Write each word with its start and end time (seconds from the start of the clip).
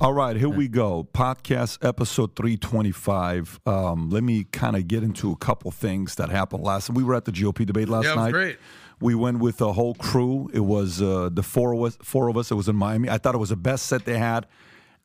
All 0.00 0.12
right, 0.12 0.36
here 0.36 0.48
we 0.48 0.68
go. 0.68 1.08
Podcast 1.12 1.84
episode 1.84 2.36
325. 2.36 3.58
Um, 3.66 4.10
let 4.10 4.22
me 4.22 4.44
kind 4.44 4.76
of 4.76 4.86
get 4.86 5.02
into 5.02 5.32
a 5.32 5.36
couple 5.36 5.72
things 5.72 6.14
that 6.16 6.28
happened 6.28 6.62
last. 6.62 6.88
We 6.90 7.02
were 7.02 7.16
at 7.16 7.24
the 7.24 7.32
GOP 7.32 7.66
debate 7.66 7.88
last 7.88 8.04
Yeah, 8.04 8.12
it 8.12 8.16
was 8.16 8.24
night. 8.26 8.30
great. 8.32 8.58
We 9.00 9.16
went 9.16 9.40
with 9.40 9.56
the 9.56 9.72
whole 9.72 9.94
crew. 9.94 10.50
It 10.54 10.60
was 10.60 11.02
uh, 11.02 11.30
the 11.32 11.42
four 11.42 11.72
of 11.74 11.82
us. 11.82 11.98
Four 12.00 12.28
of 12.28 12.36
us. 12.36 12.52
It 12.52 12.54
was 12.54 12.68
in 12.68 12.76
Miami. 12.76 13.10
I 13.10 13.18
thought 13.18 13.34
it 13.34 13.38
was 13.38 13.48
the 13.48 13.56
best 13.56 13.86
set 13.86 14.04
they 14.04 14.18
had 14.18 14.46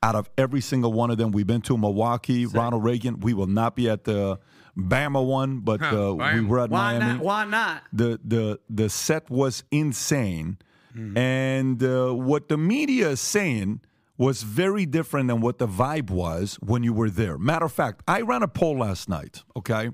out 0.03 0.13
of 0.15 0.29
every 0.37 0.61
single 0.61 0.93
one 0.93 1.09
of 1.09 1.17
them. 1.17 1.31
We've 1.31 1.47
been 1.47 1.61
to 1.61 1.77
Milwaukee, 1.77 2.45
Ronald 2.45 2.83
Reagan. 2.83 3.19
We 3.19 3.33
will 3.33 3.47
not 3.47 3.75
be 3.75 3.89
at 3.89 4.03
the 4.03 4.37
Bama 4.77 5.25
one, 5.25 5.59
but 5.61 5.81
Huh, 5.81 6.11
uh, 6.13 6.33
we 6.35 6.41
were 6.41 6.59
at 6.59 6.69
Why 6.69 6.99
Miami 6.99 7.13
not? 7.15 7.23
Why 7.23 7.45
not? 7.45 7.83
the 7.91 8.19
the 8.23 8.59
the 8.69 8.89
set 8.89 9.29
was 9.29 9.63
insane, 9.71 10.57
Hmm. 10.93 11.17
and 11.17 11.83
uh, 11.83 12.11
what 12.13 12.49
the 12.49 12.57
media 12.57 13.09
is 13.09 13.19
saying 13.19 13.81
was 14.17 14.43
very 14.43 14.85
different 14.85 15.27
than 15.27 15.41
what 15.41 15.57
the 15.57 15.67
vibe 15.67 16.09
was 16.09 16.55
when 16.61 16.83
you 16.83 16.93
were 16.93 17.09
there. 17.09 17.37
Matter 17.37 17.65
of 17.65 17.71
fact, 17.73 18.03
I 18.07 18.21
ran 18.21 18.43
a 18.43 18.47
poll 18.47 18.77
last 18.79 19.09
night. 19.09 19.43
Okay, 19.55 19.89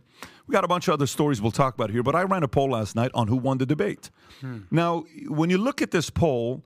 we 0.48 0.52
got 0.52 0.64
a 0.64 0.68
bunch 0.68 0.88
of 0.88 0.94
other 0.94 1.08
stories 1.08 1.42
we'll 1.42 1.52
talk 1.52 1.74
about 1.74 1.90
here, 1.90 2.04
but 2.04 2.16
I 2.16 2.24
ran 2.24 2.44
a 2.44 2.48
poll 2.48 2.72
last 2.72 2.96
night 2.96 3.12
on 3.14 3.28
who 3.28 3.38
won 3.38 3.58
the 3.60 3.66
debate. 3.66 4.10
Hmm. 4.42 4.60
Now, 4.72 5.06
when 5.28 5.50
you 5.50 5.58
look 5.58 5.82
at 5.82 5.92
this 5.92 6.10
poll. 6.10 6.64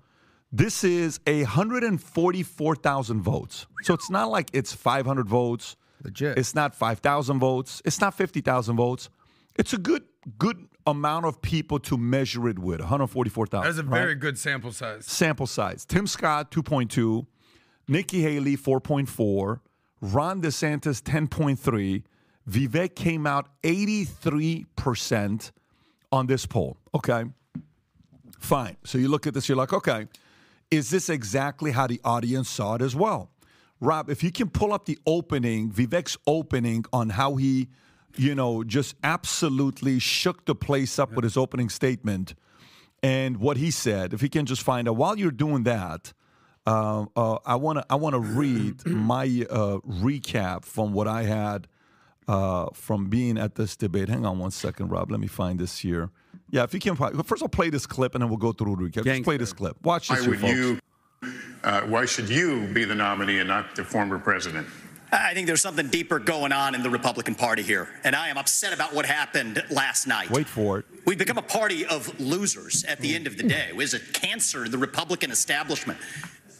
This 0.55 0.83
is 0.83 1.19
a 1.25 1.41
144,000 1.41 3.21
votes. 3.23 3.65
So 3.81 3.95
it's 3.95 4.11
not 4.11 4.29
like 4.29 4.51
it's 4.53 4.71
500 4.71 5.27
votes. 5.27 5.75
Legit. 6.03 6.37
It's 6.37 6.53
not 6.53 6.75
5,000 6.75 7.39
votes. 7.39 7.81
It's 7.85 7.99
not 7.99 8.13
50,000 8.13 8.75
votes. 8.75 9.09
It's 9.55 9.73
a 9.73 9.79
good 9.79 10.03
good 10.37 10.67
amount 10.85 11.25
of 11.25 11.41
people 11.41 11.79
to 11.79 11.97
measure 11.97 12.47
it 12.47 12.59
with 12.59 12.79
144,000. 12.79 13.65
That's 13.65 13.77
a 13.77 13.83
right? 13.83 13.99
very 13.99 14.15
good 14.15 14.37
sample 14.37 14.71
size. 14.71 15.05
sample 15.05 15.47
size. 15.47 15.85
Tim 15.85 16.07
Scott 16.07 16.51
2.2, 16.51 17.25
Nikki 17.87 18.21
Haley 18.21 18.57
4.4, 18.57 19.59
Ron 20.01 20.41
DeSantis 20.41 21.01
10.3, 21.01 22.03
Vivek 22.49 22.95
came 22.95 23.25
out 23.25 23.47
83% 23.63 25.51
on 26.11 26.27
this 26.27 26.45
poll. 26.45 26.77
Okay. 26.93 27.25
Fine. 28.37 28.77
So 28.83 28.97
you 28.97 29.07
look 29.07 29.25
at 29.27 29.33
this, 29.33 29.47
you're 29.47 29.57
like, 29.57 29.73
okay, 29.73 30.07
is 30.69 30.89
this 30.89 31.09
exactly 31.09 31.71
how 31.71 31.87
the 31.87 32.01
audience 32.03 32.49
saw 32.49 32.75
it 32.75 32.81
as 32.81 32.95
well? 32.95 33.29
Rob, 33.79 34.09
if 34.09 34.23
you 34.23 34.31
can 34.31 34.49
pull 34.49 34.73
up 34.73 34.85
the 34.85 34.97
opening, 35.05 35.71
Vivek's 35.71 36.17
opening 36.25 36.85
on 36.93 37.09
how 37.09 37.35
he, 37.35 37.69
you 38.15 38.35
know, 38.35 38.63
just 38.63 38.95
absolutely 39.03 39.99
shook 39.99 40.45
the 40.45 40.55
place 40.55 40.99
up 40.99 41.13
with 41.13 41.23
his 41.23 41.37
opening 41.37 41.69
statement 41.69 42.33
and 43.01 43.37
what 43.37 43.57
he 43.57 43.69
said, 43.69 44.13
if 44.13 44.21
he 44.21 44.29
can 44.29 44.45
just 44.45 44.61
find 44.61 44.87
out 44.87 44.95
while 44.95 45.17
you're 45.17 45.31
doing 45.31 45.63
that, 45.63 46.13
uh, 46.65 47.05
uh, 47.15 47.37
I 47.45 47.55
want 47.55 47.79
to 47.79 47.85
I 47.89 47.95
want 47.95 48.13
to 48.13 48.19
read 48.19 48.85
my 48.85 49.23
uh, 49.49 49.79
recap 49.79 50.65
from 50.65 50.93
what 50.93 51.07
I 51.07 51.23
had 51.23 51.67
uh, 52.27 52.67
from 52.73 53.09
being 53.09 53.37
at 53.37 53.55
this 53.55 53.75
debate. 53.75 54.09
Hang 54.09 54.25
on 54.25 54.39
one 54.39 54.51
second, 54.51 54.89
Rob. 54.89 55.11
Let 55.11 55.19
me 55.19 55.27
find 55.27 55.59
this 55.59 55.79
here. 55.79 56.09
Yeah, 56.49 56.63
if 56.63 56.73
you 56.73 56.79
can 56.79 56.95
find. 56.95 57.25
First, 57.25 57.41
I'll 57.41 57.49
play 57.49 57.69
this 57.69 57.85
clip, 57.85 58.15
and 58.15 58.21
then 58.21 58.29
we'll 58.29 58.37
go 58.37 58.51
through 58.51 58.75
the 58.75 58.83
recap. 58.83 59.05
Just 59.05 59.23
play 59.23 59.37
this 59.37 59.53
clip. 59.53 59.75
Watch 59.83 60.09
this, 60.09 60.21
Why 60.21 60.27
would 60.27 60.41
you? 60.41 60.79
Uh, 61.63 61.81
why 61.83 62.05
should 62.05 62.29
you 62.29 62.67
be 62.73 62.83
the 62.83 62.95
nominee 62.95 63.39
and 63.39 63.47
not 63.47 63.75
the 63.75 63.83
former 63.83 64.19
president? 64.19 64.67
I 65.13 65.33
think 65.33 65.45
there's 65.47 65.61
something 65.61 65.87
deeper 65.89 66.17
going 66.17 66.51
on 66.51 66.73
in 66.73 66.81
the 66.81 66.89
Republican 66.89 67.35
Party 67.35 67.61
here, 67.61 67.87
and 68.03 68.15
I 68.15 68.29
am 68.29 68.37
upset 68.37 68.73
about 68.73 68.93
what 68.93 69.05
happened 69.05 69.63
last 69.69 70.07
night. 70.07 70.31
Wait 70.31 70.47
for 70.47 70.79
it. 70.79 70.85
We've 71.05 71.17
become 71.17 71.37
a 71.37 71.43
party 71.43 71.85
of 71.85 72.19
losers 72.19 72.83
at 72.85 72.99
the 72.99 73.13
end 73.13 73.27
of 73.27 73.37
the 73.37 73.43
day. 73.43 73.67
It 73.69 73.75
was 73.75 73.93
a 73.93 73.99
cancer 73.99 74.65
in 74.65 74.71
the 74.71 74.77
Republican 74.77 75.29
establishment. 75.29 75.99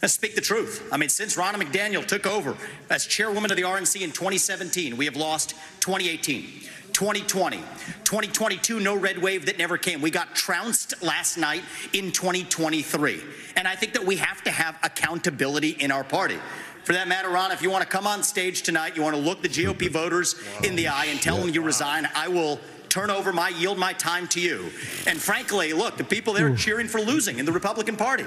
Let's 0.04 0.12
speak 0.12 0.34
the 0.34 0.42
truth. 0.42 0.86
I 0.92 0.98
mean, 0.98 1.08
since 1.08 1.34
Ronna 1.34 1.54
McDaniel 1.54 2.04
took 2.04 2.26
over 2.26 2.58
as 2.90 3.06
chairwoman 3.06 3.50
of 3.50 3.56
the 3.56 3.62
RNC 3.62 4.02
in 4.02 4.12
2017, 4.12 4.98
we 4.98 5.06
have 5.06 5.16
lost 5.16 5.54
2018, 5.80 6.44
2020, 6.92 7.56
2022, 8.04 8.80
no 8.80 8.94
red 8.94 9.16
wave 9.16 9.46
that 9.46 9.56
never 9.56 9.78
came. 9.78 10.02
We 10.02 10.10
got 10.10 10.34
trounced 10.34 11.02
last 11.02 11.38
night 11.38 11.62
in 11.94 12.12
2023. 12.12 13.22
And 13.56 13.66
I 13.66 13.76
think 13.76 13.94
that 13.94 14.04
we 14.04 14.16
have 14.16 14.44
to 14.44 14.50
have 14.50 14.78
accountability 14.82 15.70
in 15.70 15.90
our 15.90 16.04
party. 16.04 16.36
For 16.82 16.92
that 16.92 17.08
matter, 17.08 17.30
Ron, 17.30 17.50
if 17.52 17.62
you 17.62 17.70
want 17.70 17.80
to 17.80 17.88
come 17.88 18.06
on 18.06 18.22
stage 18.22 18.60
tonight, 18.60 18.96
you 18.96 19.02
want 19.02 19.16
to 19.16 19.22
look 19.22 19.40
the 19.40 19.48
GOP 19.48 19.88
voters 19.90 20.38
in 20.62 20.76
the 20.76 20.88
eye 20.88 21.06
and 21.06 21.22
tell 21.22 21.38
them 21.38 21.48
you 21.48 21.62
resign, 21.62 22.06
I 22.14 22.28
will 22.28 22.60
turn 22.90 23.08
over 23.08 23.32
my 23.32 23.48
yield 23.48 23.78
my 23.78 23.94
time 23.94 24.28
to 24.28 24.40
you. 24.40 24.70
And 25.06 25.18
frankly, 25.18 25.72
look, 25.72 25.96
the 25.96 26.04
people 26.04 26.34
there 26.34 26.52
are 26.52 26.56
cheering 26.56 26.88
for 26.88 27.00
losing 27.00 27.38
in 27.38 27.46
the 27.46 27.52
Republican 27.52 27.96
Party. 27.96 28.26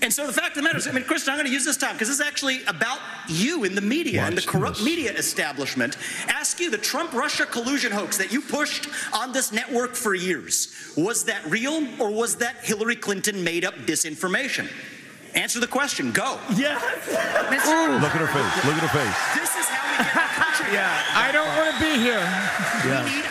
And 0.00 0.12
so 0.12 0.26
the 0.26 0.32
fact 0.32 0.50
of 0.50 0.54
the 0.56 0.62
matter 0.62 0.78
is, 0.78 0.86
I 0.86 0.92
mean, 0.92 1.04
Kristen, 1.04 1.32
I'm 1.32 1.38
going 1.38 1.46
to 1.48 1.52
use 1.52 1.64
this 1.64 1.76
time 1.76 1.94
because 1.94 2.08
this 2.08 2.20
is 2.20 2.26
actually 2.26 2.62
about 2.64 3.00
you 3.28 3.64
in 3.64 3.74
the 3.74 3.80
media 3.80 4.22
and 4.22 4.38
the 4.38 4.42
corrupt 4.42 4.76
this. 4.76 4.84
media 4.84 5.12
establishment. 5.12 5.96
Ask 6.28 6.60
you 6.60 6.70
the 6.70 6.78
Trump 6.78 7.12
Russia 7.12 7.44
collusion 7.46 7.90
hoax 7.90 8.16
that 8.18 8.32
you 8.32 8.40
pushed 8.40 8.88
on 9.12 9.32
this 9.32 9.50
network 9.52 9.94
for 9.96 10.14
years. 10.14 10.72
Was 10.96 11.24
that 11.24 11.44
real 11.46 11.86
or 12.00 12.10
was 12.10 12.36
that 12.36 12.56
Hillary 12.62 12.96
Clinton 12.96 13.42
made 13.42 13.64
up 13.64 13.74
disinformation? 13.74 14.70
Answer 15.34 15.60
the 15.60 15.66
question. 15.66 16.10
Go. 16.12 16.38
Yes. 16.56 16.80
Look 17.06 18.14
at 18.14 18.20
her 18.20 18.26
face. 18.26 18.64
Look 18.64 18.74
at 18.74 18.82
her 18.82 18.98
face. 18.98 19.34
This 19.40 19.56
is 19.56 19.66
how 19.66 19.98
we 19.98 20.04
get 20.04 20.16
our 20.16 20.28
country. 20.28 20.44
Yeah. 20.74 21.02
I 21.14 21.32
don't 21.32 21.48
want 21.56 21.74
to 21.74 21.80
be 21.80 21.96
here. 22.02 22.20
We 22.84 23.27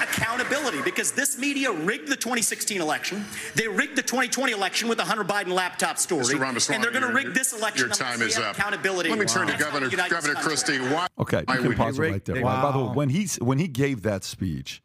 need 0.50 0.54
accountability 0.56 0.84
because 0.84 1.12
this 1.12 1.38
media 1.38 1.72
rigged 1.72 2.08
the 2.08 2.16
2016 2.16 2.82
election. 2.82 3.26
They 3.56 3.68
rigged 3.68 3.96
the 3.96 4.02
2020 4.02 4.52
election 4.54 4.88
with 4.90 4.98
the 4.98 5.04
Hunter 5.06 5.24
Biden 5.24 5.50
laptop 5.54 5.98
story. 5.98 6.24
Mr. 6.26 6.40
Ramaswamy, 6.40 6.76
and 6.76 6.84
they're 6.84 6.92
going 6.92 7.08
to 7.08 7.14
rig 7.14 7.34
this 7.34 7.54
election 7.54 7.88
Your 7.88 7.96
time 7.96 8.22
is 8.22 8.38
up. 8.38 8.58
Accountability. 8.58 9.10
Let 9.10 9.20
me 9.20 9.26
turn 9.26 9.48
to 9.48 9.54
That's 9.54 9.64
Governor 9.64 9.86
we 9.88 9.92
unite 9.92 10.10
this 10.10 10.26
Governor. 10.26 10.42
Christie. 10.42 10.80
Why? 10.80 11.08
Okay, 11.20 11.44
why 11.46 11.56
you 11.56 11.62
can 11.62 11.74
pause 11.74 12.00
right 12.00 12.24
there. 12.24 12.42
Wow. 12.44 12.62
By 12.62 12.72
the 12.78 12.84
way, 12.86 12.94
when 12.94 13.10
he's 13.10 13.36
when 13.38 13.58
he 13.60 13.68
gave 13.68 14.04
that 14.04 14.24
speech, 14.24 14.82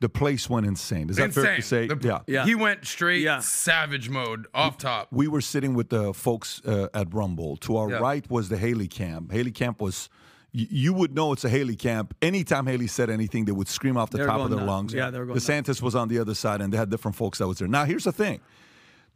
the 0.00 0.08
place 0.08 0.50
went 0.50 0.66
insane. 0.66 1.08
Is 1.10 1.16
that 1.16 1.32
fair 1.32 1.56
to 1.56 1.62
say? 1.62 1.86
The- 1.86 1.98
yeah. 2.02 2.18
Yeah. 2.26 2.44
He 2.44 2.54
went 2.54 2.84
straight 2.86 3.22
Yeah. 3.22 3.40
savage 3.40 4.08
mode 4.10 4.46
off 4.54 4.76
top. 4.78 5.08
we 5.12 5.28
were 5.28 5.40
sitting 5.40 5.74
with 5.74 5.88
the 5.88 6.12
folks 6.12 6.60
uh, 6.66 6.88
at 6.94 7.12
Rumble. 7.14 7.56
To 7.58 7.76
our 7.76 7.90
Yeah. 7.90 7.96
right 7.98 8.28
was 8.30 8.48
the 8.48 8.56
Haley 8.58 8.88
camp. 8.88 9.32
Haley 9.32 9.52
camp 9.52 9.80
was, 9.80 10.08
y- 10.10 10.23
you 10.56 10.92
would 10.94 11.14
know 11.14 11.32
it's 11.32 11.44
a 11.44 11.48
Haley 11.48 11.74
camp. 11.74 12.14
Anytime 12.22 12.66
Haley 12.66 12.86
said 12.86 13.10
anything, 13.10 13.44
they 13.44 13.50
would 13.52 13.66
scream 13.66 13.96
off 13.96 14.10
the 14.10 14.24
top 14.24 14.40
of 14.40 14.50
their 14.50 14.60
nuts. 14.60 14.68
lungs. 14.68 14.94
Yeah, 14.94 15.10
they 15.10 15.18
were 15.18 15.26
going 15.26 15.38
DeSantis 15.38 15.82
was 15.82 15.96
on 15.96 16.06
the 16.08 16.20
other 16.20 16.34
side, 16.34 16.60
and 16.60 16.72
they 16.72 16.76
had 16.76 16.90
different 16.90 17.16
folks 17.16 17.38
that 17.38 17.48
was 17.48 17.58
there. 17.58 17.66
Now, 17.66 17.84
here's 17.84 18.04
the 18.04 18.12
thing. 18.12 18.40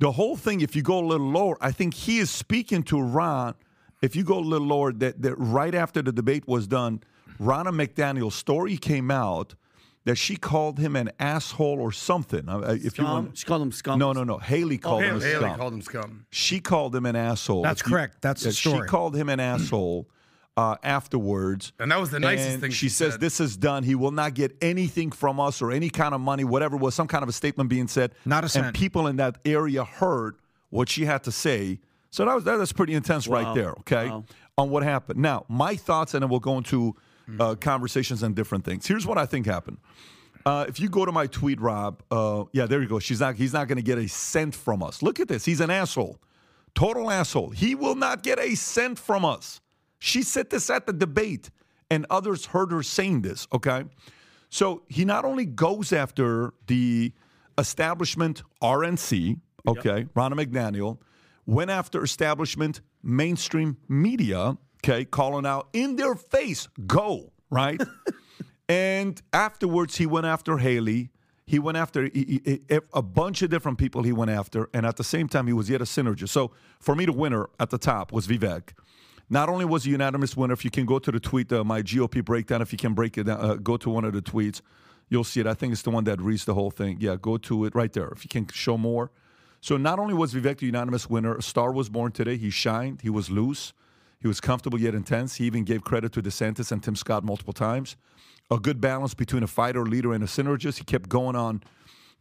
The 0.00 0.10
whole 0.12 0.36
thing, 0.36 0.60
if 0.62 0.74
you 0.74 0.82
go 0.82 0.98
a 0.98 1.06
little 1.06 1.28
lower, 1.30 1.56
I 1.60 1.70
think 1.70 1.94
he 1.94 2.18
is 2.18 2.28
speaking 2.30 2.82
to 2.84 3.00
Ron. 3.00 3.54
If 4.02 4.16
you 4.16 4.24
go 4.24 4.38
a 4.38 4.40
little 4.40 4.66
lower, 4.66 4.92
that, 4.94 5.22
that 5.22 5.34
right 5.36 5.74
after 5.74 6.02
the 6.02 6.12
debate 6.12 6.46
was 6.48 6.66
done, 6.66 7.02
Ronna 7.40 7.68
McDaniel's 7.72 8.34
story 8.34 8.76
came 8.76 9.10
out 9.10 9.54
that 10.04 10.16
she 10.16 10.36
called 10.36 10.78
him 10.78 10.96
an 10.96 11.10
asshole 11.20 11.78
or 11.80 11.92
something. 11.92 12.48
Uh, 12.48 12.78
If 12.82 12.98
you 12.98 13.04
want, 13.04 13.36
She 13.38 13.44
called 13.44 13.62
him 13.62 13.72
scum? 13.72 13.98
No, 13.98 14.12
no, 14.12 14.24
no. 14.24 14.38
Haley 14.38 14.78
called 14.78 15.02
him 15.04 15.16
a 15.16 15.20
Haley 15.20 15.34
scum. 15.44 15.56
called 15.58 15.72
him 15.74 15.82
scum. 15.82 16.26
She 16.30 16.60
called 16.60 16.96
him 16.96 17.06
an 17.06 17.14
asshole. 17.16 17.62
That's 17.62 17.82
you- 17.82 17.88
correct. 17.92 18.22
That's 18.22 18.42
the 18.42 18.48
Yeah, 18.48 18.52
She 18.82 18.86
called 18.88 19.14
him 19.14 19.28
an 19.28 19.38
asshole 19.40 20.08
uh, 20.58 20.76
afterwards. 20.82 21.72
And 21.78 21.90
that 21.92 22.00
was 22.00 22.10
the 22.10 22.18
nicest 22.20 22.50
And 22.54 22.60
thing 22.62 22.70
she 22.72 22.86
she 22.86 22.88
says, 22.88 23.12
said. 23.12 23.20
"This 23.20 23.38
is 23.40 23.56
done. 23.56 23.82
He 23.84 23.94
will 23.94 24.10
not 24.10 24.34
get 24.34 24.56
anything 24.60 25.10
from 25.12 25.38
us 25.40 25.62
or 25.62 25.70
any 25.70 25.88
kind 25.90 26.14
of 26.14 26.20
money, 26.20 26.44
whatever 26.44 26.76
it 26.76 26.82
was, 26.82 26.94
some 26.94 27.06
kind 27.08 27.22
of 27.22 27.28
a 27.28 27.32
statement 27.32 27.70
being 27.70 27.88
said." 27.88 28.12
Not 28.24 28.42
a 28.44 28.58
And 28.60 28.74
people 28.74 29.06
in 29.06 29.16
that 29.16 29.38
area 29.44 29.84
heard 29.84 30.36
what 30.70 30.88
she 30.88 31.04
had 31.04 31.22
to 31.24 31.32
say. 31.32 31.78
So 32.10 32.24
that 32.24 32.34
was 32.34 32.44
that 32.44 32.58
was 32.58 32.72
pretty 32.72 32.94
intense 32.94 33.28
right 33.28 33.54
there. 33.54 33.72
Okay, 33.80 34.08
Wow. 34.08 34.24
on 34.56 34.70
what 34.70 34.82
happened. 34.82 35.20
Now, 35.20 35.44
my 35.48 35.76
thoughts, 35.76 36.14
and 36.14 36.22
then 36.22 36.28
we'll 36.30 36.40
go 36.40 36.58
into 36.58 36.96
uh, 37.38 37.54
conversations 37.54 38.22
and 38.22 38.34
different 38.34 38.64
things. 38.64 38.86
Here's 38.86 39.06
what 39.06 39.18
I 39.18 39.26
think 39.26 39.46
happened. 39.46 39.78
Uh, 40.46 40.64
if 40.66 40.80
you 40.80 40.88
go 40.88 41.04
to 41.04 41.12
my 41.12 41.26
tweet, 41.26 41.60
Rob, 41.60 42.02
uh, 42.10 42.44
yeah, 42.52 42.64
there 42.66 42.80
you 42.80 42.88
go. 42.88 42.98
She's 42.98 43.20
not. 43.20 43.34
He's 43.36 43.52
not 43.52 43.68
going 43.68 43.76
to 43.76 43.82
get 43.82 43.98
a 43.98 44.08
cent 44.08 44.54
from 44.54 44.82
us. 44.82 45.02
Look 45.02 45.20
at 45.20 45.28
this. 45.28 45.44
He's 45.44 45.60
an 45.60 45.70
asshole. 45.70 46.18
Total 46.74 47.10
asshole. 47.10 47.50
He 47.50 47.74
will 47.74 47.94
not 47.96 48.22
get 48.22 48.38
a 48.38 48.54
cent 48.54 48.98
from 48.98 49.24
us. 49.24 49.60
She 49.98 50.22
said 50.22 50.50
this 50.50 50.70
at 50.70 50.86
the 50.86 50.92
debate, 50.92 51.50
and 51.90 52.06
others 52.10 52.46
heard 52.46 52.70
her 52.70 52.82
saying 52.82 53.22
this, 53.22 53.46
okay? 53.52 53.84
So 54.50 54.82
he 54.88 55.04
not 55.04 55.24
only 55.24 55.44
goes 55.46 55.92
after 55.92 56.54
the 56.66 57.12
establishment 57.58 58.42
RNC, 58.62 59.40
okay, 59.66 60.04
Ronna 60.14 60.34
McDaniel, 60.34 60.98
went 61.46 61.70
after 61.70 62.02
establishment 62.02 62.80
mainstream 63.02 63.76
media, 63.88 64.56
okay, 64.84 65.04
calling 65.04 65.46
out 65.46 65.68
in 65.72 65.96
their 65.96 66.14
face, 66.14 66.68
go, 66.86 67.32
right? 67.50 67.80
and 68.68 69.20
afterwards, 69.32 69.96
he 69.96 70.06
went 70.06 70.26
after 70.26 70.58
Haley. 70.58 71.10
He 71.46 71.58
went 71.58 71.78
after 71.78 72.04
he- 72.04 72.40
he- 72.44 72.78
a 72.92 73.00
bunch 73.02 73.40
of 73.42 73.48
different 73.50 73.78
people. 73.78 74.02
He 74.02 74.12
went 74.12 74.30
after, 74.30 74.68
and 74.74 74.84
at 74.84 74.96
the 74.96 75.04
same 75.04 75.28
time, 75.28 75.46
he 75.46 75.52
was 75.54 75.70
yet 75.70 75.80
a 75.80 75.84
synergist. 75.84 76.28
So 76.28 76.52
for 76.78 76.94
me, 76.94 77.06
the 77.06 77.12
winner 77.12 77.48
at 77.58 77.70
the 77.70 77.78
top 77.78 78.12
was 78.12 78.26
Vivek. 78.26 78.72
Not 79.30 79.48
only 79.48 79.64
was 79.64 79.84
he 79.84 79.90
unanimous 79.90 80.36
winner, 80.36 80.54
if 80.54 80.64
you 80.64 80.70
can 80.70 80.86
go 80.86 80.98
to 80.98 81.12
the 81.12 81.20
tweet, 81.20 81.52
uh, 81.52 81.62
my 81.64 81.82
GOP 81.82 82.24
breakdown, 82.24 82.62
if 82.62 82.72
you 82.72 82.78
can 82.78 82.94
break 82.94 83.18
it 83.18 83.24
down, 83.24 83.40
uh, 83.40 83.54
go 83.54 83.76
to 83.76 83.90
one 83.90 84.04
of 84.04 84.14
the 84.14 84.22
tweets, 84.22 84.62
you'll 85.08 85.24
see 85.24 85.40
it. 85.40 85.46
I 85.46 85.54
think 85.54 85.72
it's 85.72 85.82
the 85.82 85.90
one 85.90 86.04
that 86.04 86.20
reads 86.20 86.44
the 86.44 86.54
whole 86.54 86.70
thing. 86.70 86.96
Yeah, 87.00 87.16
go 87.20 87.36
to 87.36 87.64
it 87.66 87.74
right 87.74 87.92
there. 87.92 88.08
If 88.08 88.24
you 88.24 88.28
can 88.28 88.46
show 88.48 88.78
more. 88.78 89.10
So 89.60 89.76
not 89.76 89.98
only 89.98 90.14
was 90.14 90.32
Vivek 90.32 90.58
the 90.58 90.66
unanimous 90.66 91.10
winner, 91.10 91.34
a 91.34 91.42
star 91.42 91.72
was 91.72 91.88
born 91.88 92.12
today. 92.12 92.36
He 92.36 92.48
shined. 92.48 93.02
He 93.02 93.10
was 93.10 93.28
loose. 93.28 93.72
He 94.20 94.28
was 94.28 94.40
comfortable 94.40 94.80
yet 94.80 94.94
intense. 94.94 95.36
He 95.36 95.44
even 95.44 95.64
gave 95.64 95.82
credit 95.82 96.12
to 96.12 96.22
DeSantis 96.22 96.72
and 96.72 96.82
Tim 96.82 96.96
Scott 96.96 97.24
multiple 97.24 97.52
times. 97.52 97.96
A 98.50 98.58
good 98.58 98.80
balance 98.80 99.14
between 99.14 99.42
a 99.42 99.46
fighter, 99.46 99.84
leader, 99.84 100.12
and 100.12 100.24
a 100.24 100.26
synergist. 100.26 100.78
He 100.78 100.84
kept 100.84 101.08
going 101.08 101.36
on 101.36 101.62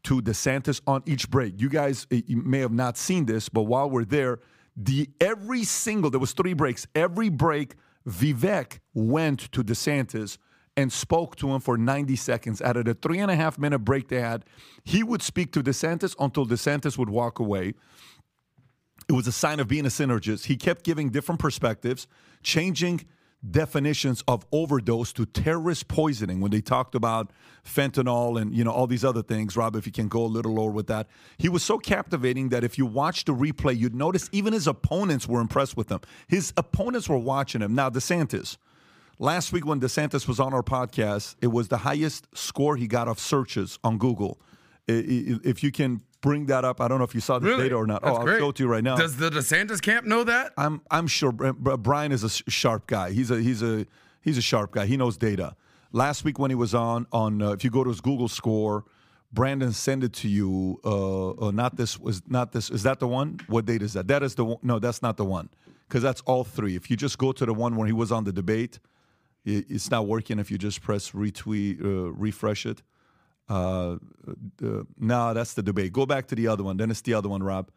to 0.03 0.21
DeSantis 0.21 0.81
on 0.85 1.03
each 1.05 1.29
break. 1.29 1.59
You 1.59 1.69
guys 1.69 2.05
you 2.09 2.37
may 2.37 2.59
have 2.59 2.71
not 2.71 2.97
seen 2.97 3.25
this, 3.25 3.49
but 3.49 3.63
while 3.63 3.89
we're 3.89 4.05
there, 4.05 4.39
the 4.77 5.09
every 5.19 5.63
single 5.63 6.11
there 6.11 6.19
was 6.19 6.33
three 6.33 6.53
breaks. 6.53 6.85
Every 6.93 7.29
break, 7.29 7.75
Vivek 8.07 8.79
went 8.93 9.51
to 9.51 9.63
DeSantis 9.63 10.37
and 10.77 10.93
spoke 10.93 11.35
to 11.37 11.49
him 11.49 11.59
for 11.59 11.75
90 11.75 12.15
seconds. 12.15 12.61
Out 12.61 12.77
of 12.77 12.85
the 12.85 12.93
three 12.93 13.17
and 13.17 13.31
a 13.31 13.35
half 13.35 13.57
minute 13.57 13.79
break 13.79 14.07
they 14.07 14.21
had, 14.21 14.45
he 14.83 15.03
would 15.03 15.23
speak 15.23 15.51
to 15.53 15.63
DeSantis 15.63 16.15
until 16.19 16.45
DeSantis 16.45 16.97
would 16.97 17.09
walk 17.09 17.39
away. 17.39 17.73
It 19.09 19.13
was 19.13 19.25
a 19.25 19.31
sign 19.31 19.59
of 19.59 19.67
being 19.67 19.85
a 19.85 19.89
synergist. 19.89 20.45
He 20.45 20.55
kept 20.55 20.83
giving 20.83 21.09
different 21.09 21.41
perspectives, 21.41 22.07
changing 22.43 23.05
definitions 23.51 24.23
of 24.27 24.45
overdose 24.51 25.13
to 25.13 25.25
terrorist 25.25 25.87
poisoning 25.87 26.41
when 26.41 26.51
they 26.51 26.61
talked 26.61 26.95
about 26.95 27.31
fentanyl 27.65 28.39
and 28.39 28.53
you 28.53 28.63
know 28.63 28.71
all 28.71 28.87
these 28.87 29.05
other 29.05 29.21
things. 29.21 29.55
Rob 29.55 29.75
if 29.75 29.85
you 29.85 29.91
can 29.91 30.07
go 30.07 30.23
a 30.23 30.27
little 30.27 30.53
lower 30.53 30.71
with 30.71 30.87
that. 30.87 31.07
He 31.37 31.49
was 31.49 31.63
so 31.63 31.77
captivating 31.77 32.49
that 32.49 32.63
if 32.63 32.77
you 32.77 32.85
watch 32.85 33.25
the 33.25 33.33
replay 33.33 33.77
you'd 33.77 33.95
notice 33.95 34.29
even 34.31 34.53
his 34.53 34.67
opponents 34.67 35.27
were 35.27 35.41
impressed 35.41 35.77
with 35.77 35.89
him. 35.89 35.99
His 36.27 36.53
opponents 36.57 37.09
were 37.09 37.17
watching 37.17 37.61
him. 37.61 37.75
Now 37.75 37.89
desantis. 37.89 38.57
Last 39.19 39.51
week 39.51 39.65
when 39.65 39.79
desantis 39.79 40.27
was 40.27 40.39
on 40.39 40.53
our 40.53 40.63
podcast 40.63 41.35
it 41.41 41.47
was 41.47 41.67
the 41.67 41.77
highest 41.77 42.27
score 42.35 42.75
he 42.75 42.87
got 42.87 43.07
of 43.07 43.19
searches 43.19 43.79
on 43.83 43.97
google. 43.97 44.39
If 44.87 45.63
you 45.63 45.71
can 45.71 46.01
bring 46.21 46.47
that 46.47 46.65
up 46.65 46.81
i 46.81 46.87
don't 46.87 46.97
know 46.97 47.03
if 47.03 47.13
you 47.15 47.21
saw 47.21 47.37
the 47.39 47.45
Really? 47.47 47.63
data 47.63 47.75
or 47.75 47.85
not 47.87 48.01
That's 48.01 48.13
oh 48.15 48.19
i'll 48.19 48.25
great. 48.25 48.39
show 48.39 48.49
it 48.49 48.55
to 48.55 48.63
you 48.63 48.69
right 48.69 48.83
now 48.83 48.95
Does 48.95 49.17
the 49.17 49.29
DeSantis 49.29 49.81
camp 49.81 50.05
know 50.05 50.23
that? 50.23 50.51
I'm 50.57 50.81
I'm 50.89 51.07
sure 51.07 51.31
Br- 51.31 51.51
Br- 51.51 51.75
Brian 51.77 52.11
is 52.11 52.23
a 52.23 52.29
sharp 52.29 52.87
guy. 52.87 53.11
He's 53.11 53.29
a 53.31 53.39
he's 53.41 53.61
a 53.61 53.85
he's 54.21 54.37
a 54.37 54.41
sharp 54.41 54.71
guy. 54.71 54.85
He 54.87 54.97
knows 54.97 55.17
data. 55.17 55.55
Last 55.91 56.23
week 56.25 56.37
when 56.39 56.49
he 56.51 56.55
was 56.55 56.73
on 56.73 57.05
on 57.11 57.41
uh, 57.41 57.51
if 57.51 57.63
you 57.63 57.69
go 57.69 57.83
to 57.83 57.89
his 57.89 58.01
Google 58.01 58.27
score, 58.27 58.83
Brandon 59.31 59.71
sent 59.71 60.03
it 60.03 60.13
to 60.13 60.27
you. 60.27 60.79
Uh, 60.83 61.29
uh, 61.47 61.51
not 61.51 61.75
this 61.77 61.99
was 61.99 62.21
not 62.27 62.51
this. 62.51 62.69
Is 62.69 62.83
that 62.83 62.99
the 62.99 63.07
one? 63.07 63.39
What 63.47 63.65
date 63.65 63.81
is 63.81 63.93
that? 63.93 64.07
That 64.07 64.23
is 64.23 64.35
the 64.35 64.45
one. 64.45 64.57
No, 64.63 64.79
that's 64.79 65.01
not 65.01 65.17
the 65.17 65.25
one 65.25 65.49
because 65.87 66.01
that's 66.03 66.21
all 66.21 66.43
three. 66.43 66.75
If 66.75 66.89
you 66.89 66.97
just 66.97 67.17
go 67.17 67.31
to 67.31 67.45
the 67.45 67.53
one 67.53 67.75
where 67.75 67.87
he 67.87 67.93
was 67.93 68.11
on 68.11 68.23
the 68.23 68.33
debate, 68.33 68.79
i 69.45 69.63
it's 69.69 69.89
not 69.91 70.07
working. 70.07 70.39
If 70.39 70.49
you 70.51 70.57
just 70.57 70.81
press 70.81 71.11
retweet, 71.11 71.81
uh, 71.83 72.11
refresh 72.11 72.65
it. 72.65 72.81
Uh, 73.49 73.97
uh, 74.63 74.83
no, 74.99 75.33
that's 75.33 75.53
the 75.53 75.63
debate. 75.63 75.93
Go 75.93 76.05
back 76.05 76.27
to 76.27 76.35
the 76.35 76.47
other 76.47 76.63
one. 76.63 76.77
Then 76.77 76.91
it's 76.91 77.01
the 77.01 77.13
other 77.13 77.29
one, 77.29 77.41
Rob. 77.43 77.69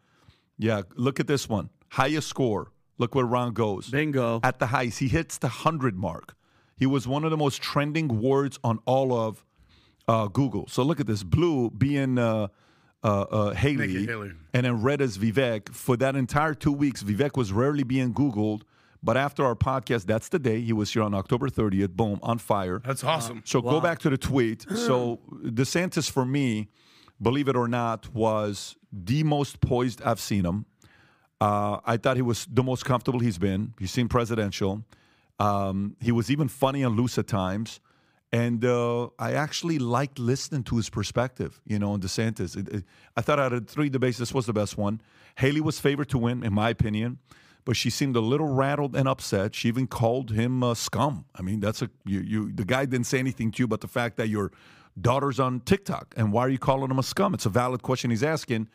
Yeah, 0.57 0.81
look 0.95 1.19
at 1.19 1.27
this 1.27 1.47
one. 1.47 1.69
Highest 1.89 2.27
score. 2.27 2.71
Look 2.97 3.15
where 3.15 3.25
Ron 3.25 3.53
goes. 3.53 3.89
Bingo. 3.89 4.39
At 4.43 4.59
the 4.59 4.67
highest. 4.67 4.99
He 4.99 5.07
hits 5.07 5.37
the 5.37 5.47
100 5.47 5.97
mark. 5.97 6.35
He 6.77 6.85
was 6.85 7.07
one 7.07 7.23
of 7.23 7.31
the 7.31 7.37
most 7.37 7.61
trending 7.61 8.21
words 8.21 8.59
on 8.63 8.79
all 8.85 9.13
of 9.13 9.43
uh, 10.07 10.27
Google. 10.27 10.67
So 10.67 10.83
look 10.83 10.99
at 10.99 11.07
this. 11.07 11.23
Blue 11.23 11.69
being 11.71 12.17
uh, 12.17 12.47
uh, 13.03 13.21
uh, 13.21 13.53
Haley, 13.53 14.05
Haley. 14.05 14.33
and 14.53 14.65
then 14.65 14.81
red 14.81 15.01
as 15.01 15.17
Vivek. 15.17 15.69
For 15.73 15.97
that 15.97 16.15
entire 16.15 16.53
two 16.53 16.71
weeks, 16.71 17.01
Vivek 17.03 17.35
was 17.37 17.51
rarely 17.51 17.83
being 17.83 18.13
Googled. 18.13 18.61
But 19.03 19.17
after 19.17 19.43
our 19.43 19.55
podcast, 19.55 20.05
that's 20.05 20.29
the 20.29 20.37
day. 20.39 20.61
He 20.61 20.73
was 20.73 20.93
here 20.93 21.01
on 21.01 21.13
October 21.15 21.49
30th. 21.49 21.89
Boom, 21.91 22.19
on 22.21 22.37
fire. 22.37 22.81
That's 22.85 23.03
awesome. 23.03 23.41
So 23.45 23.61
go 23.61 23.81
back 23.81 23.99
to 23.99 24.09
the 24.09 24.17
tweet. 24.17 24.65
So 24.75 25.19
DeSantis, 25.43 26.09
for 26.09 26.25
me, 26.25 26.69
believe 27.21 27.47
it 27.47 27.55
or 27.55 27.67
not, 27.67 28.13
was 28.13 28.75
the 28.93 29.23
most 29.23 29.59
poised 29.61 30.01
I've 30.03 30.19
seen 30.19 30.45
him. 30.45 30.65
Uh, 31.39 31.79
I 31.85 31.97
thought 31.97 32.15
he 32.17 32.21
was 32.21 32.45
the 32.51 32.61
most 32.63 32.85
comfortable 32.85 33.19
he's 33.19 33.39
been. 33.39 33.73
He 33.79 33.87
seemed 33.87 34.11
presidential. 34.11 34.83
Um, 35.39 35.95
he 35.99 36.11
was 36.11 36.29
even 36.29 36.47
funny 36.47 36.83
and 36.83 36.95
loose 36.95 37.17
at 37.17 37.27
times. 37.27 37.79
And 38.31 38.63
uh, 38.63 39.07
I 39.17 39.33
actually 39.33 39.79
liked 39.79 40.19
listening 40.19 40.63
to 40.65 40.77
his 40.77 40.89
perspective, 40.89 41.59
you 41.65 41.79
know, 41.79 41.93
on 41.93 42.01
DeSantis. 42.01 42.55
It- 42.55 42.69
it- 42.69 42.83
I 43.17 43.21
thought 43.21 43.39
out 43.39 43.51
of 43.51 43.67
three 43.67 43.89
debates, 43.89 44.19
this 44.19 44.33
was 44.33 44.45
the 44.45 44.53
best 44.53 44.77
one. 44.77 45.01
Haley 45.35 45.59
was 45.61 45.79
favored 45.79 46.09
to 46.09 46.17
win, 46.19 46.43
in 46.43 46.53
my 46.53 46.69
opinion, 46.69 47.17
but 47.65 47.75
she 47.75 47.89
seemed 47.89 48.15
a 48.15 48.21
little 48.21 48.47
rattled 48.47 48.95
and 48.95 49.07
upset. 49.07 49.55
She 49.55 49.67
even 49.67 49.87
called 49.87 50.31
him 50.31 50.63
uh, 50.63 50.73
scum. 50.73 51.25
I 51.35 51.41
mean, 51.41 51.59
that's 51.59 51.81
a 51.81 51.89
you, 52.05 52.19
you. 52.21 52.51
The 52.51 52.65
guy 52.65 52.85
didn't 52.85 53.07
say 53.07 53.19
anything 53.19 53.51
to 53.51 53.63
you, 53.63 53.67
but 53.67 53.81
the 53.81 53.87
fact 53.87 54.17
that 54.17 54.29
your 54.29 54.51
daughter's 54.99 55.39
on 55.39 55.61
TikTok 55.61 56.13
and 56.17 56.33
why 56.33 56.41
are 56.41 56.49
you 56.49 56.59
calling 56.59 56.91
him 56.91 56.99
a 56.99 57.03
scum? 57.03 57.33
It's 57.33 57.45
a 57.45 57.49
valid 57.49 57.81
question 57.81 58.09
he's 58.09 58.23
asking. 58.23 58.67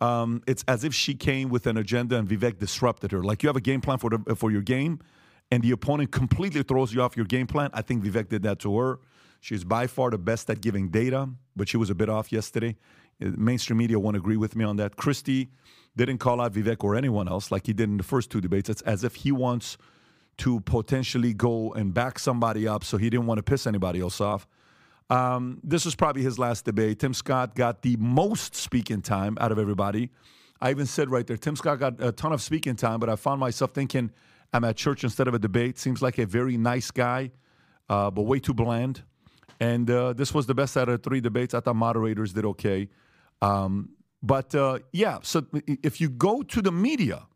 Um, 0.00 0.42
it's 0.46 0.64
as 0.68 0.84
if 0.84 0.94
she 0.94 1.14
came 1.14 1.48
with 1.48 1.66
an 1.66 1.76
agenda 1.76 2.16
and 2.16 2.28
Vivek 2.28 2.58
disrupted 2.58 3.10
her. 3.10 3.22
Like 3.22 3.42
you 3.42 3.48
have 3.48 3.56
a 3.56 3.60
game 3.60 3.80
plan 3.80 3.98
for 3.98 4.10
the, 4.10 4.36
for 4.36 4.50
your 4.50 4.62
game, 4.62 5.00
and 5.50 5.62
the 5.62 5.72
opponent 5.72 6.12
completely 6.12 6.62
throws 6.62 6.94
you 6.94 7.02
off 7.02 7.16
your 7.16 7.26
game 7.26 7.46
plan. 7.46 7.70
I 7.72 7.82
think 7.82 8.04
Vivek 8.04 8.28
did 8.28 8.42
that 8.44 8.60
to 8.60 8.78
her. 8.78 9.00
She's 9.40 9.64
by 9.64 9.86
far 9.86 10.10
the 10.10 10.18
best 10.18 10.50
at 10.50 10.60
giving 10.60 10.88
data, 10.88 11.28
but 11.56 11.68
she 11.68 11.76
was 11.76 11.90
a 11.90 11.94
bit 11.94 12.08
off 12.08 12.32
yesterday. 12.32 12.76
Uh, 13.20 13.30
Mainstream 13.36 13.78
media 13.78 13.98
won't 13.98 14.16
agree 14.16 14.36
with 14.36 14.54
me 14.54 14.64
on 14.64 14.76
that. 14.76 14.96
Christie 14.96 15.48
didn't 16.06 16.20
call 16.20 16.40
out 16.40 16.52
Vivek 16.52 16.84
or 16.84 16.94
anyone 16.94 17.28
else 17.28 17.50
like 17.50 17.66
he 17.66 17.72
did 17.72 17.88
in 17.88 17.96
the 17.96 18.02
first 18.02 18.30
two 18.30 18.40
debates. 18.40 18.68
It's 18.68 18.82
as 18.82 19.04
if 19.04 19.16
he 19.16 19.32
wants 19.32 19.78
to 20.38 20.60
potentially 20.60 21.34
go 21.34 21.72
and 21.72 21.92
back 21.92 22.18
somebody 22.18 22.66
up, 22.66 22.84
so 22.84 22.96
he 22.96 23.10
didn't 23.10 23.26
want 23.26 23.38
to 23.38 23.42
piss 23.42 23.66
anybody 23.66 24.00
else 24.00 24.20
off. 24.20 24.46
Um, 25.10 25.60
this 25.64 25.84
was 25.84 25.94
probably 25.94 26.22
his 26.22 26.38
last 26.38 26.64
debate. 26.64 27.00
Tim 27.00 27.14
Scott 27.14 27.54
got 27.54 27.82
the 27.82 27.96
most 27.96 28.54
speaking 28.54 29.02
time 29.02 29.36
out 29.40 29.50
of 29.50 29.58
everybody. 29.58 30.10
I 30.60 30.70
even 30.70 30.86
said 30.86 31.10
right 31.10 31.26
there, 31.26 31.36
Tim 31.36 31.56
Scott 31.56 31.78
got 31.78 32.02
a 32.02 32.12
ton 32.12 32.32
of 32.32 32.42
speaking 32.42 32.76
time, 32.76 33.00
but 33.00 33.08
I 33.08 33.16
found 33.16 33.40
myself 33.40 33.72
thinking 33.72 34.10
I'm 34.52 34.64
at 34.64 34.76
church 34.76 35.04
instead 35.04 35.28
of 35.28 35.34
a 35.34 35.38
debate. 35.38 35.78
Seems 35.78 36.02
like 36.02 36.18
a 36.18 36.26
very 36.26 36.56
nice 36.56 36.90
guy, 36.90 37.30
uh, 37.88 38.10
but 38.10 38.22
way 38.22 38.38
too 38.38 38.54
bland. 38.54 39.02
And 39.60 39.90
uh, 39.90 40.12
this 40.12 40.32
was 40.32 40.46
the 40.46 40.54
best 40.54 40.76
out 40.76 40.88
of 40.88 41.02
three 41.02 41.20
debates. 41.20 41.54
I 41.54 41.60
thought 41.60 41.76
moderators 41.76 42.32
did 42.32 42.44
okay. 42.44 42.88
Um, 43.42 43.90
but 44.22 44.54
uh, 44.54 44.78
yeah, 44.92 45.18
so 45.22 45.46
if 45.66 46.00
you 46.00 46.08
go 46.10 46.42
to 46.42 46.62
the 46.62 46.72
media 46.72 47.26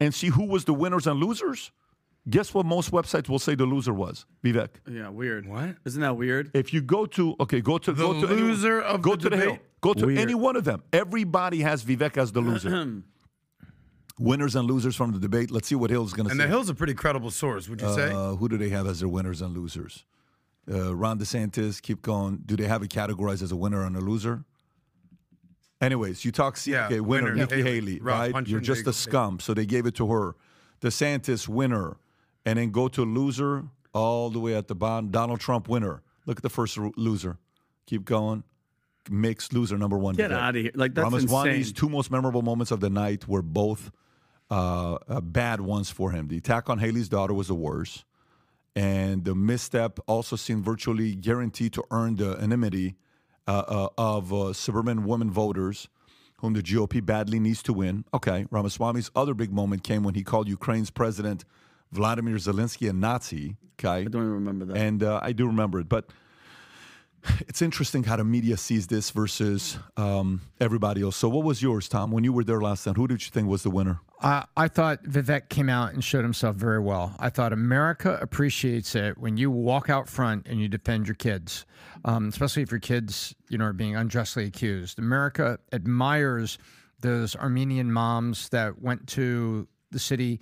and 0.00 0.14
see 0.14 0.28
who 0.28 0.44
was 0.46 0.64
the 0.64 0.74
winners 0.74 1.06
and 1.06 1.18
losers, 1.20 1.70
guess 2.28 2.52
what 2.52 2.66
most 2.66 2.90
websites 2.90 3.28
will 3.28 3.38
say 3.38 3.54
the 3.54 3.64
loser 3.66 3.94
was? 3.94 4.26
Vivek. 4.44 4.68
Yeah, 4.90 5.08
weird. 5.10 5.46
What? 5.48 5.76
Isn't 5.84 6.00
that 6.02 6.16
weird? 6.16 6.50
If 6.54 6.72
you 6.74 6.80
go 6.82 7.06
to 7.06 7.36
okay, 7.40 7.60
go 7.60 7.78
to 7.78 7.92
The 7.92 8.02
go 8.02 8.12
to 8.20 8.26
any- 8.32 8.42
loser 8.42 8.80
of 8.80 9.00
go 9.02 9.12
the 9.16 9.30
to 9.30 9.30
the 9.30 9.36
hill, 9.36 9.58
go 9.80 9.94
to 9.94 10.06
Weird. 10.06 10.18
any 10.18 10.34
one 10.34 10.56
of 10.56 10.64
them. 10.64 10.82
Everybody 10.92 11.60
has 11.60 11.84
Vivek 11.84 12.16
as 12.16 12.32
the 12.32 12.40
loser. 12.40 12.70
winners 14.18 14.56
and 14.56 14.66
losers 14.68 14.96
from 14.96 15.12
the 15.12 15.18
debate. 15.18 15.50
Let's 15.50 15.68
see 15.68 15.74
what 15.74 15.90
Hill's 15.90 16.12
going 16.14 16.24
to 16.26 16.30
say. 16.30 16.32
And 16.32 16.40
say. 16.40 16.46
the 16.46 16.50
Hill's 16.50 16.68
a 16.70 16.74
pretty 16.74 16.94
credible 16.94 17.30
source, 17.30 17.68
would 17.68 17.80
you 17.80 17.92
say? 17.94 18.10
Uh, 18.10 18.34
who 18.36 18.48
do 18.48 18.56
they 18.56 18.70
have 18.70 18.86
as 18.86 19.00
their 19.00 19.08
winners 19.08 19.42
and 19.42 19.54
losers? 19.56 20.04
Uh, 20.70 20.96
Ron 20.96 21.18
DeSantis, 21.18 21.80
keep 21.80 22.02
going. 22.02 22.42
Do 22.44 22.56
they 22.56 22.66
have 22.66 22.82
it 22.82 22.90
categorized 22.90 23.42
as 23.42 23.52
a 23.52 23.56
winner 23.56 23.84
and 23.84 23.94
a 23.96 24.00
loser? 24.00 24.44
Anyways, 25.80 26.24
you 26.24 26.32
talk 26.32 26.56
C- 26.56 26.72
Yeah, 26.72 26.88
winner, 26.88 27.02
winner, 27.02 27.34
Nikki 27.34 27.56
Haley. 27.56 27.70
Haley, 27.72 28.00
right? 28.00 28.32
punching 28.32 28.50
You're 28.50 28.60
just 28.60 28.82
big- 28.84 28.88
a 28.88 28.92
scum, 28.92 29.40
so 29.40 29.52
they 29.54 29.66
gave 29.66 29.86
it 29.86 29.94
to 29.96 30.06
her. 30.08 30.34
DeSantis 30.80 31.48
winner, 31.48 31.96
and 32.44 32.58
then 32.58 32.70
go 32.70 32.88
to 32.88 33.02
loser 33.04 33.64
all 33.92 34.30
the 34.30 34.38
way 34.40 34.54
at 34.54 34.68
the 34.68 34.74
bottom. 34.74 35.10
Donald 35.10 35.40
Trump 35.40 35.68
winner. 35.68 36.02
Look 36.26 36.38
at 36.38 36.42
the 36.42 36.50
first 36.50 36.76
loser. 36.96 37.38
Keep 37.86 38.04
going. 38.04 38.42
Mixed 39.10 39.52
loser 39.54 39.78
number 39.78 39.96
one. 39.96 40.16
Get 40.16 40.30
Vivek. 40.30 40.36
outta 40.36 40.58
here. 40.60 40.70
Like, 40.74 40.94
that's 40.94 41.04
Ramaswamy's 41.04 41.56
insane. 41.68 41.74
two 41.74 41.88
most 41.88 42.10
memorable 42.10 42.42
moments 42.42 42.72
of 42.72 42.80
the 42.80 42.90
night 42.90 43.28
were 43.28 43.42
both 43.42 43.90
uh, 44.50 44.94
uh, 45.08 45.20
bad 45.20 45.60
ones 45.60 45.90
for 45.90 46.10
him. 46.10 46.28
The 46.28 46.38
attack 46.38 46.68
on 46.68 46.78
Haley's 46.78 47.08
daughter 47.08 47.32
was 47.34 47.48
the 47.48 47.54
worst, 47.54 48.04
and 48.74 49.24
the 49.24 49.34
misstep 49.34 49.98
also 50.06 50.36
seemed 50.36 50.64
virtually 50.64 51.14
guaranteed 51.14 51.72
to 51.74 51.84
earn 51.90 52.16
the 52.16 52.32
enmity 52.40 52.96
uh, 53.46 53.62
uh, 53.68 53.88
of 53.96 54.32
uh, 54.32 54.52
suburban 54.52 55.04
women 55.04 55.30
voters. 55.30 55.88
whom 56.40 56.52
the 56.52 56.62
GOP 56.62 57.04
badly 57.04 57.40
needs 57.40 57.62
to 57.62 57.72
win. 57.72 58.04
Okay, 58.12 58.44
Ramaswamy's 58.50 59.10
other 59.16 59.32
big 59.32 59.50
moment 59.52 59.82
came 59.82 60.02
when 60.02 60.14
he 60.14 60.22
called 60.22 60.48
Ukraine's 60.48 60.90
president 60.90 61.46
Vladimir 61.92 62.36
Zelensky 62.36 62.90
a 62.90 62.92
Nazi. 62.92 63.56
Okay, 63.80 63.88
I 63.88 64.04
don't 64.04 64.22
even 64.22 64.32
remember 64.32 64.64
that. 64.66 64.76
and 64.76 65.02
uh, 65.02 65.18
I 65.22 65.32
do 65.32 65.46
remember 65.46 65.80
it, 65.80 65.88
but 65.88 66.10
it's 67.48 67.62
interesting 67.62 68.04
how 68.04 68.16
the 68.16 68.24
media 68.24 68.56
sees 68.56 68.86
this 68.86 69.10
versus 69.10 69.78
um, 69.96 70.40
everybody 70.60 71.02
else. 71.02 71.16
So, 71.16 71.28
what 71.28 71.44
was 71.44 71.62
yours, 71.62 71.88
Tom? 71.88 72.10
When 72.10 72.24
you 72.24 72.32
were 72.32 72.44
there 72.44 72.60
last 72.60 72.84
time, 72.84 72.94
who 72.94 73.06
did 73.06 73.22
you 73.24 73.30
think 73.30 73.48
was 73.48 73.62
the 73.62 73.70
winner? 73.70 74.00
I 74.18 74.68
thought 74.68 75.04
Vivek 75.04 75.50
came 75.50 75.68
out 75.68 75.92
and 75.92 76.02
showed 76.02 76.22
himself 76.22 76.56
very 76.56 76.80
well. 76.80 77.14
I 77.18 77.28
thought 77.28 77.52
America 77.52 78.18
appreciates 78.20 78.94
it 78.94 79.18
when 79.18 79.36
you 79.36 79.50
walk 79.50 79.90
out 79.90 80.08
front 80.08 80.46
and 80.46 80.60
you 80.60 80.68
defend 80.68 81.06
your 81.06 81.14
kids, 81.14 81.66
um, 82.04 82.28
especially 82.28 82.62
if 82.62 82.70
your 82.70 82.80
kids, 82.80 83.34
you 83.50 83.58
know, 83.58 83.66
are 83.66 83.72
being 83.74 83.94
unjustly 83.94 84.46
accused. 84.46 84.98
America 84.98 85.58
admires 85.70 86.58
those 87.00 87.36
Armenian 87.36 87.92
moms 87.92 88.48
that 88.48 88.80
went 88.80 89.06
to 89.08 89.68
the 89.90 89.98
city 89.98 90.40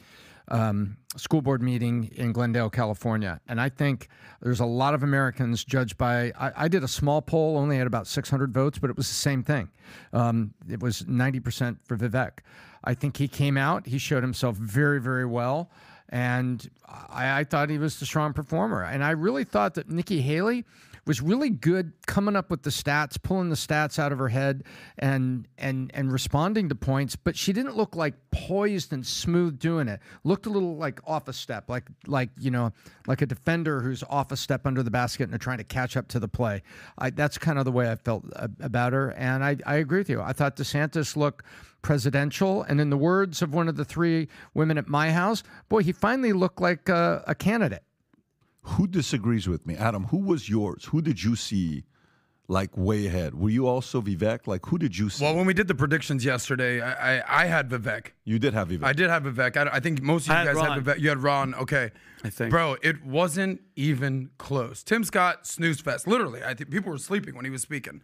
um, 0.49 0.97
school 1.17 1.41
board 1.41 1.63
meeting 1.63 2.11
in 2.15 2.33
Glendale, 2.33 2.71
California. 2.71 3.41
And 3.49 3.61
I 3.61 3.69
think 3.69 4.09
there's 4.41 4.61
a 4.61 4.67
lot 4.67 4.95
of 4.95 5.03
Americans 5.03 5.65
judged 5.65 5.97
by. 5.97 6.33
I, 6.39 6.65
I 6.65 6.69
did 6.69 6.83
a 6.83 6.89
small 6.89 7.23
poll, 7.23 7.57
only 7.57 7.79
had 7.79 7.87
about 7.87 8.07
600 8.07 8.53
votes, 8.53 8.79
but 8.79 8.91
it 8.91 8.97
was 8.97 9.09
the 9.09 9.15
same 9.15 9.43
thing. 9.43 9.71
Um, 10.13 10.55
it 10.69 10.83
was 10.83 11.03
90% 11.03 11.79
for 11.85 11.97
Vivek. 11.97 12.41
I 12.85 12.95
think 12.95 13.17
he 13.17 13.29
came 13.29 13.57
out, 13.57 13.87
he 13.87 13.99
showed 13.99 14.23
himself 14.23 14.57
very, 14.57 15.01
very 15.01 15.25
well. 15.25 15.71
And 16.11 16.69
I, 16.87 17.41
I 17.41 17.45
thought 17.45 17.71
he 17.71 17.79
was 17.79 17.99
the 17.99 18.07
strong 18.07 18.35
performer. 18.35 18.83
And 18.83 19.03
I 19.03 19.11
really 19.13 19.45
thought 19.45 19.75
that 19.75 19.89
Nikki 19.89 20.21
Haley 20.21 20.65
was 21.07 21.21
really 21.21 21.51
good 21.51 21.93
coming 22.07 22.37
up 22.37 22.51
with 22.51 22.63
the 22.63 22.71
stats, 22.71 23.21
pulling 23.23 23.51
the 23.51 23.57
stats 23.57 23.99
out 23.99 24.13
of 24.13 24.19
her 24.19 24.29
head, 24.29 24.65
and 24.99 25.47
and 25.59 25.91
and 25.95 26.13
responding 26.13 26.69
to 26.69 26.75
points. 26.75 27.17
But 27.17 27.37
she 27.37 27.53
didn't 27.53 27.77
look 27.77 27.95
like 27.95 28.15
poised 28.31 28.93
and 28.93 29.07
smooth 29.07 29.59
doing 29.59 29.89
it. 29.89 30.01
Looked 30.25 30.47
a 30.47 30.51
little 30.51 30.77
like 30.77 31.01
off 31.07 31.29
a 31.29 31.33
step, 31.33 31.69
like 31.69 31.85
like 32.07 32.31
you 32.39 32.51
know, 32.51 32.73
like 33.07 33.23
a 33.23 33.27
defender 33.27 33.81
who's 33.81 34.03
off 34.09 34.33
a 34.33 34.37
step 34.37 34.67
under 34.67 34.83
the 34.83 34.91
basket 34.91 35.25
and 35.25 35.33
they're 35.33 35.39
trying 35.39 35.59
to 35.59 35.65
catch 35.65 35.97
up 35.97 36.09
to 36.09 36.19
the 36.19 36.29
play. 36.29 36.63
I, 36.99 37.11
that's 37.11 37.39
kind 37.39 37.59
of 37.59 37.65
the 37.65 37.73
way 37.73 37.91
I 37.91 37.97
felt 37.97 38.25
about 38.61 38.93
her, 38.93 39.13
and 39.13 39.45
I 39.45 39.57
I 39.67 39.77
agree 39.77 39.99
with 39.99 40.11
you. 40.11 40.21
I 40.21 40.33
thought 40.33 40.57
DeSantis 40.57 41.17
looked 41.17 41.45
presidential, 41.83 42.63
and 42.63 42.81
in 42.81 42.91
the 42.91 42.97
words 42.97 43.43
of 43.43 43.55
one 43.55 43.69
of 43.69 43.77
the 43.77 43.85
three 43.85 44.29
women 44.55 44.79
at 44.79 44.89
my 44.89 45.13
house, 45.13 45.43
boy, 45.69 45.83
he 45.83 45.93
finally 45.93 46.33
looked 46.33 46.61
like 46.61 46.89
a, 46.89 47.23
a 47.27 47.35
candidate. 47.35 47.85
Who 48.65 48.87
disagrees 48.87 49.47
with 49.49 49.67
me, 49.67 49.77
Adam? 49.77 50.05
Who 50.05 50.19
was 50.19 50.49
yours? 50.49 50.87
Who 50.87 51.01
did 51.03 51.23
you 51.23 51.37
see 51.37 51.85
like 52.49 52.77
way 52.77 53.07
ahead? 53.07 53.35
Were 53.35 53.49
you 53.51 53.67
also 53.67 54.01
Vivek? 54.03 54.47
Like, 54.47 54.67
who 54.67 54.79
did 54.79 54.97
you 54.99 55.09
see? 55.11 55.25
Well, 55.25 55.35
when 55.35 55.47
we 55.47 55.55
did 55.55 55.69
the 55.69 55.75
predictions 55.75 56.25
yesterday, 56.25 56.81
I 56.81 57.19
I, 57.19 57.43
I 57.43 57.47
had 57.47 57.69
Vivek. 57.69 58.09
you 58.25 58.39
did 58.39 58.55
have 58.55 58.69
Vivek. 58.69 58.85
I 58.85 58.93
did 58.93 59.11
have 59.11 59.25
Vivek. 59.25 59.57
I, 59.57 59.77
I 59.77 59.81
think 59.81 60.03
most 60.03 60.25
of 60.27 60.29
you 60.29 60.35
had 60.35 60.47
guys 60.47 60.57
Ron. 60.57 60.83
had 60.83 60.85
Vivek. 60.85 61.01
You 61.01 61.09
had 61.11 61.23
Ron. 61.23 61.55
Okay. 61.55 61.91
I 62.23 62.31
think. 62.31 62.51
Bro, 62.51 62.77
it 62.83 63.05
wasn't 63.05 63.61
even 63.77 64.31
close. 64.39 64.83
Tim 64.83 65.05
Scott, 65.05 65.47
snooze 65.47 65.81
fest. 65.81 66.07
Literally, 66.07 66.43
I 66.43 66.55
think 66.55 66.71
people 66.71 66.91
were 66.91 66.99
sleeping 66.99 67.35
when 67.35 67.45
he 67.45 67.51
was 67.51 67.63
speaking. 67.63 68.01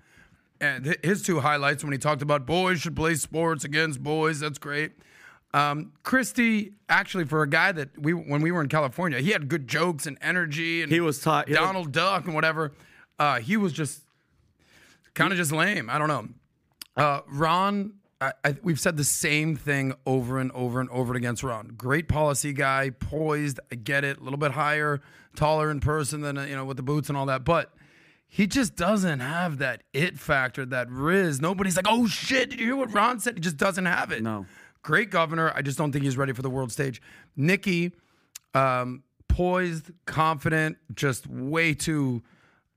And 0.60 0.98
his 1.02 1.22
two 1.22 1.40
highlights 1.40 1.82
when 1.82 1.92
he 1.92 1.98
talked 1.98 2.20
about 2.20 2.44
boys 2.44 2.80
should 2.82 2.94
play 2.94 3.14
sports 3.14 3.64
against 3.64 4.02
boys. 4.02 4.40
That's 4.40 4.58
great. 4.58 4.92
Um, 5.52 5.92
Christie, 6.04 6.72
actually, 6.88 7.24
for 7.24 7.42
a 7.42 7.48
guy 7.48 7.72
that 7.72 7.98
we 7.98 8.12
when 8.14 8.40
we 8.40 8.52
were 8.52 8.60
in 8.62 8.68
California, 8.68 9.18
he 9.20 9.30
had 9.30 9.48
good 9.48 9.66
jokes 9.66 10.06
and 10.06 10.16
energy. 10.22 10.82
And 10.82 10.92
He 10.92 11.00
was 11.00 11.20
taught- 11.20 11.48
had- 11.48 11.56
Donald 11.56 11.92
Duck 11.92 12.26
and 12.26 12.34
whatever. 12.34 12.72
Uh, 13.18 13.40
he 13.40 13.56
was 13.56 13.72
just 13.72 14.02
kind 15.14 15.32
of 15.32 15.36
just 15.36 15.52
lame. 15.52 15.90
I 15.90 15.98
don't 15.98 16.08
know. 16.08 16.28
Uh, 16.96 17.20
Ron, 17.28 17.94
I, 18.20 18.32
I, 18.44 18.56
we've 18.62 18.78
said 18.80 18.96
the 18.96 19.04
same 19.04 19.56
thing 19.56 19.92
over 20.06 20.38
and 20.38 20.50
over 20.52 20.80
and 20.80 20.88
over 20.90 21.14
against 21.14 21.42
Ron. 21.42 21.74
Great 21.76 22.06
policy 22.08 22.52
guy, 22.52 22.90
poised. 22.90 23.58
I 23.72 23.74
get 23.74 24.04
it. 24.04 24.18
A 24.18 24.22
little 24.22 24.38
bit 24.38 24.52
higher, 24.52 25.00
taller 25.34 25.70
in 25.70 25.80
person 25.80 26.20
than 26.20 26.36
you 26.48 26.54
know 26.56 26.64
with 26.64 26.76
the 26.76 26.82
boots 26.82 27.08
and 27.08 27.18
all 27.18 27.26
that, 27.26 27.44
but. 27.44 27.72
He 28.32 28.46
just 28.46 28.76
doesn't 28.76 29.18
have 29.18 29.58
that 29.58 29.82
it 29.92 30.16
factor, 30.16 30.64
that 30.66 30.88
riz. 30.88 31.40
Nobody's 31.40 31.74
like, 31.74 31.86
oh 31.88 32.06
shit, 32.06 32.50
did 32.50 32.60
you 32.60 32.66
hear 32.66 32.76
what 32.76 32.94
Ron 32.94 33.18
said? 33.18 33.34
He 33.34 33.40
just 33.40 33.56
doesn't 33.56 33.86
have 33.86 34.12
it. 34.12 34.22
No. 34.22 34.46
Great 34.82 35.10
governor. 35.10 35.52
I 35.54 35.62
just 35.62 35.76
don't 35.78 35.92
think 35.92 36.04
he's 36.04 36.16
ready 36.16 36.32
for 36.32 36.42
the 36.42 36.50
world 36.50 36.72
stage. 36.72 37.02
Nikki, 37.36 37.92
um, 38.54 39.02
poised, 39.28 39.90
confident, 40.06 40.78
just 40.94 41.26
way 41.26 41.74
too 41.74 42.22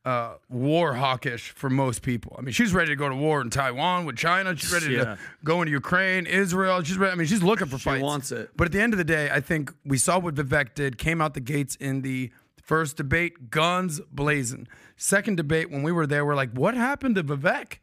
uh, 0.06 0.34
war 0.50 0.96
hawkish 0.96 1.52
for 1.52 1.70
most 1.70 2.02
people. 2.02 2.36
I 2.38 2.42
mean, 2.42 2.52
she's 2.52 2.74
ready 2.74 2.90
to 2.90 2.96
go 2.98 3.08
to 3.08 3.16
war 3.16 3.40
in 3.40 3.50
Taiwan 3.50 4.04
with 4.06 4.18
China. 4.18 4.54
She's 4.54 4.74
ready 4.74 4.96
Yeah. 4.96 5.04
to 5.04 5.18
go 5.46 5.62
into 5.62 5.72
Ukraine, 5.72 6.26
Israel. 6.26 6.84
She's 6.84 6.98
ready. 6.98 7.14
I 7.14 7.16
mean, 7.16 7.26
she's 7.28 7.42
looking 7.42 7.68
for 7.68 7.78
She 7.78 7.86
fights. 7.86 8.04
wants 8.04 8.32
it. 8.34 8.50
But 8.58 8.66
at 8.66 8.74
the 8.74 8.82
end 8.82 8.94
of 8.94 8.98
the 8.98 9.06
day, 9.06 9.30
I 9.32 9.40
think 9.40 9.74
we 9.86 9.98
saw 9.98 10.20
what 10.20 10.36
Vivek 10.36 10.76
did. 10.76 10.98
Came 10.98 11.22
out 11.22 11.36
the 11.36 11.40
gates 11.40 11.78
in 11.78 12.02
the 12.02 12.32
first 12.62 12.98
debate, 12.98 13.50
guns 13.50 14.02
blazing. 14.12 14.68
Second 14.98 15.38
debate, 15.38 15.72
when 15.72 15.84
we 15.84 15.92
were 15.94 16.06
there, 16.06 16.26
we're 16.26 16.36
like, 16.36 16.52
what 16.52 16.74
happened 16.74 17.16
to 17.16 17.24
Vivek? 17.24 17.78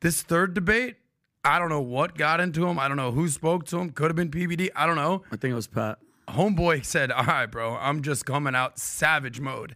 This 0.00 0.20
third 0.22 0.52
debate, 0.52 0.96
I 1.44 1.58
don't 1.58 1.68
know 1.68 1.80
what 1.80 2.16
got 2.16 2.40
into 2.40 2.66
him. 2.66 2.78
I 2.78 2.88
don't 2.88 2.96
know 2.96 3.12
who 3.12 3.28
spoke 3.28 3.64
to 3.66 3.78
him. 3.78 3.90
Could 3.90 4.10
have 4.10 4.16
been 4.16 4.30
PBD. 4.30 4.70
I 4.74 4.86
don't 4.86 4.96
know 4.96 5.22
I 5.32 5.36
think 5.36 5.52
it 5.52 5.54
was 5.54 5.66
Pat. 5.66 5.98
homeboy 6.28 6.84
said, 6.84 7.10
"All 7.10 7.24
right, 7.24 7.46
bro, 7.46 7.76
I'm 7.76 8.02
just 8.02 8.26
coming 8.26 8.54
out 8.54 8.78
savage 8.78 9.40
mode." 9.40 9.74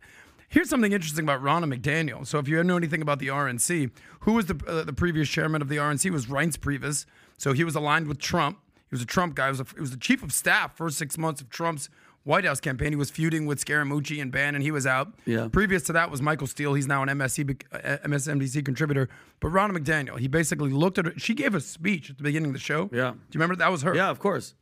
Here's 0.49 0.69
something 0.69 0.93
interesting 0.93 1.25
about 1.25 1.43
Ronna 1.43 1.73
McDaniel. 1.73 2.27
So, 2.27 2.39
if 2.39 2.47
you 2.47 2.63
know 2.63 2.77
anything 2.77 3.01
about 3.01 3.21
the 3.21 3.29
RNC, 3.29 3.91
who 4.21 4.33
was 4.35 4.47
the 4.47 4.61
uh, 4.67 4.85
the 4.85 4.93
previous 4.93 5.29
chairman 5.29 5.63
of 5.63 5.69
the 5.69 5.77
RNC 5.77 6.11
was 6.11 6.27
Reince 6.27 6.59
Priebus. 6.59 7.07
So 7.39 7.53
he 7.53 7.65
was 7.65 7.75
aligned 7.75 8.07
with 8.07 8.19
Trump. 8.19 8.59
He 8.89 8.95
was 8.95 9.03
a 9.03 9.07
Trump 9.07 9.35
guy. 9.35 9.47
He 9.47 9.51
was, 9.51 9.61
a, 9.61 9.67
he 9.75 9.81
was 9.81 9.91
the 9.91 9.97
chief 9.97 10.23
of 10.23 10.33
staff 10.33 10.77
first 10.77 10.97
six 10.97 11.19
months 11.19 11.41
of 11.41 11.51
Trump's 11.51 11.89
White 12.25 12.45
House 12.45 12.61
campaign. 12.61 12.91
He 12.93 12.97
was 12.97 13.11
feuding 13.11 13.47
with 13.47 13.65
Scaramucci 13.65 14.21
and 14.23 14.31
Bannon. 14.31 14.63
He 14.63 14.71
was 14.71 14.87
out. 14.87 15.13
Yeah. 15.27 15.49
Previous 15.51 15.83
to 15.85 15.93
that 15.95 16.11
was 16.11 16.23
Michael 16.23 16.47
Steele. 16.47 16.75
He's 16.75 16.87
now 16.87 17.03
an 17.03 17.09
MSC, 17.09 17.61
uh, 17.73 17.99
MSNBC 18.07 18.65
contributor. 18.65 19.09
But 19.41 19.49
Ronna 19.53 19.77
McDaniel, 19.77 20.19
he 20.19 20.29
basically 20.29 20.71
looked 20.71 20.99
at 20.99 21.07
her. 21.07 21.13
She 21.17 21.35
gave 21.35 21.55
a 21.55 21.61
speech 21.61 22.11
at 22.11 22.19
the 22.19 22.23
beginning 22.23 22.51
of 22.51 22.55
the 22.55 22.61
show. 22.61 22.89
Yeah. 22.93 23.11
Do 23.11 23.17
you 23.17 23.41
remember 23.41 23.57
that 23.57 23.71
was 23.73 23.83
her? 23.83 23.95
Yeah, 23.95 24.09
of 24.11 24.19
course. 24.21 24.55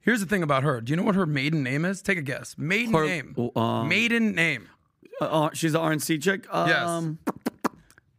Here's 0.00 0.20
the 0.20 0.26
thing 0.26 0.42
about 0.42 0.62
her. 0.62 0.80
Do 0.80 0.90
you 0.92 0.96
know 0.96 1.02
what 1.02 1.14
her 1.16 1.26
maiden 1.26 1.62
name 1.62 1.84
is? 1.84 2.00
Take 2.00 2.16
a 2.16 2.22
guess. 2.22 2.56
Maiden 2.56 2.94
Her- 2.94 3.04
name. 3.04 3.34
um, 3.54 3.88
maiden 3.88 4.34
name. 4.34 4.68
Uh, 5.20 5.24
uh, 5.24 5.50
she's 5.52 5.74
an 5.74 5.80
RNC 5.82 6.22
chick. 6.22 6.46
Um, 6.54 7.18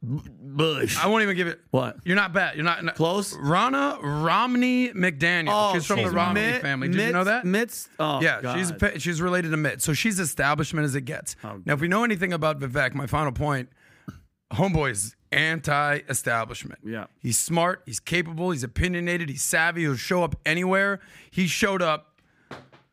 Bush. 0.01 0.97
I 0.97 1.07
won't 1.07 1.23
even 1.23 1.35
give 1.35 1.47
it. 1.47 1.59
What? 1.71 1.97
You're 2.05 2.15
not 2.15 2.31
bad. 2.31 2.55
You're 2.55 2.63
not, 2.63 2.83
not- 2.85 2.95
Close? 2.95 3.35
Ronna 3.35 3.99
Romney 4.01 4.89
McDaniel. 4.93 5.49
Oh, 5.51 5.73
she's 5.73 5.85
from 5.85 6.01
the 6.03 6.09
Romney 6.09 6.39
Mitt- 6.41 6.61
family. 6.61 6.87
Did 6.87 7.01
you 7.07 7.11
know 7.11 7.25
that? 7.25 7.43
Mitt's. 7.45 7.89
Oh, 7.99 8.21
yeah, 8.21 8.41
God. 8.41 8.57
she's 8.57 8.71
pa- 8.71 8.97
she's 8.97 9.21
related 9.21 9.51
to 9.51 9.57
Mitt, 9.57 9.81
so 9.81 9.93
she's 9.93 10.17
establishment 10.19 10.85
as 10.85 10.95
it 10.95 11.01
gets. 11.01 11.35
Oh, 11.43 11.61
now, 11.65 11.73
if 11.73 11.81
we 11.81 11.89
know 11.89 12.03
anything 12.05 12.31
about 12.31 12.59
Vivek, 12.59 12.93
my 12.93 13.07
final 13.07 13.33
point, 13.33 13.69
homeboy's 14.53 15.15
anti-establishment. 15.31 16.79
Yeah. 16.83 17.05
he's 17.21 17.37
smart, 17.37 17.83
he's 17.85 17.99
capable, 17.99 18.51
he's 18.51 18.63
opinionated, 18.63 19.29
he's 19.29 19.43
savvy. 19.43 19.81
He'll 19.81 19.95
show 19.95 20.23
up 20.23 20.35
anywhere. 20.45 20.99
He 21.31 21.47
showed 21.47 21.81
up, 21.81 22.21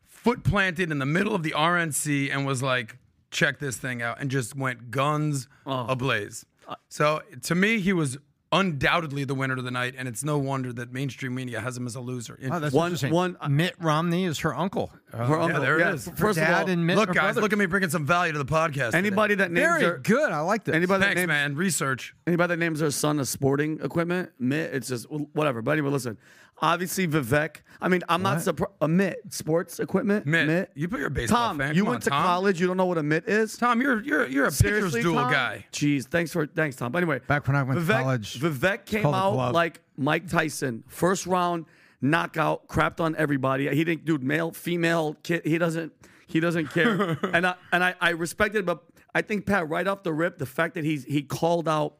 foot 0.04 0.42
planted 0.44 0.90
in 0.90 0.98
the 0.98 1.06
middle 1.06 1.34
of 1.34 1.42
the 1.42 1.52
RNC, 1.56 2.30
and 2.32 2.44
was 2.44 2.62
like, 2.62 2.98
"Check 3.30 3.58
this 3.58 3.76
thing 3.76 4.02
out," 4.02 4.20
and 4.20 4.30
just 4.30 4.56
went 4.56 4.90
guns 4.90 5.48
Oh. 5.64 5.86
ablaze. 5.86 6.44
So 6.88 7.22
to 7.42 7.54
me, 7.54 7.80
he 7.80 7.92
was 7.92 8.18
undoubtedly 8.52 9.24
the 9.24 9.34
winner 9.34 9.54
of 9.54 9.64
the 9.64 9.70
night, 9.72 9.94
and 9.98 10.06
it's 10.06 10.22
no 10.22 10.38
wonder 10.38 10.72
that 10.72 10.92
mainstream 10.92 11.34
media 11.34 11.60
has 11.60 11.76
him 11.76 11.84
as 11.86 11.96
a 11.96 12.00
loser. 12.00 12.38
Oh, 12.50 12.60
that's 12.60 12.72
One- 12.72 12.86
interesting. 12.92 13.12
one- 13.12 13.36
Mitt 13.50 13.74
Romney 13.80 14.24
is 14.24 14.38
her 14.40 14.54
uncle. 14.54 14.92
Uh, 15.12 15.26
Her 15.26 15.38
uncle. 15.40 15.60
there 15.60 15.78
it 15.78 15.80
yeah, 15.80 15.92
is. 15.94 16.08
First 16.16 16.38
of 16.38 16.48
all, 16.48 16.68
and 16.68 16.86
Mitt 16.86 16.96
Look, 16.96 17.08
guys, 17.08 17.34
brothers. 17.34 17.42
look 17.42 17.52
at 17.52 17.58
me 17.58 17.66
bringing 17.66 17.90
some 17.90 18.06
value 18.06 18.32
to 18.32 18.38
the 18.38 18.44
podcast. 18.44 18.86
today. 18.92 18.98
anybody 18.98 19.34
that 19.34 19.50
names 19.50 19.66
Very 19.66 19.80
their 19.80 19.98
good. 19.98 20.30
I 20.30 20.40
like 20.40 20.64
this. 20.64 20.74
anybody 20.76 21.04
that 21.04 21.14
names 21.16 21.26
man. 21.26 21.56
Research. 21.56 22.14
anybody 22.26 22.48
that 22.52 22.58
names 22.58 22.78
their 22.80 22.90
son 22.92 23.18
a 23.18 23.26
sporting 23.26 23.80
equipment, 23.82 24.30
Mitt, 24.38 24.72
it's 24.72 24.88
just 24.88 25.06
whatever. 25.10 25.60
Buddy. 25.60 25.80
But 25.80 25.88
anyway, 25.88 25.92
listen. 25.92 26.16
Obviously, 26.62 27.06
Vivek. 27.06 27.56
I 27.80 27.88
mean, 27.88 28.02
I'm 28.08 28.22
not 28.22 28.40
surprised. 28.40 28.72
A 28.80 28.84
uh, 28.84 28.88
mitt, 28.88 29.20
sports 29.28 29.78
equipment. 29.78 30.24
Mitt, 30.24 30.70
you 30.74 30.88
put 30.88 31.00
your 31.00 31.10
baseball 31.10 31.48
Tom, 31.48 31.58
fan. 31.58 31.74
you 31.74 31.82
Come 31.82 31.90
went 31.90 31.96
on, 31.96 32.00
to 32.02 32.10
Tom. 32.10 32.22
college. 32.24 32.60
You 32.60 32.66
don't 32.66 32.78
know 32.78 32.86
what 32.86 32.96
a 32.96 33.02
mitt 33.02 33.28
is. 33.28 33.58
Tom, 33.58 33.82
you're 33.82 34.02
you're 34.02 34.26
you're 34.26 34.46
a 34.46 34.50
pitcher's 34.50 34.92
duel 34.94 35.16
Tom? 35.16 35.30
guy. 35.30 35.66
Jeez, 35.72 36.04
thanks 36.06 36.32
for 36.32 36.46
thanks, 36.46 36.76
Tom. 36.76 36.92
But 36.92 37.02
anyway, 37.02 37.20
Back 37.26 37.46
when 37.46 37.56
I 37.56 37.62
went 37.62 37.78
to 37.80 37.84
Vivek, 37.84 38.02
college, 38.02 38.40
Vivek 38.40 38.86
came 38.86 39.02
called 39.02 39.14
a 39.14 39.18
out 39.18 39.32
glove. 39.32 39.52
like 39.54 39.80
Mike 39.98 40.28
Tyson, 40.28 40.84
first 40.88 41.26
round 41.26 41.66
knockout, 42.00 42.66
crapped 42.68 43.00
on 43.00 43.14
everybody. 43.16 43.68
He 43.74 43.84
didn't, 43.84 44.04
dude, 44.06 44.22
male, 44.22 44.50
female, 44.52 45.14
kid. 45.22 45.42
He 45.44 45.58
doesn't, 45.58 45.92
he 46.26 46.40
doesn't 46.40 46.68
care. 46.70 47.18
and 47.34 47.46
I 47.46 47.54
and 47.72 47.84
I, 47.84 47.94
I 48.00 48.10
respected, 48.10 48.60
it, 48.60 48.66
but 48.66 48.82
I 49.14 49.20
think 49.22 49.44
Pat, 49.46 49.68
right 49.68 49.86
off 49.86 50.02
the 50.02 50.12
rip, 50.12 50.38
the 50.38 50.46
fact 50.46 50.74
that 50.74 50.84
he's 50.84 51.04
he 51.04 51.22
called 51.22 51.68
out 51.68 51.96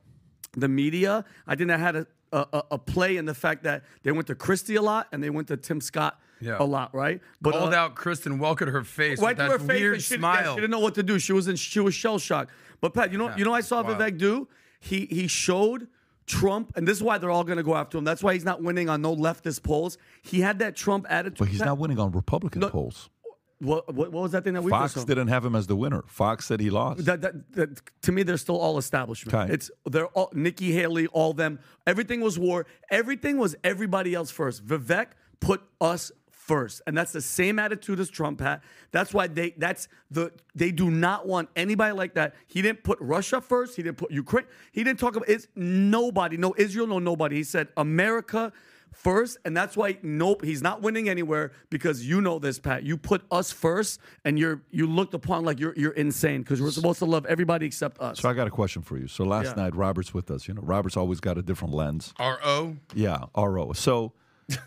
the 0.57 0.69
media, 0.69 1.25
I 1.47 1.57
think 1.57 1.69
that 1.69 1.81
had 1.81 1.97
a. 1.97 2.07
A, 2.37 2.47
a- 2.53 2.65
a 2.73 2.79
play 2.79 3.17
in 3.17 3.25
the 3.25 3.35
fact 3.35 3.63
that 3.65 3.83
they 4.03 4.13
went 4.13 4.27
to 4.27 4.35
Christie 4.35 4.77
a 4.77 4.83
lot 4.83 5.09
and 5.13 5.23
they 5.23 5.31
went 5.31 5.49
to 5.49 5.57
Tim 5.57 5.81
Scott 5.81 6.21
Yeah. 6.41 6.57
a 6.61 6.65
lot, 6.65 6.95
right? 6.95 7.21
But 7.41 7.53
Called 7.55 7.73
uh, 7.75 7.77
out 7.79 7.95
Kristen 7.95 8.39
Welker 8.39 8.71
her 8.71 8.85
face 8.85 9.19
right 9.21 9.37
with 9.37 9.39
to 9.39 9.43
that 9.45 9.51
her 9.53 9.59
face. 9.59 9.81
weird 9.81 9.95
and 9.95 10.03
she, 10.03 10.15
yeah, 10.15 10.19
smile. 10.21 10.55
she 10.55 10.61
didn't 10.61 10.71
know 10.71 10.81
what 10.81 10.95
to 10.97 11.03
do. 11.03 11.19
She 11.19 11.33
was 11.33 11.49
in 11.49 11.57
she 11.57 11.81
was 11.81 11.95
shell 11.95 12.19
shocked. 12.19 12.51
But 12.83 12.93
Pat, 12.95 13.11
you 13.11 13.19
know, 13.19 13.35
you 13.37 13.45
know, 13.45 13.55
I 13.55 13.63
saw 13.63 13.83
Wow. 13.83 13.95
Vivek 13.99 14.19
do. 14.19 14.49
He 14.81 15.07
he 15.07 15.27
showed 15.29 15.89
Trump, 16.27 16.73
and 16.77 16.87
this 16.87 16.97
is 16.99 17.03
why 17.03 17.19
they're 17.19 17.31
all 17.31 17.45
going 17.45 17.57
to 17.57 17.63
go 17.63 17.75
after 17.75 17.97
him. 17.97 18.05
That's 18.05 18.23
why 18.23 18.35
he's 18.35 18.45
not 18.45 18.63
winning 18.63 18.89
on 18.91 19.01
no 19.01 19.15
leftist 19.17 19.63
polls. 19.63 19.97
He 20.23 20.41
had 20.41 20.59
that 20.59 20.75
Trump 20.77 21.07
attitude. 21.09 21.39
But 21.39 21.49
he's 21.49 21.61
not 21.61 21.79
winning 21.79 21.99
on 21.99 22.11
Republican 22.13 22.61
No, 22.61 22.69
polls. 22.69 23.09
What, 23.59 23.95
what, 23.95 24.13
what 24.13 24.23
was 24.23 24.33
that 24.33 24.45
thing 24.45 24.53
that 24.55 24.63
we 24.63 24.71
Fox 24.71 24.93
didn't 25.05 25.29
have 25.29 25.45
him 25.45 25.57
as 25.57 25.67
the 25.67 25.77
winner. 25.77 26.05
Fox 26.09 26.45
said 26.45 26.61
he 26.61 26.69
lost. 26.69 27.07
That, 27.07 27.23
that, 27.23 27.53
that, 27.55 28.03
to 28.03 28.13
me, 28.13 28.23
they're 28.23 28.37
still 28.37 28.59
all 28.59 28.77
establishment. 28.77 29.35
Okay. 29.35 29.53
It's 29.53 29.71
they're 29.87 30.09
all 30.09 30.31
Nikki 30.35 30.73
Haley, 30.73 31.07
all 31.09 31.33
them. 31.33 31.59
Everything 31.87 32.21
was 32.21 32.39
war. 32.39 32.67
Everything 32.91 33.39
was 33.39 33.57
everybody 33.65 34.15
else 34.15 34.31
first. 34.31 34.67
Vivek 34.67 35.09
put 35.41 35.63
us 35.81 36.13
first, 36.31 36.83
and 36.87 36.97
that's 36.97 37.13
the 37.13 37.21
same 37.23 37.59
attitude 37.59 37.99
as 37.99 38.11
Trump 38.11 38.41
had. 38.41 38.61
That's 38.93 39.15
why 39.15 39.27
they 39.27 39.55
that's 39.57 39.89
the 40.11 40.33
they 40.55 40.71
do 40.71 40.91
not 40.91 41.27
want 41.27 41.49
anybody 41.57 41.95
like 41.95 42.15
that. 42.15 42.35
He 42.47 42.61
didn't 42.61 42.85
put 42.85 42.99
Russia 43.01 43.41
first. 43.41 43.75
He 43.77 43.83
didn't 43.83 43.97
put 43.97 44.11
Ukraine. 44.11 44.47
He 44.73 44.85
didn't 44.85 45.01
talk 45.01 45.17
about 45.17 45.31
it's 45.31 45.49
nobody. 45.57 46.37
No 46.37 46.55
Israel. 46.59 46.87
No 46.87 46.99
nobody. 46.99 47.37
He 47.37 47.45
said 47.45 47.69
America. 47.79 48.53
First, 48.93 49.39
and 49.45 49.57
that's 49.57 49.77
why 49.77 49.99
nope, 50.03 50.43
he's 50.43 50.63
not 50.63 50.83
winning 50.83 51.09
anywhere 51.09 51.53
because 51.71 52.05
you 52.05 52.21
know 52.21 52.39
this, 52.39 52.59
Pat. 52.59 52.83
You 52.83 52.97
put 52.97 53.23
us 53.31 53.53
first, 53.53 54.01
and 54.25 54.39
you're 54.39 54.63
you 54.71 54.87
looked 54.87 55.15
upon 55.15 55.45
like 55.45 55.61
you're 55.61 55.75
you're 55.77 55.93
insane 55.93 56.43
because 56.43 56.61
we're 56.63 56.71
supposed 56.71 56.99
to 57.01 57.05
love 57.05 57.25
everybody 57.27 57.67
except 57.67 58.01
us. 58.01 58.21
so 58.21 58.29
I 58.29 58.33
got 58.33 58.47
a 58.47 58.51
question 58.51 58.83
for 58.83 58.97
you. 58.97 59.07
So 59.07 59.25
last 59.25 59.49
Yeah. 59.57 59.65
night, 59.65 59.77
Robert's 59.77 60.13
with 60.15 60.31
us. 60.31 60.49
You 60.49 60.55
know, 60.55 60.63
Robert's 60.63 60.97
always 60.97 61.21
got 61.21 61.37
a 61.39 61.43
different 61.43 61.75
lens. 61.75 62.15
R 62.19 62.39
O. 62.43 62.77
Yeah, 62.95 63.27
RO. 63.37 63.73
So 63.75 64.13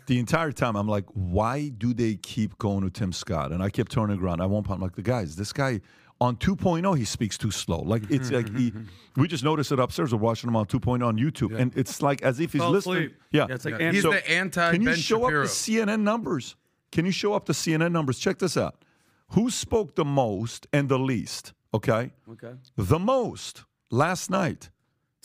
the 0.06 0.18
entire 0.18 0.52
time 0.52 0.76
I'm 0.76 0.88
like, 0.88 1.06
why 1.14 1.68
do 1.70 1.92
they 1.92 2.14
keep 2.14 2.56
going 2.58 2.82
to 2.84 2.90
Tim 2.90 3.12
Scott? 3.12 3.50
And 3.52 3.62
I 3.62 3.68
kept 3.68 3.90
turning 3.90 4.20
around. 4.20 4.40
I 4.40 4.46
won't. 4.46 4.70
I'm 4.70 4.80
like, 4.80 4.94
the 4.94 5.02
guys, 5.02 5.36
this 5.36 5.52
guy 5.52 5.80
on 6.20 6.36
2.0, 6.36 6.98
he 6.98 7.04
speaks 7.04 7.38
too 7.38 7.50
slow. 7.50 7.80
Like 7.80 8.10
it's 8.10 8.30
like 8.30 8.54
he. 8.56 8.72
We 9.16 9.26
just 9.26 9.42
noticed 9.42 9.72
it 9.72 9.80
upstairs. 9.80 10.14
We're 10.14 10.20
watching 10.20 10.48
him 10.48 10.54
on 10.54 10.66
2.0 10.66 11.04
on 11.04 11.18
YouTube, 11.18 11.58
and 11.58 11.76
it's 11.76 12.00
like 12.00 12.22
as 12.22 12.38
if 12.38 12.52
he's 12.52 12.62
Fell 12.62 12.70
listening. 12.70 12.96
asleep. 12.96 13.16
Yeah, 13.32 13.46
Yeah, 13.48 13.54
it's 13.56 13.64
like 13.64 13.80
Yeah, 13.80 13.90
He's 13.90 14.02
So, 14.02 14.12
the 14.12 14.30
anti 14.30 14.70
Can 14.70 14.82
you 14.82 14.88
Ben 14.88 14.96
show 14.96 15.18
Shapiro. 15.22 15.42
up 15.42 15.48
the 15.48 15.52
CNN 15.52 16.00
numbers? 16.02 16.54
Can 16.92 17.06
you 17.06 17.10
show 17.10 17.32
up 17.32 17.46
the 17.46 17.52
CNN 17.52 17.90
numbers? 17.90 18.20
Check 18.20 18.38
this 18.38 18.56
out. 18.56 18.84
Who 19.30 19.50
spoke 19.50 19.96
the 19.96 20.04
most 20.04 20.68
and 20.72 20.88
the 20.88 20.98
least? 20.98 21.54
Okay. 21.74 22.12
Okay. 22.30 22.52
The 22.76 22.98
most 23.00 23.64
last 23.90 24.30
night 24.30 24.70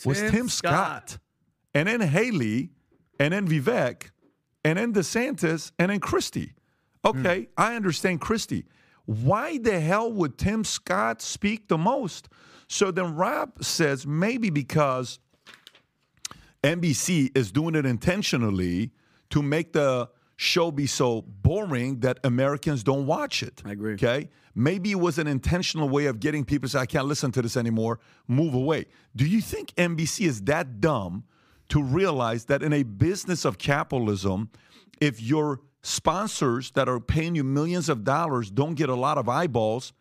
was 0.04 0.20
Tim 0.20 0.30
Tim 0.32 0.48
Scott. 0.48 1.10
Scott. 1.10 1.18
and 1.74 1.88
then 1.88 2.00
Haley, 2.00 2.70
and 3.20 3.32
then 3.32 3.46
Vivek, 3.46 4.10
and 4.64 4.78
then 4.78 4.92
DeSantis, 4.92 5.70
and 5.78 5.90
then 5.90 6.00
Christie. 6.00 6.54
Okay, 7.04 7.42
hmm. 7.42 7.50
I 7.56 7.76
understand 7.76 8.20
Christie. 8.20 8.64
Why 9.06 9.58
the 9.58 9.80
hell 9.80 10.12
would 10.12 10.36
Tim 10.36 10.64
Scott 10.64 11.22
speak 11.22 11.68
the 11.68 11.78
most? 11.78 12.28
So 12.68 12.90
then 12.90 13.14
Rob 13.14 13.64
says 13.64 14.06
maybe 14.06 14.50
because 14.50 15.20
NBC 16.62 17.36
is 17.36 17.52
doing 17.52 17.76
it 17.76 17.86
intentionally 17.86 18.90
to 19.30 19.42
make 19.42 19.72
the 19.72 20.10
show 20.36 20.70
be 20.70 20.86
so 20.86 21.22
boring 21.22 22.00
that 22.00 22.18
Americans 22.24 22.82
don't 22.82 23.06
watch 23.06 23.42
it. 23.42 23.62
I 23.64 23.72
agree. 23.72 23.94
Okay? 23.94 24.28
Maybe 24.54 24.92
it 24.92 25.00
was 25.00 25.18
an 25.18 25.26
intentional 25.26 25.88
way 25.88 26.06
of 26.06 26.20
getting 26.20 26.44
people 26.44 26.68
to 26.68 26.72
say, 26.72 26.78
I 26.80 26.86
can't 26.86 27.06
listen 27.06 27.32
to 27.32 27.42
this 27.42 27.56
anymore, 27.56 28.00
move 28.26 28.54
away. 28.54 28.86
Do 29.14 29.26
you 29.26 29.40
think 29.40 29.74
NBC 29.76 30.26
is 30.26 30.42
that 30.42 30.80
dumb 30.80 31.24
to 31.68 31.82
realize 31.82 32.46
that 32.46 32.62
in 32.62 32.72
a 32.72 32.82
business 32.82 33.44
of 33.44 33.58
capitalism, 33.58 34.50
if 35.00 35.20
your 35.22 35.60
sponsors 35.86 36.72
that 36.72 36.88
are 36.88 36.98
paying 36.98 37.36
you 37.36 37.44
millions 37.44 37.88
of 37.88 38.02
dollars 38.02 38.50
don't 38.50 38.74
get 38.74 38.88
a 38.88 38.94
lot 38.94 39.18
of 39.18 39.28
eyeballs, 39.28 39.92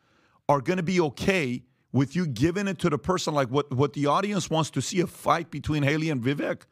are 0.50 0.60
going 0.60 0.78
to 0.78 0.84
be 0.84 1.00
okay 1.00 1.62
with 1.92 2.16
you 2.16 2.26
giving 2.26 2.68
it 2.68 2.80
to 2.80 2.90
the 2.90 2.98
person 2.98 3.36
like 3.36 3.50
what, 3.50 3.72
what 3.72 3.94
the 3.94 4.08
audience 4.08 4.50
wants 4.50 4.72
to 4.72 4.82
see 4.82 5.00
a 5.00 5.08
fight 5.08 5.52
between 5.52 5.84
Haley 5.84 6.10
and 6.10 6.24
Vivek? 6.24 6.64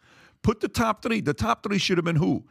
Put 0.42 0.62
the 0.62 0.68
top 0.68 1.04
three. 1.04 1.22
The 1.22 1.34
top 1.34 1.62
three 1.62 1.78
should 1.78 1.98
have 2.00 2.06
been 2.06 2.16
who? 2.16 2.46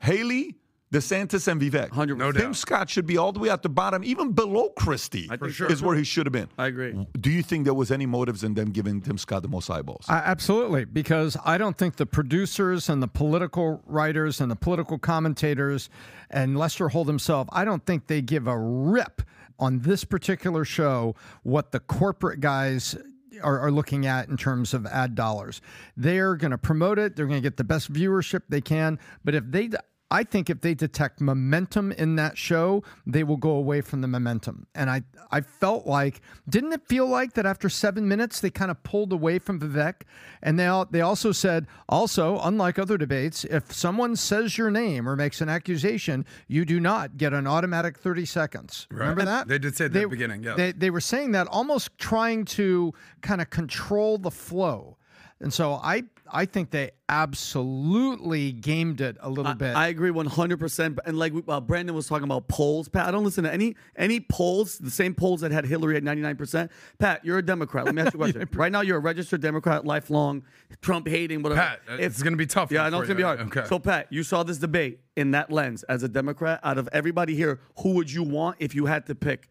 Haley, 0.00 0.56
DeSantis, 0.92 1.48
and 1.48 1.60
Vivek. 1.60 1.90
100%. 1.90 2.16
No 2.16 2.32
Tim. 2.32 2.54
Scott 2.54 2.88
should 2.88 3.06
be 3.06 3.18
all 3.18 3.32
the 3.32 3.40
way 3.40 3.50
at 3.50 3.62
the 3.62 3.68
bottom, 3.68 4.02
even 4.04 4.32
below 4.32 4.70
Christie. 4.70 5.28
I 5.30 5.36
think 5.36 5.60
Is 5.60 5.82
where 5.82 5.96
he 5.96 6.04
should 6.04 6.24
have 6.26 6.32
been. 6.32 6.48
I 6.56 6.66
agree. 6.66 7.06
Do 7.20 7.30
you 7.30 7.42
think 7.42 7.64
there 7.64 7.74
was 7.74 7.90
any 7.90 8.06
motives 8.06 8.42
in 8.42 8.54
them 8.54 8.70
giving 8.70 9.02
Tim 9.02 9.18
Scott 9.18 9.42
the 9.42 9.48
most 9.48 9.68
eyeballs? 9.68 10.06
I, 10.08 10.18
absolutely, 10.18 10.86
because 10.86 11.36
I 11.44 11.58
don't 11.58 11.76
think 11.76 11.96
the 11.96 12.06
producers 12.06 12.88
and 12.88 13.02
the 13.02 13.08
political 13.08 13.82
writers 13.86 14.40
and 14.40 14.50
the 14.50 14.56
political 14.56 14.98
commentators 14.98 15.90
and 16.30 16.56
Lester 16.58 16.88
Holt 16.88 17.06
himself, 17.06 17.48
I 17.52 17.64
don't 17.64 17.84
think 17.84 18.06
they 18.06 18.22
give 18.22 18.46
a 18.46 18.58
rip 18.58 19.22
on 19.58 19.80
this 19.80 20.04
particular 20.04 20.64
show 20.64 21.14
what 21.42 21.72
the 21.72 21.80
corporate 21.80 22.40
guys 22.40 22.96
are, 23.42 23.58
are 23.60 23.70
looking 23.70 24.06
at 24.06 24.28
in 24.28 24.36
terms 24.36 24.74
of 24.74 24.86
ad 24.86 25.14
dollars. 25.14 25.60
They're 25.96 26.36
going 26.36 26.50
to 26.50 26.58
promote 26.58 26.98
it. 26.98 27.16
They're 27.16 27.26
going 27.26 27.42
to 27.42 27.46
get 27.46 27.56
the 27.56 27.64
best 27.64 27.92
viewership 27.92 28.42
they 28.48 28.60
can. 28.60 28.98
But 29.24 29.34
if 29.34 29.44
they 29.46 29.70
I 30.10 30.24
think 30.24 30.48
if 30.48 30.62
they 30.62 30.74
detect 30.74 31.20
momentum 31.20 31.92
in 31.92 32.16
that 32.16 32.38
show, 32.38 32.82
they 33.06 33.22
will 33.22 33.36
go 33.36 33.50
away 33.50 33.82
from 33.82 34.00
the 34.00 34.08
momentum. 34.08 34.66
And 34.74 34.88
I, 34.88 35.02
I 35.30 35.42
felt 35.42 35.86
like, 35.86 36.22
didn't 36.48 36.72
it 36.72 36.86
feel 36.86 37.06
like 37.06 37.34
that 37.34 37.44
after 37.44 37.68
seven 37.68 38.08
minutes 38.08 38.40
they 38.40 38.48
kind 38.48 38.70
of 38.70 38.82
pulled 38.82 39.12
away 39.12 39.38
from 39.38 39.60
Vivek? 39.60 40.02
And 40.42 40.58
they 40.58 40.64
al- 40.64 40.86
they 40.90 41.02
also 41.02 41.32
said, 41.32 41.66
also 41.90 42.40
unlike 42.40 42.78
other 42.78 42.96
debates, 42.96 43.44
if 43.44 43.70
someone 43.70 44.16
says 44.16 44.56
your 44.56 44.70
name 44.70 45.06
or 45.06 45.14
makes 45.14 45.42
an 45.42 45.50
accusation, 45.50 46.24
you 46.46 46.64
do 46.64 46.80
not 46.80 47.18
get 47.18 47.34
an 47.34 47.46
automatic 47.46 47.98
thirty 47.98 48.24
seconds. 48.24 48.86
Remember 48.90 49.26
that? 49.26 49.46
They 49.46 49.58
did 49.58 49.76
say 49.76 49.86
at 49.86 49.92
the 49.92 50.06
beginning, 50.06 50.42
yes. 50.42 50.56
They 50.56 50.72
they 50.72 50.90
were 50.90 51.00
saying 51.02 51.32
that 51.32 51.48
almost 51.48 51.98
trying 51.98 52.46
to 52.46 52.94
kind 53.20 53.42
of 53.42 53.50
control 53.50 54.16
the 54.16 54.30
flow. 54.30 54.96
And 55.40 55.52
so 55.52 55.74
I 55.74 56.04
I 56.32 56.44
think 56.44 56.70
they 56.70 56.90
absolutely 57.08 58.52
gamed 58.52 59.00
it 59.00 59.16
a 59.20 59.30
little 59.30 59.54
bit. 59.54 59.74
I 59.74 59.88
agree 59.88 60.10
100%. 60.10 60.98
And 61.04 61.18
like 61.18 61.32
uh, 61.48 61.60
Brandon 61.60 61.94
was 61.94 62.06
talking 62.06 62.24
about 62.24 62.48
polls, 62.48 62.88
Pat, 62.88 63.06
I 63.06 63.10
don't 63.10 63.24
listen 63.24 63.44
to 63.44 63.52
any 63.52 63.76
any 63.96 64.20
polls, 64.20 64.78
the 64.78 64.90
same 64.90 65.14
polls 65.14 65.40
that 65.40 65.52
had 65.52 65.64
Hillary 65.64 65.96
at 65.96 66.02
99%. 66.02 66.70
Pat, 66.98 67.24
you're 67.24 67.38
a 67.38 67.42
Democrat. 67.44 67.84
Let 67.84 67.94
me 67.94 68.02
ask 68.02 68.14
you 68.14 68.20
a 68.20 68.24
question. 68.24 68.48
right 68.54 68.72
now, 68.72 68.80
you're 68.82 68.98
a 68.98 69.00
registered 69.00 69.40
Democrat, 69.40 69.84
lifelong, 69.84 70.44
Trump 70.82 71.08
hating, 71.08 71.42
whatever. 71.42 71.60
Pat, 71.60 71.80
uh, 71.88 71.96
it's 71.98 72.22
gonna 72.22 72.36
be 72.36 72.46
tough 72.46 72.70
Yeah, 72.70 72.84
I 72.84 72.90
know 72.90 73.00
it's 73.00 73.08
going 73.08 73.16
to 73.16 73.20
be 73.20 73.22
hard. 73.22 73.40
Okay. 73.40 73.64
So, 73.66 73.78
Pat, 73.78 74.06
you 74.10 74.22
saw 74.22 74.42
this 74.42 74.58
debate 74.58 75.00
in 75.16 75.32
that 75.32 75.50
lens. 75.50 75.82
As 75.84 76.02
a 76.02 76.08
Democrat, 76.08 76.60
out 76.62 76.78
of 76.78 76.88
everybody 76.92 77.34
here, 77.34 77.60
who 77.80 77.94
would 77.94 78.10
you 78.10 78.22
want 78.22 78.56
if 78.58 78.74
you 78.74 78.86
had 78.86 79.06
to 79.06 79.14
pick? 79.14 79.48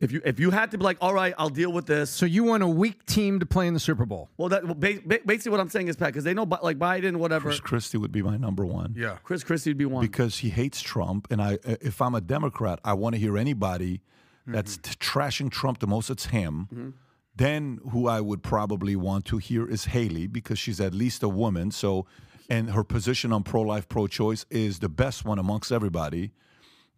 If 0.00 0.12
you 0.12 0.22
if 0.24 0.40
you 0.40 0.50
had 0.50 0.70
to 0.70 0.78
be 0.78 0.84
like, 0.84 0.96
all 1.02 1.12
right, 1.12 1.34
I'll 1.36 1.50
deal 1.50 1.70
with 1.70 1.84
this. 1.86 2.08
so 2.08 2.24
you 2.24 2.42
want 2.44 2.62
a 2.62 2.68
weak 2.68 3.04
team 3.04 3.38
to 3.38 3.46
play 3.46 3.66
in 3.66 3.74
the 3.74 3.80
Super 3.80 4.06
Bowl? 4.06 4.30
Well, 4.38 4.48
that 4.48 4.64
well, 4.64 4.74
ba- 4.74 5.00
ba- 5.04 5.20
basically 5.26 5.52
what 5.52 5.60
I'm 5.60 5.68
saying 5.68 5.88
is, 5.88 5.96
Pat, 5.96 6.08
because 6.08 6.24
they 6.24 6.32
know, 6.32 6.48
like 6.62 6.78
Biden, 6.78 7.16
whatever. 7.16 7.50
Chris 7.50 7.60
Christie 7.60 7.98
would 7.98 8.12
be 8.12 8.22
my 8.22 8.38
number 8.38 8.64
one. 8.64 8.94
yeah. 8.96 9.18
Chris 9.22 9.44
Christie 9.44 9.70
would 9.70 9.78
be 9.78 9.84
one. 9.84 10.00
because 10.02 10.38
he 10.38 10.48
hates 10.48 10.80
Trump, 10.80 11.26
and 11.30 11.42
I, 11.42 11.58
uh, 11.66 11.76
if 11.82 12.00
I'm 12.00 12.14
a 12.14 12.20
Democrat, 12.22 12.80
I 12.82 12.94
want 12.94 13.14
to 13.14 13.20
hear 13.20 13.36
anybody 13.36 13.98
mm-hmm. 13.98 14.52
that's 14.52 14.78
t- 14.78 14.94
trashing 14.94 15.50
Trump 15.50 15.80
the 15.80 15.86
most. 15.86 16.08
It's 16.08 16.26
him. 16.26 16.68
Mm-hmm. 16.72 16.90
Then 17.36 17.78
who 17.90 18.08
I 18.08 18.20
would 18.20 18.42
probably 18.42 18.96
want 18.96 19.24
to 19.26 19.38
hear 19.38 19.68
is 19.68 19.86
Haley 19.86 20.26
because 20.26 20.58
she's 20.58 20.80
at 20.80 20.94
least 20.94 21.22
a 21.22 21.28
woman. 21.28 21.70
So, 21.70 22.06
and 22.48 22.70
her 22.70 22.84
position 22.84 23.32
on 23.32 23.42
pro-life, 23.44 23.88
pro-choice 23.88 24.44
is 24.50 24.80
the 24.80 24.88
best 24.88 25.24
one 25.24 25.38
amongst 25.38 25.70
everybody. 25.72 26.32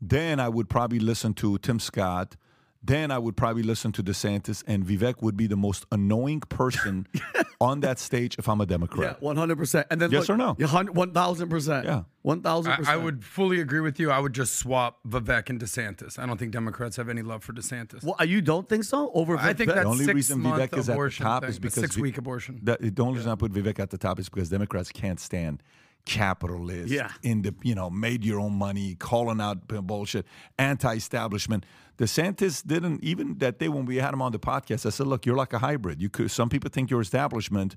Then 0.00 0.40
I 0.40 0.48
would 0.48 0.68
probably 0.68 0.98
listen 0.98 1.34
to 1.34 1.58
Tim 1.58 1.78
Scott. 1.78 2.36
Then 2.84 3.12
I 3.12 3.18
would 3.18 3.36
probably 3.36 3.62
listen 3.62 3.92
to 3.92 4.02
DeSantis, 4.02 4.64
and 4.66 4.84
Vivek 4.84 5.22
would 5.22 5.36
be 5.36 5.46
the 5.46 5.56
most 5.56 5.86
annoying 5.92 6.40
person 6.40 7.06
on 7.60 7.78
that 7.80 8.00
stage 8.00 8.34
if 8.40 8.48
I'm 8.48 8.60
a 8.60 8.66
Democrat. 8.66 9.18
Yeah, 9.20 9.24
one 9.24 9.36
hundred 9.36 9.56
percent. 9.58 9.86
And 9.90 10.00
then 10.00 10.10
Yes 10.10 10.22
look, 10.28 10.30
or 10.30 10.36
no? 10.36 10.56
yeah, 10.58 10.66
One 10.90 11.12
thousand 11.12 11.48
percent. 11.48 11.86
Yeah. 11.86 12.02
one 12.22 12.42
thousand 12.42 12.72
I, 12.72 12.76
percent. 12.76 12.94
I 12.94 12.96
would 13.04 13.24
fully 13.24 13.60
agree 13.60 13.78
with 13.80 14.00
you. 14.00 14.10
I 14.10 14.18
would 14.18 14.32
just 14.32 14.56
swap 14.56 14.98
Vivek 15.08 15.48
and 15.48 15.60
DeSantis. 15.60 16.18
I 16.18 16.26
don't 16.26 16.38
think 16.38 16.50
Democrats 16.50 16.96
have 16.96 17.08
any 17.08 17.22
love 17.22 17.44
for 17.44 17.52
DeSantis. 17.52 18.02
Well, 18.02 18.16
you 18.26 18.40
don't 18.40 18.68
think 18.68 18.82
so? 18.82 19.12
Over 19.14 19.36
I 19.38 19.52
think 19.52 19.70
Vivek? 19.70 19.74
that 19.74 19.82
The 19.84 19.88
only 19.88 20.04
six 20.04 20.14
reason 20.14 20.42
Vivek 20.42 20.76
is 20.76 20.88
at 20.88 20.92
the 20.92 20.92
abortion 20.94 21.24
top 21.24 21.42
thing, 21.42 21.50
is 21.50 21.58
because 21.60 21.74
six 21.74 21.96
week 21.96 22.18
abortion. 22.18 22.58
That, 22.64 22.80
the 22.80 23.02
only 23.02 23.18
reason 23.18 23.30
I 23.30 23.36
put 23.36 23.52
Vivek 23.52 23.78
at 23.78 23.90
the 23.90 23.98
top 23.98 24.18
is 24.18 24.28
because 24.28 24.48
Democrats 24.48 24.90
can't 24.90 25.20
stand 25.20 25.62
capitalists, 26.04 26.92
Yeah. 26.92 27.10
in 27.22 27.42
the 27.42 27.54
you 27.62 27.74
know 27.74 27.90
made 27.90 28.24
your 28.24 28.40
own 28.40 28.54
money, 28.54 28.94
calling 28.94 29.40
out 29.40 29.66
bullshit, 29.68 30.26
anti-establishment. 30.58 31.64
DeSantis 31.98 32.66
didn't 32.66 33.02
even 33.04 33.38
that 33.38 33.58
day 33.58 33.68
when 33.68 33.84
we 33.84 33.96
had 33.96 34.12
him 34.12 34.22
on 34.22 34.32
the 34.32 34.38
podcast. 34.38 34.86
I 34.86 34.90
said, 34.90 35.06
look, 35.06 35.26
you're 35.26 35.36
like 35.36 35.52
a 35.52 35.58
hybrid. 35.58 36.00
You 36.00 36.08
could 36.08 36.30
some 36.30 36.48
people 36.48 36.70
think 36.70 36.90
you're 36.90 37.00
establishment, 37.00 37.76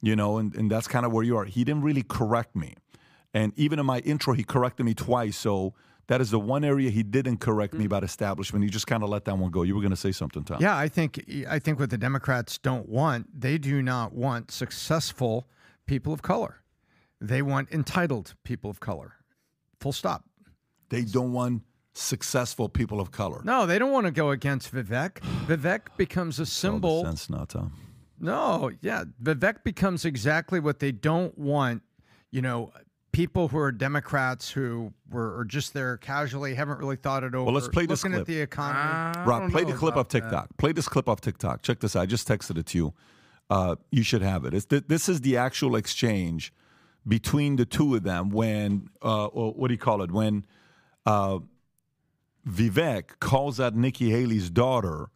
you 0.00 0.14
know, 0.14 0.38
and, 0.38 0.54
and 0.54 0.70
that's 0.70 0.86
kind 0.86 1.04
of 1.04 1.12
where 1.12 1.24
you 1.24 1.36
are. 1.36 1.44
He 1.44 1.64
didn't 1.64 1.82
really 1.82 2.02
correct 2.02 2.54
me, 2.54 2.74
and 3.34 3.52
even 3.56 3.78
in 3.78 3.86
my 3.86 3.98
intro, 4.00 4.34
he 4.34 4.44
corrected 4.44 4.86
me 4.86 4.94
twice. 4.94 5.36
So. 5.36 5.74
That 6.08 6.20
is 6.20 6.30
the 6.30 6.38
one 6.38 6.62
area 6.62 6.88
he 6.88 7.02
didn't 7.02 7.38
correct 7.38 7.72
me 7.74 7.78
mm-hmm. 7.78 7.86
about 7.86 8.04
establishment. 8.04 8.62
He 8.62 8.70
just 8.70 8.86
kind 8.86 9.02
of 9.02 9.08
let 9.08 9.24
that 9.24 9.36
one 9.38 9.50
go. 9.50 9.62
You 9.62 9.74
were 9.74 9.80
going 9.80 9.90
to 9.90 9.96
say 9.96 10.12
something, 10.12 10.44
Tom. 10.44 10.58
Yeah, 10.60 10.76
I 10.76 10.86
think 10.86 11.20
I 11.50 11.58
think 11.58 11.80
what 11.80 11.90
the 11.90 11.98
Democrats 11.98 12.58
don't 12.58 12.88
want, 12.88 13.40
they 13.40 13.58
do 13.58 13.82
not 13.82 14.12
want 14.12 14.52
successful 14.52 15.48
people 15.84 16.12
of 16.12 16.22
color. 16.22 16.60
They 17.20 17.42
want 17.42 17.72
entitled 17.72 18.34
people 18.44 18.70
of 18.70 18.80
color. 18.80 19.14
Full 19.80 19.92
stop. 19.92 20.24
They 20.88 21.02
don't 21.02 21.32
want 21.32 21.62
successful 21.94 22.68
people 22.68 23.00
of 23.00 23.10
color. 23.10 23.40
No, 23.44 23.66
they 23.66 23.78
don't 23.78 23.92
want 23.92 24.06
to 24.06 24.12
go 24.12 24.30
against 24.30 24.72
Vivek. 24.72 25.12
Vivek 25.46 25.96
becomes 25.96 26.38
a 26.38 26.46
symbol. 26.46 27.04
sense 27.04 27.30
now, 27.30 27.44
Tom. 27.44 27.72
No, 28.18 28.70
yeah. 28.80 29.04
Vivek 29.22 29.64
becomes 29.64 30.04
exactly 30.04 30.60
what 30.60 30.78
they 30.78 30.92
don't 30.92 31.36
want, 31.38 31.82
you 32.30 32.42
know, 32.42 32.72
people 33.12 33.48
who 33.48 33.56
are 33.56 33.72
Democrats 33.72 34.50
who 34.50 34.92
were 35.10 35.38
are 35.38 35.44
just 35.44 35.72
there 35.72 35.96
casually, 35.96 36.54
haven't 36.54 36.78
really 36.78 36.96
thought 36.96 37.24
it 37.24 37.34
over. 37.34 37.44
Well, 37.46 37.54
let's 37.54 37.68
play 37.68 37.86
this 37.86 38.04
looking 38.04 38.12
clip. 38.12 38.20
at 38.22 38.26
the 38.26 38.40
economy. 38.40 38.78
I 38.78 39.24
Rob, 39.24 39.50
play 39.50 39.64
the 39.64 39.72
clip 39.72 39.94
about 39.94 40.06
of 40.06 40.08
TikTok. 40.08 40.56
Play 40.58 40.72
this 40.72 40.86
clip 40.86 41.08
of 41.08 41.20
TikTok. 41.22 41.62
Check 41.62 41.80
this 41.80 41.96
out. 41.96 42.02
I 42.02 42.06
just 42.06 42.28
texted 42.28 42.58
it 42.58 42.66
to 42.66 42.78
you. 42.78 42.94
Uh, 43.48 43.76
you 43.90 44.02
should 44.02 44.22
have 44.22 44.44
it. 44.44 44.52
It's 44.52 44.66
th- 44.66 44.84
this 44.88 45.08
is 45.08 45.22
the 45.22 45.36
actual 45.38 45.76
exchange 45.76 46.52
between 47.06 47.56
the 47.56 47.64
two 47.64 47.94
of 47.94 48.02
them 48.02 48.30
when, 48.30 48.88
uh, 49.02 49.26
or 49.26 49.52
what 49.52 49.68
do 49.68 49.74
you 49.74 49.78
call 49.78 50.02
it? 50.02 50.10
When 50.10 50.44
uh, 51.04 51.38
Vivek 52.48 53.18
calls 53.20 53.60
out 53.60 53.74
Nikki 53.74 54.10
Haley's 54.10 54.50
daughter, 54.50 55.10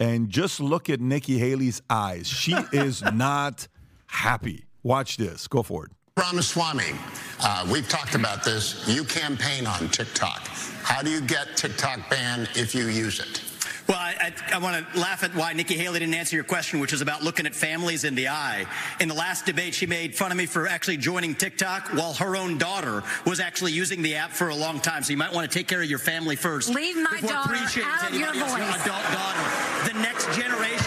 and 0.00 0.30
just 0.30 0.58
look 0.58 0.90
at 0.90 1.00
Nikki 1.00 1.38
Haley's 1.38 1.80
eyes. 1.88 2.26
She 2.26 2.56
is 2.72 3.02
not 3.02 3.68
happy. 4.06 4.64
Watch 4.82 5.16
this. 5.16 5.46
Go 5.46 5.62
for 5.62 5.86
it. 5.86 5.92
Ramaswamy, 6.18 6.92
uh, 7.40 7.66
we've 7.72 7.88
talked 7.88 8.14
about 8.14 8.44
this. 8.44 8.86
You 8.86 9.04
campaign 9.04 9.66
on 9.66 9.88
TikTok. 9.88 10.46
How 10.82 11.02
do 11.02 11.10
you 11.10 11.20
get 11.20 11.56
TikTok 11.56 12.10
banned 12.10 12.50
if 12.54 12.74
you 12.74 12.88
use 12.88 13.20
it? 13.20 13.51
Well, 13.88 13.98
I, 13.98 14.14
I, 14.20 14.54
I 14.54 14.58
want 14.58 14.86
to 14.92 15.00
laugh 15.00 15.24
at 15.24 15.34
why 15.34 15.52
Nikki 15.52 15.74
Haley 15.76 16.00
didn't 16.00 16.14
answer 16.14 16.36
your 16.36 16.44
question, 16.44 16.80
which 16.80 16.92
is 16.92 17.00
about 17.00 17.22
looking 17.22 17.46
at 17.46 17.54
families 17.54 18.04
in 18.04 18.14
the 18.14 18.28
eye. 18.28 18.66
In 19.00 19.08
the 19.08 19.14
last 19.14 19.46
debate, 19.46 19.74
she 19.74 19.86
made 19.86 20.14
fun 20.14 20.30
of 20.30 20.38
me 20.38 20.46
for 20.46 20.66
actually 20.66 20.96
joining 20.96 21.34
TikTok 21.34 21.88
while 21.88 22.14
her 22.14 22.36
own 22.36 22.58
daughter 22.58 23.02
was 23.26 23.40
actually 23.40 23.72
using 23.72 24.02
the 24.02 24.14
app 24.14 24.30
for 24.30 24.48
a 24.48 24.54
long 24.54 24.80
time. 24.80 25.02
So 25.02 25.10
you 25.10 25.16
might 25.16 25.32
want 25.32 25.50
to 25.50 25.58
take 25.58 25.68
care 25.68 25.82
of 25.82 25.90
your 25.90 25.98
family 25.98 26.36
first. 26.36 26.68
Leave 26.70 26.96
my 26.96 27.20
daughter 27.20 27.54
out 27.54 28.10
of 28.10 28.16
your 28.16 28.32
voice. 28.32 28.50
adult 28.82 29.04
daughter. 29.12 29.92
The 29.92 29.98
next 30.00 30.26
generation 30.36 30.81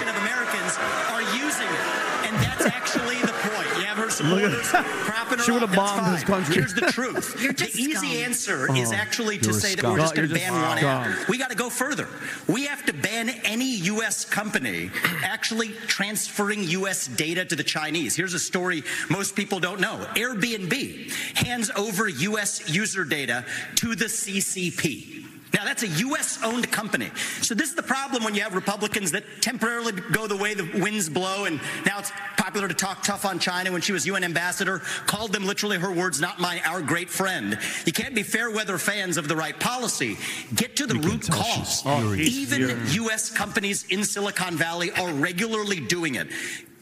have 4.19 4.51
her 4.51 4.63
supporters 4.63 5.37
her 5.37 5.43
She 5.43 5.51
would've 5.51 5.75
bombed 5.75 6.15
this 6.15 6.23
country. 6.23 6.55
Here's 6.55 6.73
the 6.73 6.81
truth. 6.81 7.33
The 7.35 7.71
easy 7.79 8.23
answer 8.23 8.67
oh, 8.69 8.75
is 8.75 8.91
actually 8.91 9.37
to 9.39 9.53
say 9.53 9.75
that 9.75 9.83
we're 9.83 9.97
just 9.97 10.15
going 10.15 10.27
to 10.27 10.33
ban 10.33 10.53
one 10.53 10.77
app. 10.79 11.27
We 11.29 11.37
got 11.37 11.49
to 11.49 11.55
go 11.55 11.69
further. 11.69 12.07
We 12.47 12.65
have 12.65 12.85
to 12.85 12.93
ban 12.93 13.29
any 13.43 13.75
U.S. 13.75 14.25
company 14.25 14.91
actually 15.23 15.69
transferring 15.87 16.63
U.S. 16.63 17.07
data 17.07 17.45
to 17.45 17.55
the 17.55 17.63
Chinese. 17.63 18.15
Here's 18.15 18.33
a 18.33 18.39
story 18.39 18.83
most 19.09 19.35
people 19.35 19.59
don't 19.59 19.79
know 19.79 20.05
Airbnb 20.15 21.11
hands 21.37 21.71
over 21.75 22.07
U.S. 22.07 22.69
user 22.69 23.03
data 23.03 23.45
to 23.75 23.95
the 23.95 24.05
CCP. 24.05 25.24
Now, 25.55 25.63
that's 25.63 25.83
a 25.83 25.87
U.S. 25.87 26.39
owned 26.43 26.69
company. 26.71 27.09
So, 27.41 27.55
this 27.55 27.69
is 27.69 27.75
the 27.75 27.83
problem 27.83 28.23
when 28.23 28.35
you 28.35 28.41
have 28.41 28.53
Republicans 28.53 29.11
that 29.11 29.23
temporarily 29.41 29.93
go 30.11 30.27
the 30.27 30.35
way 30.35 30.53
the 30.53 30.69
winds 30.81 31.07
blow, 31.07 31.45
and 31.45 31.61
now 31.85 31.99
it's 31.99 32.11
popular 32.37 32.67
to 32.67 32.73
talk 32.73 33.03
tough 33.03 33.25
on 33.25 33.39
China 33.39 33.71
when 33.71 33.81
she 33.81 33.93
was 33.93 34.05
UN 34.05 34.23
ambassador, 34.23 34.79
called 35.05 35.31
them 35.31 35.45
literally 35.45 35.77
her 35.77 35.91
words, 35.91 36.19
not 36.19 36.39
mine, 36.39 36.61
our 36.65 36.81
great 36.81 37.09
friend. 37.09 37.57
You 37.85 37.93
can't 37.93 38.13
be 38.13 38.23
fair 38.23 38.51
weather 38.51 38.77
fans 38.77 39.17
of 39.17 39.27
the 39.27 39.35
right 39.35 39.57
policy. 39.59 40.17
Get 40.55 40.75
to 40.75 40.87
the 40.87 40.95
root 40.95 41.29
cause. 41.29 41.81
furious. 41.81 42.29
Even 42.29 42.79
U.S. 42.91 43.31
companies 43.31 43.85
in 43.89 44.03
Silicon 44.03 44.57
Valley 44.57 44.91
are 44.91 45.13
regularly 45.13 45.79
doing 45.79 46.15
it. 46.15 46.27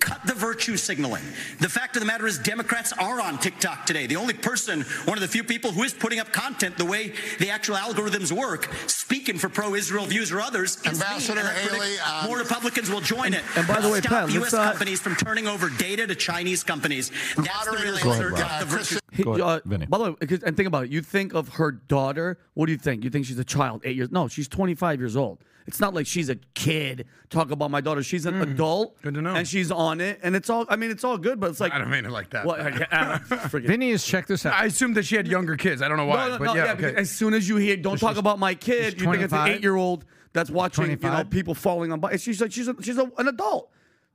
Cut 0.03 0.19
the 0.25 0.33
virtue 0.33 0.75
signaling. 0.75 1.23
The 1.61 1.69
fact 1.69 1.95
of 1.95 2.01
the 2.01 2.05
matter 2.05 2.27
is, 2.27 2.37
Democrats 2.37 2.91
are 2.91 3.21
on 3.21 3.37
TikTok 3.39 3.85
today. 3.85 4.05
The 4.05 4.17
only 4.17 4.33
person, 4.33 4.81
one 5.05 5.17
of 5.17 5.21
the 5.21 5.29
few 5.29 5.45
people 5.45 5.71
who 5.71 5.83
is 5.83 5.93
putting 5.93 6.19
up 6.19 6.33
content 6.33 6.77
the 6.77 6.83
way 6.83 7.13
the 7.39 7.49
actual 7.49 7.77
algorithms 7.77 8.29
work, 8.29 8.69
speaking 8.87 9.37
for 9.37 9.47
pro-Israel 9.47 10.03
views 10.05 10.29
or 10.29 10.41
others, 10.41 10.75
is 10.75 10.83
me. 10.83 10.89
Ambassador 10.89 11.39
And 11.39 11.47
I 11.47 11.53
predict 11.53 11.71
Haley, 11.75 11.99
um, 11.99 12.25
more 12.27 12.37
Republicans 12.37 12.89
will 12.89 12.99
join 12.99 13.33
it. 13.33 13.43
and 13.55 13.65
by 13.65 13.79
the 13.79 13.87
way, 13.89 13.99
stop 14.01 14.11
Pat, 14.25 14.31
U.S. 14.33 14.51
let's 14.51 14.71
companies 14.71 14.99
from 14.99 15.15
turning 15.15 15.47
over 15.47 15.69
data 15.69 16.05
to 16.05 16.15
Chinese 16.15 16.63
companies. 16.65 17.09
That's 17.37 17.63
the 17.65 17.71
real 17.71 17.93
Moderators, 17.93 18.03
Go 18.03 18.11
ahead, 18.11 18.23
answer. 18.25 18.29
Rob. 18.35 18.39
Cut 18.41 18.59
the 18.59 18.65
Uh, 18.75 18.77
virtue. 18.77 18.99
He- 19.13 19.23
Go 19.23 19.31
ahead, 19.31 19.41
uh, 19.41 19.59
Vinny. 19.63 19.85
by 19.85 19.97
the 19.99 20.03
way, 20.11 20.27
'cause- 20.27 20.43
and 20.43 20.57
think 20.57 20.67
about 20.67 20.83
it. 20.85 20.89
You 20.91 21.01
think 21.01 21.33
of 21.33 21.47
her 21.53 21.71
daughter. 21.71 22.37
What 22.55 22.65
do 22.65 22.73
you 22.73 22.77
think? 22.77 23.05
You 23.05 23.09
think 23.09 23.25
she's 23.25 23.39
a 23.39 23.45
child, 23.45 23.81
eight 23.85 23.95
years? 23.95 24.11
No, 24.11 24.27
she's 24.27 24.49
25 24.49 24.99
years 24.99 25.15
old. 25.15 25.39
It's 25.65 25.79
not 25.79 25.93
like 25.93 26.05
she's 26.05 26.29
a 26.29 26.35
kid. 26.53 27.05
Talk 27.29 27.51
about 27.51 27.71
my 27.71 27.81
daughter. 27.81 28.03
She's 28.03 28.25
an 28.25 28.41
adult. 28.41 28.95
Hmm. 28.97 29.03
Good 29.03 29.13
to 29.15 29.21
know. 29.21 29.35
And 29.35 29.47
she's 29.47 29.71
on 29.71 30.01
it, 30.01 30.19
and 30.21 30.35
it's 30.35 30.49
all. 30.49 30.65
I 30.69 30.75
mean, 30.75 30.91
it's 30.91 31.03
all 31.03 31.17
good, 31.17 31.39
but 31.39 31.49
it's 31.49 31.59
like. 31.59 31.73
I 31.73 31.77
don't 31.79 31.89
mean 31.89 32.05
it 32.05 32.11
like 32.11 32.29
that. 32.31 32.45
What? 32.45 32.59
I, 32.91 33.17
forget. 33.17 33.67
Vinny 33.69 33.91
has 33.91 34.03
checked 34.03 34.27
this 34.27 34.45
out. 34.45 34.53
I 34.53 34.65
assumed 34.65 34.95
that 34.97 35.05
she 35.05 35.15
had 35.15 35.27
younger 35.27 35.55
kids. 35.55 35.81
I 35.81 35.87
don't 35.87 35.97
know 35.97 36.05
why, 36.05 36.27
no, 36.27 36.33
no, 36.33 36.37
but 36.39 36.45
no, 36.45 36.53
yeah, 36.55 36.75
because 36.75 36.91
okay. 36.91 37.01
As 37.01 37.09
soon 37.09 37.33
as 37.33 37.47
you 37.47 37.57
hear, 37.57 37.77
don't 37.77 37.97
talk 37.99 38.17
about 38.17 38.39
my 38.39 38.53
kid. 38.53 38.93
she's 38.93 39.01
You 39.01 39.11
think 39.11 39.23
it's 39.23 39.33
an 39.33 39.39
25? 39.39 39.55
eight-year-old 39.57 40.05
that's 40.33 40.49
watching, 40.49 40.85
you 40.85 40.89
know, 40.91 40.95
25? 40.95 41.29
people 41.29 41.55
falling 41.55 41.91
on. 41.91 41.99
bikes. 41.99 42.21
She's 42.21 42.41
like, 42.41 42.51
she's 42.51 42.67
a, 42.67 42.75
she's 42.81 42.97
a, 42.97 43.11
an 43.17 43.27
adult. 43.27 43.69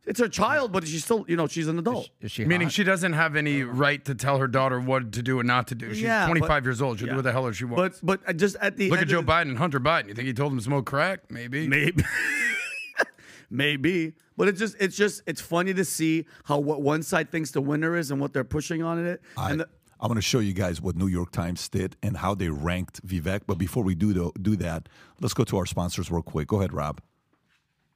It's 0.08 0.18
her 0.20 0.28
child, 0.28 0.72
but 0.72 0.86
she's 0.88 1.04
still, 1.04 1.24
you 1.28 1.36
know, 1.36 1.46
she's 1.46 1.68
an 1.68 1.78
adult. 1.78 2.08
Is 2.22 2.32
she 2.32 2.44
Meaning 2.44 2.68
hot? 2.68 2.72
she 2.72 2.82
doesn't 2.82 3.12
have 3.12 3.36
any 3.36 3.62
right 3.62 4.02
to 4.06 4.14
tell 4.14 4.38
her 4.38 4.46
daughter 4.48 4.80
what 4.80 5.12
to 5.12 5.22
do 5.22 5.38
and 5.38 5.46
not 5.46 5.68
to 5.68 5.74
do. 5.74 5.90
She's 5.92 6.02
Yeah, 6.02 6.26
25 6.26 6.48
but- 6.48 6.64
years 6.64 6.80
old. 6.82 6.98
She'll 6.98 7.08
yeah. 7.08 7.12
do 7.12 7.16
what 7.18 7.24
the 7.24 7.32
hell 7.32 7.52
she 7.52 7.64
wants. 7.66 8.00
But 8.02 8.20
but 8.22 8.28
uh, 8.28 8.32
just 8.32 8.56
at 8.60 8.76
the 8.78 8.88
Look 8.90 8.98
end 9.00 9.08
at 9.08 9.10
Joe 9.12 9.18
of 9.20 9.26
the- 9.26 9.32
Biden 9.32 9.42
and 9.50 9.58
Hunter 9.58 9.80
Biden. 9.80 10.08
You 10.08 10.14
think 10.14 10.26
he 10.26 10.32
told 10.34 10.52
him 10.52 10.58
to 10.58 10.64
smoke 10.64 10.86
crack? 10.86 11.30
Maybe. 11.30 11.68
Maybe. 11.68 12.02
Maybe. 13.50 14.14
But 14.36 14.48
it's 14.48 14.58
just 14.58 14.76
it's 14.78 14.96
just 14.96 15.22
it's 15.26 15.40
funny 15.40 15.74
to 15.74 15.84
see 15.84 16.26
how 16.44 16.58
what 16.58 16.82
one 16.82 17.02
side 17.02 17.30
thinks 17.30 17.50
the 17.50 17.60
winner 17.60 17.96
is 17.96 18.10
and 18.10 18.20
what 18.20 18.32
they're 18.32 18.44
pushing 18.44 18.82
on 18.82 19.04
it. 19.04 19.20
I, 19.36 19.50
and 19.50 19.60
the, 19.60 19.68
I'm 20.00 20.08
going 20.08 20.16
to 20.16 20.22
show 20.22 20.38
you 20.38 20.52
guys 20.52 20.80
what 20.80 20.96
New 20.96 21.08
York 21.08 21.32
Times 21.32 21.68
did 21.68 21.96
and 22.02 22.16
how 22.18 22.34
they 22.34 22.48
ranked 22.50 23.04
Vivek. 23.06 23.42
But 23.46 23.58
before 23.58 23.82
we 23.82 23.94
do 23.94 24.12
the, 24.12 24.30
do 24.40 24.54
that, 24.56 24.88
let's 25.20 25.34
go 25.34 25.44
to 25.44 25.56
our 25.56 25.66
sponsors 25.66 26.10
real 26.10 26.22
quick. 26.22 26.46
Go 26.48 26.58
ahead, 26.58 26.72
Rob. 26.72 27.00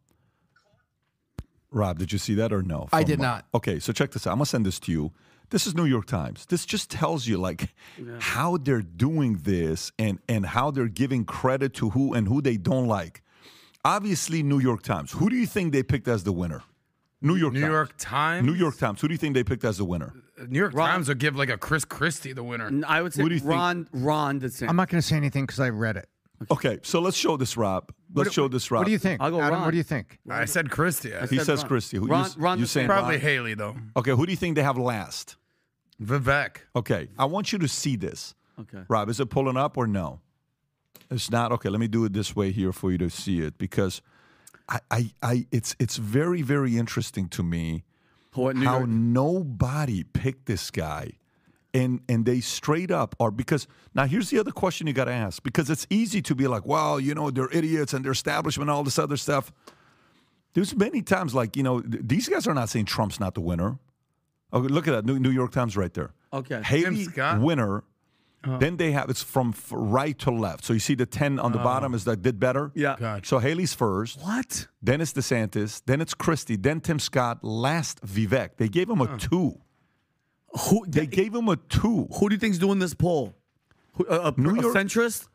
Rob, 1.71 1.99
did 1.99 2.13
you 2.13 2.19
see 2.19 2.35
that 2.35 2.53
or 2.53 2.63
no? 2.63 2.89
I 2.93 3.01
From, 3.01 3.09
did 3.09 3.21
uh, 3.21 3.23
not. 3.23 3.47
Okay, 3.55 3.79
so 3.79 3.95
check 3.95 4.11
this 4.11 4.27
out. 4.27 4.33
I'm 4.33 4.37
gonna 4.37 4.47
send 4.47 4.67
this 4.67 4.79
to 4.81 4.93
you. 4.93 5.11
This 5.55 5.69
is 5.69 5.77
New 5.77 5.85
York 5.85 6.07
Times. 6.07 6.47
This 6.47 6.67
just 6.67 6.91
tells 6.91 7.29
you 7.29 7.39
like 7.39 7.73
how 8.19 8.57
they're 8.57 8.83
doing 8.83 9.35
this 9.45 9.93
and 10.01 10.19
and 10.29 10.45
how 10.45 10.73
they're 10.73 10.89
giving 10.89 11.25
credit 11.25 11.75
to 11.75 11.91
who 11.91 12.13
and 12.13 12.27
who 12.27 12.43
they 12.43 12.57
don't 12.57 12.89
like. 12.89 13.23
Obviously, 13.85 14.43
New 14.43 14.59
York 14.59 14.83
Times. 14.83 15.13
Who 15.13 15.31
do 15.31 15.37
you 15.37 15.47
think 15.47 15.73
they 15.73 15.85
picked 15.85 16.09
as 16.09 16.25
the 16.25 16.33
winner? 16.33 16.65
New 17.23 17.37
York 17.37 17.53
New 17.53 17.61
Times. 17.61 17.71
York 17.73 17.95
Times? 17.99 18.45
New 18.45 18.55
York 18.55 18.79
Times. 18.79 19.01
Who 19.01 19.07
do 19.07 19.15
you 19.15 19.19
think 19.19 19.35
they 19.35 19.45
picked 19.45 19.63
as 19.65 19.79
the 19.79 19.85
winner? 19.85 20.13
Uh, 20.37 20.47
New 20.49 20.59
York 20.59 20.75
Ron- 20.75 20.89
Times 20.91 21.07
would 21.09 21.19
give 21.21 21.37
like 21.37 21.51
a 21.51 21.57
Chris 21.57 21.85
Christie 21.85 22.33
the 22.33 22.43
winner. 22.43 22.69
I 22.89 23.01
would 23.01 23.15
say 23.15 23.23
Who 23.23 23.29
do 23.29 23.37
you 23.37 23.41
think- 23.41 23.53
Ron 23.53 23.89
Ron 23.93 24.41
DeSantis. 24.41 24.69
I'm 24.69 24.75
not 24.75 24.89
going 24.89 25.01
to 25.01 25.07
say 25.07 25.15
anything 25.15 25.45
because 25.47 25.61
I 25.61 25.69
read 25.69 25.97
it. 25.97 26.09
Okay, 26.51 26.81
so 26.83 26.99
let's 27.01 27.17
show 27.17 27.37
this, 27.37 27.57
Rob. 27.57 27.93
Let's 28.13 28.33
show 28.33 28.49
this, 28.49 28.73
Rob. 28.73 28.81
What 28.81 28.87
do 28.87 28.91
you 28.91 28.99
think? 28.99 29.21
I'll 29.21 29.31
go 29.31 29.41
Adam, 29.41 29.55
Ron. 29.55 29.65
what 29.67 29.71
do 29.71 29.77
you 29.77 29.85
think? 29.85 30.19
I 30.29 30.47
said 30.47 30.69
Christie. 30.69 31.15
I 31.15 31.27
He 31.29 31.37
said 31.37 31.47
says 31.47 31.59
Ron. 31.61 31.69
Christie. 31.69 31.97
Who 31.99 32.09
Ron- 32.09 32.25
you, 32.25 32.43
Ron 32.43 32.59
you 32.59 32.67
saying 32.67 32.89
Probably 32.89 33.15
Ron? 33.15 33.21
Haley 33.21 33.55
though. 33.55 33.77
Okay, 33.97 34.11
who 34.11 34.27
do 34.27 34.33
you 34.33 34.37
think 34.37 34.57
they 34.57 34.63
have 34.65 34.77
last? 34.77 35.37
Vivek. 36.05 36.57
Okay, 36.77 37.09
I 37.19 37.25
want 37.25 37.53
you 37.53 37.59
to 37.59 37.69
see 37.69 37.97
this. 37.97 38.35
Okay. 38.61 38.83
Rob, 38.89 39.09
is 39.09 39.19
it 39.21 39.31
pulling 39.31 39.57
up 39.57 39.77
or 39.77 39.87
no? 39.87 40.21
It's 41.11 41.31
not. 41.31 41.53
Okay, 41.53 41.69
let 41.69 41.81
me 41.81 41.89
do 41.89 42.05
it 42.05 42.13
this 42.13 42.35
way 42.37 42.51
here 42.53 42.73
for 42.73 42.91
you 42.93 42.99
to 42.99 43.11
see 43.11 43.41
it 43.41 43.59
because 43.59 44.01
I, 44.69 44.81
I, 44.91 45.11
I 45.23 45.47
it's 45.51 45.75
it's 45.79 45.97
very, 45.97 46.43
very 46.43 46.77
interesting 46.79 47.29
to 47.31 47.43
me 47.43 47.85
What, 48.35 48.57
how 48.57 48.79
York? 48.79 48.89
nobody 48.89 50.05
picked 50.05 50.47
this 50.47 50.71
guy 50.71 51.13
and 51.75 52.01
and 52.09 52.25
they 52.25 52.41
straight 52.41 52.91
up 52.91 53.15
are 53.21 53.31
because 53.31 53.67
now 53.95 54.07
here's 54.07 54.31
the 54.31 54.39
other 54.39 54.53
question 54.53 54.87
you 54.87 54.93
got 54.93 55.07
to 55.07 55.13
ask 55.13 55.43
because 55.43 55.69
it's 55.69 55.87
easy 55.91 56.23
to 56.23 56.35
be 56.35 56.47
like, 56.47 56.65
well, 56.65 56.99
you 57.01 57.15
know, 57.15 57.31
they're 57.31 57.51
idiots 57.53 57.93
and 57.93 58.05
they're 58.05 58.13
establishment, 58.13 58.71
all 58.71 58.85
this 58.85 58.99
other 58.99 59.17
stuff. 59.17 59.53
There's 60.55 60.75
many 60.77 61.03
times 61.03 61.35
like 61.35 61.57
you 61.57 61.63
know 61.65 61.81
th- 61.81 62.03
these 62.07 62.29
guys 62.29 62.47
are 62.47 62.55
not 62.55 62.69
saying 62.69 62.87
Trump's 62.87 63.19
not 63.21 63.35
the 63.35 63.41
winner. 63.41 63.79
Oh, 64.55 64.61
look 64.61 64.87
at 64.89 64.93
that 64.93 65.05
New, 65.05 65.19
New 65.19 65.31
York 65.31 65.51
Times 65.51 65.77
right 65.77 65.93
there. 65.93 66.15
Okay. 66.33 66.63
Haley 66.63 67.05
Scott. 67.05 67.41
winner. 67.41 67.85
Uh-huh. 68.45 68.59
Then 68.59 68.77
they 68.77 68.93
have 68.93 69.11
it's 69.11 69.23
from 69.23 69.49
f- 69.49 69.73
right 69.73 70.19
to 70.21 70.31
left. 70.31 70.65
So 70.65 70.75
you 70.75 70.79
see 70.79 70.95
the 70.95 71.07
ten 71.07 71.39
on 71.39 71.53
the 71.53 71.59
uh-huh. 71.59 71.65
bottom 71.65 71.95
is 71.95 72.05
that 72.05 72.23
did 72.23 72.39
better. 72.39 72.71
Yeah. 72.75 72.95
Gotcha. 72.99 73.27
So 73.27 73.39
Haley's 73.39 73.75
first. 73.75 74.21
What? 74.21 74.69
Then 74.81 75.01
it's 75.01 75.13
DeSantis. 75.13 75.83
Then 75.85 76.01
it's 76.01 76.15
Christie. 76.15 76.57
Then 76.57 76.81
Tim 76.81 76.99
Scott. 76.99 77.43
Last 77.43 78.01
Vivek. 78.07 78.51
They 78.59 78.69
gave 78.69 78.89
him 78.89 79.01
a 79.01 79.19
two. 79.19 79.61
Who? 80.69 80.85
They 80.87 81.07
gave 81.07 81.35
him 81.35 81.49
a 81.49 81.57
two. 81.57 82.07
Who 82.19 82.29
do 82.29 82.35
you 82.35 82.39
think's 82.39 82.59
doing 82.59 82.79
this 82.79 82.95
poll? 82.95 83.35
Who, 83.95 84.07
a, 84.09 84.29
a, 84.29 84.35
New 84.37 84.57
a 84.59 84.63
York- 84.63 84.77
centrist? 84.77 85.27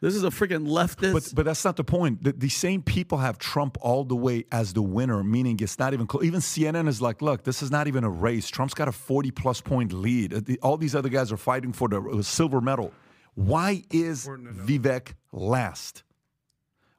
This 0.00 0.14
is 0.14 0.24
a 0.24 0.28
freaking 0.28 0.66
leftist. 0.68 1.12
But 1.12 1.32
but 1.34 1.44
that's 1.46 1.64
not 1.64 1.76
the 1.76 1.84
point. 1.84 2.22
The, 2.22 2.32
the 2.32 2.50
same 2.50 2.82
people 2.82 3.18
have 3.18 3.38
Trump 3.38 3.78
all 3.80 4.04
the 4.04 4.14
way 4.14 4.44
as 4.52 4.74
the 4.74 4.82
winner, 4.82 5.24
meaning 5.24 5.58
it's 5.60 5.78
not 5.78 5.94
even 5.94 6.06
close. 6.06 6.22
Even 6.24 6.40
CNN 6.40 6.86
is 6.86 7.00
like, 7.00 7.22
look, 7.22 7.44
this 7.44 7.62
is 7.62 7.70
not 7.70 7.86
even 7.88 8.04
a 8.04 8.10
race. 8.10 8.48
Trump's 8.48 8.74
got 8.74 8.88
a 8.88 8.92
40 8.92 9.30
plus 9.30 9.60
point 9.62 9.92
lead. 9.94 10.34
Uh, 10.34 10.40
All 10.62 10.76
these 10.76 10.94
other 10.94 11.08
guys 11.08 11.32
are 11.32 11.38
fighting 11.38 11.72
for 11.72 11.88
the 11.88 12.00
uh, 12.00 12.20
silver 12.22 12.60
medal. 12.60 12.92
Why 13.34 13.84
is 13.90 14.26
Vivek 14.26 15.14
last? 15.32 16.02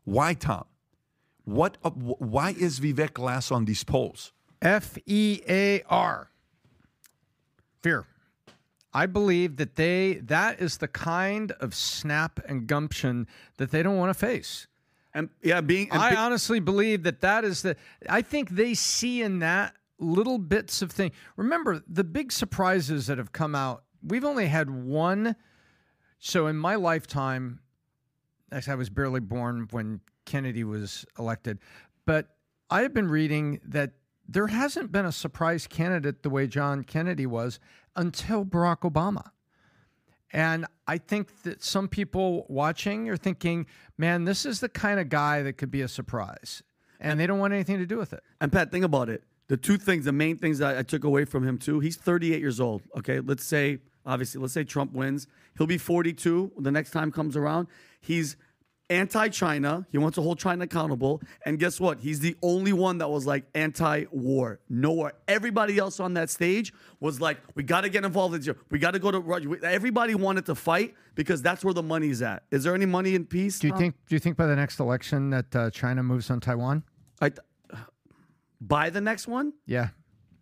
Why, 0.03 0.33
Tom? 0.33 0.65
What? 1.45 1.77
Uh, 1.83 1.91
why 1.91 2.55
is 2.57 2.79
Vivek 2.79 3.19
last 3.19 3.51
on 3.51 3.65
these 3.65 3.83
polls? 3.83 4.33
F 4.61 4.97
E 5.05 5.41
A 5.47 5.83
R. 5.87 6.31
Fear. 7.81 8.07
I 8.97 9.05
believe 9.05 9.57
that 9.57 9.75
they 9.75 10.15
that 10.23 10.59
is 10.59 10.77
the 10.77 10.87
kind 10.87 11.51
of 11.59 11.75
snap 11.75 12.39
and 12.47 12.65
gumption 12.65 13.27
that 13.57 13.69
they 13.69 13.83
don't 13.83 13.95
want 13.97 14.09
to 14.09 14.15
face. 14.15 14.65
and 15.13 15.29
yeah, 15.43 15.61
being 15.61 15.91
and 15.91 16.01
I 16.01 16.11
be- 16.11 16.15
honestly 16.15 16.59
believe 16.59 17.03
that 17.03 17.21
that 17.21 17.45
is 17.45 17.61
the. 17.61 17.75
I 18.09 18.23
think 18.23 18.49
they 18.49 18.73
see 18.73 19.21
in 19.21 19.37
that 19.39 19.75
little 19.99 20.39
bits 20.39 20.81
of 20.81 20.91
thing. 20.91 21.11
Remember 21.35 21.83
the 21.87 22.03
big 22.03 22.31
surprises 22.31 23.05
that 23.05 23.19
have 23.19 23.31
come 23.31 23.53
out. 23.53 23.83
We've 24.01 24.25
only 24.25 24.47
had 24.47 24.67
one. 24.71 25.35
So 26.17 26.47
in 26.47 26.57
my 26.57 26.73
lifetime, 26.73 27.59
I 28.51 28.73
was 28.73 28.89
barely 28.89 29.19
born 29.19 29.67
when 29.69 30.01
Kennedy 30.25 30.63
was 30.63 31.05
elected, 31.19 31.59
but 32.07 32.29
I 32.71 32.81
have 32.81 32.95
been 32.95 33.09
reading 33.09 33.61
that 33.65 33.91
there 34.27 34.47
hasn't 34.47 34.91
been 34.91 35.05
a 35.05 35.11
surprise 35.11 35.67
candidate 35.67 36.23
the 36.23 36.29
way 36.29 36.47
John 36.47 36.83
Kennedy 36.83 37.25
was 37.25 37.59
until 37.95 38.43
Barack 38.45 38.79
Obama. 38.79 39.31
And 40.31 40.65
I 40.87 40.97
think 40.97 41.43
that 41.43 41.63
some 41.63 41.87
people 41.87 42.45
watching 42.49 43.09
are 43.09 43.17
thinking, 43.17 43.65
man, 43.97 44.25
this 44.25 44.45
is 44.45 44.59
the 44.59 44.69
kind 44.69 44.99
of 44.99 45.09
guy 45.09 45.41
that 45.43 45.53
could 45.53 45.71
be 45.71 45.81
a 45.81 45.87
surprise. 45.87 46.63
And 46.99 47.19
they 47.19 47.27
don't 47.27 47.39
want 47.39 47.53
anything 47.53 47.77
to 47.77 47.85
do 47.85 47.97
with 47.97 48.11
it. 48.11 48.21
And 48.41 48.51
Pat, 48.51 48.71
think 48.71 48.83
about 48.83 49.09
it. 49.09 49.23
The 49.47 49.55
two 49.55 49.77
things, 49.77 50.03
the 50.03 50.11
main 50.11 50.37
things 50.37 50.59
that 50.59 50.77
I 50.77 50.83
took 50.83 51.05
away 51.05 51.23
from 51.23 51.47
him 51.47 51.57
too. 51.57 51.79
He's 51.79 51.95
38 51.95 52.39
years 52.39 52.59
old. 52.59 52.81
Okay, 52.97 53.21
let's 53.21 53.45
say 53.45 53.79
obviously, 54.05 54.41
let's 54.41 54.53
say 54.53 54.63
Trump 54.63 54.93
wins. 54.93 55.27
He'll 55.57 55.67
be 55.67 55.77
42 55.77 56.53
the 56.57 56.71
next 56.71 56.91
time 56.91 57.11
comes 57.11 57.37
around. 57.37 57.67
He's 58.01 58.35
anti-China. 58.89 59.85
He 59.91 59.97
wants 59.97 60.15
to 60.15 60.21
hold 60.21 60.39
China 60.39 60.63
accountable. 60.63 61.21
And 61.45 61.59
guess 61.59 61.79
what? 61.79 61.99
He's 61.99 62.19
the 62.19 62.35
only 62.41 62.73
one 62.73 62.97
that 62.99 63.09
was 63.09 63.25
like 63.25 63.45
anti-war. 63.53 64.59
No 64.69 64.91
war. 64.93 65.13
Everybody 65.27 65.77
else 65.77 65.99
on 65.99 66.13
that 66.15 66.29
stage 66.29 66.73
was 66.99 67.19
like, 67.21 67.37
we 67.55 67.63
got 67.63 67.81
to 67.81 67.89
get 67.89 68.05
involved 68.05 68.35
in 68.35 68.41
this. 68.41 68.55
We 68.69 68.79
got 68.79 68.91
to 68.91 68.99
go 68.99 69.11
to 69.11 69.19
Russia. 69.19 69.49
Everybody 69.63 70.15
wanted 70.15 70.45
to 70.47 70.55
fight 70.55 70.95
because 71.15 71.41
that's 71.41 71.63
where 71.63 71.73
the 71.73 71.83
money's 71.83 72.21
at. 72.21 72.43
Is 72.51 72.63
there 72.63 72.75
any 72.75 72.85
money 72.85 73.15
in 73.15 73.25
peace? 73.25 73.59
Do 73.59 73.67
you 73.67 73.71
Tom? 73.71 73.79
think? 73.79 73.95
Do 74.07 74.15
you 74.15 74.19
think 74.19 74.37
by 74.37 74.47
the 74.47 74.55
next 74.55 74.79
election 74.79 75.29
that 75.31 75.55
uh, 75.55 75.69
China 75.69 76.03
moves 76.03 76.29
on 76.29 76.39
Taiwan? 76.39 76.83
I 77.21 77.29
th- 77.29 77.39
by 78.59 78.89
the 78.89 79.01
next 79.01 79.27
one 79.27 79.53
Yeah, 79.65 79.89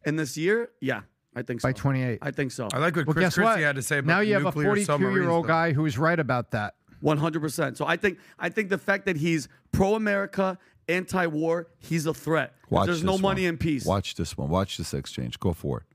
in 0.05 0.15
this 0.15 0.38
year? 0.38 0.69
Yeah, 0.81 1.01
I 1.36 1.41
think 1.41 1.62
so. 1.62 1.67
by 1.67 1.73
28. 1.73 2.19
I 2.21 2.31
think 2.31 2.51
so. 2.51 2.69
I 2.73 2.77
like 2.77 2.95
what 2.95 3.08
well, 3.08 3.13
Chris 3.13 3.34
Christie 3.36 3.43
what? 3.43 3.60
had 3.60 3.75
to 3.75 3.81
say 3.81 3.97
about 3.97 4.08
now 4.08 4.19
the 4.19 4.27
you 4.27 4.34
have 4.34 4.43
a 4.43 4.45
nuclear 4.45 4.67
42 4.86 5.12
year 5.12 5.29
old 5.29 5.47
guy 5.47 5.73
who's 5.73 5.97
right 5.97 6.19
about 6.19 6.51
that. 6.51 6.75
One 7.06 7.20
hundred 7.20 7.41
percent. 7.41 7.78
So 7.78 7.86
I 7.86 7.98
think 7.98 8.18
I 8.39 8.50
think 8.50 8.70
the 8.70 8.80
fact 8.80 9.06
that 9.06 9.15
he's 9.15 9.48
pro 9.72 9.94
America, 9.94 10.58
anti 10.89 11.28
war, 11.28 11.68
he's 11.78 12.08
a 12.08 12.15
threat. 12.15 12.56
Watch 12.72 12.88
There's 12.88 13.04
no 13.04 13.12
this 13.12 13.22
money 13.22 13.46
in 13.46 13.60
peace. 13.60 13.86
Watch 13.86 14.15
this 14.15 14.36
one. 14.36 14.50
Watch 14.50 14.78
this 14.78 14.91
exchange. 14.91 15.39
Go 15.39 15.54
for 15.54 15.82
it. 15.82 15.94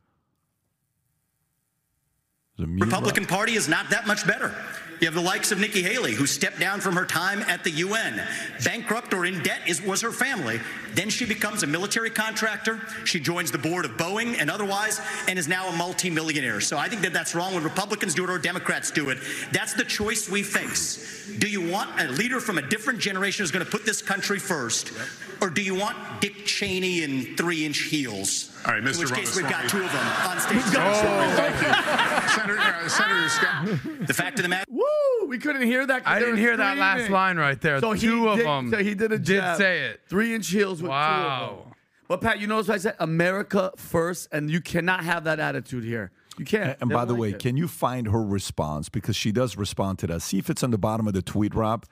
Republican 2.66 3.26
Party 3.26 3.54
is 3.54 3.68
not 3.68 3.90
that 3.90 4.06
much 4.06 4.26
better. 4.26 4.54
You 5.00 5.06
have 5.06 5.14
the 5.14 5.22
likes 5.22 5.50
of 5.50 5.58
Nikki 5.58 5.82
Haley, 5.82 6.12
who 6.12 6.26
stepped 6.26 6.60
down 6.60 6.80
from 6.80 6.94
her 6.94 7.06
time 7.06 7.40
at 7.42 7.64
the 7.64 7.70
UN. 7.70 8.22
Bankrupt 8.62 9.14
or 9.14 9.24
in 9.24 9.42
debt 9.42 9.62
is, 9.66 9.80
was 9.80 10.02
her 10.02 10.12
family. 10.12 10.60
Then 10.92 11.08
she 11.08 11.24
becomes 11.24 11.62
a 11.62 11.66
military 11.66 12.10
contractor. 12.10 12.82
She 13.06 13.18
joins 13.18 13.50
the 13.50 13.56
board 13.56 13.86
of 13.86 13.92
Boeing 13.92 14.38
and 14.38 14.50
otherwise, 14.50 15.00
and 15.26 15.38
is 15.38 15.48
now 15.48 15.68
a 15.70 15.76
multimillionaire. 15.76 16.60
So 16.60 16.76
I 16.76 16.90
think 16.90 17.00
that 17.00 17.14
that's 17.14 17.34
wrong 17.34 17.54
when 17.54 17.64
Republicans 17.64 18.14
do 18.14 18.24
it 18.24 18.30
or 18.30 18.38
Democrats 18.38 18.90
do 18.90 19.08
it. 19.08 19.16
That's 19.52 19.72
the 19.72 19.84
choice 19.84 20.28
we 20.28 20.42
face. 20.42 21.34
Do 21.38 21.48
you 21.48 21.66
want 21.66 21.98
a 21.98 22.08
leader 22.08 22.38
from 22.38 22.58
a 22.58 22.62
different 22.62 22.98
generation 22.98 23.42
who's 23.42 23.50
going 23.50 23.64
to 23.64 23.70
put 23.70 23.86
this 23.86 24.02
country 24.02 24.38
first, 24.38 24.92
or 25.40 25.48
do 25.48 25.62
you 25.62 25.74
want 25.74 25.96
Dick 26.20 26.44
Cheney 26.44 27.04
in 27.04 27.36
three-inch 27.36 27.84
heels? 27.84 28.49
All 28.66 28.72
right, 28.74 28.82
Mr. 28.82 28.86
In 28.86 28.92
Mr. 28.92 29.00
which 29.00 29.12
case, 29.12 29.36
we've 29.36 29.48
got 29.48 29.68
two 29.68 29.82
of 29.82 29.90
them 29.90 30.06
on 30.28 30.38
stage. 30.40 30.62
Oh, 30.76 32.26
Senator, 32.36 32.58
uh, 32.58 32.88
Senator 32.88 33.28
Scott. 33.28 33.66
The 34.06 34.14
fact 34.14 34.38
of 34.38 34.42
the 34.42 34.48
matter. 34.48 34.64
Woo! 34.68 34.82
We 35.28 35.38
couldn't 35.38 35.62
hear 35.62 35.86
that. 35.86 36.04
'cause 36.04 36.12
I 36.12 36.18
didn't 36.18 36.34
were 36.34 36.40
hear 36.40 36.56
that 36.56 36.76
last 36.76 37.08
line 37.10 37.36
right 37.38 37.60
there. 37.60 37.80
So 37.80 37.92
he 37.92 38.00
Two 38.00 38.28
of 38.28 38.36
did, 38.36 38.46
them 38.46 38.70
So 38.70 38.78
he 38.82 38.94
did 38.94 39.12
a 39.12 39.18
did 39.18 39.56
say 39.56 39.80
it. 39.86 40.00
Three 40.08 40.34
inch 40.34 40.48
heels 40.48 40.82
with 40.82 40.90
two 40.90 40.94
of 40.94 41.00
Wow. 41.00 41.58
them. 41.64 41.74
But 42.08 42.20
Pat, 42.20 42.40
you 42.40 42.46
notice 42.48 42.68
what 42.68 42.74
I 42.74 42.78
said? 42.78 42.96
America 42.98 43.70
first, 43.76 44.28
and 44.32 44.50
you 44.50 44.60
cannot 44.60 45.04
have 45.04 45.24
that 45.24 45.38
attitude 45.40 45.84
here. 45.84 46.10
You 46.38 46.44
can't. 46.44 46.76
And 46.80 46.90
They 46.90 46.94
by 46.94 47.04
the 47.04 47.12
like 47.12 47.20
way, 47.20 47.30
it. 47.30 47.38
can 47.38 47.56
you 47.56 47.68
find 47.68 48.08
her 48.08 48.22
response 48.22 48.88
because 48.88 49.14
she 49.16 49.30
does 49.32 49.56
respond 49.56 49.98
to 50.00 50.06
that? 50.08 50.20
See 50.22 50.38
if 50.38 50.50
it's 50.50 50.62
on 50.62 50.70
the 50.70 50.78
bottom 50.78 51.06
of 51.06 51.14
the 51.14 51.22
tweet, 51.22 51.54
Rob. 51.54 51.86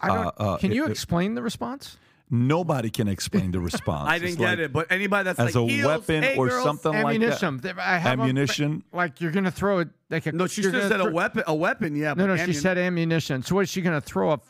I 0.00 0.08
don't, 0.08 0.26
Uh, 0.26 0.30
uh, 0.38 0.56
can 0.58 0.72
you 0.72 0.84
it- 0.84 0.90
explain 0.90 1.34
the 1.34 1.42
response? 1.42 1.96
Nobody 2.30 2.90
can 2.90 3.06
explain 3.06 3.50
the 3.50 3.60
response. 3.60 4.08
I 4.10 4.18
didn't 4.18 4.38
like- 4.40 4.48
get 4.56 4.60
it, 4.60 4.72
but 4.72 4.90
anybody 4.90 5.24
that's 5.24 5.38
as 5.38 5.54
like 5.54 5.64
a 5.64 5.68
heels, 5.70 5.86
weapon 5.86 6.22
hey, 6.22 6.36
or 6.36 6.48
girls. 6.48 6.64
something 6.64 6.92
like 6.92 7.20
that. 7.20 7.78
I 7.78 7.98
have 7.98 8.18
a- 8.18 8.22
Ammunition? 8.22 8.82
like 8.92 9.20
you're 9.20 9.30
gonna 9.32 9.50
throw 9.50 9.80
it 9.80 9.88
like 10.10 10.26
a 10.26 10.32
No, 10.32 10.46
she 10.46 10.62
you're 10.62 10.72
just 10.72 10.88
gonna 10.88 11.02
said 11.02 11.08
a 11.08 11.12
weapon. 11.12 11.44
A 11.46 11.54
weapon, 11.54 11.94
yeah. 11.96 12.08
No, 12.14 12.26
but 12.26 12.34
no, 12.34 12.36
she 12.46 12.52
said 12.54 12.78
ammunition. 12.78 13.42
So 13.42 13.54
what 13.56 13.62
is 13.62 13.68
she 13.70 13.82
gonna 13.82 14.00
throw 14.00 14.32
a 14.32 14.40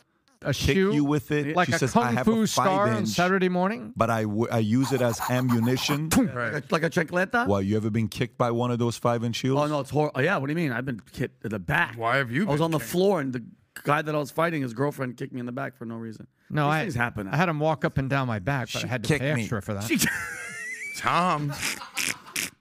a 0.41 0.53
Kick 0.53 0.75
shoe 0.75 0.93
you 0.93 1.03
with 1.03 1.31
it. 1.31 1.55
like 1.55 1.69
she 1.69 1.73
a 1.73 1.79
says, 1.79 1.91
kung 1.93 2.03
I 2.03 2.11
have 2.11 2.25
fu 2.25 2.43
a 2.43 2.47
star 2.47 2.87
five 2.87 2.97
on 2.97 3.05
Saturday 3.07 3.49
morning? 3.49 3.93
but 3.95 4.11
I, 4.11 4.23
w- 4.23 4.47
I 4.51 4.59
use 4.59 4.91
it 4.91 5.01
as 5.01 5.19
ammunition. 5.29 6.09
like, 6.15 6.71
like 6.71 6.83
a 6.83 6.89
chancleta. 6.89 7.47
well, 7.47 7.61
you 7.63 7.75
ever 7.77 7.89
been 7.89 8.07
kicked 8.07 8.37
by 8.37 8.51
one 8.51 8.69
of 8.69 8.77
those 8.77 8.95
five 8.95 9.23
inch 9.23 9.37
shields? 9.37 9.59
Oh 9.61 9.65
no, 9.67 9.79
it's 9.79 9.89
horrible. 9.89 10.11
Oh, 10.19 10.21
yeah, 10.21 10.37
what 10.37 10.45
do 10.47 10.51
you 10.51 10.57
mean? 10.57 10.71
I've 10.71 10.85
been 10.85 11.01
hit 11.13 11.31
in 11.43 11.49
the 11.49 11.57
back. 11.57 11.95
Why 11.97 12.17
have 12.17 12.31
you 12.31 12.43
I 12.43 12.51
was 12.51 12.59
been 12.59 12.65
on 12.65 12.71
the 12.71 12.79
floor, 12.79 13.21
and 13.21 13.33
the 13.33 13.43
guy 13.83 14.01
that 14.01 14.13
I 14.15 14.17
was 14.17 14.31
fighting, 14.31 14.61
his 14.61 14.73
girlfriend, 14.73 15.17
kicked 15.17 15.33
me 15.33 15.39
in 15.39 15.45
the 15.45 15.51
back 15.51 15.75
for 15.75 15.85
no 15.85 15.95
reason. 15.95 16.27
No, 16.49 16.65
These 16.67 16.73
I 16.73 16.81
things 16.81 16.95
happen. 16.95 17.27
I 17.27 17.35
had 17.37 17.49
him 17.49 17.59
walk 17.59 17.83
up 17.85 17.97
and 17.97 18.09
down 18.09 18.27
my 18.27 18.39
back, 18.39 18.69
but 18.73 18.81
She 18.81 18.85
I 18.87 18.89
had 18.89 19.03
to 19.03 19.19
pay 19.19 19.33
me. 19.35 19.41
extra 19.41 19.61
for 19.61 19.73
that. 19.73 19.89
Tom. 20.97 21.53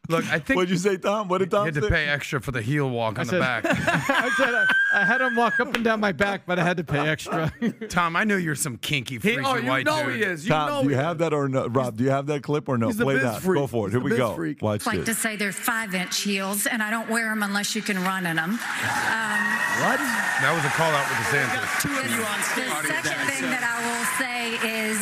Look, 0.09 0.25
I 0.31 0.39
think 0.39 0.57
What'd 0.57 0.69
you 0.71 0.77
say, 0.77 0.97
Tom? 0.99 1.29
What 1.29 1.39
did 1.39 1.51
Tom 1.51 1.63
say? 1.65 1.69
you 1.69 1.75
had 1.75 1.75
to 1.75 1.83
say? 1.83 1.89
pay 1.89 2.07
extra 2.09 2.41
for 2.41 2.51
the 2.53 2.61
heel 2.61 2.91
walk 2.91 3.19
on 3.19 3.27
the 3.27 3.31
said- 3.31 3.41
back. 3.41 3.65
I 3.67 4.31
said 4.37 4.55
I, 4.55 4.67
I 4.95 5.05
had 5.05 5.21
him 5.21 5.35
walk 5.37 5.59
up 5.61 5.75
and 5.75 5.85
down 5.85 6.01
my 6.01 6.13
back, 6.13 6.43
but 6.47 6.59
I 6.59 6.65
had 6.65 6.77
to 6.77 6.85
pay 6.85 7.09
extra. 7.09 7.53
Tom, 7.89 8.15
I 8.17 8.25
know 8.25 8.37
you're 8.37 8.55
some 8.55 8.77
kinky, 8.79 9.19
freaky 9.19 9.41
He, 9.41 9.45
oh, 9.47 9.57
you 9.57 9.67
white 9.69 9.85
know 9.85 10.05
dude. 10.07 10.17
he 10.17 10.23
is. 10.23 10.45
You 10.45 10.51
know 10.51 10.57
Tom, 10.69 10.85
do 10.85 10.91
you 10.91 10.97
he 10.97 11.03
have 11.03 11.17
is. 11.17 11.21
that 11.21 11.33
or 11.35 11.49
no? 11.49 11.67
Rob, 11.67 11.97
do 11.97 12.05
you 12.05 12.11
have 12.11 12.27
that 12.27 12.43
clip 12.43 12.69
or 12.69 12.79
no? 12.79 12.87
He's 12.87 12.97
the 12.97 13.05
Play 13.05 13.15
biz 13.15 13.23
that. 13.25 13.43
freak. 13.43 13.59
Go 13.61 13.67
for 13.67 13.87
it. 13.87 13.91
He's 13.91 13.93
Here 13.95 14.01
the 14.01 14.05
we 14.05 14.11
biz 14.11 14.19
go. 14.19 14.35
freak. 14.35 14.63
Watch 14.63 14.87
like 14.87 14.99
to 15.01 15.05
this. 15.05 15.19
say 15.19 15.37
they're 15.37 15.53
five 15.53 15.95
inch 15.95 16.21
heels, 16.23 16.67
and 16.67 16.83
I 16.83 16.91
don't 16.91 17.09
wear 17.11 17.29
them 17.29 17.43
unless 17.43 17.75
you 17.75 17.83
can 17.83 18.03
run 18.05 18.27
in 18.27 18.37
them. 18.37 18.53
What? 18.53 19.99
That 19.99 20.53
was 20.55 20.65
a 20.65 20.73
call 20.79 20.91
out 20.93 21.07
with 21.11 21.19
the 21.19 21.27
DeSantis. 21.35 21.83
Two 21.83 21.91
of 21.91 22.07
you 22.11 22.23
on 22.23 22.39
The 22.39 23.03
second 23.03 23.27
thing 23.31 23.43
that 23.51 23.65
I 23.67 23.77
will 23.83 24.07
say 24.19 24.55
is 24.63 24.99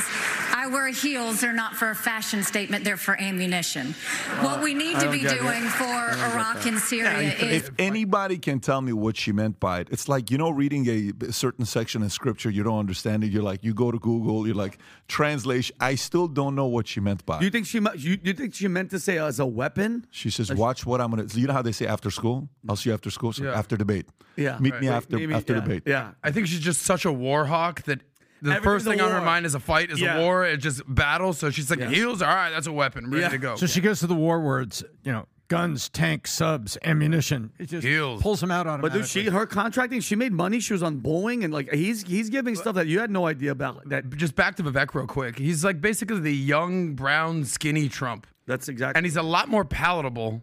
I 0.73 0.75
wear 0.75 0.89
heels. 0.89 1.41
They're 1.43 1.53
not 1.53 1.75
for 1.75 1.91
a 1.91 1.95
fashion 1.95 2.43
statement, 2.43 2.83
they're 2.85 2.97
for 2.97 3.15
ammunition. 3.21 3.95
Uh, 4.31 4.43
what 4.43 4.63
we 4.63 4.73
need 4.73 4.99
to 5.01 5.11
be 5.11 5.21
get 5.21 5.35
it. 5.37 5.41
doing 5.41 5.63
for 5.65 5.85
Iraq 5.85 6.65
and 6.67 6.79
Syria 6.79 7.35
is 7.35 7.69
If 7.69 7.71
anybody 7.79 8.39
can 8.39 8.59
tell 8.59 8.81
me 8.81 8.93
what 8.95 9.17
she 9.19 9.33
meant 9.33 9.61
by 9.61 9.81
it, 9.81 9.89
it's 9.91 10.09
like 10.09 10.31
you 10.31 10.39
know, 10.39 10.49
reading 10.51 10.89
a 10.89 11.31
certain 11.33 11.67
section 11.67 12.03
in 12.03 12.09
scripture, 12.09 12.49
you 12.49 12.63
don't 12.63 12.79
understand 12.79 13.23
it. 13.23 13.31
You're 13.33 13.43
like, 13.43 13.63
you 13.63 13.75
go 13.75 13.91
to 13.91 13.99
Google, 13.99 14.47
you're 14.47 14.57
like, 14.57 14.79
translation. 15.09 15.77
I 15.79 15.95
still 15.97 16.27
don't 16.27 16.55
know 16.55 16.67
what 16.67 16.87
she 16.87 17.01
meant 17.01 17.27
by 17.27 17.37
it. 17.39 17.43
You 17.43 17.51
think 17.51 17.67
she? 17.67 17.79
mu- 17.81 17.91
You, 17.95 18.19
you 18.23 18.33
think 18.33 18.55
she 18.55 18.67
meant 18.69 18.91
to 18.93 18.99
say 18.99 19.19
as 19.19 19.41
a 19.41 19.47
weapon? 19.47 20.07
She 20.11 20.31
says, 20.31 20.53
"Watch 20.53 20.87
what 20.87 21.01
I'm 21.03 21.11
gonna." 21.11 21.27
You 21.35 21.47
know 21.49 21.53
how 21.53 21.63
they 21.63 21.73
say 21.73 21.87
after 21.87 22.11
school? 22.11 22.49
I'll 22.69 22.77
see 22.77 22.89
you 22.91 22.95
after 22.95 23.11
school. 23.11 23.33
So 23.35 23.45
Yeah. 23.45 23.59
after 23.59 23.77
debate. 23.77 24.07
Yeah. 24.37 24.57
Meet 24.59 24.81
me 24.81 24.89
Right. 24.89 24.97
after 24.97 25.17
Maybe- 25.19 25.35
after 25.35 25.53
yeah. 25.55 25.61
debate. 25.61 25.83
Yeah. 25.85 26.13
I 26.25 26.31
think 26.31 26.47
she's 26.47 26.61
just 26.61 26.83
such 26.83 27.05
a 27.05 27.13
war 27.13 27.45
hawk 27.47 27.83
that 27.83 28.01
the 28.43 28.57
first 28.57 28.85
thing 28.85 29.01
on 29.01 29.11
her 29.11 29.21
mind 29.23 29.47
is 29.47 29.55
a 29.55 29.61
fight, 29.61 29.91
is 29.91 30.01
Yeah. 30.01 30.19
a 30.19 30.21
war, 30.21 30.45
it's 30.45 30.63
just 30.63 30.83
battle. 30.87 31.33
So 31.33 31.51
she's 31.51 31.71
like, 31.71 31.79
Yeah. 31.81 31.89
heels, 31.89 32.21
all 32.23 32.29
right, 32.29 32.51
that's 32.51 32.67
a 32.67 32.73
weapon, 32.73 33.09
ready 33.11 33.23
Yeah. 33.23 33.29
to 33.31 33.39
go. 33.39 33.57
So 33.57 33.67
she 33.67 33.81
goes 33.81 34.01
to 34.01 34.07
the 34.07 34.15
war 34.15 34.41
words, 34.41 34.83
you 35.05 35.13
know, 35.13 35.27
guns, 35.49 35.89
tanks, 35.91 36.33
subs, 36.33 36.79
ammunition. 36.85 37.53
It 37.59 37.67
just 37.69 37.87
Heels. 37.87 38.23
pulls 38.23 38.41
them 38.41 38.51
out 38.51 38.67
on. 38.67 38.77
Him. 38.77 38.81
But 38.81 38.93
automatically. 38.93 39.23
dude, 39.25 39.33
she 39.33 39.37
her 39.39 39.47
contracting, 39.47 40.01
she 40.01 40.17
made 40.17 40.33
money. 40.33 40.61
She 40.61 40.73
was 40.73 40.83
on 40.83 41.01
Boeing, 41.01 41.45
and 41.45 41.53
like 41.53 41.71
he's 41.73 42.03
he's 42.05 42.31
giving 42.31 42.55
stuff 42.55 42.75
that 42.77 42.87
you 42.87 43.01
had 43.01 43.11
no 43.11 43.27
idea 43.27 43.51
about. 43.51 43.87
That 43.89 44.09
Just 44.17 44.35
back 44.35 44.57
to 44.57 44.63
Vivek 44.63 44.95
real 44.95 45.07
quick. 45.07 45.39
He's 45.39 45.63
like 45.65 45.81
basically 45.81 46.21
the 46.21 46.35
young, 46.35 46.95
brown, 46.95 47.45
skinny 47.45 47.89
Trump. 47.89 48.27
that's 48.47 48.69
exactly. 48.69 48.99
And 48.99 49.07
he's 49.07 49.17
a 49.17 49.23
lot 49.23 49.49
more 49.49 49.65
palatable 49.65 50.43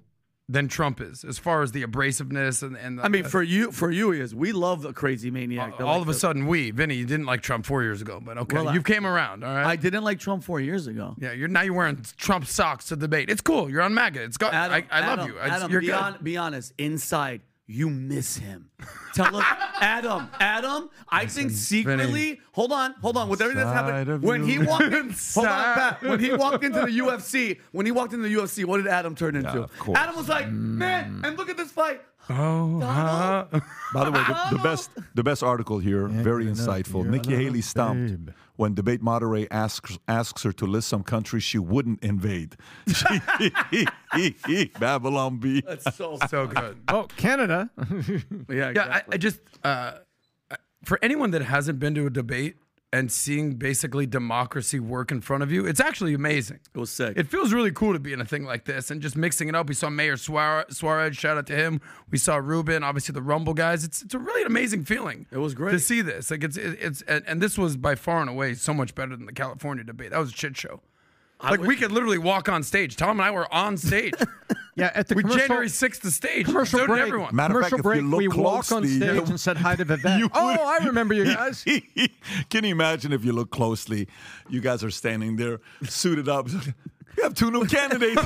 than 0.52 0.68
Trump 0.68 1.00
is, 1.00 1.24
as 1.24 1.38
far 1.38 1.62
as 1.62 1.72
the 1.74 1.84
abrasiveness 1.84 2.64
and, 2.64 2.76
and 2.76 2.98
the, 2.98 3.06
I 3.06 3.08
mean, 3.08 3.24
uh, 3.24 3.30
for 3.30 3.44
you, 3.44 3.72
for 3.72 3.92
you, 3.92 4.10
he 4.10 4.20
is. 4.20 4.34
We 4.34 4.52
love 4.52 4.84
a 4.84 4.92
crazy 4.94 5.30
maniac. 5.30 5.80
all 5.80 5.86
likes 5.98 6.02
of 6.02 6.10
a 6.10 6.14
sudden, 6.16 6.48
we, 6.48 6.72
Vinny, 6.72 6.96
you 6.96 7.06
didn't 7.06 7.28
like 7.28 7.42
Trump 7.42 7.68
four 7.68 7.84
years 7.84 8.02
ago, 8.02 8.20
but 8.20 8.40
okay, 8.40 8.56
Well, 8.58 8.74
you 8.74 8.82
came 8.82 9.06
around, 9.06 9.44
all 9.44 9.54
right? 9.54 9.66
I 9.68 9.76
didn't 9.76 10.04
like 10.04 10.20
Trump 10.20 10.44
four 10.44 10.60
years 10.60 10.88
ago. 10.88 11.14
yeah, 11.20 11.34
you're 11.34 11.48
now 11.48 11.62
you're 11.62 11.76
wearing 11.76 12.04
Trump 12.18 12.48
socks 12.48 12.86
to 12.88 12.96
debate. 12.96 13.30
It's 13.30 13.42
cool. 13.42 13.70
You're 13.70 13.84
on 13.84 13.94
MAGA. 13.94 14.24
It's. 14.24 14.38
Adam, 14.42 14.84
I, 14.90 15.00
I 15.02 15.16
love 15.16 15.28
you. 15.28 15.38
Adam, 15.38 15.72
you're 15.72 15.82
be, 15.82 15.90
hon- 15.90 16.18
be 16.24 16.36
honest. 16.36 16.74
Inside, 16.80 17.42
you 17.70 17.88
miss 17.88 18.36
him. 18.36 18.72
Tell 19.14 19.36
us, 19.36 19.46
Adam. 19.80 20.28
Adam, 20.40 20.90
I 21.08 21.28
think 21.28 21.52
secretly. 21.52 22.42
Hold 22.54 22.72
on, 22.72 22.94
hold 22.94 23.16
on. 23.16 23.30
With 23.30 23.42
everything 23.42 23.64
that's 23.64 23.74
happened, 23.76 24.24
when 24.24 24.44
he 24.44 24.58
walked 24.58 24.86
in, 24.86 24.92
hold 24.94 25.02
on, 25.02 25.10
Inside. 25.10 25.76
Pat. 25.76 26.02
When 26.02 26.20
he 26.20 26.34
walked 26.34 26.64
into 26.64 26.80
the 26.80 26.88
UFC, 26.88 27.60
when 27.72 27.86
he 27.86 27.92
walked 27.92 28.14
into 28.14 28.28
the 28.28 28.34
UFC, 28.34 28.66
what 28.66 28.78
did 28.78 28.88
Adam 28.88 29.14
turn 29.14 29.36
into? 29.36 29.64
of 29.64 29.78
course. 29.78 30.00
Adam 30.00 30.16
was 30.16 30.28
like, 30.28 30.48
mm. 30.48 30.52
man, 30.52 31.22
and 31.24 31.38
look 31.38 31.50
at 31.50 31.58
this 31.58 31.72
fight. 31.72 32.02
oh, 32.32 32.80
huh? 32.82 33.46
By 33.94 34.06
the 34.06 34.12
way, 34.12 34.24
the, 34.28 34.58
the 34.58 34.64
best 34.64 34.90
the 35.14 35.24
best 35.24 35.44
article 35.44 35.78
here, 35.78 36.08
very 36.08 36.46
insightful. 36.46 37.06
Nikki 37.06 37.36
Haley 37.36 37.62
stumped 37.62 38.32
when 38.60 38.74
debate 38.74 39.02
moderator 39.02 39.48
asks 39.52 39.98
asks 40.10 40.44
her 40.44 40.52
to 40.52 40.66
list 40.66 40.90
some 40.90 41.02
countries 41.02 41.44
she 41.44 41.58
wouldn't 41.58 42.04
invade. 42.04 42.58
Babylon 44.80 45.38
Bee. 45.38 45.62
That's 45.66 45.96
so. 45.96 46.18
so 46.30 46.46
good. 46.46 46.78
oh, 46.90 47.08
Canada. 47.16 47.70
yeah, 48.50 48.72
Yeah, 48.76 49.02
I, 49.08 49.14
I 49.14 49.18
just 49.18 49.40
uh, 49.64 49.94
for 50.84 51.00
anyone 51.02 51.32
that 51.32 51.42
hasn't 51.42 51.80
been 51.80 51.96
to 51.96 52.06
a 52.06 52.10
debate 52.10 52.58
and 52.92 53.12
seeing 53.12 53.54
basically 53.54 54.08
democracy 54.08 54.80
work 54.80 55.12
in 55.12 55.22
front 55.22 55.44
of 55.44 55.52
you, 55.52 55.66
it's 55.66 55.80
actually 55.80 56.14
amazing. 56.14 56.60
it 56.74 56.78
was 56.78 56.90
sick. 56.92 57.16
It 57.18 57.28
feels 57.28 57.54
really 57.54 57.72
cool 57.72 57.94
to 57.94 58.00
be 58.00 58.14
in 58.14 58.22
a 58.22 58.26
thing 58.26 58.46
like 58.46 58.66
this 58.66 58.90
and 58.90 59.02
just 59.02 59.16
mixing 59.16 59.48
it 59.48 59.56
up. 59.56 59.68
We 59.68 59.76
saw 59.76 59.90
Mayor 59.90 60.18
Suarez, 60.18 61.16
shout 61.16 61.38
out 61.38 61.46
to 61.48 61.56
him. 61.56 61.82
We 62.10 62.18
saw 62.18 62.38
Ruben, 62.38 62.84
obviously 62.84 63.14
the 63.14 63.22
Rumble 63.22 63.54
guys. 63.54 63.84
It's 63.84 64.02
it's 64.02 64.14
a 64.16 64.20
really 64.20 64.44
amazing 64.44 64.86
feeling. 64.86 65.28
It 65.32 65.38
was 65.38 65.54
great. 65.54 65.72
to 65.74 65.80
see 65.80 66.02
this. 66.02 66.32
Like 66.32 66.44
it's—it's—and 66.44 67.24
and 67.28 67.42
this 67.42 67.58
was 67.58 67.78
by 67.78 67.96
far 67.96 68.22
and 68.22 68.30
away 68.30 68.56
so 68.56 68.74
much 68.74 68.96
better 68.96 69.16
than 69.16 69.26
the 69.28 69.34
California 69.34 69.84
debate. 69.84 70.10
That 70.12 70.20
was 70.20 70.30
a 70.30 70.36
shit 70.36 70.58
show. 70.58 70.82
Like 71.42 71.62
we 71.62 71.78
could 71.78 71.92
literally 71.92 72.18
walk 72.18 72.50
on 72.50 72.64
stage. 72.64 72.96
Tom 72.98 73.20
and 73.20 73.22
I 73.22 73.32
were 73.32 73.52
on 73.54 73.78
stage. 73.78 74.14
yeah, 74.80 74.92
at 74.96 75.08
the 75.08 75.16
we 75.16 75.24
January 75.24 75.70
sixth 75.70 76.02
the 76.02 76.12
stage. 76.12 76.46
commercial 76.46 76.80
so 76.80 76.88
break. 76.88 77.02
everyone. 77.04 77.36
Matter 77.36 77.60
of 77.60 77.66
fact, 77.66 77.76
commercial 77.76 77.92
if 77.92 77.96
you 78.04 78.10
break, 78.10 78.28
look 78.28 78.36
we 78.36 78.42
walked 78.44 78.72
on 78.72 78.82
closely, 78.84 78.98
stage 78.98 79.18
uh, 79.18 79.26
and 79.26 79.40
said 79.40 79.58
hi 79.58 79.76
to 79.76 79.86
Vivek. 79.86 80.18
You 80.20 80.30
oh, 80.34 80.78
I 80.80 80.86
remember 80.86 81.14
you 81.14 81.26
guys. 81.26 81.64
Can 82.50 82.64
you 82.64 82.72
imagine 82.72 83.14
if 83.14 83.24
you 83.26 83.34
look 83.34 83.52
closely? 83.52 84.08
You 84.50 84.62
guys 84.62 84.84
are 84.84 84.92
standing 84.92 85.36
there, 85.36 85.60
suited 85.84 86.28
up. 86.30 86.48
We 87.18 87.24
have 87.24 87.34
two 87.34 87.52
new 87.52 87.66
candidates. 87.66 88.22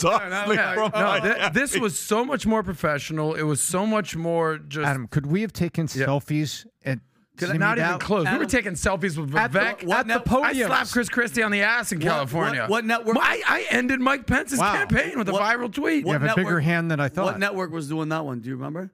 Softly 0.00 0.56
Yeah, 0.56 0.74
from 0.74 0.90
no, 0.92 1.00
Miami. 1.00 1.28
thi- 1.34 1.48
this 1.52 1.78
was 1.78 1.96
so 1.98 2.24
much 2.24 2.44
more 2.46 2.62
professional. 2.64 3.34
It 3.34 3.42
was 3.42 3.60
so 3.62 3.86
much 3.86 4.16
more 4.16 4.58
just 4.58 4.86
Adam, 4.86 5.06
could 5.06 5.26
we 5.26 5.42
have 5.42 5.52
taken 5.52 5.86
selfies 5.86 6.66
at 6.84 6.98
Jimmy 7.38 7.58
not 7.58 7.78
even 7.78 7.90
Dow- 7.90 7.98
close. 7.98 8.26
we 8.30 8.38
were 8.38 8.46
taking 8.46 8.72
selfies 8.72 9.16
with 9.18 9.34
At 9.36 9.52
the- 9.52 9.58
Vivek 9.58 9.84
what 9.84 9.98
at 9.98 10.06
the 10.06 10.14
net- 10.14 10.24
podium. 10.24 10.70
I 10.72 10.74
slapped 10.74 10.92
Chris 10.92 11.08
Christie 11.08 11.42
on 11.42 11.50
the 11.50 11.60
ass 11.62 11.92
in 11.92 12.00
California. 12.00 12.62
what- 12.62 12.70
what 12.70 12.84
network- 12.84 13.16
I, 13.20 13.42
I 13.46 13.66
ended 13.70 14.00
Mike 14.00 14.26
Pence's 14.26 14.58
Wow. 14.58 14.72
campaign 14.74 15.18
with 15.18 15.28
a 15.28 15.32
viral 15.32 15.72
tweet. 15.72 16.06
You 16.06 16.12
have 16.12 16.22
a 16.22 16.34
bigger 16.34 16.60
hand 16.60 16.90
than 16.90 17.00
I 17.00 17.08
thought. 17.08 17.24
What 17.26 17.38
network 17.38 17.70
was 17.72 17.88
doing 17.88 18.08
that 18.10 18.24
one? 18.24 18.40
Do 18.40 18.48
you 18.48 18.56
remember? 18.56 18.90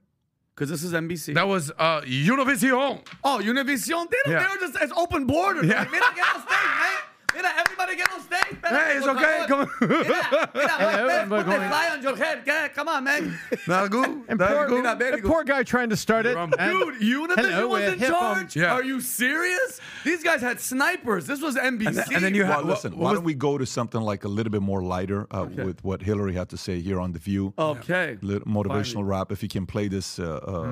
Because 0.54 0.68
this 0.68 0.82
is 0.82 0.92
NBC. 0.92 1.34
That 1.34 1.48
was 1.48 1.70
uh, 1.78 2.02
Univision. 2.02 3.00
Oh, 3.24 3.40
Univision. 3.42 4.10
They, 4.10 4.16
don't, 4.24 4.32
Yeah. 4.32 4.38
they 4.40 4.48
were 4.48 4.60
just 4.60 4.76
it's 4.82 4.92
open 4.96 5.24
border. 5.26 5.64
Yeah. 5.64 5.78
Like, 5.80 5.90
mira, 5.92 6.04
get 6.14 6.26
on 6.34 6.40
stage, 6.42 6.50
man. 6.50 6.90
Mira, 7.34 7.48
everybody 7.58 7.96
get 7.96 8.12
on 8.12 8.20
stage. 8.20 8.40
Espérate, 8.40 8.84
Hey, 8.86 8.96
it's 8.98 9.06
okay. 9.06 9.44
Come 9.48 9.60
on. 9.60 9.68
Mira, 9.80 10.50
mira, 10.54 10.68
Hello, 10.68 11.06
man, 11.06 11.28
put 11.28 11.46
the 11.46 11.52
fly 11.52 11.88
on 11.92 12.02
your 12.02 12.16
head. 12.16 12.44
Get, 12.44 12.74
come 12.74 12.88
on, 12.88 13.04
man. 13.04 13.38
Not 13.66 13.90
good. 13.90 14.08
and 14.28 14.38
poor, 14.38 14.66
good. 14.68 14.82
Mira, 14.82 14.96
very 14.96 15.12
and 15.14 15.22
good. 15.22 15.30
poor 15.30 15.44
guy 15.44 15.62
trying 15.62 15.90
to 15.90 15.96
start 15.96 16.26
it. 16.26 16.34
Dude, 16.34 17.00
Univision 17.00 17.34
Hello, 17.36 17.68
was 17.68 17.80
we're 17.82 17.92
in 17.94 17.98
charge. 18.00 18.56
Yeah. 18.56 18.72
Are 18.72 18.82
you 18.84 19.00
serious? 19.00 19.80
These 20.04 20.22
guys 20.22 20.40
had 20.40 20.60
snipers. 20.60 21.26
This 21.26 21.40
was 21.40 21.56
NBC. 21.56 21.86
And 21.86 21.96
then- 21.96 22.04
and 22.14 22.24
then 22.24 22.34
you 22.34 22.42
Well, 22.44 22.58
had- 22.58 22.66
listen, 22.66 22.92
what- 22.92 22.98
why 22.98 23.04
what 23.10 23.14
don't 23.14 23.24
we 23.24 23.34
go 23.34 23.56
to 23.58 23.66
something 23.66 24.00
like 24.00 24.24
a 24.24 24.28
little 24.28 24.50
bit 24.50 24.62
more 24.62 24.82
lighter 24.82 25.26
uh, 25.30 25.46
with 25.54 25.82
what 25.84 26.02
Hillary 26.02 26.34
had 26.34 26.48
to 26.50 26.56
say 26.56 26.80
here 26.80 27.00
on 27.00 27.12
The 27.12 27.18
View? 27.18 27.52
Okay. 27.58 28.18
Little 28.22 28.46
motivational 28.46 29.06
rap. 29.06 29.32
If 29.32 29.42
you 29.42 29.48
can 29.48 29.66
play 29.66 29.88
this, 29.88 30.18
uh, 30.18 30.24
uh, 30.46 30.62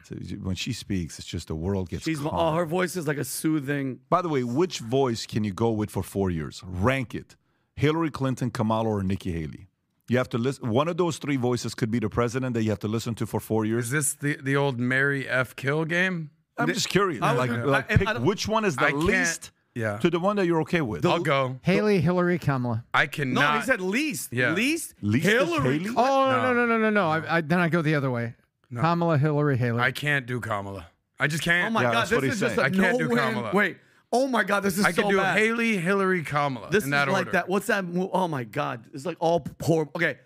when 0.41 0.55
she 0.55 0.73
speaks, 0.73 1.19
it's 1.19 1.27
just 1.27 1.47
the 1.47 1.55
world 1.55 1.89
gets 1.89 2.03
She's 2.03 2.19
calm. 2.19 2.29
oh, 2.33 2.53
her 2.55 2.65
voice 2.65 2.95
is 2.95 3.07
like 3.07 3.17
a 3.17 3.23
soothing. 3.23 3.99
By 4.09 4.21
the 4.21 4.29
way, 4.29 4.43
which 4.43 4.79
voice 4.79 5.25
can 5.25 5.43
you 5.43 5.53
go 5.53 5.71
with 5.71 5.89
for 5.89 6.03
four 6.03 6.29
years? 6.29 6.61
Rank 6.65 7.13
it: 7.15 7.35
Hillary 7.75 8.11
Clinton, 8.11 8.49
Kamala, 8.51 8.89
or 8.89 9.03
Nikki 9.03 9.31
Haley. 9.31 9.67
You 10.07 10.17
have 10.17 10.29
to 10.29 10.37
listen. 10.37 10.69
One 10.69 10.87
of 10.87 10.97
those 10.97 11.17
three 11.17 11.37
voices 11.37 11.73
could 11.73 11.89
be 11.91 11.99
the 11.99 12.09
president 12.09 12.53
that 12.55 12.63
you 12.63 12.69
have 12.71 12.79
to 12.79 12.87
listen 12.87 13.15
to 13.15 13.25
for 13.25 13.39
four 13.39 13.63
years. 13.65 13.85
Is 13.85 13.91
this 13.91 14.13
the, 14.15 14.37
the 14.41 14.55
old 14.57 14.79
Mary 14.79 15.27
F. 15.29 15.55
Kill 15.55 15.85
game? 15.85 16.31
I'm 16.57 16.67
just 16.67 16.89
curious. 16.89 17.21
I 17.23 17.31
like, 17.31 17.49
I- 17.49 17.63
like 17.63 17.91
I- 17.91 17.95
pick 17.97 18.07
I 18.07 18.17
which 18.19 18.47
one 18.47 18.65
is 18.65 18.75
the 18.75 18.89
least 18.93 19.51
Yeah. 19.73 19.97
to 19.99 20.09
the 20.09 20.19
one 20.19 20.35
that 20.35 20.45
you're 20.45 20.61
okay 20.61 20.81
with. 20.81 21.05
I'll 21.05 21.19
go. 21.19 21.59
Haley, 21.63 22.01
Hillary, 22.01 22.37
Kamala. 22.37 22.83
I 22.93 23.05
No, 23.05 23.09
cannot. 23.09 23.59
he 23.61 23.65
said 23.65 23.79
least. 23.81 24.33
Yeah. 24.33 24.51
Least. 24.53 24.93
Least 25.01 25.25
is 25.27 25.31
Hillary. 25.31 25.79
Haley? 25.79 25.95
Oh 25.95 26.29
No. 26.31 26.41
no 26.41 26.53
no 26.53 26.65
no 26.65 26.77
no 26.77 26.89
no! 26.89 27.07
I, 27.09 27.37
I, 27.37 27.41
then 27.41 27.59
I 27.59 27.69
go 27.69 27.81
the 27.81 27.95
other 27.95 28.11
way. 28.11 28.35
Kamala, 28.75 29.17
Hillary, 29.17 29.57
Haley. 29.57 29.81
I 29.81 29.91
can't 29.91 30.25
do 30.25 30.39
Kamala. 30.39 30.87
I 31.19 31.27
just 31.27 31.43
can't. 31.43 31.67
Oh 31.67 31.69
my 31.71 31.83
Yeah, 31.83 31.91
God, 31.91 31.99
that's 32.01 32.11
what 32.11 32.21
this 32.21 32.27
he's 32.29 32.33
is 32.35 32.39
just 32.39 32.55
saying. 32.55 32.65
a 32.75 32.77
I 32.77 32.81
can't 32.81 32.97
do 32.97 33.07
no-win. 33.09 33.17
Kamala. 33.33 33.51
Wait. 33.53 33.77
Oh 34.13 34.27
my 34.27 34.43
God, 34.43 34.61
this 34.61 34.77
is 34.77 34.83
so. 34.83 34.89
I 34.89 34.91
can 34.91 35.07
do 35.09 35.17
bad. 35.17 35.37
Haley, 35.37 35.77
Hillary, 35.77 36.23
Kamala 36.23 36.69
This 36.69 36.83
in 36.83 36.89
is 36.89 36.91
that 36.91 37.07
like 37.07 37.19
order. 37.27 37.31
that. 37.31 37.47
What's 37.49 37.67
that? 37.67 37.85
Oh 38.11 38.27
my 38.27 38.43
God, 38.43 38.85
it's 38.93 39.05
like 39.05 39.17
all 39.19 39.39
poor. 39.39 39.89
Okay, 39.95 40.17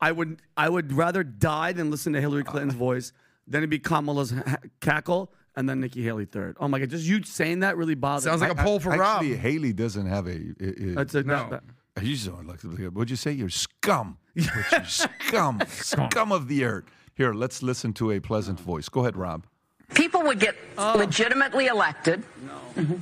I 0.00 0.10
would 0.12 0.40
I 0.56 0.68
would 0.68 0.92
rather 0.92 1.22
die 1.22 1.72
than 1.72 1.90
listen 1.90 2.12
to 2.14 2.20
Hillary 2.20 2.42
Clinton's 2.44 2.74
voice. 2.74 3.12
Then 3.46 3.60
it'd 3.60 3.70
be 3.70 3.78
Kamala's 3.78 4.30
ha- 4.30 4.56
cackle, 4.80 5.30
and 5.54 5.68
then 5.68 5.78
Nikki 5.80 6.02
Haley 6.02 6.24
third. 6.24 6.56
Oh 6.58 6.66
my 6.66 6.78
God, 6.80 6.90
just 6.90 7.04
you 7.04 7.22
saying 7.22 7.60
that 7.60 7.76
really 7.76 7.94
bothers. 7.94 8.24
Sounds 8.24 8.40
me. 8.40 8.48
like 8.48 8.58
a 8.58 8.62
poll 8.62 8.80
for 8.80 8.90
Actually, 8.92 9.32
Rob. 9.32 9.40
Haley 9.40 9.72
doesn't 9.72 10.06
have 10.06 10.26
a. 10.26 10.30
a, 10.60 10.90
a 10.90 10.94
That's 10.94 11.14
a 11.14 11.22
No. 11.22 11.48
that- 11.50 11.62
You 12.02 12.14
just 12.16 12.26
don't 12.26 12.46
like. 12.46 12.60
What'd 12.62 13.10
you 13.10 13.16
say? 13.16 13.30
You're 13.32 13.48
scum. 13.50 14.18
You're 14.34 14.84
scum. 14.86 15.60
scum 15.68 16.32
of 16.32 16.48
the 16.48 16.64
earth. 16.64 16.84
Here, 17.14 17.32
let's 17.32 17.62
listen 17.62 17.92
to 17.94 18.10
a 18.10 18.20
pleasant 18.20 18.58
voice. 18.58 18.88
Go 18.88 19.00
ahead, 19.00 19.16
Rob. 19.16 19.46
People 19.94 20.22
would 20.22 20.40
get 20.40 20.56
legitimately 20.76 21.66
elected. 21.66 22.24
Mhm. 22.74 23.00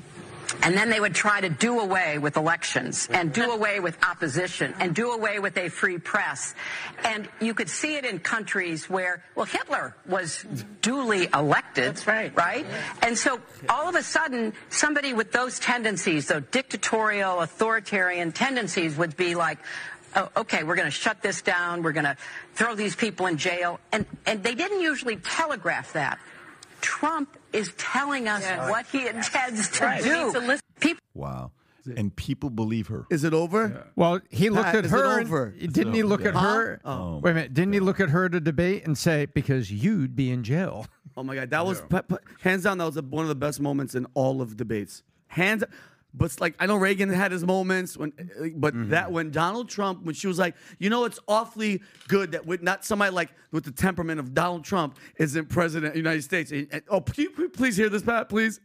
And 0.62 0.77
then 0.77 0.90
they 0.90 1.01
would 1.01 1.14
try 1.14 1.40
to 1.40 1.48
do 1.48 1.81
away 1.81 2.18
with 2.18 2.37
elections 2.37 3.09
and 3.11 3.33
do 3.33 3.51
away 3.53 3.81
with 3.81 3.96
opposition 4.05 4.75
and 4.79 4.94
do 4.94 5.12
away 5.12 5.38
with 5.38 5.57
a 5.57 5.70
free 5.70 5.96
press. 5.96 6.55
And 7.05 7.27
you 7.40 7.55
could 7.55 7.70
see 7.70 7.96
it 7.96 8.05
in 8.05 8.18
countries 8.18 8.88
where, 8.88 9.25
well, 9.35 9.46
Hitler 9.46 9.96
was 10.07 10.44
duly 10.83 11.29
elected. 11.33 11.96
That's 11.96 12.07
right. 12.07 12.37
Right? 12.37 12.66
And 13.01 13.16
so 13.16 13.40
all 13.70 13.88
of 13.88 13.94
a 13.94 14.03
sudden, 14.03 14.53
somebody 14.68 15.14
with 15.14 15.33
those 15.33 15.59
tendencies, 15.59 16.29
those 16.29 16.44
dictatorial, 16.51 17.40
authoritarian 17.40 18.31
tendencies 18.31 18.96
would 18.96 19.16
be 19.16 19.35
like, 19.35 19.59
oh, 20.16 20.29
okay, 20.38 20.62
we're 20.64 20.75
going 20.77 20.87
to 20.87 20.90
shut 20.90 21.22
this 21.22 21.42
down. 21.42 21.83
We're 21.83 21.92
going 21.92 22.05
to 22.05 22.16
throw 22.55 22.75
these 22.75 22.96
people 22.96 23.27
in 23.27 23.37
jail. 23.37 23.81
And, 23.92 24.07
and 24.27 24.42
they 24.42 24.55
didn't 24.55 24.81
usually 24.81 25.16
telegraph 25.16 25.92
that. 25.94 26.18
Trump 26.81 27.37
is 27.53 27.72
telling 27.79 28.29
us 28.29 28.44
what 28.70 28.87
he 28.87 29.07
intends 29.07 29.68
to 29.70 29.98
do. 30.03 30.59
People 30.81 31.03
Wow. 31.14 31.53
And 31.96 32.14
people 32.14 32.48
believe 32.48 32.87
her. 32.88 33.07
Is 33.11 33.25
it 33.25 33.35
over? 33.35 33.88
well, 33.96 34.20
he 34.31 34.51
looked 34.51 34.66
Pat, 34.66 34.75
at 34.77 34.85
is 34.85 34.92
it 34.92 34.96
her. 34.96 35.18
and- 35.18 35.27
over? 35.27 35.51
Didn't 35.51 35.94
he 35.94 36.03
look 36.05 36.25
at 36.25 36.35
her? 36.35 36.81
Oh. 36.85 37.18
Wait 37.18 37.33
a 37.33 37.35
minute. 37.35 37.55
Didn't 37.55 37.72
he 37.72 37.81
look 37.81 37.98
at 37.98 38.11
her 38.11 38.29
to 38.29 38.38
debate 38.40 38.85
and 38.87 38.96
say 38.96 39.27
because 39.27 39.70
you'd 39.72 40.14
be 40.14 40.31
in 40.31 40.44
jail? 40.44 40.87
Oh 41.16 41.22
my 41.25 41.35
God, 41.35 41.51
that 41.51 41.66
was 41.66 41.81
pe- 41.83 42.02
pe- 42.02 42.17
hands 42.40 42.63
down. 42.63 42.79
That 42.79 42.87
was 42.87 43.02
one 43.02 43.25
of 43.25 43.29
the 43.29 43.35
best 43.35 43.60
moments 43.60 43.94
in 43.94 44.06
all 44.15 44.40
of 44.40 44.56
debates. 44.56 45.02
Hands, 45.27 45.65
but 46.15 46.27
it's 46.27 46.40
like 46.40 46.54
I 46.58 46.67
know 46.67 46.77
Reagan 46.77 47.08
had 47.08 47.33
his 47.33 47.44
moments 47.44 47.96
when, 47.96 48.13
but 48.56 48.75
Mm-hmm. 48.75 48.90
that 48.90 49.10
when 49.13 49.31
Donald 49.31 49.69
Trump, 49.69 50.04
when 50.04 50.15
she 50.15 50.27
was 50.27 50.38
like, 50.38 50.54
you 50.79 50.90
know, 50.90 51.04
it's 51.04 51.19
awfully 51.27 51.83
good 52.08 52.33
that 52.33 52.44
with 52.46 52.63
not 52.63 52.85
somebody 52.85 53.10
like 53.13 53.31
with 53.50 53.65
the 53.65 53.73
temperament 53.73 54.21
of 54.21 54.35
Donald 54.35 54.65
Trump 54.65 54.98
isn't 55.19 55.48
president 55.48 55.88
of 55.88 55.92
the 55.94 55.98
United 55.98 56.23
States. 56.23 56.50
And- 56.52 56.69
and- 56.71 56.83
oh, 56.88 57.00
can 57.00 57.25
you 57.25 57.48
please 57.48 57.77
hear 57.77 57.88
this, 57.88 58.02
Pat? 58.02 58.29
Please, 58.29 58.60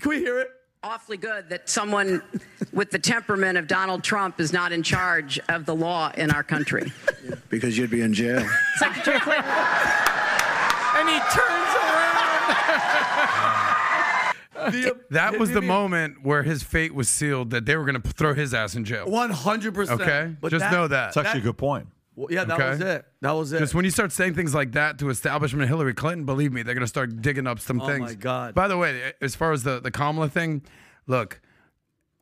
can 0.00 0.08
we 0.10 0.18
hear 0.18 0.38
it? 0.40 0.48
awfully 0.82 1.18
good 1.18 1.46
that 1.50 1.68
someone 1.68 2.22
with 2.72 2.90
the 2.90 2.98
temperament 2.98 3.58
of 3.58 3.66
Donald 3.66 4.02
Trump 4.02 4.40
is 4.40 4.50
not 4.50 4.72
in 4.72 4.82
charge 4.82 5.38
of 5.50 5.66
the 5.66 5.74
law 5.74 6.10
in 6.16 6.30
our 6.30 6.42
country. 6.42 6.90
Because 7.50 7.76
you'd 7.76 7.90
be 7.90 8.00
in 8.00 8.14
jail. 8.14 8.42
Secretary 8.78 9.20
Clinton. 9.20 9.44
And 9.44 11.06
he 11.06 11.18
turns 11.18 11.74
around. 14.74 15.00
That 15.10 15.38
was 15.38 15.50
the 15.50 15.60
moment 15.62 16.22
where 16.24 16.42
his 16.42 16.62
fate 16.62 16.94
was 16.94 17.08
sealed 17.08 17.50
that 17.50 17.66
they 17.66 17.76
were 17.76 17.84
going 17.84 18.00
to 18.00 18.08
throw 18.08 18.34
his 18.34 18.54
ass 18.54 18.74
in 18.76 18.84
jail. 18.84 19.08
One 19.10 19.30
hundred 19.30 19.74
percent. 19.74 20.00
Okay? 20.00 20.34
but 20.40 20.50
Just 20.50 20.70
know 20.70 20.86
that. 20.88 21.14
That's 21.14 21.26
actually 21.26 21.40
a 21.40 21.44
good 21.44 21.58
point. 21.58 21.88
Well, 22.16 22.26
yeah, 22.30 22.44
that 22.44 22.54
Okay. 22.60 22.68
was 22.70 22.80
it. 22.80 23.04
That 23.22 23.30
was 23.32 23.52
it. 23.52 23.60
Just 23.60 23.74
when 23.74 23.84
you 23.84 23.90
start 23.90 24.12
saying 24.12 24.34
things 24.34 24.54
like 24.54 24.72
that 24.72 24.98
to 24.98 25.08
establishment 25.08 25.68
Hillary 25.68 25.94
Clinton, 25.94 26.26
believe 26.26 26.52
me, 26.52 26.62
they're 26.62 26.74
going 26.74 26.82
to 26.82 26.88
start 26.88 27.22
digging 27.22 27.46
up 27.46 27.60
some 27.60 27.80
Oh 27.80 27.86
things. 27.86 28.00
Oh 28.02 28.04
my 28.06 28.14
God. 28.14 28.54
By 28.54 28.68
the 28.68 28.76
way, 28.76 29.12
as 29.22 29.34
far 29.34 29.52
as 29.52 29.62
the, 29.62 29.80
the 29.80 29.90
Kamala 29.90 30.28
thing, 30.28 30.62
look, 31.06 31.40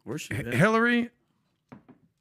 Where's 0.04 0.20
she? 0.22 0.34
H- 0.34 0.54
Hillary, 0.54 1.10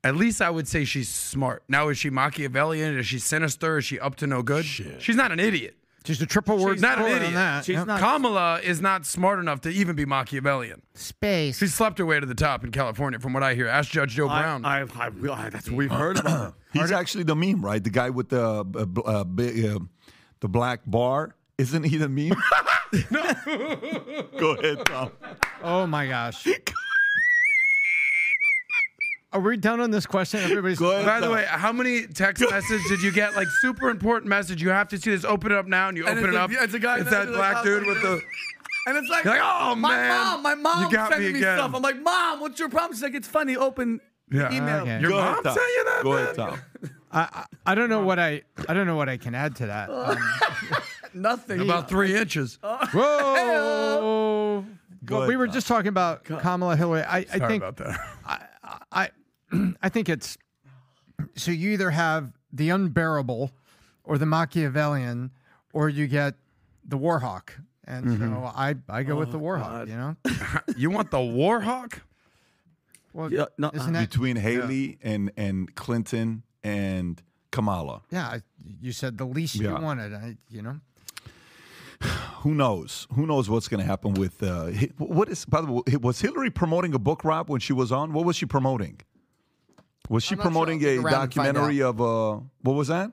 at 0.04 0.16
least 0.16 0.42
I 0.42 0.50
would 0.50 0.68
say 0.68 0.86
she's 0.86 1.10
smart. 1.10 1.64
Now, 1.68 1.90
is 1.90 1.98
she 1.98 2.10
Machiavellian? 2.10 2.98
Is 2.98 3.06
she 3.06 3.20
sinister? 3.20 3.78
Is 3.78 3.86
she 3.86 4.00
up 4.00 4.16
to 4.18 4.28
no 4.28 4.42
good? 4.42 4.66
She's 4.66 5.16
not 5.16 5.32
an 5.32 5.40
idiot. 5.40 5.76
She's 6.08 6.22
a 6.22 6.26
triple 6.26 6.58
word. 6.58 6.74
She's 6.76 6.82
not 6.82 6.98
an 6.98 7.04
scorer 7.04 7.12
on 7.16 7.18
idiot. 7.22 7.34
that. 7.34 7.66
She's 7.66 7.76
Yep. 7.76 7.88
not- 7.88 8.00
Kamala 8.00 8.60
is 8.62 8.82
not 8.82 9.06
smart 9.06 9.40
enough 9.40 9.62
to 9.62 9.70
even 9.70 9.96
be 9.96 10.06
Machiavellian. 10.06 10.82
space. 10.96 11.58
She 11.60 11.68
slept 11.68 12.00
her 12.00 12.06
way 12.06 12.20
to 12.20 12.26
the 12.26 12.34
top 12.34 12.64
in 12.64 12.72
California, 12.72 13.20
from 13.20 13.34
what 13.34 13.44
I 13.44 13.54
hear. 13.54 13.68
Ask 13.68 13.92
Judge 13.92 14.12
Joe 14.16 14.30
I, 14.30 14.42
Brown. 14.42 14.66
I, 14.66 14.80
I, 14.82 15.08
I, 15.08 15.50
that's 15.50 15.70
what 15.70 15.76
we've 15.78 15.92
heard 15.92 16.18
about. 16.20 16.56
He's 16.74 16.92
actually 16.92 17.26
the 17.26 17.36
meme, 17.36 17.64
right? 17.64 17.84
The 17.84 17.90
guy 17.90 18.10
with 18.10 18.30
the 18.30 18.44
uh, 18.44 18.64
uh, 19.06 19.24
bi- 19.26 19.68
uh, 19.68 19.80
the 20.40 20.48
black 20.48 20.82
bar. 20.86 21.36
Isn't 21.58 21.84
he 21.84 21.98
the 21.98 22.08
meme? 22.10 22.30
Go 24.40 24.52
ahead, 24.54 24.86
Tom. 24.86 25.12
Oh 25.64 25.86
my 25.88 26.08
gosh. 26.08 26.48
Are 29.38 29.42
we 29.42 29.56
done 29.56 29.80
on 29.80 29.92
this 29.92 30.06
question? 30.08 30.40
Everybody's 30.42 30.80
Go 30.80 30.92
ahead. 30.92 31.06
By 31.06 31.20
the 31.20 31.30
way, 31.32 31.46
how 31.48 31.72
many 31.72 32.08
text 32.08 32.42
messages 32.50 32.84
did 32.90 33.04
you 33.04 33.12
get? 33.12 33.36
Like 33.36 33.48
super 33.62 33.90
important 33.90 34.30
message. 34.30 34.62
You 34.64 34.70
have 34.70 34.88
to 34.90 34.98
see 34.98 35.12
this. 35.12 35.24
Open 35.24 35.52
it 35.52 35.58
up 35.58 35.68
now, 35.68 35.90
and 35.90 35.98
you 35.98 36.08
And 36.08 36.18
open 36.18 36.34
it 36.34 36.38
a- 36.38 36.42
up. 36.42 36.52
yeah, 36.52 36.64
it's 36.64 36.74
a 36.74 36.80
guy 36.80 37.00
It's 37.00 37.10
that- 37.12 37.28
that 37.28 37.36
black 37.36 37.64
dude 37.64 37.86
with 37.86 38.02
the. 38.02 38.20
And 38.88 38.98
it's 38.98 39.10
like, 39.10 39.26
You're 39.26 39.34
like, 39.36 39.44
oh, 39.44 39.76
my 39.76 39.96
man. 39.96 40.10
mom, 40.10 40.44
my 40.44 40.56
mom 40.56 40.86
You 40.86 40.92
got 40.98 41.12
sending 41.12 41.28
me 41.28 41.34
me, 41.34 41.40
again. 41.40 41.58
stuff. 41.58 41.76
I'm 41.76 41.82
like, 41.82 42.02
mom, 42.02 42.40
what's 42.40 42.58
your 42.58 42.70
problem? 42.70 42.94
She's 42.94 43.04
like, 43.04 43.16
it's 43.16 43.28
funny. 43.28 43.58
Open 43.58 44.00
Yeah. 44.32 44.52
email. 44.52 44.82
Okay. 44.84 45.02
Your 45.02 45.10
Go 45.12 45.18
mom 45.18 45.28
ahead, 45.34 45.44
Tom. 45.44 45.56
tell 45.56 45.78
you 45.78 45.84
that? 45.86 46.04
Go 46.04 46.14
man? 46.14 46.24
ahead, 46.24 46.36
Tom. 46.36 46.60
I, 47.12 47.22
I 47.22 47.46
I 47.72 47.76
don't 47.76 47.90
know 47.90 48.02
what 48.02 48.18
I 48.18 48.42
I 48.68 48.74
don't 48.74 48.88
know 48.88 48.96
what 48.96 49.10
I 49.10 49.18
can 49.18 49.36
add 49.36 49.56
to 49.58 49.66
that. 49.68 49.90
Um, 50.08 50.18
Nothing. 51.14 51.62
About 51.62 51.90
three 51.90 52.16
inches. 52.16 52.60
whoa. 52.62 54.66
Go 55.06 55.20
well, 55.20 55.28
we 55.28 55.38
were 55.38 55.46
Tom. 55.48 55.54
just 55.54 55.68
talking 55.68 55.88
about 55.90 56.24
Kamala 56.26 56.76
Hillary. 56.76 57.04
I, 57.04 57.20
I 57.20 57.24
think 57.48 57.64
about 57.64 57.78
that. 57.78 58.00
I 58.26 58.46
I 59.82 59.90
think 59.90 60.10
it's 60.10 60.38
so 61.36 61.52
you 61.52 61.72
either 61.72 61.92
have 61.92 62.32
the 62.52 62.70
unbearable 62.70 63.52
or 64.04 64.18
the 64.18 64.26
Machiavellian 64.26 65.32
or 65.74 65.90
you 65.90 66.08
get 66.08 66.36
the 66.86 66.98
Warhawk. 66.98 67.50
And 67.86 68.18
so 68.20 68.52
I, 68.54 68.76
I 68.90 69.04
go 69.04 69.16
with 69.16 69.32
the 69.32 69.40
Warhawk, 69.40 69.88
you 69.88 69.96
know? 69.96 70.16
You 70.78 70.90
want 70.90 71.10
the 71.12 71.18
Warhawk? 71.18 72.02
Well, 73.14 73.32
Yeah, 73.32 73.46
no, 73.58 73.72
isn't 73.74 73.94
that 73.94 74.10
Between 74.10 74.36
Haley 74.36 74.98
and 75.02 75.32
and 75.38 75.74
Clinton 75.76 76.44
and 76.64 77.22
Kamala, 77.52 78.02
yeah, 78.12 78.28
I- 78.28 78.42
you 78.82 78.92
said 78.92 79.18
the 79.18 79.26
least 79.26 79.56
you 79.56 79.70
Yeah. 79.70 79.80
wanted, 79.80 80.14
I, 80.14 80.36
you 80.50 80.62
know? 80.62 80.80
who 82.42 82.54
knows? 82.54 83.08
Who 83.14 83.26
knows 83.26 83.50
what's 83.50 83.68
going 83.68 83.80
to 83.80 83.86
happen 83.86 84.14
with 84.14 84.44
uh, 84.44 84.68
what 84.98 85.30
is? 85.30 85.46
By 85.46 85.62
the 85.62 85.72
way, 85.72 85.82
was 86.02 86.20
Hillary 86.22 86.50
promoting 86.52 86.94
a 86.94 87.00
book, 87.00 87.24
Rob, 87.24 87.50
when 87.50 87.60
she 87.62 87.74
was 87.74 87.92
on? 87.92 88.14
What 88.14 88.26
was 88.26 88.36
she 88.36 88.46
promoting? 88.46 89.00
Was 90.10 90.24
she 90.24 90.34
I'm 90.34 90.38
not 90.40 90.44
sure. 90.44 90.52
promoting 90.52 90.80
I'll 90.84 90.88
a 90.90 90.98
around 90.98 91.06
and 91.06 91.34
find 91.34 91.54
documentary 91.54 91.82
of 91.82 92.02
uh, 92.02 92.40
what 92.62 92.74
was 92.74 92.88
that? 92.90 93.12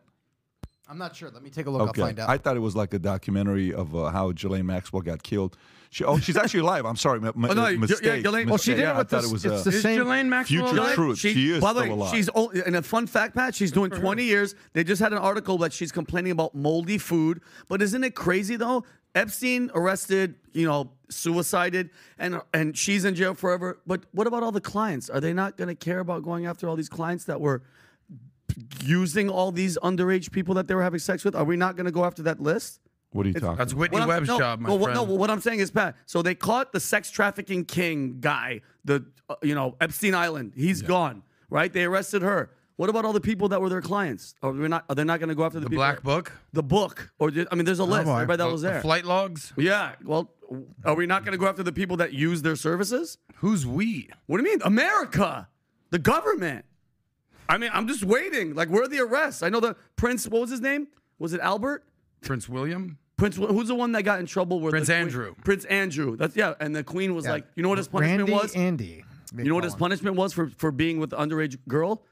I'm 0.88 0.98
not 0.98 1.16
sure. 1.16 1.30
Let 1.30 1.42
me 1.42 1.50
take 1.50 1.66
a 1.66 1.70
look. 1.70 1.88
Okay, 1.90 2.02
I'll 2.02 2.06
find 2.08 2.20
out. 2.20 2.28
I 2.28 2.36
thought 2.38 2.56
it 2.56 2.60
was 2.60 2.76
like 2.76 2.92
a 2.94 2.98
documentary 2.98 3.72
of 3.72 3.94
uh, 3.96 4.10
how 4.10 4.30
Ghislaine 4.32 4.66
Maxwell 4.66 5.02
got 5.02 5.22
killed. 5.22 5.56
She, 5.90 6.04
oh, 6.04 6.18
she's 6.18 6.36
actually 6.36 6.60
alive. 6.60 6.84
I'm 6.84 6.96
sorry, 6.96 7.20
m- 7.20 7.26
m- 7.26 7.44
Oh, 7.50 7.52
no, 7.54 7.68
yeah, 7.68 7.76
mistake. 7.78 8.22
Ghislaine- 8.22 8.48
Well, 8.48 8.58
she 8.58 8.72
mistake. 8.72 8.76
did 8.76 8.82
Yeah, 8.82 8.90
it 8.94 8.98
with 8.98 9.06
I 9.06 9.16
thought 9.16 9.22
this, 9.22 9.30
it 9.30 9.32
was 9.32 9.44
it's 9.44 9.66
uh, 9.66 9.70
the 9.70 9.76
Is 9.76 9.82
same. 9.82 9.98
Ghislaine 10.00 10.28
Maxwell? 10.28 10.66
Future 10.66 10.80
alive? 10.82 10.94
Truth. 10.94 11.18
She, 11.18 11.50
is 11.52 11.60
by 11.60 11.72
the 11.72 11.80
still 11.80 11.88
way, 11.96 12.00
alive. 12.00 12.14
she's 12.14 12.30
o- 12.34 12.48
in 12.50 12.74
a 12.74 12.82
fun 12.82 13.06
fact, 13.06 13.34
Pat. 13.34 13.54
She's 13.54 13.72
doing 13.72 13.90
20 13.90 14.22
years. 14.24 14.54
They 14.72 14.84
just 14.84 15.00
had 15.00 15.12
an 15.12 15.18
article 15.18 15.56
that 15.58 15.72
she's 15.72 15.90
complaining 15.92 16.32
about 16.32 16.54
moldy 16.54 16.98
food. 16.98 17.40
But 17.68 17.80
isn't 17.80 18.04
it 18.04 18.14
crazy 18.14 18.56
though? 18.56 18.84
Epstein 19.14 19.70
arrested, 19.74 20.34
you 20.52 20.66
know, 20.66 20.90
suicided, 21.14 21.90
and 22.18 22.40
and 22.52 22.76
she's 22.76 23.04
in 23.04 23.14
jail 23.14 23.34
forever. 23.34 23.78
But 23.86 24.02
what 24.12 24.26
about 24.26 24.42
all 24.42 24.52
the 24.52 24.60
clients? 24.60 25.08
Are 25.10 25.20
they 25.20 25.32
not 25.32 25.56
going 25.56 25.68
to 25.68 25.74
care 25.74 26.00
about 26.00 26.22
going 26.22 26.46
after 26.46 26.68
all 26.68 26.76
these 26.76 26.88
clients 26.88 27.24
that 27.24 27.40
were 27.40 27.62
using 28.82 29.28
all 29.30 29.52
these 29.52 29.78
underage 29.78 30.30
people 30.32 30.54
that 30.54 30.68
they 30.68 30.74
were 30.74 30.82
having 30.82 31.00
sex 31.00 31.24
with? 31.24 31.34
Are 31.34 31.44
we 31.44 31.56
not 31.56 31.76
going 31.76 31.86
to 31.86 31.92
go 31.92 32.04
after 32.04 32.22
that 32.24 32.40
list? 32.40 32.80
what 33.12 33.26
are 33.26 33.28
you 33.28 33.34
talking? 33.34 33.56
That's 33.56 33.72
about? 33.72 33.80
Whitney 33.80 33.98
What 34.00 34.08
Webb's 34.08 34.28
no, 34.28 34.38
job, 34.38 34.60
my 34.60 34.68
well, 34.70 34.78
friend. 34.80 34.94
No, 34.96 35.02
what 35.04 35.30
I'm 35.30 35.40
saying 35.40 35.60
is, 35.60 35.70
Pat. 35.70 35.94
So 36.06 36.20
they 36.20 36.34
caught 36.34 36.72
the 36.72 36.80
sex 36.80 37.10
trafficking 37.10 37.64
king 37.64 38.16
guy, 38.20 38.60
the 38.84 39.04
uh, 39.28 39.36
you 39.42 39.54
know 39.54 39.76
Epstein 39.80 40.14
Island. 40.14 40.52
He's 40.56 40.82
gone, 40.82 41.22
right? 41.48 41.72
They 41.72 41.84
arrested 41.84 42.22
her. 42.22 42.50
What 42.76 42.90
about 42.90 43.04
all 43.04 43.12
the 43.12 43.20
people 43.20 43.48
that 43.50 43.60
were 43.60 43.68
their 43.68 43.80
clients? 43.80 44.34
Are 44.42 44.50
we 44.50 44.66
not? 44.66 44.84
Are 44.88 44.96
they 44.96 45.04
not 45.04 45.20
going 45.20 45.28
to 45.28 45.36
go 45.36 45.44
after 45.44 45.60
the, 45.60 45.66
the 45.66 45.70
people 45.70 45.82
Black 45.84 46.02
Book? 46.02 46.32
The 46.52 46.62
book, 46.64 47.12
or 47.20 47.30
did- 47.30 47.46
I 47.52 47.54
mean, 47.54 47.64
there's 47.64 47.78
a 47.78 47.84
list. 47.84 48.06
boy. 48.06 48.14
Everybody 48.14 48.38
that 48.38 48.50
was 48.50 48.62
The 48.62 48.70
there. 48.70 48.80
flight 48.80 49.04
logs? 49.04 49.52
yeah. 49.56 49.92
Well, 50.04 50.32
are 50.84 50.94
we 50.94 51.06
not 51.06 51.24
going 51.24 51.32
to 51.32 51.38
go 51.38 51.46
after 51.46 51.62
the 51.62 51.72
people 51.72 51.96
that 51.98 52.12
use 52.12 52.42
their 52.42 52.56
services? 52.56 53.18
Who's 53.36 53.66
we? 53.66 54.08
What 54.26 54.38
do 54.38 54.44
you 54.44 54.50
mean, 54.50 54.60
America, 54.64 55.48
the 55.90 55.98
government? 55.98 56.64
I 57.48 57.58
mean, 57.58 57.70
I'm 57.72 57.86
just 57.88 58.04
waiting. 58.04 58.54
Like, 58.54 58.68
where 58.70 58.84
are 58.84 58.88
the 58.88 59.00
arrests? 59.00 59.42
I 59.42 59.48
know 59.50 59.60
the 59.60 59.76
Prince. 59.96 60.26
What 60.28 60.40
was 60.40 60.50
his 60.50 60.60
name? 60.60 60.88
Was 61.18 61.32
it 61.34 61.40
Albert? 61.40 61.84
Prince 62.22 62.48
William? 62.48 62.98
Prince, 63.16 63.36
who's 63.36 63.68
the 63.68 63.74
one 63.74 63.92
that 63.92 64.02
got 64.02 64.18
in 64.18 64.26
trouble? 64.26 64.60
Where 64.60 64.70
Prince 64.70 64.88
the 64.88 64.94
Andrew. 64.94 65.34
Prince 65.44 65.64
Andrew. 65.66 66.16
That's 66.16 66.34
yeah. 66.36 66.54
And 66.58 66.74
the 66.74 66.82
queen 66.82 67.14
was 67.14 67.26
Yeah. 67.26 67.32
like, 67.32 67.46
you 67.54 67.62
know 67.62 67.68
what 67.68 67.78
his 67.78 67.86
punishment 67.88 68.20
Randy 68.28 68.32
was? 68.32 68.54
Andy. 68.56 69.04
You 69.36 69.44
know 69.44 69.54
what 69.54 69.64
his 69.64 69.74
punishment 69.74 70.16
was 70.16 70.32
for 70.32 70.48
for 70.48 70.70
being 70.72 70.98
with 71.00 71.10
the 71.10 71.16
underage 71.16 71.58
girl? 71.68 72.02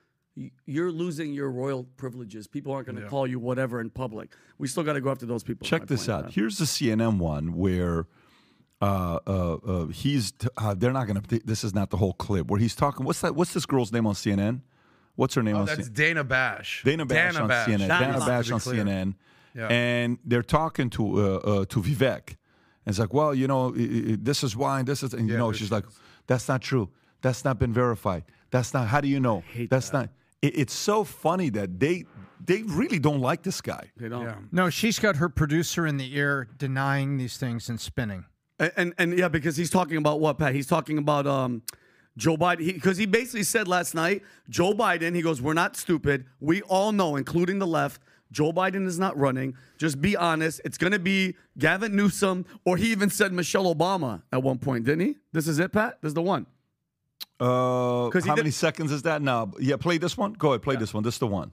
You're 0.64 0.90
losing 0.90 1.34
your 1.34 1.50
royal 1.50 1.84
privileges. 1.96 2.46
People 2.46 2.72
aren't 2.72 2.86
going 2.86 2.96
to 3.02 3.06
call 3.08 3.26
you 3.26 3.38
whatever 3.38 3.80
in 3.80 3.90
public. 3.90 4.30
We 4.58 4.66
still 4.66 4.82
got 4.82 4.94
to 4.94 5.00
go 5.00 5.10
after 5.10 5.26
those 5.26 5.42
people. 5.42 5.66
Check 5.66 5.86
this 5.86 6.08
out. 6.08 6.24
man. 6.24 6.32
Here's 6.32 6.56
the 6.58 6.64
CNN 6.64 7.18
one 7.18 7.54
where 7.54 8.06
uh, 8.82 9.18
uh, 9.26 9.54
uh, 9.54 9.86
he's. 9.86 10.32
T- 10.32 10.48
uh, 10.58 10.74
they're 10.74 10.92
not 10.92 11.06
going 11.06 11.20
to. 11.22 11.40
This 11.44 11.62
is 11.64 11.72
not 11.74 11.90
the 11.90 11.96
whole 11.96 12.12
clip 12.14 12.48
where 12.50 12.60
he's 12.60 12.74
talking. 12.74 13.06
What's 13.06 13.20
that? 13.22 13.34
What's 13.36 13.54
this 13.54 13.64
girl's 13.64 13.92
name 13.92 14.06
on 14.06 14.14
CNN? 14.14 14.60
What's 15.14 15.34
her 15.34 15.42
name 15.42 15.56
Oh, 15.56 15.60
on 15.60 15.66
that's 15.66 15.88
CNN? 15.88 15.94
Dana 15.94 16.24
Bash. 16.24 16.82
Dana 16.84 17.06
Bash 17.06 17.32
Dana 17.32 17.42
on 17.42 17.48
Bash. 17.48 17.68
CNN. 17.68 17.88
That 17.88 18.00
Dana 18.00 18.18
Bash 18.26 18.50
on 18.50 18.60
clear. 18.60 18.84
CNN, 18.84 19.14
Yeah. 19.54 19.68
and 19.68 20.18
they're 20.24 20.42
talking 20.42 20.90
to 20.90 21.02
uh, 21.20 21.36
uh, 21.36 21.64
to 21.66 21.80
Vivek. 21.82 22.28
And 22.84 22.92
it's 22.92 22.98
like, 22.98 23.14
well, 23.14 23.32
you 23.34 23.46
know, 23.46 23.72
i- 23.74 23.78
i- 24.12 24.18
this 24.20 24.42
is 24.42 24.56
why, 24.56 24.80
and 24.80 24.88
this 24.88 25.02
is, 25.04 25.14
and 25.14 25.28
you 25.28 25.36
know, 25.38 25.52
she's 25.52 25.70
like, 25.70 25.84
that's 26.26 26.48
not 26.48 26.60
true. 26.62 26.90
That's 27.20 27.44
not 27.44 27.58
been 27.60 27.72
verified. 27.72 28.24
That's 28.50 28.74
not. 28.74 28.88
How 28.88 29.00
do 29.00 29.06
you 29.08 29.20
know? 29.20 29.44
That's 29.70 29.92
not. 29.92 30.08
It, 30.40 30.58
it's 30.58 30.74
so 30.74 31.04
funny 31.04 31.50
that 31.50 31.78
they 31.78 32.04
they 32.44 32.62
really 32.64 32.98
don't 32.98 33.20
like 33.20 33.44
this 33.44 33.60
guy. 33.60 33.92
They 33.96 34.08
don't. 34.08 34.24
Yeah. 34.24 34.34
No, 34.50 34.68
she's 34.70 34.98
got 34.98 35.16
her 35.16 35.28
producer 35.28 35.86
in 35.86 35.96
the 35.98 36.16
ear 36.16 36.48
denying 36.58 37.18
these 37.18 37.36
things 37.36 37.68
and 37.68 37.78
spinning. 37.80 38.24
And, 38.62 38.72
and 38.76 38.94
and 38.98 39.18
yeah, 39.18 39.28
because 39.28 39.56
he's 39.56 39.70
talking 39.70 39.96
about 39.96 40.20
what, 40.20 40.38
Pat? 40.38 40.54
He's 40.54 40.68
talking 40.68 40.96
about 40.96 41.26
um, 41.26 41.62
Joe 42.16 42.36
Biden. 42.36 42.72
Because 42.72 42.96
he, 42.96 43.06
basically 43.06 43.42
said 43.42 43.66
last 43.66 43.94
night, 43.94 44.22
Joe 44.48 44.72
Biden. 44.72 45.14
He 45.16 45.22
goes, 45.22 45.42
"We're 45.42 45.52
not 45.52 45.76
stupid. 45.76 46.26
We 46.40 46.62
all 46.62 46.92
know, 46.92 47.16
including 47.16 47.58
the 47.58 47.66
left." 47.66 48.00
Joe 48.30 48.52
Biden 48.52 48.86
is 48.86 48.98
not 48.98 49.18
running. 49.18 49.56
Just 49.76 50.00
be 50.00 50.16
honest. 50.16 50.62
It's 50.64 50.78
going 50.78 50.92
to 50.92 50.98
be 50.98 51.36
Gavin 51.58 51.94
Newsom, 51.94 52.46
or 52.64 52.78
he 52.78 52.90
even 52.90 53.10
said 53.10 53.32
Michelle 53.32 53.72
Obama 53.74 54.22
at 54.32 54.42
one 54.42 54.58
point, 54.58 54.84
didn't 54.84 55.06
he? 55.06 55.16
This 55.32 55.46
is 55.46 55.58
it, 55.58 55.70
Pat. 55.72 55.98
This 56.00 56.10
is 56.10 56.14
the 56.14 56.22
one. 56.22 56.46
Uh, 57.38 58.10
he 58.10 58.28
how 58.28 58.36
many 58.36 58.52
seconds 58.52 58.92
is 58.92 59.02
that? 59.02 59.20
No, 59.20 59.52
yeah, 59.58 59.76
play 59.76 59.98
this 59.98 60.16
one. 60.16 60.32
Go 60.34 60.50
ahead, 60.50 60.62
play 60.62 60.76
this 60.76 60.94
one. 60.94 61.02
This 61.02 61.14
is 61.14 61.20
the 61.20 61.26
one. 61.26 61.50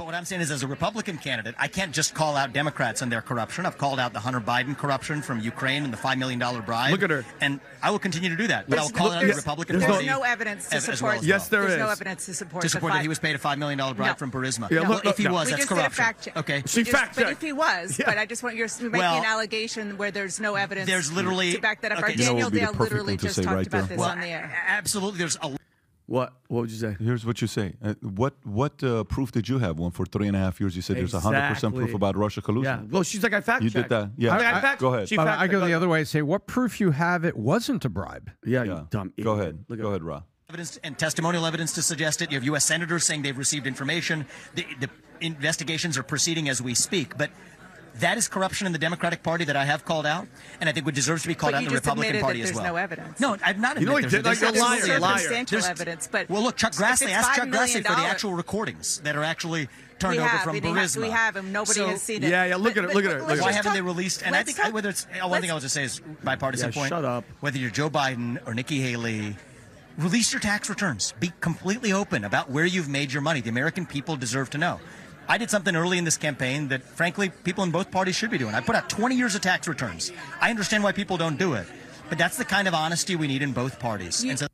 But 0.00 0.06
what 0.06 0.14
I'm 0.14 0.24
saying 0.24 0.40
is, 0.40 0.50
as 0.50 0.62
a 0.62 0.66
Republican 0.66 1.18
candidate, 1.18 1.54
I 1.58 1.68
can't 1.68 1.92
just 1.92 2.14
call 2.14 2.34
out 2.34 2.54
Democrats 2.54 3.02
and 3.02 3.12
their 3.12 3.20
corruption. 3.20 3.66
I've 3.66 3.76
called 3.76 4.00
out 4.00 4.14
the 4.14 4.18
Hunter 4.20 4.40
Biden 4.40 4.74
corruption 4.74 5.20
from 5.20 5.40
Ukraine 5.40 5.84
and 5.84 5.92
the 5.92 5.98
$5 5.98 6.16
million 6.16 6.38
bribe. 6.64 6.90
Look 6.90 7.02
at 7.02 7.10
her. 7.10 7.22
And 7.42 7.60
I 7.82 7.90
will 7.90 7.98
continue 7.98 8.30
to 8.30 8.36
do 8.36 8.46
that. 8.46 8.66
But 8.66 8.78
I 8.78 8.82
will 8.84 8.88
call 8.88 9.08
look- 9.08 9.16
out 9.16 9.20
the 9.20 9.26
yes, 9.26 9.36
Republican 9.36 9.78
there's 9.78 9.90
Party. 9.90 10.06
There's 10.06 10.16
no 10.18 10.22
evidence 10.24 10.70
to 10.70 10.76
as- 10.76 10.88
as 10.88 10.96
support. 11.00 11.12
well 11.16 11.20
as 11.20 11.26
Yes, 11.26 11.48
there 11.48 11.66
There's 11.66 11.78
no 11.78 11.90
evidence 11.90 12.24
to 12.24 12.32
support. 12.32 12.62
to 12.62 12.70
support 12.70 12.94
that 12.94 13.02
he 13.02 13.08
was 13.08 13.18
paid 13.18 13.36
a 13.36 13.38
$5 13.38 13.58
million 13.58 13.76
bribe 13.76 13.98
No. 13.98 14.14
from 14.14 14.32
Burisma. 14.32 14.70
Yeah, 14.70 14.80
well, 14.80 14.92
look- 14.92 15.04
if 15.04 15.18
he 15.18 15.24
no. 15.24 15.34
was, 15.34 15.44
We 15.48 15.50
that's 15.50 15.66
just 15.66 15.68
corruption. 15.68 16.02
fact 16.02 16.24
check. 16.24 16.36
Okay. 16.38 16.62
She 16.64 16.80
We 16.80 16.84
just- 16.84 16.96
fact 16.96 17.14
But 17.16 17.20
checked. 17.24 17.32
if 17.32 17.40
he 17.42 17.52
was, 17.52 17.98
Yeah. 17.98 18.06
but 18.06 18.16
I 18.16 18.24
just 18.24 18.42
want 18.42 18.56
you're 18.56 18.68
making 18.80 18.92
Well, 18.92 19.18
an 19.18 19.26
allegation 19.26 19.98
where 19.98 20.10
there's 20.10 20.40
no 20.40 20.54
evidence. 20.54 20.88
there's 20.88 21.12
literally- 21.12 21.52
to 21.56 21.60
back 21.60 21.82
that 21.82 21.92
up. 21.92 21.98
okay. 21.98 22.04
Our 22.04 22.10
You 22.12 22.24
know 22.24 22.32
what 22.46 22.52
Daniel 22.54 22.72
would 22.72 22.78
Dale 22.78 22.80
literally 22.80 23.16
just 23.18 23.36
talked 23.36 23.54
right 23.54 23.66
about 23.66 23.80
there? 23.80 23.88
this 23.88 23.98
Well, 23.98 24.08
on 24.08 24.20
the 24.20 24.28
air. 24.28 24.64
absolutely. 24.66 25.18
There's 25.18 25.36
a 25.42 25.58
What? 26.10 26.32
What 26.48 26.62
would 26.62 26.70
you 26.72 26.76
say? 26.76 26.96
Here's 26.98 27.24
what 27.24 27.40
you 27.40 27.46
say. 27.46 27.74
Uh, 27.80 27.94
what 28.02 28.34
what 28.42 28.82
uh, 28.82 29.04
proof 29.04 29.30
did 29.30 29.48
you 29.48 29.58
have 29.60 29.78
when 29.78 29.92
for 29.92 30.04
three 30.04 30.26
and 30.26 30.36
a 30.36 30.40
half 30.40 30.58
years 30.60 30.74
you 30.74 30.82
said 30.82 30.96
there's 30.96 31.12
100% 31.14 31.72
proof 31.76 31.94
about 31.94 32.16
Russia 32.16 32.42
collusion? 32.42 32.64
Yeah. 32.82 32.90
Well, 32.90 33.04
she's 33.04 33.22
like, 33.22 33.32
I 33.32 33.40
fact 33.40 33.62
You 33.62 33.70
checked. 33.70 33.90
did 33.90 33.96
that? 33.96 34.10
Yeah. 34.16 34.34
I, 34.36 34.38
I 34.42 34.58
I- 34.58 34.60
fact- 34.60 34.80
go 34.80 34.92
ahead. 34.92 35.08
She 35.08 35.14
fact 35.14 35.40
I 35.40 35.46
go 35.46 35.60
the 35.64 35.72
other 35.72 35.88
way 35.88 36.00
and 36.00 36.08
say, 36.08 36.22
what 36.22 36.48
proof 36.48 36.80
you 36.80 36.90
have 36.90 37.24
it 37.24 37.36
wasn't 37.36 37.84
a 37.84 37.88
bribe? 37.88 38.28
Yeah, 38.44 38.64
Yeah. 38.64 38.72
you 38.80 38.86
dumb. 38.90 39.12
Go 39.22 39.34
ahead. 39.38 39.64
Look 39.68 39.78
at 39.78 39.82
Go 39.82 39.88
ahead, 39.90 40.02
Ra. 40.02 40.22
evidence 40.48 40.78
and 40.82 40.98
testimonial 40.98 41.46
evidence 41.46 41.72
to 41.74 41.82
suggest 41.82 42.22
it. 42.22 42.32
You 42.32 42.38
have 42.38 42.44
U.S. 42.52 42.64
senators 42.64 43.04
saying 43.04 43.22
they've 43.22 43.38
received 43.38 43.68
information. 43.68 44.26
The, 44.56 44.66
the 44.80 44.90
investigations 45.20 45.96
are 45.96 46.02
proceeding 46.02 46.48
as 46.48 46.60
we 46.60 46.74
speak. 46.74 47.16
But 47.16 47.30
That 48.00 48.18
is 48.18 48.28
corruption 48.28 48.66
in 48.66 48.72
the 48.72 48.78
Democratic 48.78 49.22
Party 49.22 49.44
that 49.44 49.56
I 49.56 49.64
have 49.64 49.84
called 49.84 50.06
out, 50.06 50.26
and 50.60 50.68
I 50.68 50.72
think 50.72 50.86
would 50.86 50.94
deserve 50.94 51.22
to 51.22 51.28
be 51.28 51.34
called 51.34 51.52
But 51.52 51.58
out 51.58 51.62
in 51.64 51.68
the 51.68 51.74
Republican 51.74 52.20
Party 52.20 52.38
that 52.40 52.44
as 52.44 52.50
there's 52.52 52.62
well. 52.62 52.72
no 52.74 52.76
evidence. 52.76 53.20
No, 53.20 53.36
I've 53.44 53.58
not 53.58 53.76
admitted. 53.76 53.80
You 53.80 53.86
know 53.86 53.96
admitted 53.96 54.10
he 54.10 54.16
did, 54.18 54.24
there's, 54.24 54.42
like, 54.42 54.52
there's, 54.54 54.62
a 54.62 54.64
liar, 54.64 54.80
there's- 55.40 55.62
liar. 55.62 55.70
evidence, 55.70 56.08
but 56.10 56.28
well, 56.30 56.42
look, 56.42 56.56
Chuck 56.56 56.72
Grassley. 56.72 57.02
it's 57.02 57.12
Ask 57.12 57.34
Chuck 57.34 57.48
Grassley 57.48 57.84
for 57.86 57.94
the 57.94 58.06
actual 58.06 58.32
recordings 58.34 59.00
that 59.00 59.16
are 59.16 59.22
actually 59.24 59.68
turned 59.98 60.12
we 60.14 60.18
over 60.20 60.28
have, 60.28 60.40
from 60.42 60.56
and 60.56 60.64
he 60.64 60.72
has- 60.72 60.96
Burisma. 60.96 61.02
we 61.02 61.10
have 61.10 61.36
him. 61.36 61.52
Nobody 61.52 61.80
So- 61.80 61.88
has 61.88 62.02
seen 62.02 62.22
it. 62.24 62.30
Yeah, 62.30 62.44
yeah, 62.46 62.56
look 62.56 62.76
at 62.76 62.84
it, 62.84 62.94
look 62.94 63.04
at 63.04 63.10
it, 63.12 63.26
look 63.26 63.40
Why 63.40 63.52
haven't 63.52 63.74
they 63.74 63.82
released? 63.82 64.22
And 64.22 64.34
I 64.34 64.42
think 64.42 64.58
I, 64.60 64.70
whether 64.70 64.88
it's 64.88 65.06
uh, 65.22 65.28
one 65.28 65.40
thing 65.40 65.50
I 65.50 65.54
was 65.54 65.64
to 65.64 65.68
say 65.68 65.84
is 65.84 66.00
bipartisan 66.24 66.70
Yeah, 66.70 66.74
point. 66.74 66.88
shut 66.88 67.04
up. 67.04 67.24
Whether 67.40 67.58
you're 67.58 67.70
Joe 67.70 67.90
Biden 67.90 68.38
or 68.46 68.54
Nikki 68.54 68.80
Haley, 68.80 69.36
release 69.98 70.32
your 70.32 70.40
tax 70.40 70.70
returns. 70.70 71.12
Be 71.20 71.32
completely 71.40 71.92
open 71.92 72.24
about 72.24 72.50
where 72.50 72.64
you've 72.64 72.88
made 72.88 73.12
your 73.12 73.20
money. 73.22 73.40
The 73.42 73.50
American 73.50 73.84
people 73.84 74.16
deserve 74.16 74.48
to 74.50 74.58
know. 74.58 74.80
I 75.30 75.38
did 75.38 75.48
something 75.48 75.76
early 75.76 75.96
in 75.96 76.02
this 76.02 76.16
campaign 76.16 76.66
that, 76.68 76.82
frankly, 76.82 77.28
people 77.28 77.62
in 77.62 77.70
both 77.70 77.92
parties 77.92 78.16
should 78.16 78.32
be 78.32 78.38
doing. 78.38 78.52
I 78.52 78.60
put 78.60 78.74
out 78.74 78.90
20 78.90 79.14
years 79.14 79.36
of 79.36 79.42
tax 79.42 79.68
returns. 79.68 80.10
I 80.40 80.50
understand 80.50 80.82
why 80.82 80.90
people 80.90 81.16
don't 81.16 81.38
do 81.38 81.54
it, 81.54 81.68
but 82.08 82.18
that's 82.18 82.36
the 82.36 82.44
kind 82.44 82.66
of 82.66 82.74
honesty 82.74 83.14
we 83.14 83.28
need 83.28 83.40
in 83.40 83.52
both 83.52 83.78
parties. 83.78 84.24
And 84.24 84.36
so 84.36 84.48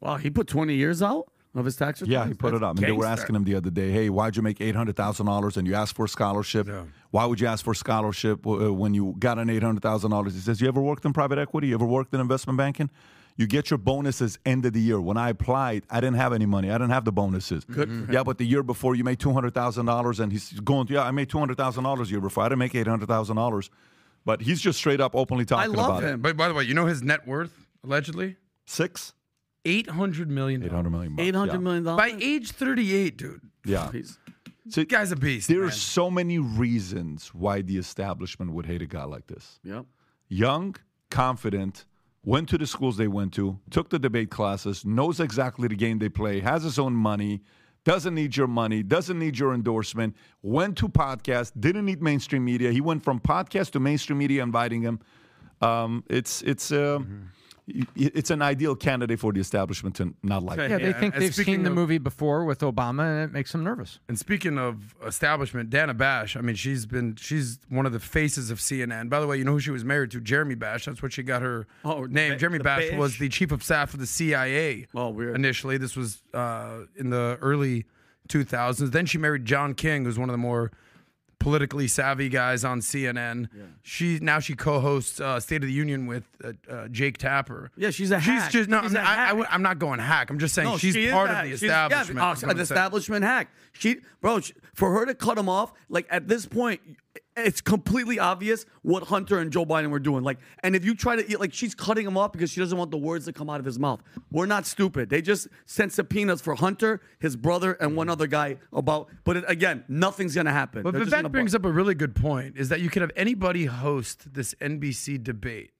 Wow, 0.00 0.16
he 0.16 0.28
put 0.28 0.48
20 0.48 0.74
years 0.74 1.00
out 1.00 1.28
of 1.54 1.64
his 1.64 1.76
tax 1.76 2.00
returns. 2.00 2.12
Yeah, 2.12 2.26
he 2.26 2.34
put 2.34 2.54
it 2.54 2.62
up. 2.64 2.76
And 2.76 2.84
they 2.84 2.90
were 2.90 3.06
asking 3.06 3.36
him 3.36 3.44
the 3.44 3.54
other 3.54 3.70
day, 3.70 3.92
"Hey, 3.92 4.10
why'd 4.10 4.34
you 4.34 4.42
make 4.42 4.60
eight 4.60 4.74
hundred 4.74 4.96
thousand 4.96 5.26
dollars 5.26 5.56
and 5.56 5.64
you 5.64 5.76
asked 5.76 5.94
for 5.94 6.06
a 6.06 6.08
scholarship? 6.08 6.68
Why 7.12 7.24
would 7.24 7.40
you 7.40 7.46
ask 7.46 7.64
for 7.64 7.70
a 7.70 7.76
scholarship 7.76 8.44
uh, 8.44 8.74
when 8.74 8.94
you 8.94 9.14
got 9.20 9.38
an 9.38 9.48
eight 9.48 9.62
hundred 9.62 9.82
thousand 9.82 10.10
dollars?" 10.10 10.34
He 10.34 10.40
says, 10.40 10.60
"You 10.60 10.66
ever 10.66 10.82
worked 10.82 11.04
in 11.04 11.12
private 11.12 11.38
equity? 11.38 11.68
You 11.68 11.74
ever 11.76 11.86
worked 11.86 12.12
in 12.12 12.20
investment 12.20 12.56
banking? 12.58 12.90
You 13.38 13.46
get 13.46 13.70
your 13.70 13.78
bonuses 13.78 14.38
end 14.46 14.64
of 14.64 14.72
the 14.72 14.80
year. 14.80 14.98
When 15.00 15.16
I 15.18 15.28
applied, 15.28 15.84
I 15.90 16.00
didn't 16.00 16.16
have 16.16 16.32
any 16.32 16.46
money. 16.46 16.70
I 16.70 16.74
didn't 16.74 16.90
have 16.90 17.04
the 17.04 17.12
bonuses. 17.12 17.64
Good 17.64 17.88
Mm-hmm. 17.88 18.12
Yeah, 18.12 18.22
but 18.24 18.38
the 18.38 18.46
year 18.46 18.62
before 18.62 18.94
you 18.94 19.04
made 19.04 19.18
two 19.20 19.32
hundred 19.32 19.52
thousand 19.54 19.86
dollars, 19.86 20.20
and 20.20 20.32
he's 20.32 20.52
going, 20.60 20.86
"Yeah, 20.88 21.02
I 21.02 21.10
made 21.10 21.28
two 21.28 21.38
hundred 21.38 21.56
thousand 21.58 21.84
dollars 21.84 22.10
year 22.10 22.20
before. 22.20 22.44
I 22.44 22.48
didn't 22.48 22.60
make 22.60 22.74
eight 22.74 22.86
hundred 22.86 23.08
thousand 23.08 23.36
dollars." 23.36 23.70
But 24.24 24.40
he's 24.40 24.60
just 24.60 24.78
straight 24.78 25.00
up 25.00 25.14
openly 25.14 25.44
talking 25.44 25.72
about 25.74 26.02
it. 26.02 26.20
But 26.20 26.36
by 26.36 26.48
the 26.48 26.54
way, 26.54 26.64
you 26.64 26.74
know 26.74 26.86
his 26.86 27.02
net 27.02 27.26
worth 27.28 27.52
allegedly 27.84 28.36
six, 28.64 29.12
eight 29.64 29.88
hundred 29.90 30.30
million. 30.30 30.62
Eight 30.64 30.72
hundred 30.72 30.90
million. 30.90 31.14
bucks, 31.14 31.26
Eight 31.28 31.34
hundred 31.34 31.52
yeah. 31.52 31.58
million 31.58 31.84
dollars. 31.84 31.98
By 32.12 32.18
age 32.20 32.50
thirty-eight, 32.52 33.16
dude. 33.18 33.42
Yeah. 33.64 33.92
He's, 33.92 34.18
So, 34.68 34.82
guy's 34.84 35.12
a 35.12 35.16
beast. 35.16 35.46
There 35.48 35.62
are 35.62 35.70
so 35.70 36.10
many 36.10 36.38
reasons 36.38 37.28
why 37.34 37.60
the 37.62 37.76
establishment 37.76 38.52
would 38.52 38.66
hate 38.66 38.82
a 38.82 38.86
guy 38.86 39.04
like 39.04 39.26
this. 39.28 39.60
Yep. 39.62 39.84
Young, 40.28 40.74
confident, 41.10 41.84
went 42.26 42.48
to 42.50 42.58
the 42.58 42.66
schools 42.66 42.98
they 42.98 43.08
went 43.08 43.32
to, 43.32 43.58
took 43.70 43.88
the 43.88 43.98
debate 43.98 44.30
classes, 44.30 44.84
knows 44.84 45.20
exactly 45.20 45.68
the 45.68 45.76
game 45.76 45.98
they 45.98 46.08
play, 46.10 46.40
has 46.40 46.64
his 46.64 46.78
own 46.78 46.92
money, 46.92 47.40
doesn't 47.84 48.14
need 48.14 48.36
your 48.36 48.48
money, 48.48 48.82
doesn't 48.82 49.18
need 49.18 49.38
your 49.38 49.54
endorsement, 49.54 50.14
went 50.42 50.76
to 50.76 50.88
podcast, 50.88 51.52
didn't 51.58 51.84
need 51.86 52.02
mainstream 52.02 52.44
media. 52.44 52.72
He 52.72 52.80
went 52.80 53.04
from 53.04 53.20
podcast 53.20 53.70
to 53.70 53.80
mainstream 53.80 54.18
media 54.18 54.42
inviting 54.42 54.82
him. 54.82 54.98
Um, 55.62 56.02
it's 56.10 56.42
it's 56.42 56.72
uh, 56.72 56.98
y- 56.98 57.06
it's 57.96 58.30
an 58.30 58.42
ideal 58.42 58.76
candidate 58.76 59.18
for 59.18 59.32
the 59.32 59.40
establishment 59.40 59.96
to 59.96 60.14
not 60.22 60.42
like. 60.42 60.58
Yeah, 60.58 60.68
him. 60.68 60.82
they 60.82 60.92
think 60.92 61.14
and 61.14 61.22
they've 61.22 61.34
speaking 61.34 61.54
seen 61.56 61.62
the 61.64 61.70
of- 61.70 61.74
movie 61.76 61.98
before 61.98 62.44
with 62.44 62.60
Obama, 62.60 63.02
and 63.02 63.30
it 63.30 63.32
makes 63.32 63.50
them 63.52 63.64
nervous. 63.64 63.98
And 64.08 64.18
speaking 64.18 64.56
of 64.58 64.94
establishment, 65.04 65.68
Dana 65.70 65.92
Bash. 65.94 66.36
I 66.36 66.40
mean, 66.42 66.54
she's 66.56 66.86
been 66.86 67.16
she's 67.16 67.58
one 67.68 67.84
of 67.86 67.92
the 67.92 67.98
faces 68.00 68.50
of 68.50 68.58
CNN. 68.58 69.08
By 69.08 69.18
the 69.20 69.26
way, 69.26 69.36
you 69.36 69.44
know 69.44 69.52
who 69.52 69.60
she 69.60 69.70
was 69.72 69.84
married 69.84 70.12
to? 70.12 70.20
Jeremy 70.20 70.54
Bash. 70.54 70.84
That's 70.84 71.02
what 71.02 71.12
she 71.12 71.22
got 71.22 71.42
her 71.42 71.66
Oh, 71.84 72.04
name. 72.04 72.32
Ba- 72.34 72.38
Jeremy 72.38 72.58
Bash 72.58 72.90
Bash? 72.90 72.98
was 72.98 73.18
the 73.18 73.28
chief 73.28 73.50
of 73.50 73.62
staff 73.64 73.94
of 73.94 74.00
the 74.00 74.06
CIA. 74.06 74.86
Oh, 74.94 75.08
weird. 75.10 75.34
Initially, 75.34 75.76
this 75.76 75.96
was 75.96 76.22
uh, 76.34 76.82
in 76.96 77.10
the 77.10 77.36
early 77.40 77.84
2000s. 78.28 78.90
Then 78.92 79.06
she 79.06 79.18
married 79.18 79.44
John 79.44 79.74
King, 79.74 80.04
who's 80.04 80.18
one 80.18 80.28
of 80.28 80.32
the 80.34 80.38
more 80.38 80.70
politically 81.46 81.86
savvy 81.86 82.28
guys 82.28 82.64
on 82.64 82.80
CNN. 82.80 83.48
She 83.84 84.18
now 84.20 84.40
she 84.40 84.56
co-hosts 84.56 85.20
uh, 85.20 85.38
State 85.38 85.62
of 85.62 85.68
the 85.68 85.72
Union 85.72 86.06
with 86.08 86.24
uh, 86.42 86.52
uh, 86.68 86.88
Jake 86.88 87.18
Tapper. 87.18 87.70
Yeah, 87.76 87.90
she's 87.90 88.10
a 88.10 88.18
She's 88.18 88.26
hack. 88.26 88.50
just 88.50 88.68
no. 88.68 88.82
She's 88.82 88.96
I'm, 88.96 89.06
I, 89.40 89.44
I, 89.44 89.54
am 89.54 89.62
not 89.62 89.78
going 89.78 90.00
hack. 90.00 90.28
I'm 90.28 90.40
just 90.40 90.56
saying 90.56 90.68
No, 90.68 90.76
she's 90.76 90.94
she 90.94 91.08
part 91.08 91.30
of 91.30 91.36
the 91.36 91.50
She's- 91.50 91.62
yeah, 91.62 91.84
establishment. 91.86 92.26
uh, 92.26 92.32
is 92.32 92.42
an 92.42 92.58
establishment 92.58 93.24
hack. 93.24 93.48
She, 93.74 93.98
bro, 94.20 94.40
she, 94.40 94.54
for 94.74 94.90
her 94.90 95.06
to 95.06 95.14
cut 95.14 95.38
him 95.38 95.48
off, 95.48 95.72
like 95.88 96.08
at 96.10 96.26
this 96.26 96.46
point, 96.46 96.80
it's 97.36 97.60
completely 97.60 98.18
obvious 98.18 98.66
what 98.82 99.04
Hunter 99.04 99.38
and 99.38 99.50
Joe 99.52 99.64
Biden 99.64 99.90
were 99.90 99.98
doing. 99.98 100.22
Like, 100.24 100.38
and 100.62 100.74
if 100.76 100.84
you 100.84 100.94
try 100.94 101.16
to, 101.16 101.38
like, 101.38 101.52
she's 101.52 101.74
cutting 101.74 102.06
him 102.06 102.16
off 102.16 102.32
because 102.32 102.50
she 102.50 102.60
doesn't 102.60 102.76
want 102.76 102.90
the 102.90 102.96
words 102.96 103.24
to 103.26 103.32
come 103.32 103.48
out 103.50 103.60
of 103.60 103.66
his 103.66 103.78
mouth. 103.78 104.02
We're 104.30 104.46
not 104.46 104.66
stupid. 104.66 105.10
They 105.10 105.22
just 105.22 105.48
sent 105.64 105.92
subpoenas 105.92 106.40
for 106.40 106.54
Hunter, 106.54 107.00
his 107.18 107.36
brother, 107.36 107.72
and 107.74 107.96
one 107.96 108.08
other 108.08 108.26
guy 108.26 108.56
about. 108.72 109.08
But 109.24 109.36
it, 109.38 109.44
again, 109.48 109.84
nothing's 109.88 110.34
gonna 110.34 110.52
happen. 110.52 110.82
But 110.82 110.94
Vivek 111.08 111.22
brings 111.32 111.54
up 111.54 111.64
a 111.64 111.70
really 111.72 111.94
good 111.94 112.14
point: 112.14 112.56
is 112.56 112.68
that 112.70 112.80
you 112.80 112.90
could 112.90 113.02
have 113.02 113.12
anybody 113.16 113.66
host 113.66 114.32
this 114.34 114.54
NBC 114.60 115.22
debate, 115.22 115.70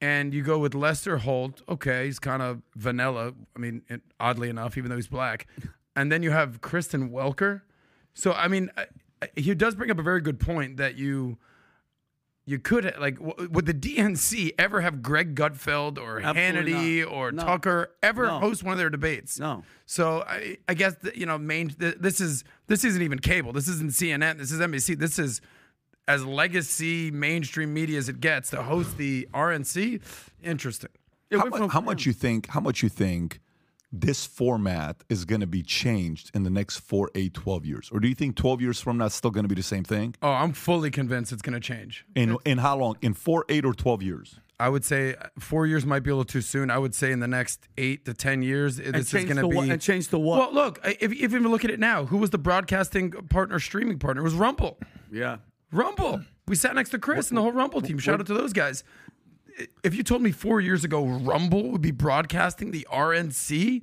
and 0.00 0.32
you 0.32 0.42
go 0.42 0.58
with 0.58 0.74
Lester 0.74 1.18
Holt. 1.18 1.62
Okay, 1.68 2.06
he's 2.06 2.18
kind 2.18 2.42
of 2.42 2.62
vanilla. 2.76 3.34
I 3.54 3.58
mean, 3.58 3.82
oddly 4.18 4.48
enough, 4.48 4.78
even 4.78 4.90
though 4.90 4.96
he's 4.96 5.08
black, 5.08 5.46
and 5.94 6.10
then 6.10 6.22
you 6.22 6.30
have 6.30 6.60
Kristen 6.60 7.10
Welker. 7.10 7.62
So 8.14 8.32
I 8.32 8.48
mean, 8.48 8.70
I- 8.76 8.86
he 9.36 9.54
does 9.54 9.74
bring 9.74 9.90
up 9.90 9.98
a 9.98 10.02
very 10.02 10.20
good 10.20 10.40
point 10.40 10.76
that 10.78 10.96
you. 10.96 11.38
You 12.46 12.58
could 12.58 12.94
like 12.98 13.16
w- 13.20 13.48
would 13.50 13.66
the 13.66 13.74
DNC 13.74 14.52
ever 14.58 14.80
have 14.80 15.02
Greg 15.02 15.36
Gutfeld 15.36 15.98
or 15.98 16.20
Absolutely 16.20 16.72
Hannity 16.72 17.04
not. 17.04 17.12
or 17.12 17.30
No. 17.32 17.44
Tucker 17.44 17.90
ever 18.02 18.26
No. 18.26 18.38
host 18.40 18.64
one 18.64 18.72
of 18.72 18.78
their 18.78 18.90
debates? 18.90 19.38
No. 19.38 19.62
So 19.86 20.24
I, 20.26 20.56
I 20.66 20.74
guess 20.74 20.94
that, 21.02 21.16
you 21.16 21.26
know, 21.26 21.38
main. 21.38 21.68
Th- 21.68 21.94
this 22.00 22.20
is 22.20 22.42
this 22.66 22.82
isn't 22.82 23.02
even 23.02 23.20
cable. 23.20 23.52
This 23.52 23.68
isn't 23.68 23.90
CNN. 23.92 24.38
This 24.38 24.50
is 24.50 24.58
NBC. 24.58 24.98
This 24.98 25.16
is 25.18 25.40
as 26.08 26.24
legacy 26.24 27.12
mainstream 27.12 27.72
media 27.72 27.98
as 27.98 28.08
it 28.08 28.20
gets 28.20 28.50
to 28.50 28.62
host 28.64 28.96
the 28.96 29.28
RNC. 29.32 30.00
Interesting. 30.42 30.90
How, 31.30 31.44
mu- 31.44 31.68
how 31.68 31.80
much 31.82 32.04
you 32.04 32.12
think? 32.12 32.48
How 32.48 32.58
much 32.60 32.82
you 32.82 32.88
think 32.88 33.38
this 33.92 34.24
format 34.26 35.02
is 35.08 35.24
going 35.24 35.40
to 35.40 35.46
be 35.46 35.62
changed 35.62 36.30
in 36.34 36.42
the 36.44 36.50
next 36.50 36.78
four, 36.78 37.10
eight, 37.14 37.34
12 37.34 37.66
years, 37.66 37.90
or 37.92 37.98
do 38.00 38.08
you 38.08 38.14
think 38.14 38.36
twelve 38.36 38.60
years 38.60 38.80
from 38.80 38.98
now 38.98 39.06
it's 39.06 39.14
still 39.14 39.30
going 39.30 39.44
to 39.44 39.48
be 39.48 39.54
the 39.54 39.62
same 39.62 39.82
thing? 39.84 40.14
Oh, 40.22 40.30
I'm 40.30 40.52
fully 40.52 40.90
convinced 40.90 41.32
it's 41.32 41.42
going 41.42 41.54
to 41.54 41.60
change. 41.60 42.04
In 42.14 42.36
in 42.44 42.58
how 42.58 42.76
long? 42.78 42.96
In 43.02 43.14
four, 43.14 43.44
eight, 43.48 43.64
or 43.64 43.72
twelve 43.74 44.02
years? 44.02 44.36
I 44.60 44.68
would 44.68 44.84
say 44.84 45.14
uh, 45.14 45.28
four 45.38 45.66
years 45.66 45.86
might 45.86 46.00
be 46.00 46.10
a 46.10 46.14
little 46.14 46.24
too 46.24 46.42
soon. 46.42 46.70
I 46.70 46.76
would 46.76 46.94
say 46.94 47.12
in 47.12 47.20
the 47.20 47.26
next 47.26 47.66
eight 47.78 48.04
to 48.04 48.14
ten 48.14 48.42
years, 48.42 48.76
this 48.76 49.12
is 49.12 49.12
going 49.12 49.28
to 49.28 49.34
to 49.42 49.48
be. 49.48 49.56
what- 49.56 49.68
and 49.70 49.80
change 49.80 50.08
to 50.08 50.18
what? 50.18 50.38
Well, 50.38 50.52
look, 50.66 50.80
if, 50.84 51.12
if 51.12 51.32
you 51.32 51.40
look 51.40 51.64
at 51.64 51.70
it 51.70 51.80
now, 51.80 52.04
who 52.04 52.18
was 52.18 52.30
the 52.30 52.38
broadcasting 52.38 53.10
partner, 53.10 53.58
streaming 53.58 53.98
partner? 53.98 54.20
It 54.20 54.24
was 54.24 54.34
Rumble. 54.34 54.78
Yeah. 55.10 55.38
Rumble. 55.72 56.20
We 56.46 56.56
sat 56.56 56.74
next 56.74 56.90
to 56.90 56.98
Chris 56.98 57.28
and 57.28 57.38
the 57.38 57.42
whole 57.42 57.52
Rumble 57.52 57.80
team. 57.80 57.98
Shout 57.98 58.20
out 58.20 58.26
to 58.26 58.34
those 58.34 58.52
guys. 58.52 58.82
If 59.82 59.94
you 59.94 60.02
told 60.02 60.22
me 60.22 60.30
four 60.32 60.60
years 60.60 60.84
ago 60.84 61.04
Rumble 61.04 61.70
would 61.70 61.80
be 61.82 61.90
broadcasting 61.90 62.70
the 62.70 62.86
RNC, 62.92 63.82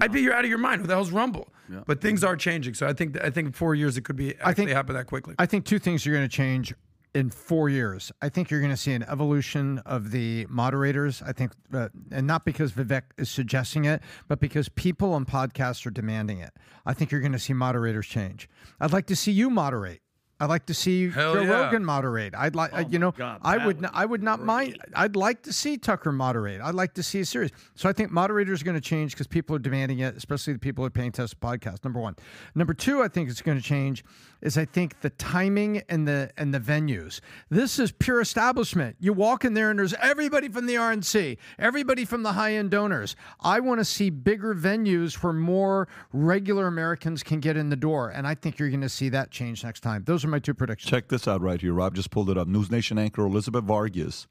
I'd 0.00 0.12
be 0.12 0.20
you're 0.22 0.34
out 0.34 0.44
of 0.44 0.48
your 0.50 0.58
mind. 0.58 0.80
Who 0.80 0.86
the 0.86 0.94
hell's 0.94 1.10
Rumble? 1.10 1.52
But 1.86 2.00
things 2.00 2.22
are 2.22 2.36
changing, 2.36 2.74
so 2.74 2.86
I 2.86 2.92
think 2.92 3.22
I 3.22 3.30
think 3.30 3.54
four 3.54 3.74
years 3.74 3.96
it 3.96 4.02
could 4.02 4.16
be 4.16 4.34
actually 4.36 4.54
think- 4.54 4.70
happen 4.70 4.94
that 4.94 5.06
quickly. 5.06 5.34
I 5.38 5.46
think 5.46 5.64
two 5.64 5.78
things 5.78 6.06
are 6.06 6.12
going 6.12 6.28
to 6.28 6.28
change 6.36 6.74
in 7.14 7.30
four 7.30 7.68
years. 7.68 8.10
I 8.22 8.28
think 8.30 8.50
you're 8.50 8.60
going 8.60 8.72
to 8.72 8.76
see 8.76 8.92
an 8.92 9.04
evolution 9.08 9.78
of 9.80 10.10
the 10.12 10.46
moderators. 10.48 11.22
I 11.22 11.32
think, 11.32 11.52
uh, 11.72 11.88
and 12.10 12.26
not 12.26 12.44
because 12.44 12.72
Vivek 12.72 13.02
is 13.18 13.30
suggesting 13.30 13.84
it, 13.84 14.02
but 14.28 14.40
because 14.40 14.68
people 14.70 15.12
on 15.12 15.24
podcasts 15.26 15.84
are 15.86 15.90
demanding 15.90 16.38
it. 16.38 16.52
I 16.86 16.94
think 16.94 17.10
you're 17.10 17.20
going 17.20 17.32
to 17.32 17.38
see 17.38 17.52
moderators 17.52 18.06
change. 18.06 18.48
I'd 18.80 18.92
like 18.92 19.06
to 19.06 19.16
see 19.16 19.32
you 19.32 19.50
moderate. 19.50 20.00
I'd 20.42 20.48
like 20.48 20.66
to 20.66 20.74
see 20.74 21.08
Hell 21.08 21.34
Joe 21.34 21.42
yeah. 21.42 21.50
Rogan 21.50 21.84
moderate. 21.84 22.34
I'd 22.34 22.56
like, 22.56 22.72
uh, 22.72 22.82
you 22.90 22.98
know, 22.98 23.12
God, 23.12 23.38
I 23.42 23.64
would, 23.64 23.80
not, 23.80 23.92
I 23.94 24.04
would 24.04 24.24
not 24.24 24.42
mind. 24.42 24.76
I'd 24.92 25.14
like 25.14 25.42
to 25.42 25.52
see 25.52 25.78
Tucker 25.78 26.10
moderate. 26.10 26.60
I'd 26.60 26.74
like 26.74 26.94
to 26.94 27.02
see 27.04 27.20
a 27.20 27.24
series. 27.24 27.52
So 27.76 27.88
I 27.88 27.92
think 27.92 28.10
moderators 28.10 28.60
are 28.60 28.64
going 28.64 28.74
to 28.74 28.80
change 28.80 29.12
because 29.12 29.28
people 29.28 29.54
are 29.54 29.60
demanding 29.60 30.00
it, 30.00 30.16
especially 30.16 30.54
the 30.54 30.58
people 30.58 30.82
who 30.82 30.88
are 30.88 30.90
paying 30.90 31.12
test 31.12 31.38
podcast. 31.38 31.84
Number 31.84 32.00
one. 32.00 32.16
Number 32.56 32.74
two, 32.74 33.04
I 33.04 33.08
think 33.08 33.30
it's 33.30 33.40
going 33.40 33.56
to 33.56 33.62
change 33.62 34.02
is 34.42 34.58
I 34.58 34.64
think 34.64 35.00
the 35.00 35.10
timing 35.10 35.82
and 35.88 36.06
the 36.06 36.30
and 36.36 36.52
the 36.52 36.60
venues. 36.60 37.20
This 37.48 37.78
is 37.78 37.92
pure 37.92 38.20
establishment. 38.20 38.96
You 38.98 39.12
walk 39.12 39.44
in 39.44 39.54
there 39.54 39.70
and 39.70 39.78
there's 39.78 39.94
everybody 39.94 40.48
from 40.48 40.66
the 40.66 40.74
RNC, 40.74 41.38
everybody 41.58 42.04
from 42.04 42.24
the 42.24 42.32
high 42.32 42.54
end 42.54 42.72
donors. 42.72 43.16
I 43.40 43.60
want 43.60 43.78
to 43.78 43.84
see 43.84 44.10
bigger 44.10 44.54
venues 44.54 45.14
where 45.22 45.32
more 45.32 45.88
regular 46.12 46.66
Americans 46.66 47.22
can 47.22 47.40
get 47.40 47.56
in 47.56 47.70
the 47.70 47.76
door, 47.76 48.10
and 48.10 48.26
I 48.26 48.34
think 48.34 48.58
you're 48.58 48.68
going 48.68 48.80
to 48.82 48.88
see 48.88 49.08
that 49.10 49.30
change 49.30 49.64
next 49.64 49.80
time. 49.80 50.02
Those 50.04 50.24
are 50.24 50.28
my 50.32 50.40
two 50.40 50.54
predictions. 50.54 50.90
Check 50.90 51.08
this 51.08 51.28
out 51.28 51.40
right 51.40 51.60
here. 51.60 51.72
Rob 51.72 51.94
just 51.94 52.10
pulled 52.10 52.28
it 52.30 52.36
up. 52.36 52.48
News 52.48 52.70
Nation 52.70 52.98
anchor 52.98 53.22
Elizabeth 53.22 53.62
Vargas 53.62 54.26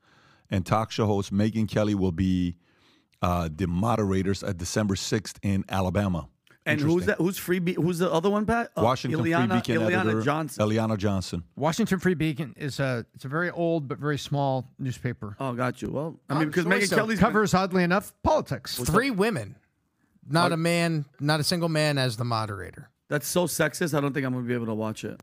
and 0.50 0.66
talk 0.66 0.92
show 0.92 1.06
host 1.06 1.34
Megyn 1.34 1.70
Kelly 1.70 1.96
will 1.96 2.12
be 2.12 2.58
uh, 3.22 3.48
the 3.54 3.68
moderators 3.68 4.44
at 4.44 4.58
December 4.58 4.96
6th 4.96 5.36
in 5.42 5.64
Alabama. 5.70 6.28
And 6.66 6.80
who's 6.80 7.08
that? 7.08 7.18
Who's 7.18 7.40
free? 7.40 7.58
Be- 7.58 7.74
who's 7.74 7.98
the 7.98 8.12
other 8.12 8.30
one, 8.30 8.46
Pat? 8.46 8.70
Uh, 8.78 8.84
Washington 8.84 9.20
Eliana, 9.22 9.48
Free 9.48 9.58
Beacon 9.58 9.78
Eliana 9.78 10.02
editor 10.02 10.22
Johnson. 10.22 10.64
Eliana 10.64 10.96
Johnson. 10.98 11.44
Washington 11.56 11.98
Free 11.98 12.14
Beacon 12.14 12.54
is 12.56 12.80
a 12.80 13.04
it's 13.16 13.26
a 13.26 13.28
very 13.28 13.50
old 13.50 13.88
but 13.88 13.98
very 13.98 14.20
small 14.20 14.70
newspaper. 14.78 15.36
Oh, 15.40 15.54
got 15.54 15.82
you. 15.82 15.90
Well, 15.90 16.20
I 16.30 16.38
mean, 16.38 16.50
because 16.50 16.64
sure 16.64 16.72
Megyn 16.72 16.88
so. 16.88 16.96
Kelly's 16.98 17.18
been- 17.20 17.28
Covers 17.30 17.56
oddly 17.56 17.84
enough 17.84 18.14
politics. 18.22 18.78
Three 18.78 19.10
women, 19.10 19.56
not 20.30 20.52
a 20.52 20.58
man, 20.58 21.06
not 21.20 21.40
a 21.40 21.44
single 21.44 21.70
man 21.70 21.98
as 21.98 22.18
the 22.18 22.26
moderator. 22.26 22.92
That's 23.10 23.28
so 23.28 23.48
sexist. 23.48 23.98
I 23.98 24.00
don't 24.00 24.14
think 24.14 24.28
I'm 24.28 24.34
gonna 24.34 24.46
be 24.46 24.54
able 24.54 24.68
to 24.68 24.76
watch 24.76 25.04
it. 25.04 25.20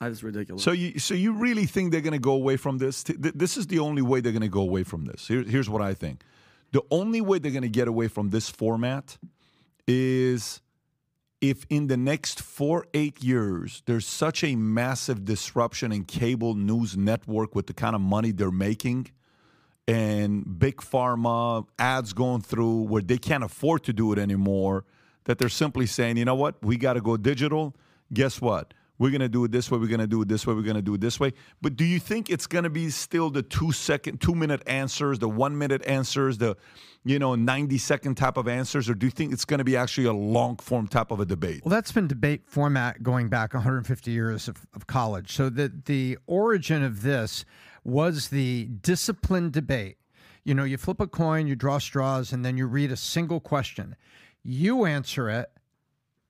That's 0.00 0.22
ridiculous. 0.22 0.62
So 0.62 0.72
you 0.72 0.98
so 0.98 1.14
you 1.14 1.32
really 1.32 1.66
think 1.66 1.92
they're 1.92 2.00
going 2.00 2.14
to 2.14 2.18
go 2.18 2.32
away 2.32 2.56
from 2.56 2.78
this? 2.78 3.04
Th- 3.04 3.20
th- 3.20 3.34
This 3.34 3.56
is 3.56 3.66
the 3.66 3.78
only 3.80 4.02
way 4.02 4.20
they're 4.20 4.32
going 4.32 4.40
to 4.42 4.48
go 4.48 4.62
away 4.62 4.82
from 4.82 5.04
this. 5.04 5.28
Here, 5.28 5.42
here's 5.42 5.68
what 5.68 5.82
I 5.82 5.92
think: 5.94 6.22
the 6.72 6.82
only 6.90 7.20
way 7.20 7.38
they're 7.38 7.52
going 7.52 7.62
to 7.62 7.68
get 7.68 7.86
away 7.86 8.08
from 8.08 8.30
this 8.30 8.48
format 8.48 9.18
is 9.86 10.62
if 11.40 11.64
in 11.68 11.86
the 11.86 11.96
next 11.96 12.40
four 12.40 12.86
eight 12.94 13.22
years 13.22 13.82
there's 13.86 14.06
such 14.06 14.44
a 14.44 14.56
massive 14.56 15.24
disruption 15.24 15.92
in 15.92 16.04
cable 16.04 16.54
news 16.54 16.96
network 16.96 17.54
with 17.54 17.66
the 17.66 17.74
kind 17.74 17.94
of 17.94 18.00
money 18.00 18.30
they're 18.30 18.50
making 18.50 19.10
and 19.88 20.58
big 20.58 20.76
pharma 20.76 21.66
ads 21.78 22.12
going 22.12 22.42
through 22.42 22.82
where 22.82 23.02
they 23.02 23.18
can't 23.18 23.42
afford 23.42 23.82
to 23.82 23.92
do 23.92 24.12
it 24.12 24.18
anymore 24.18 24.84
that 25.24 25.38
they're 25.38 25.48
simply 25.48 25.86
saying 25.86 26.16
you 26.18 26.24
know 26.24 26.34
what 26.34 26.62
we 26.62 26.76
got 26.76 26.92
to 26.92 27.00
go 27.00 27.16
digital 27.16 27.74
guess 28.12 28.40
what 28.40 28.74
we're 29.00 29.10
going 29.10 29.20
to 29.20 29.28
do 29.28 29.42
it 29.44 29.50
this 29.50 29.70
way 29.70 29.78
we're 29.78 29.88
going 29.88 29.98
to 29.98 30.06
do 30.06 30.22
it 30.22 30.28
this 30.28 30.46
way 30.46 30.54
we're 30.54 30.62
going 30.62 30.76
to 30.76 30.82
do 30.82 30.94
it 30.94 31.00
this 31.00 31.18
way 31.18 31.32
but 31.60 31.74
do 31.74 31.84
you 31.84 31.98
think 31.98 32.30
it's 32.30 32.46
going 32.46 32.62
to 32.62 32.70
be 32.70 32.88
still 32.90 33.30
the 33.30 33.42
two 33.42 33.72
second 33.72 34.20
two 34.20 34.34
minute 34.34 34.62
answers 34.68 35.18
the 35.18 35.28
one 35.28 35.58
minute 35.58 35.82
answers 35.86 36.38
the 36.38 36.56
you 37.04 37.18
know 37.18 37.34
90 37.34 37.78
second 37.78 38.14
type 38.14 38.36
of 38.36 38.46
answers 38.46 38.88
or 38.88 38.94
do 38.94 39.06
you 39.06 39.10
think 39.10 39.32
it's 39.32 39.44
going 39.44 39.58
to 39.58 39.64
be 39.64 39.76
actually 39.76 40.06
a 40.06 40.12
long 40.12 40.56
form 40.58 40.86
type 40.86 41.10
of 41.10 41.18
a 41.18 41.24
debate 41.24 41.62
Well, 41.64 41.70
that's 41.70 41.90
been 41.90 42.06
debate 42.06 42.42
format 42.46 43.02
going 43.02 43.28
back 43.28 43.54
150 43.54 44.10
years 44.10 44.48
of, 44.48 44.66
of 44.74 44.86
college. 44.86 45.32
So 45.32 45.48
the 45.48 45.72
the 45.86 46.18
origin 46.26 46.82
of 46.82 47.02
this 47.02 47.44
was 47.84 48.28
the 48.28 48.66
disciplined 48.82 49.52
debate. 49.52 49.96
You 50.44 50.54
know, 50.54 50.64
you 50.64 50.76
flip 50.76 51.00
a 51.00 51.06
coin, 51.06 51.46
you 51.46 51.56
draw 51.56 51.78
straws, 51.78 52.32
and 52.32 52.44
then 52.44 52.56
you 52.56 52.66
read 52.66 52.92
a 52.92 52.96
single 52.96 53.40
question. 53.40 53.96
You 54.42 54.84
answer 54.84 55.28
it, 55.28 55.50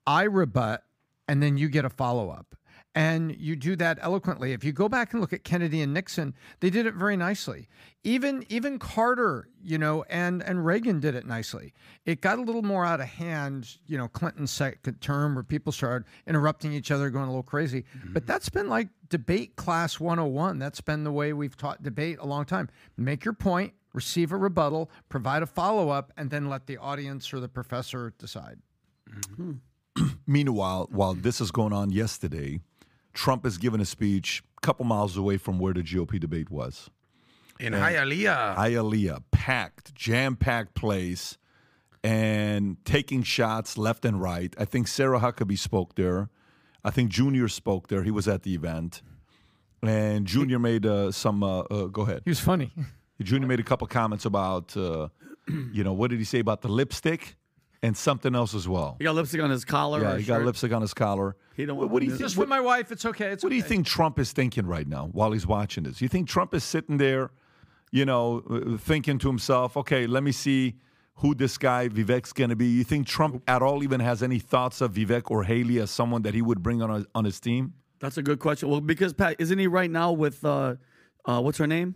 I 0.05 0.23
rebut, 0.23 0.83
and 1.27 1.41
then 1.41 1.57
you 1.57 1.69
get 1.69 1.85
a 1.85 1.89
follow 1.89 2.29
up. 2.29 2.55
And 2.93 3.33
you 3.37 3.55
do 3.55 3.77
that 3.77 3.99
eloquently. 4.01 4.51
If 4.51 4.65
you 4.65 4.73
go 4.73 4.89
back 4.89 5.13
and 5.13 5.21
look 5.21 5.31
at 5.31 5.45
Kennedy 5.45 5.81
and 5.81 5.93
Nixon, 5.93 6.33
they 6.59 6.69
did 6.69 6.85
it 6.85 6.93
very 6.93 7.15
nicely. 7.15 7.69
Even 8.03 8.45
even 8.49 8.79
Carter, 8.79 9.47
you 9.63 9.77
know, 9.77 10.03
and 10.09 10.43
and 10.43 10.65
Reagan 10.65 10.99
did 10.99 11.15
it 11.15 11.25
nicely. 11.25 11.73
It 12.05 12.19
got 12.19 12.37
a 12.37 12.41
little 12.41 12.63
more 12.63 12.83
out 12.83 12.99
of 12.99 13.07
hand, 13.07 13.77
you 13.87 13.97
know, 13.97 14.09
Clinton's 14.09 14.51
second 14.51 14.99
term 14.99 15.35
where 15.35 15.43
people 15.43 15.71
started 15.71 16.05
interrupting 16.27 16.73
each 16.73 16.91
other, 16.91 17.09
going 17.09 17.25
a 17.25 17.29
little 17.29 17.43
crazy. 17.43 17.85
Mm-hmm. 17.97 18.11
But 18.11 18.27
that's 18.27 18.49
been 18.49 18.67
like 18.67 18.89
debate 19.07 19.55
class 19.55 19.97
101. 19.97 20.59
That's 20.59 20.81
been 20.81 21.05
the 21.05 21.13
way 21.13 21.31
we've 21.31 21.55
taught 21.55 21.83
debate 21.83 22.17
a 22.19 22.25
long 22.25 22.43
time. 22.43 22.67
Make 22.97 23.23
your 23.23 23.33
point, 23.33 23.73
receive 23.93 24.33
a 24.33 24.37
rebuttal, 24.37 24.91
provide 25.07 25.43
a 25.43 25.47
follow 25.47 25.89
up, 25.89 26.11
and 26.17 26.29
then 26.29 26.49
let 26.49 26.67
the 26.67 26.77
audience 26.77 27.31
or 27.33 27.39
the 27.39 27.47
professor 27.47 28.13
decide. 28.17 28.59
Mm-hmm. 29.09 29.51
Hmm. 29.97 30.07
Meanwhile, 30.27 30.89
while 30.91 31.13
this 31.13 31.41
is 31.41 31.51
going 31.51 31.73
on 31.73 31.91
yesterday, 31.91 32.59
Trump 33.13 33.43
has 33.43 33.57
given 33.57 33.81
a 33.81 33.85
speech 33.85 34.43
a 34.57 34.61
couple 34.65 34.85
miles 34.85 35.17
away 35.17 35.37
from 35.37 35.59
where 35.59 35.73
the 35.73 35.81
GOP 35.81 36.19
debate 36.19 36.49
was. 36.49 36.89
In 37.59 37.73
And- 37.73 37.83
Hialeah. 37.83 38.55
Hialeah, 38.55 39.23
packed, 39.31 39.93
jam 39.93 40.35
packed 40.35 40.73
place, 40.73 41.37
and 42.03 42.83
taking 42.85 43.21
shots 43.23 43.77
left 43.77 44.05
and 44.05 44.21
right. 44.21 44.55
I 44.57 44.65
think 44.65 44.87
Sarah 44.87 45.19
Huckabee 45.19 45.57
spoke 45.59 45.95
there. 45.95 46.29
I 46.83 46.89
think 46.89 47.11
Junior 47.11 47.47
spoke 47.47 47.89
there. 47.89 48.01
He 48.03 48.09
was 48.11 48.27
at 48.27 48.41
the 48.43 48.55
event. 48.55 49.01
And 49.83 50.25
Junior 50.25 50.57
made 50.59 50.85
uh, 50.85 51.11
some, 51.11 51.43
uh, 51.43 51.59
uh, 51.61 51.85
go 51.85 52.01
ahead. 52.03 52.21
He 52.25 52.31
was 52.31 52.39
funny. 52.39 52.71
Junior 53.21 53.47
made 53.47 53.59
a 53.59 53.63
couple 53.63 53.85
comments 53.87 54.25
about, 54.25 54.75
uh, 54.75 55.09
you 55.47 55.83
know, 55.83 55.93
what 55.93 56.09
did 56.09 56.17
he 56.19 56.25
say 56.25 56.39
about 56.39 56.61
the 56.61 56.67
lipstick 56.69 57.35
and 57.83 57.97
something 57.97 58.35
else 58.35 58.53
as 58.53 58.67
well. 58.67 58.95
He 58.99 59.03
got 59.05 59.15
lipstick 59.15 59.41
on 59.41 59.49
his 59.49 59.65
collar. 59.65 60.01
Yeah, 60.01 60.17
he 60.17 60.23
got 60.23 60.43
lipstick 60.43 60.71
on 60.71 60.81
his 60.81 60.93
collar. 60.93 61.35
He 61.55 61.65
don't 61.65 61.77
What, 61.77 61.83
want 61.83 61.93
what 61.93 61.99
do 62.01 62.05
you 62.05 62.11
think? 62.11 62.21
Just 62.21 62.37
with 62.37 62.47
my 62.49 62.59
wife, 62.59 62.91
it's 62.91 63.05
okay. 63.05 63.27
It's 63.31 63.43
What 63.43 63.49
do 63.49 63.55
you 63.55 63.63
think 63.63 63.87
Trump 63.87 64.19
is 64.19 64.31
thinking 64.31 64.65
right 64.67 64.87
now 64.87 65.09
while 65.11 65.31
he's 65.31 65.47
watching 65.47 65.83
this? 65.83 66.01
You 66.01 66.07
think 66.07 66.27
Trump 66.27 66.53
is 66.53 66.63
sitting 66.63 66.97
there, 66.97 67.31
you 67.91 68.05
know, 68.05 68.43
uh, 68.49 68.77
thinking 68.77 69.17
to 69.19 69.27
himself, 69.27 69.75
okay, 69.77 70.05
let 70.07 70.23
me 70.23 70.31
see 70.31 70.75
who 71.15 71.35
this 71.35 71.57
guy 71.57 71.87
Vivek's 71.87 72.33
going 72.33 72.49
to 72.51 72.55
be? 72.55 72.67
You 72.67 72.83
think 72.83 73.07
Trump 73.07 73.43
at 73.47 73.61
all 73.61 73.83
even 73.83 73.99
has 73.99 74.21
any 74.23 74.39
thoughts 74.39 74.81
of 74.81 74.93
Vivek 74.93 75.29
or 75.31 75.43
Haley 75.43 75.79
as 75.79 75.91
someone 75.91 76.21
that 76.23 76.33
he 76.33 76.41
would 76.41 76.61
bring 76.63 76.81
on, 76.81 76.89
a, 76.89 77.05
on 77.15 77.25
his 77.25 77.39
team? 77.39 77.73
That's 77.99 78.17
a 78.17 78.23
good 78.23 78.39
question. 78.39 78.69
Well, 78.69 78.81
because 78.81 79.13
Pat, 79.13 79.35
isn't 79.39 79.57
he 79.59 79.67
right 79.67 79.89
now 79.91 80.11
with 80.11 80.43
uh, 80.45 80.75
uh 81.25 81.41
what's 81.41 81.57
her 81.59 81.67
name? 81.67 81.95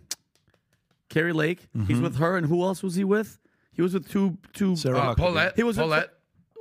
Kari 1.08 1.32
Lake. 1.32 1.68
He's 1.86 1.98
Mhm. 1.98 2.02
with 2.02 2.16
her, 2.16 2.36
and 2.36 2.46
who 2.46 2.62
else 2.62 2.82
was 2.82 2.96
he 2.96 3.04
with? 3.04 3.38
He 3.76 3.82
was 3.82 3.94
with 3.94 4.08
two 4.08 4.38
two. 4.52 4.74
Sarah 4.76 4.98
Uh, 4.98 5.14
Paulette. 5.14 5.52
He 5.56 5.62
was 5.62 5.76
with- 5.76 5.84
Paulette. 5.84 6.10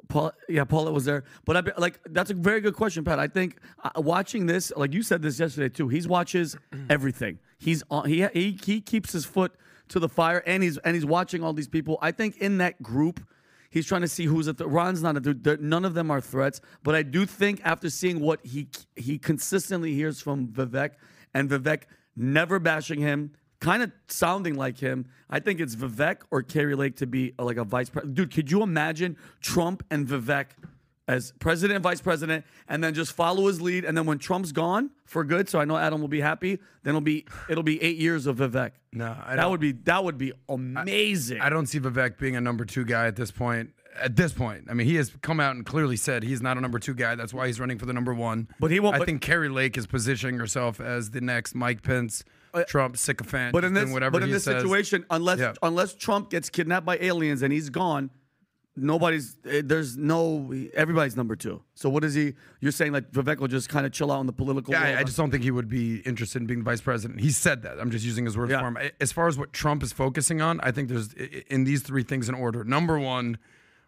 Paul, 0.07 0.31
yeah, 0.47 0.63
Paulette 0.65 0.93
was 0.93 1.05
there. 1.05 1.23
But 1.45 1.57
I 1.57 1.61
be- 1.61 1.71
like 1.79 1.99
that's 2.05 2.29
a 2.29 2.35
very 2.35 2.61
good 2.61 2.75
question, 2.75 3.03
Pat. 3.03 3.17
I 3.17 3.27
think 3.27 3.57
uh, 3.83 3.89
watching 4.01 4.45
this, 4.45 4.71
like 4.77 4.93
you 4.93 5.01
said 5.01 5.23
this 5.23 5.39
yesterday 5.39 5.69
too. 5.69 5.87
He 5.87 5.99
watches 6.05 6.55
everything. 6.91 7.39
He's 7.57 7.81
on. 7.89 8.07
He 8.07 8.23
he 8.33 8.59
he 8.63 8.81
keeps 8.81 9.11
his 9.13 9.25
foot 9.25 9.53
to 9.89 9.99
the 9.99 10.09
fire, 10.09 10.43
and 10.45 10.61
he's 10.61 10.77
and 10.79 10.93
he's 10.95 11.05
watching 11.07 11.43
all 11.43 11.53
these 11.53 11.67
people. 11.67 11.97
I 12.01 12.11
think 12.11 12.37
in 12.37 12.57
that 12.59 12.81
group. 12.83 13.19
He's 13.71 13.85
trying 13.87 14.01
to 14.03 14.07
see 14.07 14.23
who's 14.25 14.47
a 14.47 14.53
th- 14.53 14.69
Ron's 14.69 15.03
not 15.03 15.17
a 15.17 15.19
dude. 15.19 15.61
None 15.61 15.83
of 15.83 15.95
them 15.95 16.09
are 16.09 16.21
threats, 16.21 16.61
but 16.81 16.95
I 16.95 17.03
do 17.03 17.25
think 17.25 17.59
after 17.65 17.89
seeing 17.89 18.21
what 18.21 18.39
he 18.45 18.69
he 18.95 19.17
consistently 19.17 19.93
hears 19.93 20.21
from 20.21 20.47
Vivek 20.47 20.91
and 21.33 21.49
Vivek 21.49 21.81
never 22.15 22.57
bashing 22.57 23.01
him, 23.01 23.31
kind 23.59 23.83
of 23.83 23.91
sounding 24.07 24.55
like 24.55 24.77
him. 24.77 25.05
I 25.29 25.39
think 25.39 25.59
it's 25.59 25.75
Vivek 25.75 26.17
or 26.31 26.41
Kari 26.43 26.75
Lake 26.75 26.97
to 26.97 27.07
be 27.07 27.33
uh, 27.39 27.43
like 27.43 27.57
a 27.57 27.63
vice 27.63 27.89
president. 27.89 28.15
Dude, 28.15 28.33
could 28.33 28.51
you 28.51 28.61
imagine 28.63 29.17
Trump 29.41 29.83
and 29.89 30.07
Vivek 30.07 30.47
as 31.07 31.33
president 31.39 31.75
and 31.75 31.83
vice 31.83 32.01
president, 32.01 32.43
and 32.67 32.83
then 32.83 32.93
just 32.95 33.11
follow 33.13 33.47
his 33.47 33.61
lead? 33.61 33.85
And 33.85 33.95
then 33.97 34.05
when 34.05 34.17
Trump's 34.17 34.51
gone 34.51 34.89
for 35.05 35.23
good, 35.23 35.47
so 35.49 35.59
I 35.59 35.65
know 35.65 35.77
Adam 35.77 36.01
will 36.01 36.07
be 36.07 36.21
happy. 36.21 36.55
Then 36.83 36.91
it'll 36.91 37.01
be 37.01 37.25
it'll 37.49 37.63
be 37.63 37.81
eight 37.81 37.97
years 37.97 38.25
of 38.27 38.37
Vivek. 38.37 38.71
No, 38.91 39.15
I 39.25 39.35
that 39.35 39.49
would 39.49 39.59
be 39.59 39.71
that 39.73 40.03
would 40.03 40.17
be 40.17 40.33
amazing. 40.49 41.41
I 41.41 41.49
don't 41.49 41.67
see 41.67 41.79
Vivek 41.79 42.17
being 42.17 42.35
a 42.35 42.41
number 42.41 42.65
two 42.65 42.85
guy 42.85 43.07
at 43.07 43.15
this 43.15 43.31
point. 43.31 43.71
At 44.01 44.17
this 44.17 44.33
point, 44.33 44.65
I 44.69 44.73
mean, 44.73 44.87
he 44.87 44.95
has 44.95 45.13
come 45.21 45.39
out 45.39 45.55
and 45.55 45.65
clearly 45.65 45.95
said 45.95 46.21
he's 46.23 46.41
not 46.41 46.57
a 46.57 46.61
number 46.61 46.79
two 46.79 46.93
guy. 46.93 47.15
That's 47.15 47.33
why 47.33 47.47
he's 47.47 47.61
running 47.61 47.77
for 47.79 47.85
the 47.85 47.93
number 47.93 48.13
one. 48.13 48.49
But 48.59 48.69
he 48.71 48.81
won't- 48.81 48.97
I 49.01 49.05
think 49.05 49.21
Kari 49.21 49.47
Lake 49.47 49.77
is 49.77 49.87
positioning 49.87 50.37
herself 50.37 50.81
as 50.81 51.11
the 51.11 51.21
next 51.21 51.55
Mike 51.55 51.81
Pence, 51.81 52.25
Trump 52.63 52.97
sycophant. 52.97 53.53
But 53.53 53.63
in 53.63 53.73
this, 53.73 53.89
whatever 53.89 54.11
but 54.11 54.23
in 54.23 54.31
this 54.31 54.43
says. 54.45 54.61
situation, 54.61 55.05
unless 55.09 55.39
Yeah. 55.39 55.53
unless 55.61 55.93
Trump 55.93 56.29
gets 56.29 56.49
kidnapped 56.49 56.85
by 56.85 56.97
aliens 56.97 57.41
and 57.41 57.51
he's 57.53 57.69
gone, 57.69 58.09
nobody's 58.77 59.37
eh, 59.49 59.61
there's 59.63 59.95
no 59.97 60.53
everybody's 60.73 61.15
number 61.15 61.35
two. 61.35 61.61
So 61.75 61.89
what 61.89 62.03
is 62.03 62.13
he? 62.13 62.33
You're 62.59 62.71
saying 62.71 62.91
like 62.91 63.11
Vivek 63.11 63.37
will 63.39 63.47
just 63.47 63.69
kind 63.69 63.85
of 63.85 63.91
chill 63.91 64.11
out 64.11 64.19
in 64.21 64.25
the 64.27 64.33
political. 64.33 64.73
Yeah, 64.73 64.83
world? 64.83 64.97
I, 64.97 65.03
just 65.03 65.17
don't 65.17 65.31
think 65.31 65.43
he 65.43 65.51
would 65.51 65.69
be 65.69 65.97
interested 65.99 66.41
in 66.41 66.47
being 66.47 66.63
vice 66.63 66.81
president. 66.81 67.21
He 67.21 67.31
said 67.31 67.61
that. 67.63 67.79
I'm 67.79 67.91
just 67.91 68.05
using 68.05 68.25
his 68.25 68.37
words 68.37 68.51
Yeah. 68.51 68.59
for 68.59 68.67
him. 68.67 68.89
As 68.99 69.11
far 69.11 69.27
as 69.27 69.37
what 69.37 69.53
Trump 69.53 69.83
is 69.83 69.93
focusing 69.93 70.41
on, 70.41 70.59
I 70.61 70.71
think 70.71 70.89
there's 70.89 71.13
in 71.13 71.63
these 71.63 71.81
three 71.83 72.03
things 72.03 72.27
in 72.29 72.35
order. 72.35 72.63
Number 72.63 72.99
one, 72.99 73.37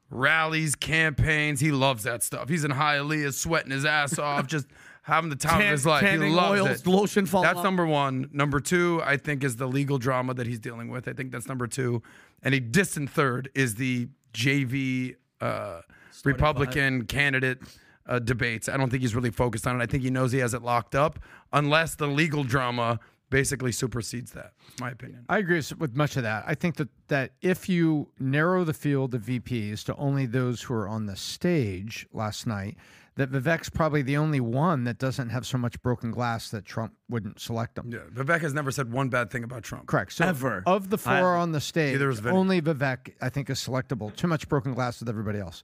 rallies, 0.09 0.75
campaigns. 0.75 1.59
He 1.59 1.71
loves 1.71 2.03
that 2.03 2.23
stuff. 2.23 2.47
He's 2.49 2.63
in 2.63 2.71
Hialeah, 2.71 3.33
sweating 3.33 3.71
his 3.71 3.83
ass 3.85 4.17
off, 4.17 4.47
just 4.47 4.67
having 5.07 5.29
the 5.29 5.35
time 5.35 5.59
Tan- 5.61 5.67
of 5.67 5.71
his 5.71 5.85
life. 5.85 6.05
He 6.05 6.17
loves 6.17 6.61
oils, 6.61 6.81
it. 6.81 6.87
lotion 6.87 7.25
fall 7.25 7.41
That's 7.41 7.57
off. 7.59 7.63
number 7.63 7.85
one. 7.85 8.29
Number 8.33 8.59
two, 8.59 9.01
I 9.03 9.15
think, 9.17 9.43
is 9.43 9.55
the 9.55 9.67
legal 9.67 9.97
drama 9.97 10.33
that 10.35 10.45
he's 10.45 10.59
dealing 10.59 10.89
with. 10.89 11.07
I 11.07 11.13
think 11.13 11.31
that's 11.31 11.47
number 11.47 11.65
two. 11.65 12.03
And 12.43 12.53
a 12.53 12.59
distant 12.59 13.09
third 13.09 13.49
is 13.55 13.75
the 13.75 14.09
JV 14.33 15.15
uh, 15.41 15.81
Republican 16.25 17.05
candidate 17.05 17.59
uh, 18.05 18.19
debates. 18.19 18.67
I 18.69 18.77
don't 18.77 18.89
think 18.89 19.01
he's 19.01 19.15
really 19.15 19.31
focused 19.31 19.65
on 19.65 19.79
it. 19.79 19.83
I 19.83 19.87
think 19.87 20.03
he 20.03 20.09
knows 20.09 20.31
he 20.31 20.39
has 20.39 20.53
it 20.53 20.61
locked 20.61 20.93
up, 20.95 21.19
unless 21.53 21.95
the 21.95 22.07
legal 22.07 22.43
drama 22.43 22.99
basically 23.29 23.71
supersedes 23.71 24.31
that. 24.31 24.51
My 24.79 24.91
opinion. 24.91 25.25
I 25.29 25.39
agree 25.39 25.57
with- 25.57 25.77
with 25.79 25.95
much 25.95 26.15
of 26.17 26.23
that. 26.23 26.43
I 26.47 26.53
think 26.55 26.75
that 26.77 26.89
that 27.09 27.31
if 27.41 27.67
you 27.69 28.09
narrow 28.19 28.63
the 28.63 28.73
field 28.73 29.13
of 29.15 29.23
VPs 29.23 29.83
to 29.85 29.95
only 29.95 30.25
those 30.25 30.61
who 30.63 30.73
are 30.73 30.87
on 30.87 31.05
the 31.07 31.15
stage 31.15 32.07
last 32.13 32.45
night, 32.47 32.77
that 33.17 33.31
Vivek's 33.31 33.69
probably 33.69 34.01
the 34.01 34.15
only 34.17 34.39
one 34.39 34.83
that 34.85 34.97
doesn't 34.97 35.29
have 35.29 35.45
so 35.45 35.57
much 35.57 35.81
broken 35.81 36.09
glass 36.11 36.49
that 36.51 36.65
Trump 36.65 36.93
wouldn't 37.09 37.39
select 37.39 37.77
him. 37.77 37.91
Yeah, 37.91 37.99
Vivek 38.13 38.41
has 38.41 38.53
never 38.53 38.71
said 38.71 38.91
one 38.91 39.09
bad 39.09 39.29
thing 39.29 39.43
about 39.43 39.63
Trump. 39.63 39.87
Correct. 39.87 40.13
So 40.13 40.25
Ever. 40.25 40.63
of 40.65 40.89
the 40.89 40.97
four 40.97 41.35
I- 41.35 41.39
on 41.41 41.51
the 41.51 41.59
stage, 41.61 41.93
Neither 41.93 42.09
is 42.09 42.19
Vinny. 42.19 42.35
only 42.35 42.61
Vivek 42.61 43.13
I 43.21 43.29
think 43.29 43.49
is 43.49 43.59
selectable. 43.59 44.15
Too 44.15 44.27
much 44.27 44.47
broken 44.47 44.73
glass 44.73 44.99
with 44.99 45.09
everybody 45.09 45.39
else. 45.39 45.63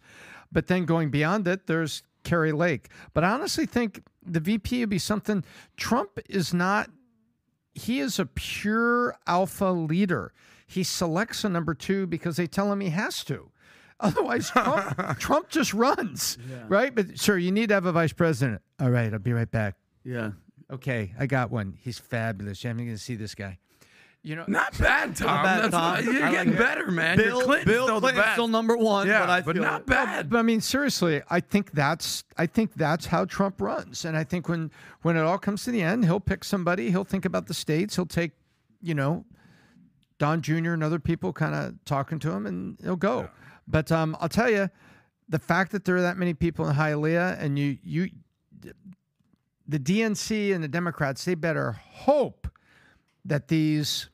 But 0.52 0.68
then 0.68 0.86
going 0.86 1.10
beyond 1.10 1.48
it, 1.48 1.68
there's 1.68 2.04
Kari 2.24 2.52
Lake. 2.52 2.90
But 3.14 3.24
I 3.24 3.32
honestly 3.32 3.66
think 3.66 4.04
the 4.26 4.40
VP 4.40 4.82
would 4.82 4.90
be 4.90 5.00
something. 5.00 5.44
Trump 5.78 6.20
is 6.30 6.54
not. 6.54 6.90
He 7.76 8.00
is 8.00 8.20
a 8.20 8.26
pure 8.26 9.16
alpha 9.26 9.66
leader. 9.72 10.32
He 10.68 10.84
selects 10.84 11.44
a 11.44 11.50
number 11.50 11.74
two 11.74 12.08
because 12.08 12.36
they 12.38 12.48
tell 12.48 12.72
him 12.72 12.80
he 12.82 12.90
has 12.90 13.24
to. 13.26 13.50
Otherwise, 14.04 14.50
Trump, 14.52 15.18
Trump 15.20 15.50
just 15.50 15.74
runs, 15.74 16.38
right? 16.68 16.94
But 16.94 17.18
sir, 17.18 17.38
you 17.38 17.52
need 17.52 17.70
to 17.70 17.74
have 17.76 17.86
a 17.86 17.92
vice 17.92 18.14
president. 18.14 18.62
All 18.80 18.90
right, 18.90 19.12
I'll 19.14 19.20
be 19.20 19.34
right 19.34 19.50
back. 19.50 19.76
yeah. 20.04 20.32
Okay, 20.72 21.14
I 21.20 21.28
got 21.28 21.52
one. 21.52 21.78
He's 21.82 22.00
fabulous. 22.00 22.64
I'm 22.66 22.78
going 22.78 22.90
to 22.90 22.98
see 22.98 23.16
this 23.16 23.36
guy. 23.36 23.60
You 24.24 24.38
know, 24.38 24.46
Not 24.48 24.76
bad, 24.80 25.16
Tom. 25.18 25.28
Not 25.28 25.44
bad, 25.44 25.72
Tom. 25.72 25.92
what- 25.96 26.04
you're 26.06 26.20
like 26.22 26.32
getting 26.32 26.54
it. 26.54 26.58
better, 26.58 26.90
man. 26.90 27.18
Bill, 27.18 27.28
Your 27.38 27.44
Clinton's 27.44 27.66
Bill 27.66 27.86
still 27.86 28.00
Clinton's 28.00 28.32
still 28.32 28.48
number 28.48 28.76
one, 28.78 29.06
Yeah, 29.06 29.20
but 29.20 29.30
I 29.30 29.42
but 29.42 29.56
not 29.58 29.86
bad. 29.86 30.30
But 30.30 30.38
I 30.40 30.42
mean, 30.42 30.62
seriously, 30.62 31.22
I 31.30 31.42
think 31.42 31.72
that's 31.74 32.24
I 32.38 32.46
think 32.48 32.74
that's 32.74 33.06
how 33.08 33.26
Trump 33.26 33.62
runs, 33.62 34.06
and 34.06 34.18
I 34.18 34.24
think 34.24 34.48
when 34.50 34.72
when 35.04 35.16
it 35.18 35.22
all 35.22 35.38
comes 35.38 35.64
to 35.66 35.72
the 35.72 35.82
end, 35.84 36.06
he'll 36.06 36.22
pick 36.22 36.44
somebody. 36.44 36.90
He'll 36.90 37.04
think 37.04 37.26
about 37.26 37.48
the 37.48 37.54
states. 37.54 37.96
He'll 37.98 38.06
take, 38.08 38.32
you 38.82 38.96
know, 38.96 39.26
Don 40.18 40.42
Jr. 40.42 40.72
and 40.72 40.84
other 40.84 41.00
people 41.00 41.34
kind 41.34 41.54
of 41.54 41.76
talking 41.86 42.18
to 42.20 42.32
him, 42.32 42.46
and 42.48 42.80
he'll 42.82 42.96
go. 42.96 43.30
But 43.68 43.92
um, 43.92 44.18
I'll 44.20 44.30
tell 44.30 44.50
you, 44.50 44.70
the 45.30 45.40
fact 45.40 45.72
that 45.72 45.86
there 45.86 45.96
are 45.96 46.02
that 46.02 46.18
many 46.18 46.34
people 46.34 46.68
in 46.68 46.76
Hialeah, 46.76 47.40
and 47.40 47.58
you 47.58 47.78
you, 47.84 48.10
the 49.68 49.80
DNC 49.80 50.54
and 50.54 50.64
the 50.64 50.68
Democrats, 50.68 51.26
they 51.26 51.36
better 51.36 51.72
hope 51.72 52.48
that 53.26 53.48
these 53.48 54.10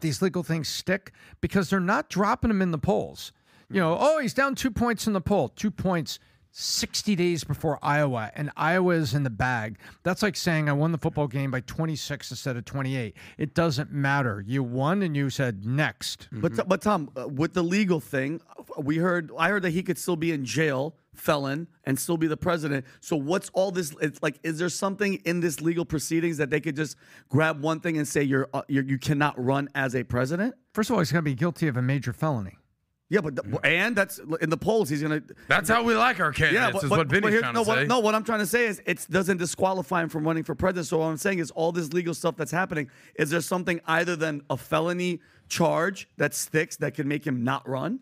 these 0.00 0.20
legal 0.20 0.42
things 0.42 0.68
stick 0.68 1.12
because 1.40 1.70
they're 1.70 1.80
not 1.80 2.08
dropping 2.10 2.50
him 2.50 2.60
in 2.60 2.70
the 2.70 2.78
polls. 2.78 3.32
You 3.70 3.80
know, 3.80 3.96
oh, 3.98 4.20
he's 4.20 4.34
down 4.34 4.54
two 4.54 4.70
points 4.70 5.06
in 5.06 5.12
the 5.12 5.20
poll, 5.20 5.48
two 5.48 5.70
points 5.70 6.18
60 6.58 7.14
days 7.16 7.44
before 7.44 7.78
Iowa, 7.82 8.32
and 8.34 8.50
Iowa 8.56 8.94
is 8.94 9.12
in 9.12 9.24
the 9.24 9.30
bag. 9.30 9.78
That's 10.04 10.22
like 10.22 10.36
saying 10.36 10.70
I 10.70 10.72
won 10.72 10.90
the 10.90 10.96
football 10.96 11.28
game 11.28 11.50
by 11.50 11.60
26 11.60 12.30
instead 12.30 12.56
of 12.56 12.64
28. 12.64 13.14
It 13.36 13.54
doesn't 13.54 13.92
matter. 13.92 14.42
You 14.46 14.62
won 14.62 15.02
and 15.02 15.14
you 15.14 15.28
said 15.28 15.66
next. 15.66 16.28
But 16.32 16.66
but 16.66 16.80
Tom, 16.80 17.10
uh, 17.14 17.28
with 17.28 17.52
the 17.52 17.62
legal 17.62 18.00
thing, 18.00 18.40
we 18.78 18.96
heard 18.96 19.30
I 19.38 19.50
heard 19.50 19.64
that 19.64 19.72
he 19.72 19.82
could 19.82 19.98
still 19.98 20.16
be 20.16 20.32
in 20.32 20.46
jail, 20.46 20.96
felon, 21.14 21.68
and 21.84 21.98
still 21.98 22.16
be 22.16 22.26
the 22.26 22.38
president. 22.38 22.86
So 23.00 23.16
what's 23.16 23.50
all 23.52 23.70
this? 23.70 23.94
It's 24.00 24.22
like, 24.22 24.38
is 24.42 24.58
there 24.58 24.70
something 24.70 25.16
in 25.26 25.40
this 25.40 25.60
legal 25.60 25.84
proceedings 25.84 26.38
that 26.38 26.48
they 26.48 26.60
could 26.60 26.76
just 26.76 26.96
grab 27.28 27.60
one 27.60 27.80
thing 27.80 27.98
and 27.98 28.08
say 28.08 28.22
you're, 28.22 28.48
uh, 28.54 28.62
you're 28.68 28.84
you 28.84 28.98
cannot 28.98 29.42
run 29.42 29.68
as 29.74 29.94
a 29.94 30.04
president? 30.04 30.54
First 30.72 30.88
of 30.88 30.94
all, 30.94 31.00
he's 31.00 31.12
going 31.12 31.22
to 31.22 31.30
be 31.30 31.34
guilty 31.34 31.68
of 31.68 31.76
a 31.76 31.82
major 31.82 32.14
felony. 32.14 32.56
Yeah, 33.08 33.20
but 33.20 33.36
the, 33.36 33.42
mm. 33.42 33.60
and 33.62 33.94
that's 33.94 34.18
in 34.40 34.50
the 34.50 34.56
polls. 34.56 34.88
He's 34.88 35.00
gonna. 35.00 35.22
That's 35.46 35.68
how 35.68 35.84
we 35.84 35.94
like 35.94 36.18
our 36.18 36.32
candidates. 36.32 36.60
Yeah, 36.60 36.70
but, 36.72 36.82
is 36.82 36.90
but- 36.90 36.98
what 36.98 37.06
Vinny's 37.08 37.38
trying 37.38 37.54
no, 37.54 37.62
to 37.62 37.68
what, 37.68 37.78
say. 37.78 37.86
no, 37.86 38.00
what 38.00 38.14
I'm 38.16 38.24
trying 38.24 38.40
to 38.40 38.46
say 38.46 38.66
is 38.66 38.82
it 38.84 39.06
doesn't 39.08 39.36
disqualify 39.36 40.02
him 40.02 40.08
from 40.08 40.26
running 40.26 40.42
for 40.42 40.54
president. 40.56 40.88
So 40.88 40.98
what 40.98 41.06
I'm 41.06 41.16
saying 41.16 41.38
is 41.38 41.52
all 41.52 41.70
this 41.70 41.92
legal 41.92 42.14
stuff 42.14 42.36
that's 42.36 42.50
happening. 42.50 42.90
Is 43.14 43.30
there 43.30 43.40
something 43.40 43.80
other 43.86 44.16
than 44.16 44.42
a 44.50 44.56
felony 44.56 45.20
charge 45.48 46.08
that 46.16 46.34
sticks 46.34 46.76
that 46.78 46.94
can 46.94 47.06
make 47.06 47.24
him 47.24 47.44
not 47.44 47.68
run? 47.68 48.00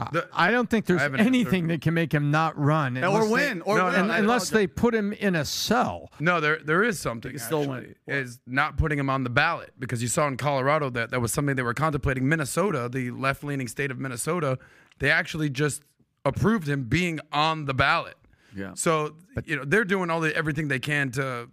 Ah. 0.00 0.10
I 0.32 0.50
don't 0.52 0.70
think 0.70 0.86
there's 0.86 1.00
haven't 1.00 1.20
anything 1.20 1.66
that 1.68 1.80
can 1.80 1.92
make 1.94 2.14
him 2.14 2.30
not 2.30 2.56
run 2.58 2.96
Or 2.98 3.04
unless 3.04 3.24
they- 3.24 3.30
win, 3.32 3.62
or 3.62 3.78
No, 3.78 3.84
win. 3.86 4.06
no, 4.08 4.14
unless 4.14 4.50
they 4.50 4.66
put 4.66 4.94
him 4.94 5.12
in 5.12 5.34
a 5.34 5.44
cell. 5.44 6.10
No, 6.20 6.40
there 6.40 6.58
there 6.64 6.84
is 6.84 6.98
something. 7.00 7.36
still 7.38 7.62
actually, 7.74 7.94
win. 8.06 8.16
Is 8.16 8.38
not 8.46 8.76
putting 8.76 8.98
him 8.98 9.10
on 9.10 9.24
the 9.24 9.30
ballot 9.30 9.72
because 9.78 10.00
you 10.00 10.08
saw 10.08 10.26
in 10.28 10.36
Colorado 10.36 10.88
that 10.90 11.10
that 11.10 11.20
was 11.20 11.32
something 11.32 11.56
they 11.56 11.62
were 11.62 11.74
contemplating. 11.74 12.28
Minnesota, 12.28 12.88
the 12.92 13.10
left 13.10 13.42
leaning 13.42 13.66
state 13.66 13.90
of 13.90 13.98
Minnesota, 13.98 14.58
they 15.00 15.10
actually 15.10 15.50
just 15.50 15.82
approved 16.24 16.68
him 16.68 16.84
being 16.84 17.18
on 17.32 17.64
the 17.64 17.74
ballot. 17.74 18.14
Yeah. 18.54 18.72
So 18.74 19.16
you 19.44 19.56
know 19.56 19.64
they're 19.64 19.84
doing 19.84 20.10
all 20.10 20.20
the 20.20 20.34
everything 20.36 20.68
they 20.68 20.78
can 20.80 21.10
to, 21.12 21.48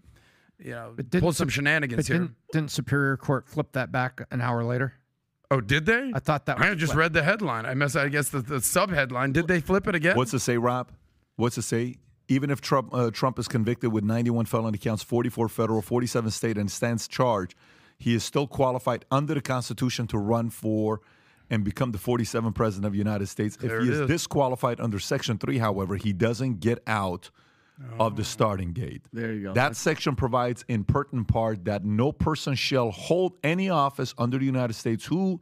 you 0.60 0.72
know, 0.72 0.96
pull 1.20 1.34
some 1.34 1.48
Sup- 1.48 1.50
shenanigans 1.50 1.98
But 1.98 2.08
here. 2.08 2.18
didn't, 2.20 2.36
didn't 2.52 2.72
Superior 2.72 3.18
Court 3.18 3.48
flip 3.48 3.72
that 3.74 3.92
back 3.92 4.22
an 4.32 4.42
hour 4.42 4.64
later? 4.64 4.94
Oh, 5.52 5.62
did 5.62 5.86
they? 5.86 6.12
I 6.14 6.20
thought 6.20 6.46
that 6.48 6.60
I 6.60 6.72
was 6.72 6.80
just 6.80 6.94
flipped. 6.94 7.00
read 7.00 7.14
the 7.14 7.24
headline. 7.24 7.66
I 7.66 7.74
mess. 7.74 7.96
I 7.96 8.10
guess 8.10 8.30
the, 8.30 8.42
the 8.42 8.62
sub 8.62 8.90
headline. 8.92 9.32
Did 9.32 9.48
they 9.48 9.60
flip 9.60 9.88
it 9.88 9.96
again? 9.96 10.16
What's 10.18 10.32
to 10.32 10.40
say, 10.40 10.58
Rob? 10.58 10.92
What's 11.36 11.56
to 11.56 11.62
say? 11.62 11.96
Even 12.28 12.50
if 12.50 12.60
Trump 12.62 12.94
uh, 12.94 13.12
Trump 13.12 13.38
is 13.38 13.48
convicted 13.48 13.92
with 13.92 14.04
91 14.04 14.46
felony 14.46 14.78
counts, 14.80 15.04
44 15.04 15.48
federal, 15.50 15.82
47 15.82 16.32
state, 16.32 16.58
and 16.58 16.72
stands 16.72 17.08
charged, 17.08 17.56
he 18.00 18.16
is 18.16 18.24
still 18.24 18.48
qualified 18.48 19.06
under 19.12 19.36
the 19.36 19.42
Constitution 19.42 20.08
to 20.08 20.18
run 20.18 20.50
for 20.50 21.02
and 21.50 21.64
become 21.64 21.92
the 21.92 22.00
47th 22.00 22.56
president 22.56 22.88
of 22.88 22.94
the 22.94 22.98
United 22.98 23.28
States. 23.28 23.56
There 23.56 23.78
if 23.78 23.84
he 23.84 23.90
it 23.90 23.94
is, 23.94 24.00
is. 24.02 24.08
disqualified 24.08 24.80
under 24.80 24.98
Section 24.98 25.38
3, 25.38 25.60
however, 25.60 25.96
he 25.96 26.12
doesn't 26.12 26.60
get 26.60 26.82
out 26.88 27.30
of 28.00 28.16
the 28.16 28.24
starting 28.24 28.72
gate. 28.74 29.02
There 29.12 29.34
you 29.34 29.44
go. 29.44 29.54
That 29.54 29.76
section 29.76 30.16
provides 30.16 30.64
in 30.68 30.84
pertinent 30.84 31.28
part 31.28 31.66
that 31.66 31.84
no 31.86 32.12
person 32.12 32.56
shall 32.56 32.92
hold 32.92 33.34
any 33.44 33.70
office 33.70 34.14
under 34.18 34.38
the 34.38 34.46
United 34.46 34.74
States 34.74 35.06
who, 35.06 35.42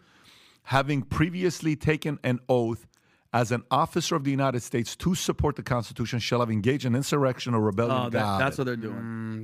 having 0.63 1.01
previously 1.03 1.75
taken 1.75 2.19
an 2.23 2.39
oath 2.49 2.87
as 3.35 3.51
an 3.51 3.63
officer 3.71 4.15
of 4.15 4.23
the 4.23 4.29
United 4.29 4.61
States 4.61 4.95
to 4.95 5.15
support 5.15 5.55
the 5.55 5.63
Constitution, 5.63 6.19
shall 6.19 6.39
have 6.39 6.51
engaged 6.51 6.85
in 6.85 6.95
insurrection 6.95 7.55
or 7.55 7.61
rebellion. 7.61 7.97
Oh, 7.97 8.09
that, 8.11 8.19
Got 8.19 8.37
that's 8.37 8.57
what 8.59 8.65
they're 8.65 8.75
doing. 8.75 8.95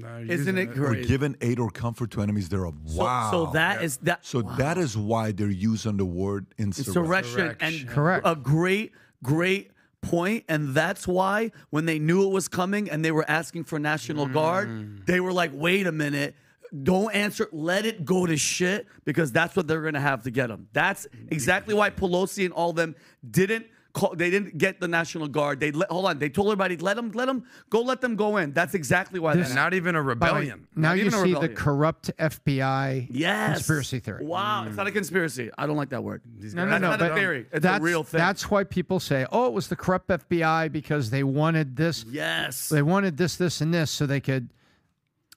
Mm, 0.04 0.30
Isn't 0.30 0.58
it 0.60 0.70
or 0.78 0.90
crazy? 0.92 1.08
given 1.08 1.36
aid 1.42 1.60
or 1.60 1.72
comfort 1.72 2.12
to 2.12 2.22
enemies 2.22 2.50
thereof. 2.50 2.76
So- 2.86 3.00
Wow. 3.00 3.32
So, 3.32 3.46
that 3.54 3.84
is 3.84 3.98
that. 4.04 4.24
So 4.26 4.44
that 4.44 4.78
is 4.78 4.96
why 4.96 5.32
they're 5.32 5.48
using 5.48 5.98
the 5.98 6.06
word 6.06 6.46
insurrection. 6.60 7.02
insurrection 7.02 7.40
and 7.40 7.74
Insurrection. 7.74 7.88
Correct. 7.88 8.28
a 8.28 8.36
great, 8.36 8.92
great 9.24 9.72
point, 10.02 10.45
and 10.47 10.74
that's 10.74 11.08
why 11.08 11.52
when 11.70 11.86
they 11.86 12.00
knew 12.00 12.26
it 12.26 12.32
was 12.32 12.47
coming 12.47 12.89
and 12.89 13.04
they 13.04 13.12
were 13.12 13.30
asking 13.30 13.66
for 13.66 13.80
National 13.80 14.26
Guard, 14.28 14.70
mm. 14.70 15.06
they 15.06 15.20
were 15.20 15.34
like, 15.34 15.52
"Wait 15.54 15.88
a 15.88 15.91
minute." 15.91 16.36
Don't 16.84 17.12
answer. 17.16 17.50
Let 17.52 17.88
it 17.88 18.06
go 18.06 18.28
to 18.28 18.38
shit 18.38 18.86
because 19.04 19.32
that's 19.32 19.56
what 19.56 19.68
they're 19.68 19.82
gonna 19.82 20.00
have 20.00 20.22
to 20.24 20.32
get 20.32 20.50
them. 20.50 20.68
That's 20.72 21.08
exactly 21.30 21.74
why 21.74 21.89
Pelosi 21.89 22.45
and 22.45 22.54
all 22.54 22.74
them 22.74 22.95
didn't 23.28 23.66
call. 24.00 24.16
They 24.16 24.30
didn't 24.30 24.58
get 24.58 24.80
the 24.80 24.88
National 24.88 25.28
Guard. 25.28 25.60
They 25.60 25.72
let, 25.72 25.89
hold 25.89 26.06
on. 26.06 26.20
They 26.20 26.30
told 26.30 26.47
everybody, 26.47 26.78
let 26.78 26.95
them, 26.95 27.12
let 27.12 27.26
them 27.26 27.43
go, 27.70 27.82
let 27.82 28.02
them 28.02 28.16
go 28.16 28.38
in. 28.38 28.54
That's 28.54 28.74
exactly 28.74 29.20
why. 29.20 29.34
And 29.34 29.43
that 29.43 29.54
not 29.54 29.74
even 29.74 29.95
a 29.95 30.16
By 30.16 30.30
the 30.30 30.34
way, 30.34 30.39
rebellion. 30.39 30.68
now 30.76 30.89
Not 30.89 30.97
you 30.97 31.06
even 31.06 31.24
see 31.24 31.34
the 31.34 31.50
corrupt 31.50 32.12
FBI 32.18 33.08
Yes. 33.10 33.58
conspiracy 33.58 34.00
theory. 34.00 34.26
Wow, 34.26 34.66
it's 34.68 34.78
not 34.78 34.88
a 34.88 34.91
conspiracy. 34.91 35.50
I 35.58 35.68
don't 35.68 35.78
like 35.78 35.89
that 35.89 36.04
word. 36.04 36.22
No, 36.26 36.41
that's 36.41 36.54
no, 36.54 36.66
no. 36.66 36.78
not 36.78 37.02
a 37.02 37.10
but 37.10 37.16
theory. 37.16 37.45
It's 37.52 37.64
that's, 37.64 37.80
a 37.80 37.84
real 37.84 38.04
thing. 38.04 38.20
That's 38.20 38.50
why 38.50 38.64
people 38.64 39.00
say, 39.00 39.26
"Oh, 39.32 39.47
it 39.47 39.54
was 39.54 39.68
the 39.68 39.76
corrupt 39.76 40.08
FBI 40.08 40.72
because 40.72 41.10
they 41.10 41.24
wanted 41.24 41.76
this, 41.76 42.06
yes. 42.10 42.70
they 42.70 42.82
wanted 42.82 43.18
this, 43.18 43.36
this, 43.36 43.62
and 43.62 43.74
this, 43.74 43.91
so 43.91 44.06
they 44.06 44.20
could 44.22 44.50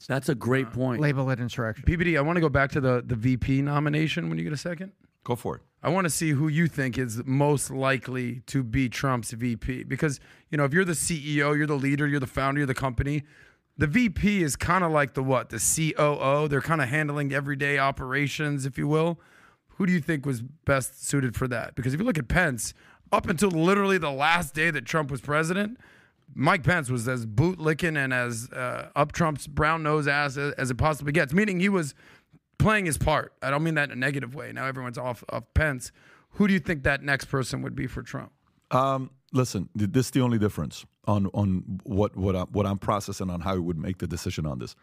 That's 0.09 0.29
a 0.29 0.35
great 0.35 0.69
uh, 0.69 0.71
point. 0.71 1.01
label 1.01 1.29
it 1.31 1.41
insurrection." 1.41 1.85
PBD, 1.87 2.17
I 2.17 2.21
want 2.21 2.37
to 2.37 2.41
go 2.41 2.49
back 2.49 2.71
to 2.73 2.81
the 2.81 3.03
the 3.05 3.17
VP 3.17 3.63
nomination 3.63 4.29
when 4.29 4.39
you 4.39 4.45
get 4.45 4.53
a 4.53 4.57
second. 4.59 4.93
Go 5.25 5.37
for 5.37 5.57
it. 5.57 5.63
I 5.83 5.91
want 5.91 6.05
to 6.05 6.11
see 6.11 6.31
who 6.31 6.47
you 6.49 6.69
think 6.69 6.97
is 6.97 7.23
most 7.25 7.71
likely 7.71 8.41
to 8.47 8.63
be 8.63 8.89
Trump's 8.89 9.33
VP 9.33 9.85
because 9.85 10.21
you 10.51 10.59
know 10.59 10.65
if 10.65 10.73
you're 10.73 10.85
the 10.85 10.93
CEO, 10.93 11.57
you're 11.57 11.67
the 11.67 11.75
leader, 11.75 12.07
you're 12.07 12.21
the 12.21 12.27
founder, 12.27 12.61
you're 12.61 12.67
the 12.67 12.75
company. 12.75 13.25
The 13.79 13.87
VP 13.87 14.43
is 14.43 14.55
kind 14.55 14.85
of 14.85 14.93
like 14.93 15.15
the 15.15 15.23
what? 15.23 15.49
The 15.49 15.59
COO. 15.59 16.47
They're 16.47 16.61
kind 16.61 16.83
of 16.83 16.89
handling 16.89 17.33
everyday 17.33 17.79
operations, 17.79 18.67
if 18.67 18.77
you 18.77 18.87
will. 18.87 19.19
Who 19.77 19.87
do 19.87 19.93
you 19.93 20.01
think 20.01 20.27
was 20.27 20.43
best 20.43 21.07
suited 21.07 21.35
for 21.35 21.49
that? 21.49 21.75
Because 21.75 21.95
if 21.95 22.01
you 22.01 22.07
look 22.07 22.19
at 22.19 22.29
Pence, 22.29 22.75
up 23.11 23.29
until 23.29 23.51
literally 23.51 23.99
the 23.99 24.11
last 24.11 24.55
day 24.55 24.71
that 24.71 24.85
Trump 24.85 25.11
was 25.11 25.21
president, 25.21 25.79
Mike 26.35 26.63
Pence 26.63 26.91
was 26.91 27.09
as 27.09 27.27
bootlicking 27.27 27.97
and 27.97 28.13
as 28.13 28.49
uh, 28.53 28.91
up 28.95 29.13
Trump's 29.13 29.47
brown 29.47 29.83
nose 29.83 30.07
ass 30.07 30.37
as, 30.37 30.53
as 30.55 30.71
it 30.71 30.77
possibly 30.77 31.13
gets. 31.13 31.33
Meaning 31.33 31.61
he 31.61 31.69
was 31.69 31.95
playing 32.63 32.87
his 32.87 32.99
part. 32.99 33.33
I 33.43 33.51
don't 33.51 33.63
mean 33.63 33.75
that 33.75 33.91
in 33.91 33.93
a 33.93 33.97
negative 33.97 34.35
way. 34.35 34.53
Now 34.53 34.67
everyone's 34.67 34.99
off 34.99 35.23
of 35.29 35.53
Pence. 35.55 35.93
Who 36.37 36.47
do 36.49 36.55
you 36.55 36.61
think 36.61 36.85
that 36.85 37.03
next 37.03 37.27
person 37.27 37.63
would 37.63 37.75
be 37.75 37.87
for 37.87 38.03
Trump? 38.03 38.33
Um, 38.71 39.11
listen, 39.33 39.69
this 39.75 40.07
is 40.07 40.11
the 40.13 40.21
only 40.21 40.39
difference 40.39 40.87
on 41.07 41.27
on 41.35 41.81
what 41.85 42.17
what 42.17 42.35
I, 42.37 42.43
what 42.43 42.65
I'm 42.67 42.79
processing 42.79 43.29
on 43.29 43.41
how 43.43 43.55
I 43.55 43.59
would 43.59 43.79
make 43.79 43.99
the 43.99 44.07
decision 44.07 44.47
on 44.47 44.59
this. 44.59 44.75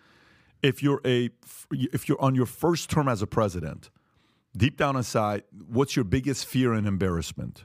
If 0.62 0.84
you're 0.84 1.02
a 1.06 1.30
if 1.72 2.08
you're 2.08 2.22
on 2.22 2.36
your 2.36 2.46
first 2.46 2.90
term 2.90 3.08
as 3.08 3.22
a 3.22 3.28
president, 3.28 3.90
deep 4.56 4.78
down 4.78 4.96
inside, 4.96 5.44
what's 5.68 5.96
your 5.96 6.06
biggest 6.06 6.46
fear 6.46 6.74
and 6.74 6.86
embarrassment? 6.86 7.64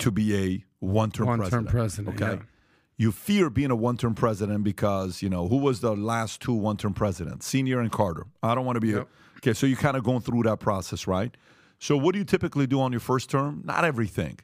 To 0.00 0.10
be 0.10 0.36
a 0.36 0.64
one-term 0.80 1.26
president? 1.26 1.38
One-term 1.38 1.64
president. 1.66 2.08
president, 2.16 2.22
Okay. 2.22 2.42
yeah. 2.42 2.52
You 2.98 3.12
fear 3.12 3.48
being 3.50 3.70
a 3.70 3.76
one-term 3.76 4.14
president 4.14 4.64
because 4.64 5.22
you 5.22 5.28
know 5.28 5.48
who 5.48 5.56
was 5.58 5.80
the 5.80 5.94
last 5.94 6.40
two 6.42 6.54
one-term 6.54 6.94
presidents, 6.94 7.46
Senior 7.46 7.80
and 7.80 7.92
Carter. 7.92 8.26
I 8.42 8.54
don't 8.54 8.64
want 8.66 8.76
to 8.76 8.80
be 8.80 8.88
Yep. 8.88 9.02
a 9.02 9.06
okay. 9.38 9.52
So 9.52 9.66
you're 9.66 9.78
kind 9.78 9.96
of 9.96 10.04
going 10.04 10.20
through 10.20 10.42
that 10.44 10.60
process, 10.60 11.06
right? 11.06 11.34
So 11.78 11.96
what 11.96 12.12
do 12.12 12.18
you 12.18 12.24
typically 12.24 12.66
do 12.66 12.80
on 12.80 12.92
your 12.92 13.00
first 13.00 13.30
term? 13.30 13.62
Not 13.64 13.84
everything 13.84 14.38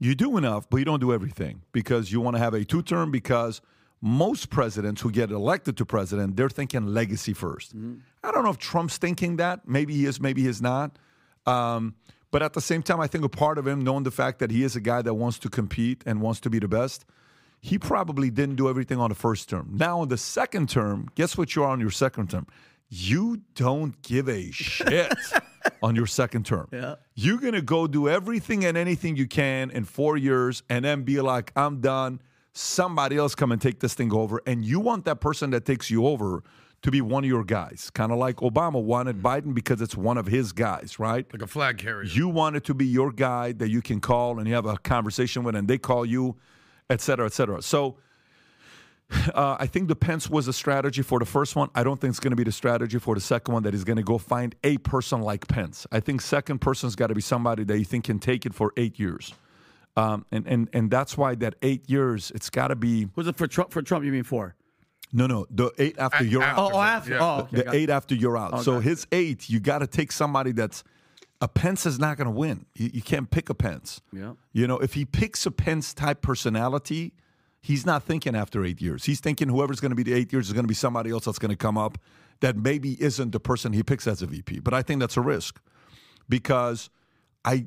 you 0.00 0.14
do 0.14 0.36
enough, 0.38 0.68
but 0.68 0.78
you 0.78 0.84
don't 0.84 1.00
do 1.00 1.12
everything 1.12 1.62
because 1.72 2.10
you 2.10 2.20
want 2.20 2.34
to 2.34 2.40
have 2.40 2.54
a 2.54 2.64
two 2.64 2.82
term. 2.82 3.10
Because 3.10 3.60
most 4.00 4.50
presidents 4.50 5.02
who 5.02 5.12
get 5.12 5.30
elected 5.30 5.76
to 5.76 5.84
president, 5.84 6.36
they're 6.36 6.48
thinking 6.48 6.86
legacy 6.86 7.34
1st 7.34 8.00
I 8.24 8.30
don't 8.32 8.42
know 8.42 8.50
if 8.50 8.58
Trump's 8.58 8.96
thinking 8.96 9.36
that. 9.36 9.68
Maybe 9.68 9.94
he 9.94 10.06
is, 10.06 10.20
maybe 10.20 10.42
he's 10.42 10.62
not. 10.62 10.98
Um, 11.46 11.94
but 12.30 12.42
at 12.42 12.54
the 12.54 12.60
same 12.60 12.82
time, 12.82 13.00
I 13.00 13.06
think 13.06 13.24
a 13.24 13.28
part 13.28 13.58
of 13.58 13.66
him, 13.66 13.82
knowing 13.82 14.04
the 14.04 14.10
fact 14.10 14.38
that 14.38 14.50
he 14.50 14.62
is 14.62 14.76
a 14.76 14.80
guy 14.80 15.02
that 15.02 15.14
wants 15.14 15.38
to 15.40 15.50
compete 15.50 16.02
and 16.06 16.20
wants 16.20 16.40
to 16.40 16.50
be 16.50 16.58
the 16.58 16.68
best, 16.68 17.04
he 17.60 17.78
probably 17.78 18.30
didn't 18.30 18.56
do 18.56 18.68
everything 18.70 18.98
on 18.98 19.10
the 19.10 19.14
first 19.14 19.48
term. 19.48 19.70
Now, 19.72 20.00
on 20.00 20.08
the 20.08 20.16
second 20.16 20.68
term, 20.68 21.08
guess 21.14 21.36
what 21.36 21.54
you 21.54 21.64
are 21.64 21.70
on 21.70 21.80
your 21.80 21.90
second 21.90 22.30
term? 22.30 22.46
You 22.92 23.42
don't 23.54 24.00
give 24.02 24.28
a 24.28 24.50
shit 24.50 25.14
on 25.82 25.94
your 25.94 26.06
second 26.06 26.44
term. 26.44 26.68
Yeah. 26.72 26.96
You're 27.14 27.38
going 27.38 27.54
to 27.54 27.62
go 27.62 27.86
do 27.86 28.08
everything 28.08 28.64
and 28.64 28.76
anything 28.76 29.16
you 29.16 29.28
can 29.28 29.70
in 29.70 29.84
four 29.84 30.16
years 30.16 30.64
and 30.68 30.84
then 30.84 31.04
be 31.04 31.20
like, 31.20 31.52
I'm 31.54 31.80
done. 31.80 32.20
Somebody 32.52 33.16
else 33.16 33.36
come 33.36 33.52
and 33.52 33.62
take 33.62 33.78
this 33.78 33.94
thing 33.94 34.12
over. 34.12 34.42
And 34.44 34.64
you 34.64 34.80
want 34.80 35.04
that 35.04 35.20
person 35.20 35.50
that 35.50 35.64
takes 35.64 35.88
you 35.88 36.04
over 36.04 36.42
to 36.82 36.90
be 36.90 37.00
one 37.00 37.22
of 37.22 37.28
your 37.28 37.44
guys. 37.44 37.90
Kind 37.94 38.10
of 38.10 38.18
like 38.18 38.36
Obama 38.36 38.82
wanted 38.82 39.18
mm-hmm. 39.18 39.26
Biden 39.26 39.54
because 39.54 39.80
it's 39.80 39.96
one 39.96 40.18
of 40.18 40.26
his 40.26 40.50
guys, 40.50 40.98
right? 40.98 41.26
Like 41.32 41.42
a 41.42 41.46
flag 41.46 41.78
carrier. 41.78 42.02
You 42.02 42.28
want 42.28 42.56
it 42.56 42.64
to 42.64 42.74
be 42.74 42.86
your 42.86 43.12
guy 43.12 43.52
that 43.52 43.68
you 43.68 43.82
can 43.82 44.00
call 44.00 44.40
and 44.40 44.48
you 44.48 44.54
have 44.54 44.66
a 44.66 44.76
conversation 44.78 45.44
with, 45.44 45.54
and 45.54 45.68
they 45.68 45.78
call 45.78 46.04
you, 46.04 46.36
et 46.88 47.00
cetera, 47.00 47.26
et 47.26 47.32
cetera. 47.32 47.62
So 47.62 47.98
uh, 49.34 49.56
I 49.58 49.66
think 49.66 49.88
the 49.88 49.96
Pence 49.96 50.28
was 50.30 50.48
a 50.48 50.52
strategy 50.52 51.02
for 51.02 51.18
the 51.18 51.24
first 51.24 51.56
one. 51.56 51.68
I 51.74 51.82
don't 51.82 52.00
think 52.00 52.10
it's 52.10 52.20
going 52.20 52.30
to 52.32 52.36
be 52.36 52.44
the 52.44 52.52
strategy 52.52 52.98
for 52.98 53.14
the 53.14 53.20
second 53.20 53.52
one 53.54 53.62
that 53.64 53.74
he's 53.74 53.84
going 53.84 53.96
to 53.96 54.02
go 54.02 54.18
find 54.18 54.54
a 54.64 54.78
person 54.78 55.20
like 55.20 55.48
Pence. 55.48 55.86
I 55.92 56.00
think 56.00 56.20
second 56.20 56.60
person's 56.60 56.94
got 56.96 57.08
to 57.08 57.14
be 57.14 57.20
somebody 57.20 57.64
that 57.64 57.78
you 57.78 57.84
think 57.84 58.04
can 58.04 58.18
take 58.18 58.46
it 58.46 58.54
for 58.54 58.72
eight 58.76 58.98
years. 58.98 59.34
Um, 59.96 60.24
and, 60.30 60.46
and, 60.46 60.68
and 60.72 60.90
that's 60.90 61.16
why 61.18 61.34
that 61.36 61.56
eight 61.62 61.90
years, 61.90 62.30
it's 62.34 62.48
got 62.50 62.68
to 62.68 62.76
be. 62.76 63.08
Was 63.16 63.26
it 63.26 63.36
for 63.36 63.46
Trump? 63.46 63.72
For 63.72 63.82
Trump, 63.82 64.04
you 64.04 64.12
mean 64.12 64.22
four? 64.22 64.54
No, 65.12 65.26
no, 65.26 65.44
the 65.50 65.72
eight 65.78 65.98
after 65.98 66.22
you're 66.24 66.42
out. 66.44 66.56
Oh, 66.56 66.70
oh, 66.74 66.80
after. 66.80 67.18
Oh, 67.20 67.38
okay. 67.40 67.56
the 67.56 67.62
got- 67.64 67.74
eight 67.74 67.90
after 67.90 68.14
you're 68.14 68.38
out. 68.38 68.62
So 68.62 68.74
Okay. 68.74 68.88
his 68.88 69.06
eight, 69.10 69.50
you 69.50 69.58
got 69.58 69.78
to 69.80 69.88
take 69.88 70.12
somebody 70.12 70.52
that's 70.52 70.84
a 71.40 71.48
Pence 71.48 71.84
is 71.86 71.98
not 71.98 72.16
going 72.16 72.26
to 72.26 72.30
win. 72.30 72.66
You, 72.76 72.90
you 72.94 73.02
can't 73.02 73.28
pick 73.28 73.48
a 73.48 73.54
Pence. 73.54 74.00
Yeah. 74.12 74.34
You 74.52 74.68
know, 74.68 74.78
if 74.78 74.94
he 74.94 75.04
picks 75.04 75.46
a 75.46 75.50
Pence 75.50 75.92
type 75.92 76.22
personality, 76.22 77.12
he's 77.60 77.84
not 77.86 78.02
thinking 78.02 78.34
after 78.34 78.64
eight 78.64 78.80
years. 78.80 79.04
He's 79.04 79.20
thinking 79.20 79.48
whoever's 79.48 79.80
going 79.80 79.90
to 79.90 79.96
be 79.96 80.02
the 80.02 80.14
eight 80.14 80.32
years 80.32 80.46
is 80.46 80.52
going 80.52 80.64
to 80.64 80.68
be 80.68 80.74
somebody 80.74 81.10
else 81.10 81.24
that's 81.26 81.38
going 81.38 81.50
to 81.50 81.56
come 81.56 81.78
up 81.78 81.98
that 82.40 82.56
maybe 82.56 83.00
isn't 83.02 83.32
the 83.32 83.40
person 83.40 83.72
he 83.72 83.82
picks 83.82 84.06
as 84.06 84.22
a 84.22 84.26
VP. 84.26 84.60
But 84.60 84.74
I 84.74 84.82
think 84.82 85.00
that's 85.00 85.16
a 85.16 85.20
risk 85.20 85.60
because 86.28 86.90
I, 87.44 87.66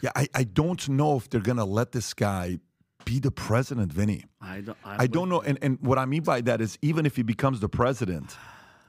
yeah, 0.00 0.10
I, 0.16 0.28
I 0.34 0.44
don't 0.44 0.88
know 0.88 1.16
if 1.16 1.28
they're 1.28 1.40
going 1.40 1.58
to 1.58 1.64
let 1.64 1.92
this 1.92 2.14
guy 2.14 2.58
be 3.04 3.18
the 3.18 3.30
president, 3.30 3.92
Vinny. 3.92 4.24
I 4.40 4.60
don't. 4.60 4.78
I 4.84 5.06
don't 5.06 5.28
know. 5.28 5.40
And, 5.40 5.58
and 5.60 5.78
what 5.80 5.98
I 5.98 6.04
mean 6.04 6.22
by 6.22 6.40
that 6.42 6.60
is 6.60 6.78
even 6.82 7.04
if 7.04 7.16
he 7.16 7.22
becomes 7.22 7.60
the 7.60 7.68
president, 7.68 8.36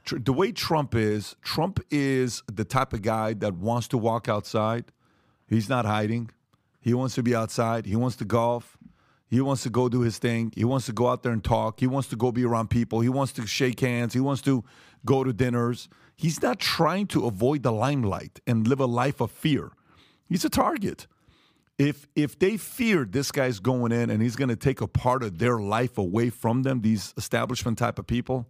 tr- 0.04 0.18
the 0.18 0.32
way 0.32 0.52
Trump 0.52 0.94
is, 0.94 1.36
Trump 1.42 1.80
is 1.90 2.42
the 2.52 2.64
type 2.64 2.92
of 2.92 3.02
guy 3.02 3.34
that 3.34 3.54
wants 3.54 3.88
to 3.88 3.98
walk 3.98 4.28
outside. 4.28 4.92
He's 5.48 5.68
not 5.68 5.84
hiding. 5.84 6.30
He 6.80 6.94
wants 6.94 7.14
to 7.16 7.22
be 7.22 7.34
outside. 7.34 7.86
He 7.86 7.96
wants 7.96 8.16
to 8.16 8.24
golf. 8.24 8.78
He 9.28 9.40
wants 9.40 9.62
to 9.64 9.70
go 9.70 9.88
do 9.88 10.00
his 10.00 10.18
thing. 10.18 10.52
He 10.54 10.64
wants 10.64 10.86
to 10.86 10.92
go 10.92 11.08
out 11.08 11.22
there 11.22 11.32
and 11.32 11.42
talk. 11.42 11.80
He 11.80 11.86
wants 11.86 12.08
to 12.08 12.16
go 12.16 12.30
be 12.30 12.44
around 12.44 12.70
people. 12.70 13.00
He 13.00 13.08
wants 13.08 13.32
to 13.34 13.46
shake 13.46 13.80
hands. 13.80 14.14
He 14.14 14.20
wants 14.20 14.42
to 14.42 14.64
go 15.04 15.24
to 15.24 15.32
dinners. 15.32 15.88
He's 16.16 16.42
not 16.42 16.60
trying 16.60 17.06
to 17.08 17.26
avoid 17.26 17.62
the 17.62 17.72
limelight 17.72 18.40
and 18.46 18.66
live 18.68 18.80
a 18.80 18.86
life 18.86 19.20
of 19.20 19.30
fear. 19.30 19.72
He's 20.28 20.44
a 20.44 20.50
target 20.50 21.06
if 21.78 22.06
if 22.14 22.38
they 22.38 22.56
fear 22.56 23.04
this 23.04 23.32
guy's 23.32 23.58
going 23.58 23.92
in 23.92 24.10
and 24.10 24.22
he's 24.22 24.36
going 24.36 24.48
to 24.48 24.56
take 24.56 24.80
a 24.80 24.86
part 24.86 25.22
of 25.22 25.38
their 25.38 25.58
life 25.58 25.98
away 25.98 26.30
from 26.30 26.62
them, 26.62 26.80
these 26.80 27.12
establishment 27.16 27.78
type 27.78 27.98
of 27.98 28.06
people, 28.06 28.46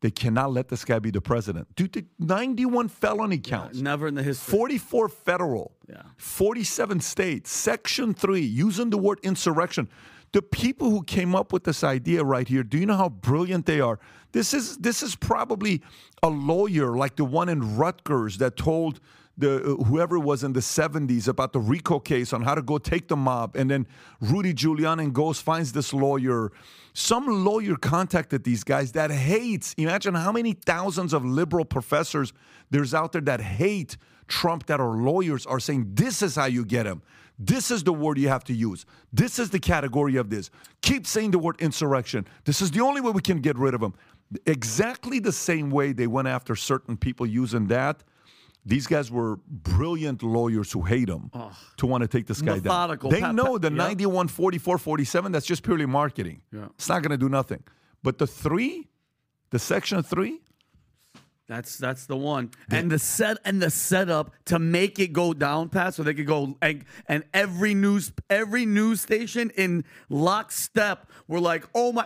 they 0.00 0.10
cannot 0.10 0.52
let 0.52 0.68
this 0.68 0.84
guy 0.84 0.98
be 0.98 1.10
the 1.10 1.20
president. 1.20 1.74
Dude, 1.74 1.92
the 1.92 2.04
91 2.18 2.88
felony 2.88 3.38
counts. 3.38 3.80
Never 3.80 4.06
in 4.06 4.14
the 4.14 4.22
history. 4.22 4.52
44 4.52 5.08
federal. 5.08 5.72
Yeah. 5.88 6.02
47 6.16 7.00
states. 7.00 7.50
Section 7.50 8.14
3, 8.14 8.40
using 8.40 8.90
the 8.90 8.98
word 8.98 9.18
insurrection. 9.22 9.88
The 10.32 10.42
people 10.42 10.90
who 10.90 11.02
came 11.02 11.34
up 11.34 11.52
with 11.52 11.64
this 11.64 11.82
idea 11.82 12.22
right 12.22 12.46
here, 12.46 12.62
do 12.62 12.78
you 12.78 12.86
know 12.86 12.96
how 12.96 13.08
brilliant 13.08 13.66
they 13.66 13.80
are? 13.80 13.98
This 14.32 14.52
is 14.52 14.76
this 14.76 15.02
is 15.02 15.16
probably 15.16 15.82
a 16.22 16.28
lawyer 16.28 16.96
like 16.96 17.16
the 17.16 17.24
one 17.24 17.48
in 17.48 17.76
Rutgers 17.76 18.36
that 18.38 18.56
told 18.56 19.00
the 19.38 19.62
uh, 19.62 19.84
whoever 19.84 20.18
was 20.18 20.42
in 20.42 20.52
the 20.52 20.60
70s 20.60 21.28
about 21.28 21.52
the 21.52 21.60
RICO 21.60 22.00
case 22.00 22.32
on 22.32 22.42
how 22.42 22.54
to 22.54 22.62
go 22.62 22.76
take 22.76 23.08
the 23.08 23.16
mob. 23.16 23.56
And 23.56 23.70
then 23.70 23.86
Rudy 24.20 24.52
Giuliani 24.52 25.12
goes 25.12 25.40
finds 25.40 25.72
this 25.72 25.94
lawyer. 25.94 26.50
Some 26.92 27.44
lawyer 27.44 27.76
contacted 27.76 28.42
these 28.42 28.64
guys 28.64 28.92
that 28.92 29.10
hates 29.10 29.74
imagine 29.78 30.14
how 30.14 30.32
many 30.32 30.52
thousands 30.52 31.12
of 31.12 31.24
liberal 31.24 31.64
professors 31.64 32.32
there's 32.70 32.92
out 32.92 33.12
there 33.12 33.22
that 33.22 33.40
hate 33.40 33.96
Trump 34.26 34.66
that 34.66 34.80
are 34.80 34.96
lawyers 34.96 35.46
are 35.46 35.60
saying 35.60 35.92
this 35.94 36.20
is 36.20 36.34
how 36.34 36.46
you 36.46 36.64
get 36.64 36.84
him. 36.84 37.00
This 37.38 37.70
is 37.70 37.84
the 37.84 37.92
word 37.92 38.18
you 38.18 38.28
have 38.28 38.42
to 38.44 38.52
use. 38.52 38.84
This 39.12 39.38
is 39.38 39.50
the 39.50 39.60
category 39.60 40.16
of 40.16 40.28
this. 40.28 40.50
Keep 40.82 41.06
saying 41.06 41.30
the 41.30 41.38
word 41.38 41.54
insurrection. 41.60 42.26
This 42.44 42.60
is 42.60 42.72
the 42.72 42.80
only 42.80 43.00
way 43.00 43.12
we 43.12 43.22
can 43.22 43.40
get 43.40 43.56
rid 43.56 43.74
of 43.74 43.82
him. 43.82 43.94
Exactly 44.44 45.20
the 45.20 45.32
same 45.32 45.70
way 45.70 45.92
they 45.92 46.08
went 46.08 46.26
after 46.26 46.56
certain 46.56 46.96
people 46.96 47.24
using 47.24 47.68
that 47.68 48.02
these 48.68 48.86
guys 48.86 49.10
were 49.10 49.36
brilliant 49.48 50.22
lawyers 50.22 50.70
who 50.72 50.82
hate 50.82 51.08
him 51.08 51.30
to 51.78 51.86
want 51.86 52.02
to 52.02 52.08
take 52.08 52.26
this 52.26 52.42
guy 52.42 52.58
down. 52.58 52.98
They 53.10 53.20
Pat- 53.20 53.34
know 53.34 53.56
the 53.58 53.68
yep. 53.68 53.76
91, 53.78 54.28
44, 54.28 54.78
47, 54.78 55.32
that's 55.32 55.46
just 55.46 55.62
purely 55.62 55.86
marketing. 55.86 56.42
Yeah. 56.52 56.66
It's 56.74 56.88
not 56.88 57.02
going 57.02 57.12
to 57.12 57.16
do 57.18 57.28
nothing. 57.30 57.62
But 58.02 58.18
the 58.18 58.26
three, 58.26 58.88
the 59.50 59.58
section 59.58 60.02
three, 60.02 60.40
That's 61.48 61.78
that's 61.78 62.04
the 62.04 62.16
one. 62.16 62.50
And 62.70 62.90
the 62.90 62.98
set 62.98 63.38
and 63.46 63.62
the 63.62 63.70
setup 63.70 64.32
to 64.44 64.58
make 64.58 64.98
it 64.98 65.14
go 65.14 65.32
down 65.32 65.70
pat 65.70 65.94
so 65.94 66.02
they 66.02 66.12
could 66.12 66.26
go 66.26 66.54
and, 66.60 66.84
and 67.08 67.24
every 67.32 67.72
news 67.72 68.12
every 68.28 68.66
news 68.66 69.00
station 69.00 69.50
in 69.56 69.84
lockstep 70.10 71.10
were 71.26 71.40
like, 71.40 71.64
oh 71.74 71.92
my 71.92 72.04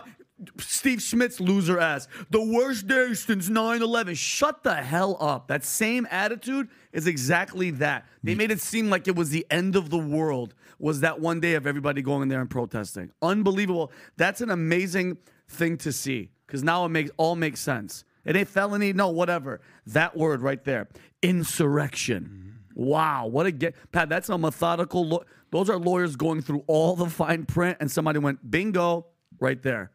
Steve 0.59 1.01
Schmidt's 1.01 1.39
loser 1.39 1.79
ass. 1.79 2.07
The 2.29 2.43
worst 2.43 2.87
day 2.87 3.13
since 3.13 3.49
9-11. 3.49 4.17
Shut 4.17 4.63
the 4.63 4.75
hell 4.75 5.17
up. 5.19 5.47
That 5.47 5.63
same 5.63 6.07
attitude 6.09 6.69
is 6.91 7.07
exactly 7.07 7.71
that. 7.71 8.05
They 8.23 8.35
made 8.35 8.51
it 8.51 8.61
seem 8.61 8.89
like 8.89 9.07
it 9.07 9.15
was 9.15 9.29
the 9.29 9.45
end 9.49 9.75
of 9.75 9.89
the 9.89 9.97
world, 9.97 10.53
was 10.79 11.01
that 11.01 11.19
one 11.19 11.39
day 11.39 11.55
of 11.55 11.67
everybody 11.67 12.01
going 12.01 12.23
in 12.23 12.27
there 12.29 12.41
and 12.41 12.49
protesting. 12.49 13.11
Unbelievable. 13.21 13.91
That's 14.17 14.41
an 14.41 14.49
amazing 14.49 15.17
thing 15.47 15.77
to 15.77 15.91
see. 15.91 16.29
Because 16.45 16.63
now 16.63 16.85
it 16.85 16.89
makes 16.89 17.11
all 17.17 17.35
makes 17.35 17.59
sense. 17.59 18.03
It 18.25 18.35
ain't 18.35 18.47
felony, 18.47 18.93
no, 18.93 19.09
whatever. 19.09 19.61
That 19.87 20.15
word 20.15 20.41
right 20.41 20.63
there. 20.63 20.87
Insurrection. 21.21 22.59
Wow, 22.75 23.27
what 23.27 23.45
a 23.45 23.51
get 23.51 23.75
Pat, 23.91 24.09
that's 24.09 24.29
a 24.29 24.37
methodical 24.37 25.05
law. 25.05 25.19
Those 25.51 25.69
are 25.69 25.77
lawyers 25.77 26.15
going 26.15 26.41
through 26.41 26.63
all 26.65 26.95
the 26.95 27.07
fine 27.07 27.45
print, 27.45 27.77
and 27.79 27.91
somebody 27.91 28.17
went, 28.17 28.49
bingo, 28.49 29.05
right 29.39 29.61
there. 29.61 29.91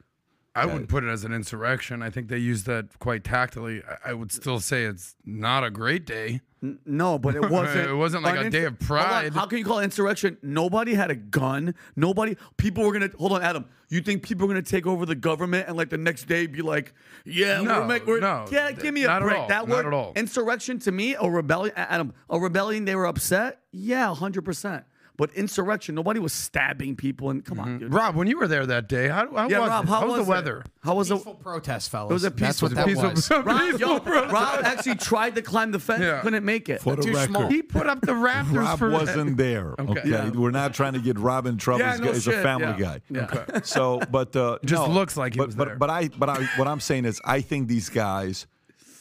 I 0.54 0.66
wouldn't 0.66 0.88
put 0.88 1.04
it 1.04 1.08
as 1.08 1.24
an 1.24 1.32
insurrection. 1.32 2.02
I 2.02 2.10
think 2.10 2.28
they 2.28 2.38
used 2.38 2.66
that 2.66 2.98
quite 2.98 3.22
tactily. 3.22 3.82
I, 4.04 4.10
I 4.10 4.12
would 4.14 4.32
still 4.32 4.58
say 4.58 4.84
it's 4.84 5.14
not 5.24 5.62
a 5.62 5.70
great 5.70 6.04
day. 6.04 6.40
No, 6.84 7.18
but 7.18 7.36
it 7.36 7.48
wasn't. 7.50 7.88
It 7.90 7.94
wasn't 7.94 8.24
like 8.24 8.46
a 8.46 8.50
day 8.50 8.64
of 8.64 8.78
pride. 8.80 9.32
How 9.32 9.46
can 9.46 9.58
you 9.58 9.64
call 9.64 9.78
it 9.78 9.84
insurrection? 9.84 10.36
Nobody 10.42 10.94
had 10.94 11.10
a 11.10 11.14
gun. 11.14 11.74
Nobody. 11.94 12.36
People 12.56 12.84
were 12.84 12.92
gonna. 12.92 13.10
Hold 13.18 13.32
on, 13.32 13.42
Adam. 13.42 13.66
You 13.88 14.00
think 14.00 14.22
people 14.22 14.44
are 14.46 14.48
gonna 14.48 14.62
take 14.62 14.86
over 14.86 15.06
the 15.06 15.14
government 15.14 15.68
and 15.68 15.76
like 15.76 15.90
the 15.90 15.98
next 15.98 16.24
day 16.24 16.46
be 16.46 16.60
like, 16.62 16.92
yeah, 17.24 17.60
No, 17.60 17.80
we're 17.80 17.86
make, 17.86 18.06
we're, 18.06 18.20
no, 18.20 18.44
yeah, 18.50 18.72
give 18.72 18.92
me 18.92 19.04
a 19.04 19.20
break. 19.20 19.48
That 19.48 19.66
not 19.66 19.68
word, 19.68 19.86
at 19.86 19.92
all. 19.92 20.12
insurrection 20.16 20.78
to 20.80 20.92
me, 20.92 21.14
a 21.14 21.30
rebellion. 21.30 21.74
Adam, 21.76 22.12
a 22.28 22.38
rebellion. 22.40 22.84
They 22.84 22.96
were 22.96 23.06
upset. 23.06 23.60
Yeah, 23.70 24.12
hundred 24.14 24.42
percent. 24.44 24.84
But 25.18 25.32
insurrection, 25.32 25.96
nobody 25.96 26.20
was 26.20 26.32
stabbing 26.32 26.94
people. 26.94 27.30
And 27.30 27.44
come 27.44 27.58
on, 27.58 27.80
dude. 27.80 27.92
Rob, 27.92 28.14
when 28.14 28.28
you 28.28 28.38
were 28.38 28.46
there 28.46 28.64
that 28.66 28.88
day, 28.88 29.08
how, 29.08 29.28
how 29.34 29.48
yeah, 29.48 29.58
was 29.58 29.68
Rob, 29.68 29.84
it? 29.84 29.88
how 29.88 30.00
was, 30.06 30.08
was 30.10 30.16
the 30.18 30.22
it? 30.22 30.34
weather? 30.36 30.64
How 30.80 30.94
was 30.94 31.08
Peaceful 31.10 31.32
it? 31.32 31.40
protest, 31.40 31.90
fellas. 31.90 32.10
It 32.10 32.14
was 32.14 32.24
a 32.24 32.30
That's 32.30 32.62
what 32.62 32.74
that 32.76 32.86
peaceful- 32.86 33.10
was. 33.10 33.28
Rob, 33.30 33.80
yo, 33.80 33.98
Rob 33.98 34.64
actually 34.64 34.94
tried 34.94 35.34
to 35.34 35.42
climb 35.42 35.72
the 35.72 35.80
fence, 35.80 36.02
Yeah. 36.02 36.20
couldn't 36.20 36.44
make 36.44 36.68
it. 36.68 36.80
for 36.82 36.94
the 36.94 37.02
Too 37.02 37.12
record, 37.14 37.30
small. 37.30 37.48
He 37.48 37.62
put 37.62 37.88
up 37.88 38.00
the 38.00 38.12
Raptors 38.28 38.52
Rob 38.64 38.78
for 38.78 38.90
wasn't 38.90 39.36
there. 39.36 39.74
Okay, 39.76 40.02
Yeah. 40.08 40.30
we're 40.30 40.52
not 40.52 40.72
trying 40.72 40.92
to 40.92 41.00
get 41.00 41.18
Rob 41.18 41.46
in 41.46 41.56
trouble. 41.58 41.80
Yeah, 41.80 41.92
he's, 41.92 42.00
no 42.00 42.12
he's 42.12 42.26
a 42.28 42.40
family 42.40 42.66
yeah. 42.78 42.78
guy. 42.78 43.00
Yeah. 43.10 43.60
So, 43.64 43.98
but 44.12 44.36
uh, 44.36 44.58
Just 44.64 44.86
no, 44.86 44.88
looks 44.94 45.16
like 45.16 45.34
he 45.34 45.38
but, 45.38 45.48
was 45.48 45.56
but, 45.56 45.64
there. 45.66 45.76
But 45.76 45.90
I, 45.90 46.08
but 46.08 46.28
I, 46.28 46.44
what 46.56 46.68
I'm 46.68 46.78
saying 46.80 47.06
is, 47.06 47.20
I 47.24 47.40
think 47.40 47.66
these 47.66 47.88
guys 47.88 48.46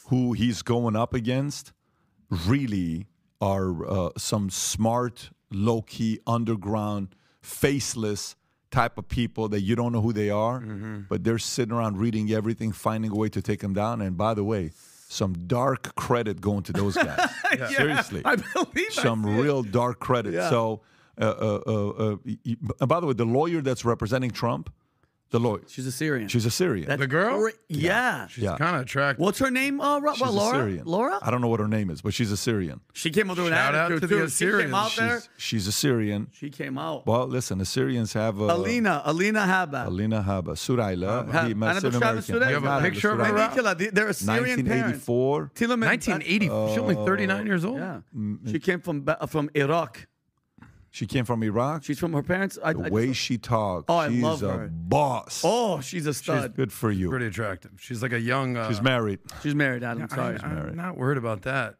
who 0.08 0.32
he's 0.32 0.62
going 0.62 0.96
up 0.96 1.14
against 1.14 1.72
really 2.46 3.06
are 3.40 3.86
uh, 3.88 4.10
some 4.16 4.50
smart, 4.50 5.30
low 5.50 5.82
key, 5.82 6.20
underground, 6.26 7.08
faceless 7.42 8.36
type 8.70 8.98
of 8.98 9.08
people 9.08 9.48
that 9.48 9.62
you 9.62 9.74
don't 9.74 9.92
know 9.92 10.00
who 10.02 10.12
they 10.12 10.28
are, 10.30 10.60
Mm-hmm. 10.60 11.00
but 11.08 11.24
they're 11.24 11.38
sitting 11.38 11.74
around 11.74 11.96
reading 11.98 12.30
everything, 12.30 12.70
finding 12.72 13.10
a 13.10 13.14
way 13.14 13.28
to 13.30 13.40
take 13.40 13.60
them 13.60 13.72
down. 13.72 14.02
And 14.02 14.16
by 14.16 14.34
the 14.34 14.44
way, 14.44 14.70
some 15.08 15.32
dark 15.46 15.94
credit 15.94 16.40
going 16.40 16.62
to 16.64 16.72
those 16.72 16.94
guys. 16.96 17.30
Seriously, 17.76 18.20
I 18.26 18.36
believe 18.36 18.88
I 18.98 19.02
some 19.02 19.24
it. 19.24 19.40
real 19.42 19.62
dark 19.62 20.00
credit. 20.00 20.34
Yeah. 20.34 20.50
So, 20.50 20.82
uh, 21.18 21.24
uh, 21.24 21.60
uh, 21.66 21.88
uh, 21.88 22.16
y- 22.26 22.36
y- 22.44 22.56
and 22.80 22.88
by 22.88 23.00
the 23.00 23.06
way, 23.06 23.14
the 23.14 23.24
lawyer 23.24 23.62
that's 23.62 23.84
representing 23.86 24.30
Trump, 24.30 24.70
the 25.30 25.38
lawyer, 25.38 25.60
She's 25.68 25.86
a 25.86 25.92
Syrian. 25.92 26.28
she's 26.28 26.46
a 26.46 26.50
Syrian. 26.50 26.98
The 26.98 27.06
girl? 27.06 27.38
Great- 27.38 27.54
Yeah. 27.68 28.28
yeah, 28.36 28.56
Kind 28.56 28.76
of 28.76 28.82
attractive. 28.82 29.22
What's 29.22 29.38
her 29.40 29.50
name? 29.50 29.80
Uh, 29.80 30.00
Ro- 30.00 30.12
she's 30.14 30.22
well, 30.22 30.30
a 30.30 30.32
Laura. 30.32 30.58
Syrian. 30.58 30.84
Laura. 30.86 31.18
I 31.20 31.30
don't 31.30 31.40
know 31.42 31.48
what 31.48 31.60
her 31.60 31.68
name 31.68 31.90
is, 31.90 32.00
but 32.00 32.14
she's 32.14 32.32
a 32.32 32.36
Syrian. 32.36 32.80
She 32.94 33.10
came 33.10 33.30
up 33.30 33.36
with 33.36 33.46
an 33.48 33.52
Shout 33.52 33.74
out 33.74 33.92
attitude 33.92 34.00
to 34.00 34.06
the 34.06 34.14
too. 34.22 34.28
She 34.30 34.44
came 34.46 34.48
Assyrians. 34.54 34.74
out 34.74 34.96
there. 34.96 35.20
She's, 35.20 35.28
she's 35.36 35.66
a 35.66 35.72
Syrian. 35.72 36.28
She 36.32 36.48
came 36.50 36.78
out. 36.78 37.06
Well, 37.06 37.26
listen, 37.26 37.58
the 37.58 37.66
Syrians 37.66 38.12
have 38.14 38.40
uh, 38.40 38.54
Alina. 38.56 39.02
Alina 39.04 39.40
Habba. 39.40 39.86
Alina 39.86 40.22
Habba, 40.26 40.54
Surayla, 40.56 41.30
Ha- 41.30 41.48
the 41.48 41.54
Ana 41.66 41.80
Syrian 41.80 41.92
Dushana 41.92 41.96
American. 41.96 42.34
Surayla. 42.34 42.48
You 42.50 42.60
have 42.60 42.64
a 42.64 42.90
picture 42.90 43.10
of 43.10 43.18
her, 43.66 43.74
they- 43.74 43.86
They're 43.90 44.12
Syrian 44.12 44.66
parents. 44.66 45.06
1984. 45.08 45.50
Tillman- 45.54 45.80
1980. 45.80 46.46
She's 46.46 46.78
only 46.78 46.94
39 46.94 47.46
years 47.46 47.64
old. 47.64 47.78
Yeah. 47.78 48.00
She 48.50 48.58
came 48.58 48.80
from 48.80 49.06
from 49.28 49.50
Iraq. 49.54 50.06
She 50.90 51.06
came 51.06 51.24
from 51.24 51.42
Iraq. 51.44 51.84
She's 51.84 51.98
from 51.98 52.12
her 52.14 52.22
parents. 52.22 52.58
I, 52.62 52.72
the 52.72 52.84
I- 52.84 52.88
way 52.88 53.12
she 53.12 53.38
talks. 53.38 53.84
Oh, 53.88 53.96
I 53.96 54.08
she's 54.08 54.22
love 54.22 54.42
a 54.42 54.52
her. 54.52 54.68
boss. 54.72 55.42
oh, 55.44 55.80
she's 55.80 56.06
a 56.06 56.14
stud. 56.14 56.56
good 56.56 56.72
for 56.72 56.90
you. 56.90 57.10
Pretty 57.10 57.26
attractive. 57.26 57.72
She's 57.78 58.02
like 58.02 58.12
a 58.12 58.20
young. 58.20 58.56
Uh, 58.56 58.68
She's 58.68 58.80
married. 58.82 59.18
She's 59.42 59.54
married, 59.54 59.82
Adam. 59.84 60.08
I, 60.10 60.14
Sorry. 60.14 60.38
I, 60.42 60.46
am 60.68 60.76
not 60.76 60.96
worried 60.96 61.18
about 61.18 61.42
that. 61.42 61.74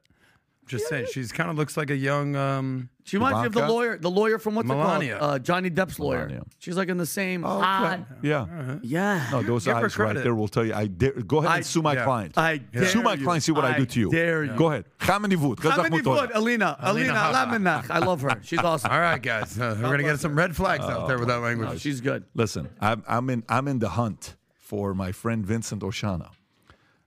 Just 0.69 0.87
saying, 0.89 1.07
she's 1.13 1.33
kind 1.33 1.51
of 1.51 1.57
looks 1.57 1.77
like 1.77 1.91
a 1.91 1.97
young. 1.97 2.37
Um, 2.37 2.89
She 3.05 3.17
reminds 3.17 3.41
me 3.41 3.47
of 3.47 3.53
the 3.55 3.59
Ivanka? 3.61 3.73
lawyer, 3.73 3.99
the 3.99 4.11
lawyer 4.11 4.39
from 4.39 4.55
what's 4.55 4.69
Melania. 4.69 5.17
it 5.17 5.19
called? 5.21 5.33
Uh, 5.33 5.39
Johnny 5.39 5.71
Depp's 5.71 5.99
lawyer. 5.99 6.27
Melania. 6.27 6.43
She's 6.59 6.77
like 6.77 6.89
in 6.91 6.99
the 6.99 7.07
same. 7.07 7.45
Oh, 7.45 7.61
hot- 7.61 8.01
Yeah. 8.23 8.79
Yeah. 8.83 9.27
No, 9.33 9.43
those 9.43 9.65
Give 9.65 9.73
her 9.77 9.85
eyes 9.87 9.99
right 9.99 10.07
credit. 10.07 10.23
there 10.25 10.35
will 10.35 10.49
tell 10.49 10.65
you. 10.65 10.75
I 10.75 10.87
dare. 10.87 11.13
Go 11.13 11.39
ahead 11.39 11.51
I- 11.51 11.57
and 11.57 11.67
sue 11.67 11.81
my 11.83 11.95
yeah. 11.95 12.05
client. 12.05 12.37
I 12.37 12.59
Sue 12.59 12.63
dare 12.95 13.03
my 13.03 13.15
you. 13.15 13.25
client. 13.25 13.43
See 13.43 13.53
what 13.53 13.65
I, 13.65 13.75
I 13.75 13.79
do 13.79 13.87
to 13.87 14.01
you. 14.01 14.11
dare 14.11 14.45
you. 14.45 14.53
Go 14.53 14.69
ahead. 14.71 14.85
Kamenivut. 15.01 15.59
How 15.63 15.83
many 15.83 16.01
foot? 16.03 16.31
Alina. 16.35 16.77
Alina 16.81 17.13
Laminach. 17.15 17.91
I 17.91 17.99
love 18.01 18.21
her. 18.21 18.39
She's 18.43 18.59
awesome. 18.71 18.91
all 18.91 19.01
right, 19.01 19.21
guys, 19.23 19.59
uh, 19.59 19.75
we're 19.83 19.91
gonna 19.91 20.03
get 20.03 20.21
some 20.21 20.37
red 20.37 20.55
flags 20.55 20.85
out 20.85 21.09
there 21.09 21.19
with 21.19 21.29
that 21.29 21.39
language. 21.41 21.69
No, 21.71 21.77
she's 21.79 22.01
good. 22.01 22.25
Listen, 22.35 22.69
I'm, 22.81 23.03
I'm 23.09 23.31
in. 23.31 23.43
I'm 23.49 23.67
in 23.69 23.79
the 23.79 23.89
hunt 23.91 24.37
for 24.59 24.93
my 24.95 25.13
friend 25.13 25.47
Vincent 25.47 25.83
Oshana. 25.83 26.29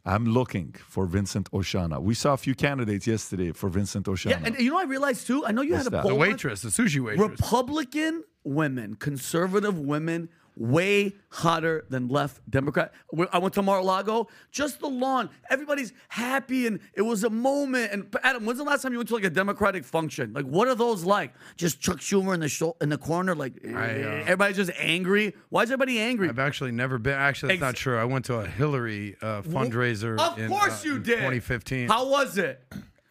I'm 0.05 0.25
looking 0.25 0.73
for 0.87 1.05
Vincent 1.05 1.51
Oshana. 1.51 2.01
We 2.01 2.13
saw 2.15 2.33
a 2.33 2.37
few 2.37 2.55
candidates 2.55 3.05
yesterday 3.05 3.51
for 3.51 3.69
Vincent 3.69 4.07
Oshana. 4.07 4.31
Yeah, 4.31 4.39
and 4.43 4.57
you 4.59 4.69
know 4.69 4.75
what 4.75 4.87
I 4.87 4.89
realized 4.89 5.27
too? 5.27 5.45
I 5.45 5.51
know 5.51 5.61
you 5.61 5.73
What's 5.73 5.83
had 5.85 5.93
a 5.93 5.95
that? 5.97 6.01
poll. 6.03 6.11
the 6.11 6.15
waitress, 6.15 6.61
the 6.61 6.69
sushi 6.69 6.99
waitress. 6.99 7.29
Republican 7.29 8.23
women, 8.43 8.95
conservative 8.95 9.77
women, 9.77 10.29
way 10.61 11.13
hotter 11.29 11.85
than 11.89 12.07
left 12.07 12.39
Democrat. 12.49 12.93
I 13.31 13.39
went 13.39 13.53
to 13.55 13.61
Mar-a-Lago, 13.61 14.27
just 14.51 14.79
the 14.79 14.87
lawn. 14.87 15.29
Everybody's 15.49 15.91
happy, 16.07 16.67
and 16.67 16.79
it 16.93 17.01
was 17.01 17.23
a 17.23 17.29
moment. 17.29 17.91
And 17.91 18.15
Adam, 18.23 18.45
when's 18.45 18.59
the 18.59 18.63
last 18.63 18.83
time 18.83 18.91
you 18.91 18.99
went 18.99 19.09
to 19.09 19.15
like 19.15 19.23
a 19.23 19.29
Democratic 19.29 19.83
function? 19.83 20.33
Like, 20.33 20.45
what 20.45 20.67
are 20.67 20.75
those 20.75 21.03
like? 21.03 21.33
Just 21.57 21.81
Chuck 21.81 21.97
Schumer 21.97 22.33
in 22.33 22.39
the 22.41 22.49
show, 22.49 22.77
in 22.79 22.89
the 22.89 22.97
corner, 22.97 23.33
like 23.33 23.53
I, 23.65 23.69
uh, 23.69 24.23
everybody's 24.23 24.57
just 24.57 24.71
angry. 24.77 25.33
Why 25.49 25.63
is 25.63 25.71
everybody 25.71 25.99
angry? 25.99 26.29
I've 26.29 26.39
actually 26.39 26.71
never 26.71 26.99
been. 26.99 27.13
Actually, 27.13 27.49
that's 27.49 27.61
not 27.61 27.69
Ex- 27.71 27.79
true. 27.79 27.97
I 27.97 28.05
went 28.05 28.25
to 28.25 28.35
a 28.35 28.47
Hillary 28.47 29.15
uh, 29.21 29.41
fundraiser. 29.41 30.19
Of 30.19 30.37
in, 30.37 30.49
course 30.49 30.85
uh, 30.85 30.89
you 30.89 30.99
did. 30.99 31.15
2015. 31.15 31.87
How 31.87 32.07
was 32.07 32.37
it? 32.37 32.63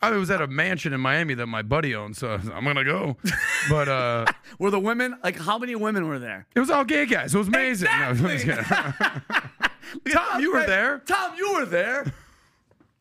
I 0.03 0.11
was 0.13 0.31
at 0.31 0.41
a 0.41 0.47
mansion 0.47 0.93
in 0.93 1.01
Miami 1.01 1.35
that 1.35 1.47
my 1.47 1.63
buddy 1.63 1.95
owned, 1.95 2.17
so 2.17 2.31
I 2.31 2.37
was- 2.37 2.49
I'm 2.55 2.65
gonna 2.65 2.85
go. 2.85 3.17
But 3.69 3.89
uh, 3.89 4.25
Were 4.59 4.71
the 4.71 4.81
women 4.81 5.19
like 5.23 5.39
how 5.39 5.59
many 5.59 5.75
women 5.77 6.09
were 6.09 6.19
there? 6.19 6.47
it 6.55 6.61
was 6.61 6.71
all 6.71 6.85
gay 6.85 7.07
guys. 7.07 7.35
It 7.35 7.39
was 7.39 7.49
amazing. 7.49 7.87
No, 7.87 7.93
I'm 8.07 8.17
just 8.17 8.45
Exactly. 8.45 8.77
kidding. 10.07 10.13
Tom, 10.13 10.41
you 10.41 10.53
were 10.53 10.67
there. 10.67 10.99
Tom, 11.01 11.35
you 11.37 11.55
were 11.55 11.67
there. 11.67 12.13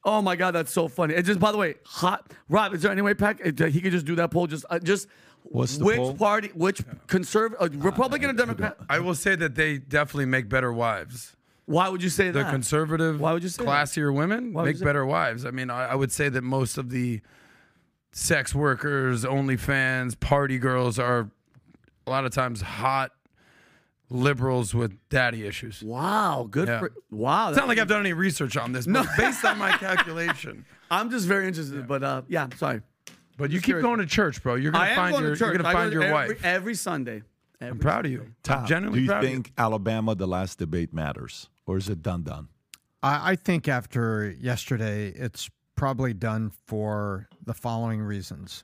Oh 0.03 0.21
my 0.21 0.35
God, 0.35 0.51
that's 0.51 0.71
so 0.71 0.87
funny. 0.87 1.13
It 1.13 1.23
just, 1.23 1.39
by 1.39 1.51
the 1.51 1.57
way, 1.57 1.75
hot. 1.85 2.31
Rob, 2.47 2.73
is 2.73 2.81
there 2.81 2.91
any 2.91 3.01
way, 3.01 3.13
Pack, 3.13 3.41
uh, 3.45 3.65
he 3.65 3.81
could 3.81 3.91
just 3.91 4.05
do 4.05 4.15
that 4.15 4.31
poll? 4.31 4.47
Just, 4.47 4.65
uh, 4.69 4.79
just 4.79 5.07
What's 5.43 5.77
the 5.77 5.83
which 5.85 5.97
poll? 5.97 6.15
party, 6.15 6.49
which 6.53 6.81
conservative, 7.07 7.61
uh, 7.61 7.77
Republican 7.79 8.29
or 8.29 8.33
Democrat? 8.33 8.77
I 8.89 8.99
will 8.99 9.13
say 9.15 9.35
that 9.35 9.55
they 9.55 9.77
definitely 9.77 10.25
make 10.25 10.47
better 10.49 10.71
wives. 10.73 11.35
Why 11.69 11.87
would 11.87 12.01
you 12.01 12.09
say 12.09 12.27
The 12.31 12.39
that? 12.39 12.45
The 12.45 12.51
conservative, 12.51 13.19
Why 13.19 13.31
would 13.33 13.43
you 13.43 13.49
say 13.49 13.63
that? 13.63 13.69
classier 13.69 14.13
women 14.13 14.53
Why 14.53 14.65
make 14.65 14.77
say- 14.77 14.85
better 14.85 15.05
wives. 15.05 15.45
I 15.45 15.51
mean, 15.51 15.69
I, 15.69 15.89
I 15.89 15.95
would 15.95 16.11
say 16.11 16.27
that 16.29 16.41
most 16.43 16.77
of 16.79 16.89
the 16.89 17.21
sex 18.11 18.55
workers, 18.55 19.23
OnlyFans, 19.23 20.19
party 20.19 20.57
girls 20.57 20.97
are 20.97 21.29
a 22.07 22.09
lot 22.09 22.25
of 22.25 22.31
times 22.33 22.61
hot 22.61 23.11
liberals 24.09 24.73
with 24.73 24.97
daddy 25.09 25.45
issues. 25.45 25.83
Wow, 25.83 26.47
good 26.49 26.67
Yeah. 26.67 26.79
for 26.79 26.93
wow. 27.11 27.49
It's 27.49 27.57
not 27.57 27.67
like 27.67 27.77
I've 27.77 27.87
done 27.87 27.99
any 27.99 28.13
research 28.13 28.57
on 28.57 28.71
this, 28.71 28.87
but 28.87 29.05
based 29.17 29.45
on 29.45 29.57
my 29.59 29.71
calculation. 29.71 30.65
I'm 30.91 31.11
just 31.11 31.27
very 31.27 31.47
interested, 31.47 31.87
but 31.87 32.01
uh, 32.03 32.23
yeah, 32.27 32.47
sorry. 32.57 32.81
But 33.37 33.51
you 33.51 33.59
keep 33.59 33.65
curious. 33.65 33.83
going 33.83 33.99
to 33.99 34.05
church, 34.07 34.41
bro. 34.41 34.55
You're 34.55 34.71
gonna 34.71 34.85
am 34.89 34.95
find 34.95 35.11
going 35.13 35.23
your 35.23 35.33
to 35.35 35.39
church. 35.39 35.47
you're 35.49 35.57
gonna 35.57 35.69
I 35.69 35.73
find 35.73 35.91
to 35.91 35.93
your 35.93 36.03
every, 36.03 36.33
wife. 36.33 36.43
every 36.43 36.75
Sunday. 36.75 37.21
I'm 37.61 37.67
Every 37.67 37.79
proud 37.79 38.05
of 38.05 38.11
you. 38.11 38.33
Tom, 38.41 38.65
I'm 38.71 38.91
do 38.93 38.99
you 39.01 39.07
proud 39.07 39.21
think 39.23 39.51
Alabama, 39.57 40.15
the 40.15 40.25
last 40.27 40.59
debate, 40.59 40.93
matters, 40.93 41.49
or 41.69 41.77
is 41.77 41.87
it 41.87 42.01
done 42.01 42.23
done? 42.23 42.47
I, 43.03 43.31
I 43.31 43.35
think 43.35 43.67
after 43.67 44.31
yesterday, 44.39 45.09
it's 45.09 45.51
probably 45.75 46.15
done 46.15 46.51
for 46.65 47.29
the 47.45 47.53
following 47.53 48.01
reasons. 48.01 48.63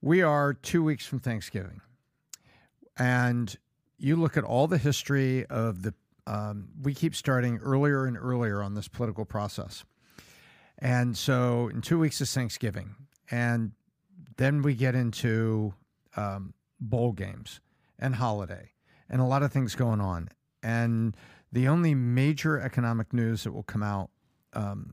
We 0.00 0.22
are 0.22 0.54
two 0.54 0.84
weeks 0.84 1.04
from 1.04 1.18
Thanksgiving, 1.18 1.80
and 2.96 3.54
you 3.98 4.14
look 4.14 4.36
at 4.36 4.44
all 4.44 4.68
the 4.68 4.78
history 4.78 5.44
of 5.46 5.82
the. 5.82 5.92
Um, 6.26 6.68
we 6.80 6.94
keep 6.94 7.16
starting 7.16 7.58
earlier 7.58 8.06
and 8.06 8.16
earlier 8.16 8.62
on 8.62 8.74
this 8.74 8.86
political 8.86 9.24
process, 9.24 9.84
and 10.78 11.16
so 11.16 11.68
in 11.68 11.80
two 11.80 11.98
weeks 11.98 12.20
is 12.20 12.32
Thanksgiving, 12.32 12.94
and 13.32 13.72
then 14.36 14.62
we 14.62 14.74
get 14.74 14.94
into 14.94 15.74
um, 16.16 16.54
bowl 16.78 17.10
games 17.10 17.60
and 17.98 18.14
holiday 18.14 18.70
and 19.08 19.20
a 19.20 19.24
lot 19.24 19.42
of 19.42 19.52
things 19.52 19.74
going 19.74 20.00
on. 20.00 20.28
And 20.62 21.16
the 21.52 21.68
only 21.68 21.94
major 21.94 22.58
economic 22.60 23.12
news 23.12 23.44
that 23.44 23.52
will 23.52 23.62
come 23.64 23.82
out, 23.82 24.10
um, 24.52 24.92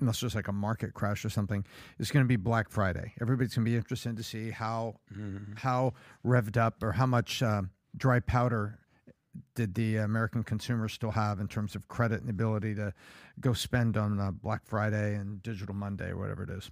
unless 0.00 0.20
there's 0.20 0.34
like 0.34 0.48
a 0.48 0.52
market 0.52 0.94
crash 0.94 1.24
or 1.24 1.30
something, 1.30 1.64
is 1.98 2.10
going 2.10 2.24
to 2.24 2.28
be 2.28 2.36
Black 2.36 2.70
Friday. 2.70 3.12
Everybody's 3.20 3.54
going 3.54 3.64
to 3.64 3.70
be 3.70 3.76
interested 3.76 4.16
to 4.16 4.22
see 4.22 4.50
how 4.50 4.96
how 5.56 5.94
revved 6.24 6.56
up 6.56 6.82
or 6.82 6.92
how 6.92 7.06
much 7.06 7.42
um 7.42 7.70
dry 7.96 8.20
powder 8.20 8.78
did 9.54 9.74
the 9.74 9.96
American 9.96 10.42
consumer 10.42 10.88
still 10.88 11.10
have 11.10 11.40
in 11.40 11.48
terms 11.48 11.74
of 11.74 11.86
credit 11.88 12.20
and 12.20 12.30
ability 12.30 12.74
to 12.74 12.92
go 13.40 13.52
spend 13.52 13.96
on 13.96 14.18
uh, 14.18 14.30
Black 14.30 14.62
Friday 14.64 15.14
and 15.14 15.42
Digital 15.42 15.74
Monday 15.74 16.08
or 16.10 16.16
whatever 16.16 16.42
it 16.42 16.50
is. 16.50 16.70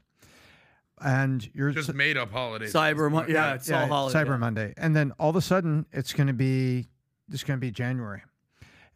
And 1.00 1.46
you're 1.54 1.72
Just 1.72 1.92
made 1.92 2.16
up 2.16 2.30
holidays. 2.30 2.72
Cyber 2.72 3.10
Monday. 3.10 3.32
yeah, 3.32 3.54
it's 3.54 3.70
all 3.70 3.86
holiday. 3.86 4.18
Cyber 4.18 4.38
Monday, 4.38 4.74
and 4.76 4.94
then 4.94 5.12
all 5.18 5.28
of 5.30 5.36
a 5.36 5.40
sudden 5.42 5.86
it's 5.92 6.12
going 6.12 6.28
to 6.28 6.32
be 6.32 6.88
it's 7.32 7.42
going 7.42 7.58
to 7.58 7.60
be 7.60 7.70
January, 7.70 8.22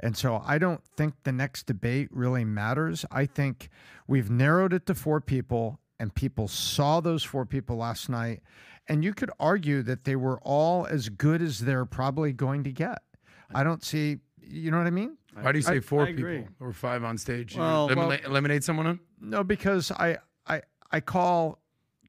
and 0.00 0.16
so 0.16 0.42
I 0.46 0.58
don't 0.58 0.82
think 0.96 1.14
the 1.24 1.32
next 1.32 1.66
debate 1.66 2.08
really 2.12 2.44
matters. 2.44 3.04
I 3.10 3.26
think 3.26 3.68
we've 4.06 4.30
narrowed 4.30 4.72
it 4.72 4.86
to 4.86 4.94
four 4.94 5.20
people, 5.20 5.80
and 5.98 6.14
people 6.14 6.48
saw 6.48 7.00
those 7.00 7.24
four 7.24 7.44
people 7.46 7.76
last 7.76 8.08
night, 8.08 8.42
and 8.88 9.02
you 9.04 9.12
could 9.14 9.30
argue 9.40 9.82
that 9.82 10.04
they 10.04 10.16
were 10.16 10.38
all 10.42 10.86
as 10.86 11.08
good 11.08 11.42
as 11.42 11.60
they're 11.60 11.84
probably 11.84 12.32
going 12.32 12.64
to 12.64 12.72
get. 12.72 12.98
I 13.54 13.64
don't 13.64 13.82
see, 13.84 14.18
you 14.40 14.70
know 14.70 14.78
what 14.78 14.86
I 14.86 14.90
mean? 14.90 15.16
Why 15.40 15.52
do 15.52 15.58
you 15.58 15.62
say 15.62 15.76
I- 15.76 15.80
four 15.80 16.06
I 16.06 16.08
agree. 16.10 16.38
people 16.38 16.54
or 16.60 16.72
five 16.72 17.04
on 17.04 17.16
stage? 17.18 17.56
Well, 17.56 17.86
eliminate, 17.86 18.22
well- 18.22 18.30
eliminate 18.32 18.64
someone 18.64 18.86
on? 18.86 19.00
No, 19.20 19.42
because 19.44 19.90
I 19.92 20.18
I 20.46 20.62
I 20.90 21.00
call 21.00 21.58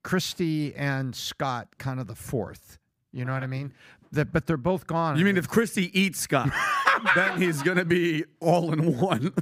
Christie 0.04 0.74
and 0.76 1.16
Scott 1.16 1.68
kind 1.78 2.00
of 2.00 2.08
the 2.08 2.16
fourth. 2.16 2.78
You 3.12 3.26
know 3.26 3.34
what 3.34 3.44
I 3.44 3.48
mean? 3.48 3.74
That, 4.12 4.32
but 4.32 4.48
they're 4.48 4.58
both 4.58 4.88
gone. 4.88 5.18
You 5.20 5.26
mean 5.26 5.38
if 5.38 5.48
Christie 5.48 5.92
eats 6.00 6.20
Scott, 6.20 6.50
then 7.16 7.42
he's 7.42 7.62
gonna 7.64 7.86
be 7.86 8.26
all 8.40 8.72
in 8.74 8.98
one. 9.00 9.34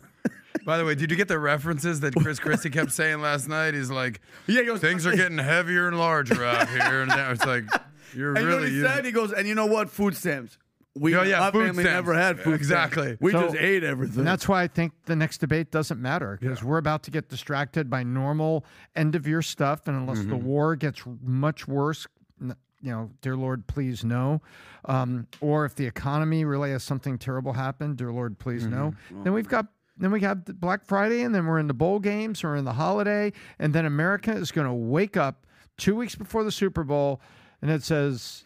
By 0.66 0.78
the 0.78 0.86
way, 0.86 0.96
did 0.96 1.12
you 1.12 1.18
get 1.18 1.28
the 1.30 1.40
references 1.40 2.02
that 2.02 2.14
Chris 2.16 2.40
Christie 2.40 2.70
kept 2.70 2.92
saying 2.92 3.22
last 3.22 3.48
night? 3.48 3.74
He's 3.74 3.90
like, 3.92 4.20
yeah, 4.48 4.62
he 4.62 4.68
goes, 4.68 4.82
things 4.82 5.06
are 5.06 5.16
getting 5.16 5.38
heavier 5.38 5.88
and 5.88 5.98
larger 5.98 6.44
out 6.44 6.68
here, 6.70 7.02
and 7.02 7.10
now 7.10 7.32
it's 7.32 7.46
like, 7.46 7.64
you're 8.14 8.34
And 8.34 8.40
you 8.44 8.50
know 8.50 8.58
really. 8.58 8.62
what 8.64 8.72
he 8.72 8.82
said? 8.82 9.06
He 9.06 9.12
goes, 9.12 9.32
and 9.32 9.48
you 9.48 9.56
know 9.56 9.66
what? 9.68 9.90
Food 9.90 10.16
stamps. 10.16 10.58
We, 10.96 11.16
Oh, 11.16 11.22
yeah, 11.22 11.42
our 11.44 11.52
food 11.52 11.68
family 11.68 11.84
stamps. 11.84 12.08
never 12.08 12.14
had 12.16 12.40
food 12.40 12.56
Exactly. 12.56 13.04
stamps. 13.04 13.22
We 13.22 13.32
So- 13.32 13.42
just 13.44 13.56
ate 13.56 13.84
everything. 13.84 14.20
And 14.20 14.28
that's 14.28 14.48
why 14.50 14.64
I 14.64 14.68
think 14.68 14.94
the 15.06 15.16
next 15.16 15.38
debate 15.38 15.70
doesn't 15.72 16.02
matter 16.02 16.38
because 16.42 16.64
we're 16.64 16.80
about 16.80 17.04
to 17.04 17.12
get 17.12 17.30
distracted 17.30 17.88
by 17.90 18.02
normal 18.04 18.66
end 18.96 19.14
of 19.16 19.28
year 19.28 19.44
stuff. 19.44 19.88
And 19.88 19.96
unless 19.96 20.20
the 20.20 20.34
Mm-hmm. 20.36 20.44
war 20.46 20.76
gets 20.76 21.04
much 21.24 21.68
worse, 21.68 22.08
n- 22.08 22.17
you 22.88 22.94
know, 22.94 23.12
dear 23.22 23.36
Lord, 23.36 23.68
please 23.68 24.04
no. 24.04 24.42
Um, 24.86 25.28
or 25.42 25.66
if 25.66 25.76
the 25.76 25.86
economy 25.86 26.46
really 26.46 26.72
has 26.72 26.84
something 26.84 27.18
terrible 27.18 27.54
happen, 27.54 27.96
dear 27.96 28.14
Lord, 28.14 28.40
please 28.40 28.66
no. 28.66 28.94
Mm-hmm. 29.12 29.24
Then 29.24 29.34
we've 29.34 29.48
got. 29.48 29.68
Then 30.00 30.12
we 30.12 30.20
got 30.20 30.46
Black 30.60 30.86
Friday, 30.86 31.24
and 31.24 31.34
then 31.34 31.48
we're 31.48 31.58
in 31.58 31.66
the 31.66 31.74
bowl 31.74 31.98
games, 31.98 32.44
or 32.44 32.56
in 32.56 32.66
the 32.66 32.74
holiday, 32.74 33.34
and 33.58 33.74
then 33.74 33.88
America 33.88 34.32
is 34.32 34.52
going 34.52 34.68
to 34.68 34.74
wake 34.74 35.18
up 35.18 35.48
two 35.76 35.96
weeks 35.96 36.14
before 36.14 36.44
the 36.44 36.52
Super 36.52 36.84
Bowl, 36.84 37.20
and 37.64 37.72
it 37.72 37.82
says, 37.82 38.46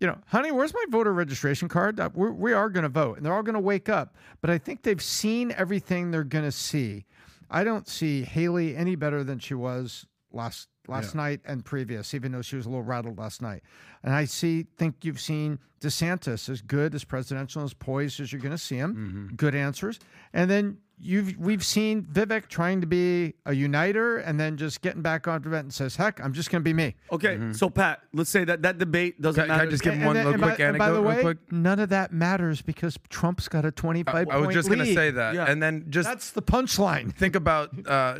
you 0.00 0.08
know, 0.08 0.18
honey, 0.26 0.50
where's 0.50 0.74
my 0.74 0.84
voter 0.90 1.12
registration 1.12 1.68
card? 1.68 2.00
Uh, 2.00 2.10
We're, 2.12 2.32
we 2.32 2.52
are 2.52 2.68
going 2.68 2.82
to 2.82 2.88
vote, 2.88 3.18
and 3.18 3.24
they're 3.24 3.32
all 3.32 3.44
going 3.44 3.54
to 3.54 3.60
wake 3.60 3.88
up. 3.88 4.16
But 4.40 4.50
I 4.50 4.58
think 4.58 4.82
they've 4.82 5.00
seen 5.00 5.54
everything 5.56 6.10
they're 6.10 6.24
going 6.24 6.44
to 6.44 6.50
see. 6.50 7.04
I 7.48 7.62
don't 7.62 7.86
see 7.86 8.22
Haley 8.22 8.74
any 8.76 8.96
better 8.96 9.22
than 9.22 9.38
she 9.38 9.54
was 9.54 10.06
last 10.32 10.66
last 10.90 11.14
night 11.14 11.40
and 11.44 11.64
previous, 11.64 12.12
even 12.14 12.32
though 12.32 12.42
she 12.42 12.56
was 12.56 12.66
a 12.66 12.68
little 12.68 12.82
rattled 12.84 13.16
last 13.18 13.40
night. 13.40 13.62
And 14.02 14.14
I 14.14 14.24
see, 14.26 14.66
think 14.76 14.96
you've 15.04 15.20
seen 15.20 15.58
DeSantis 15.80 16.48
as 16.48 16.60
good 16.60 16.94
as 16.94 17.04
presidential, 17.04 17.62
as 17.62 17.72
poised 17.74 18.20
as 18.20 18.32
you're 18.32 18.40
going 18.40 18.52
to 18.52 18.58
see 18.58 18.76
him. 18.76 19.32
Good 19.36 19.54
answers, 19.54 19.98
and 20.32 20.50
then. 20.50 20.78
You've 21.02 21.34
we've 21.38 21.64
seen 21.64 22.02
Vivek 22.02 22.48
trying 22.48 22.82
to 22.82 22.86
be 22.86 23.32
a 23.46 23.54
uniter 23.54 24.18
and 24.18 24.38
then 24.38 24.58
just 24.58 24.82
getting 24.82 25.00
back 25.00 25.26
onto 25.26 25.54
it 25.54 25.60
and 25.60 25.72
says, 25.72 25.96
"Heck, 25.96 26.22
I'm 26.22 26.34
just 26.34 26.50
going 26.50 26.60
to 26.60 26.62
be 26.62 26.74
me." 26.74 26.94
okay. 27.10 27.38
So 27.52 27.70
Pat, 27.70 28.02
let's 28.12 28.28
say 28.28 28.44
that 28.44 28.60
that 28.60 28.76
debate 28.76 29.18
doesn't 29.18 29.46
Can- 29.46 29.48
can 29.50 29.66
I 29.66 29.70
just 29.70 29.82
give 29.82 29.94
And 29.94 30.04
one 30.04 30.14
then- 30.14 30.26
little 30.26 30.38
quick 30.42 30.58
by, 30.58 30.64
and 30.64 30.76
by 30.76 30.90
the 30.90 30.96
anecdote 30.98 31.08
way, 31.16 31.22
quick? 31.22 31.38
none 31.50 31.78
of 31.78 31.88
that 31.88 32.12
matters 32.12 32.60
because 32.60 32.98
Trump's 33.08 33.48
got 33.48 33.64
a 33.64 33.70
25 33.70 34.28
I 34.28 34.36
was 34.36 34.54
just 34.54 34.68
going 34.68 34.80
to 34.80 34.92
say 34.94 35.10
that. 35.10 35.34
Yeah. 35.34 35.46
And 35.46 35.62
then 35.62 35.86
just 35.88 36.06
That's 36.06 36.32
the 36.32 36.42
punchline. 36.42 37.14
think 37.14 37.34
about, 37.34 37.70
uh, 37.88 38.18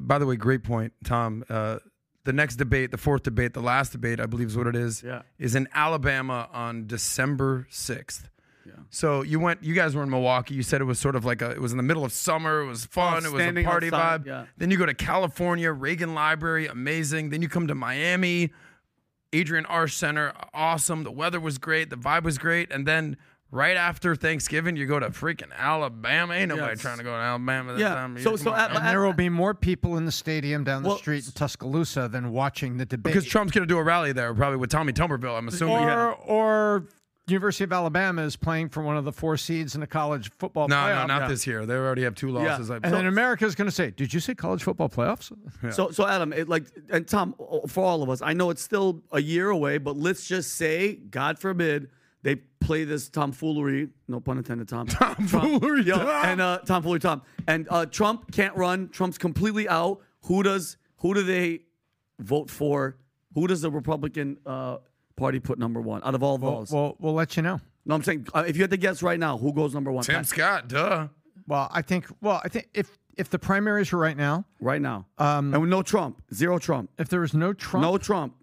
by 0.00 0.18
the 0.18 0.24
way, 0.24 0.36
great 0.36 0.62
point, 0.64 0.94
Tom. 1.04 1.44
Uh, 1.50 1.80
the 2.24 2.32
next 2.32 2.56
debate, 2.56 2.90
the 2.90 2.98
fourth 2.98 3.22
debate, 3.22 3.52
the 3.52 3.60
last 3.60 3.92
debate, 3.92 4.18
I 4.20 4.26
believe 4.26 4.48
is 4.48 4.56
what 4.56 4.66
it 4.66 4.76
is, 4.76 5.02
Yeah. 5.02 5.22
is 5.38 5.54
in 5.54 5.68
Alabama 5.74 6.48
on 6.52 6.86
December 6.86 7.66
6th. 7.70 8.28
Yeah. 8.66 8.72
So 8.88 9.20
you 9.22 9.38
went, 9.38 9.62
you 9.62 9.74
guys 9.74 9.94
were 9.94 10.02
in 10.02 10.08
Milwaukee. 10.08 10.54
You 10.54 10.62
said 10.62 10.80
it 10.80 10.84
was 10.84 10.98
sort 10.98 11.16
of 11.16 11.24
like 11.26 11.42
a, 11.42 11.50
it 11.50 11.60
was 11.60 11.72
in 11.72 11.76
the 11.76 11.82
middle 11.82 12.02
of 12.04 12.12
summer. 12.12 12.62
It 12.62 12.66
was 12.66 12.86
oh, 12.86 12.88
fun. 12.92 13.26
it 13.26 13.30
was 13.32 13.42
a 13.42 13.62
party 13.62 13.88
outside, 13.88 14.22
vibe. 14.24 14.26
yeah. 14.26 14.46
Then 14.56 14.70
you 14.70 14.78
go 14.78 14.86
to 14.86 14.94
California, 14.94 15.70
Reagan 15.70 16.14
Library, 16.14 16.66
amazing. 16.66 17.28
Then 17.28 17.42
you 17.42 17.48
come 17.50 17.66
to 17.66 17.74
Miami, 17.74 18.52
Adrienne 19.34 19.64
Arsht 19.64 19.94
Center, 19.98 20.32
awesome. 20.54 21.04
The 21.04 21.10
weather 21.12 21.40
was 21.40 21.58
great. 21.58 21.90
The 21.90 21.96
vibe 21.96 22.22
was 22.22 22.38
great. 22.38 22.72
And 22.72 22.86
then 22.86 23.18
right 23.54 23.76
after 23.76 24.16
Thanksgiving, 24.16 24.74
you 24.76 24.84
go 24.86 24.98
to 24.98 25.10
freaking 25.10 25.52
Alabama. 25.56 26.34
Ain't 26.34 26.48
nobody 26.48 26.72
Yes. 26.72 26.80
trying 26.80 26.98
to 26.98 27.04
go 27.04 27.10
to 27.10 27.16
Alabama 27.16 27.72
that 27.74 27.78
Yeah. 27.80 27.94
time. 27.94 28.16
of 28.16 28.22
So- 28.22 28.34
so 28.36 28.44
Come 28.50 28.54
on, 28.54 28.76
at- 28.82 28.90
there 28.90 29.00
will 29.02 29.12
be 29.12 29.28
more 29.28 29.54
people 29.54 29.96
in 29.96 30.04
the 30.04 30.12
stadium 30.12 30.64
down 30.64 30.82
the 30.82 30.96
street 30.96 31.24
in 31.24 31.32
Tuscaloosa 31.32 32.08
than 32.08 32.30
watching 32.32 32.76
the 32.78 32.84
debate. 32.84 33.14
because 33.14 33.24
Trump's 33.28 33.52
going 33.52 33.66
to 33.66 33.72
do 33.72 33.78
a 33.78 33.82
rally 33.84 34.12
there, 34.12 34.34
probably 34.34 34.56
with 34.58 34.70
Tommy 34.70 34.92
Tuberville. 34.92 35.38
I'm 35.38 35.46
assuming. 35.48 35.76
or, 35.88 36.12
or 36.14 36.86
University 37.26 37.64
of 37.64 37.72
Alabama 37.72 38.22
is 38.22 38.36
playing 38.36 38.68
for 38.68 38.82
one 38.82 38.96
of 38.98 39.04
the 39.04 39.12
four 39.12 39.36
seeds 39.38 39.74
in 39.74 39.80
the 39.80 39.86
college 39.86 40.30
football 40.38 40.68
No, 40.68 40.74
playoff. 40.76 41.06
no, 41.06 41.18
not 41.20 41.28
this 41.28 41.46
year. 41.46 41.64
They 41.64 41.74
already 41.74 42.02
have 42.02 42.14
two 42.14 42.28
losses. 42.30 42.70
I 42.70 42.74
And 42.76 42.84
then 42.92 43.06
America 43.06 43.46
is 43.46 43.54
going 43.54 43.66
to 43.68 43.72
say, 43.74 43.92
"Did 43.92 44.12
you 44.12 44.20
say 44.20 44.34
college 44.34 44.62
football 44.64 44.90
playoffs?" 44.90 45.32
So, 45.72 45.90
so 45.90 46.06
Adam, 46.06 46.32
it, 46.34 46.48
like, 46.50 46.64
and 46.90 47.06
Tom, 47.08 47.34
for 47.68 47.82
all 47.84 48.02
of 48.02 48.10
us, 48.10 48.20
I 48.20 48.34
know 48.34 48.50
it's 48.50 48.60
still 48.62 49.02
a 49.10 49.22
year 49.22 49.48
away, 49.48 49.78
but 49.78 49.96
let's 49.96 50.26
just 50.26 50.56
say, 50.56 50.96
God 50.96 51.38
forbid, 51.38 51.88
they 52.24 52.34
play 52.36 52.82
this 52.84 53.08
tomfoolery. 53.08 53.90
No 54.08 54.18
pun 54.18 54.38
intended, 54.38 54.66
Tom. 54.68 54.86
Tomfoolery, 54.88 55.84
Yo, 55.84 55.96
Tom. 55.98 56.08
and 56.24 56.40
uh, 56.40 56.58
tomfoolery, 56.66 56.98
Tom, 56.98 57.22
and 57.46 57.68
uh, 57.70 57.86
Trump 57.86 58.32
can't 58.32 58.56
run. 58.56 58.88
Trump's 58.88 59.18
completely 59.18 59.68
out. 59.68 60.00
Who 60.24 60.42
does? 60.42 60.76
Who 60.98 61.14
do 61.14 61.22
they 61.22 61.60
vote 62.18 62.50
for? 62.50 62.96
Who 63.34 63.46
does 63.46 63.60
the 63.60 63.70
Republican 63.70 64.38
uh, 64.46 64.78
Party 65.16 65.38
put 65.38 65.58
number 65.58 65.80
one 65.80 66.00
out 66.04 66.14
of 66.14 66.22
all 66.22 66.38
Well, 66.38 66.60
those? 66.60 66.70
we'll, 66.72 66.96
we'll 66.98 67.14
let 67.14 67.36
you 67.36 67.42
know. 67.42 67.60
no, 67.84 67.94
I'm 67.94 68.02
saying 68.02 68.26
uh, 68.34 68.44
if 68.48 68.56
you 68.56 68.62
had 68.62 68.70
to 68.70 68.76
guess 68.76 69.02
right 69.02 69.18
now, 69.20 69.36
who 69.38 69.52
goes 69.52 69.74
number 69.74 69.92
one? 69.92 70.02
Tim 70.04 70.16
Pat? 70.16 70.26
Scott, 70.26 70.68
duh. 70.68 71.08
Well, 71.46 71.68
I 71.72 71.82
think. 71.82 72.06
Well, 72.22 72.40
I 72.42 72.48
think 72.48 72.68
if 72.74 72.88
if 73.18 73.28
the 73.30 73.38
primaries 73.38 73.92
were 73.92 73.98
right 73.98 74.16
now, 74.16 74.44
Right 74.60 74.80
now, 74.80 75.06
um, 75.18 75.52
and 75.52 75.60
with 75.60 75.70
no 75.70 75.82
Trump, 75.82 76.22
zero 76.32 76.58
Trump, 76.58 76.90
if 76.98 77.08
there 77.10 77.20
was 77.20 77.34
no 77.34 77.52
Trump, 77.52 77.82
no 77.84 77.98
Trump. 77.98 78.34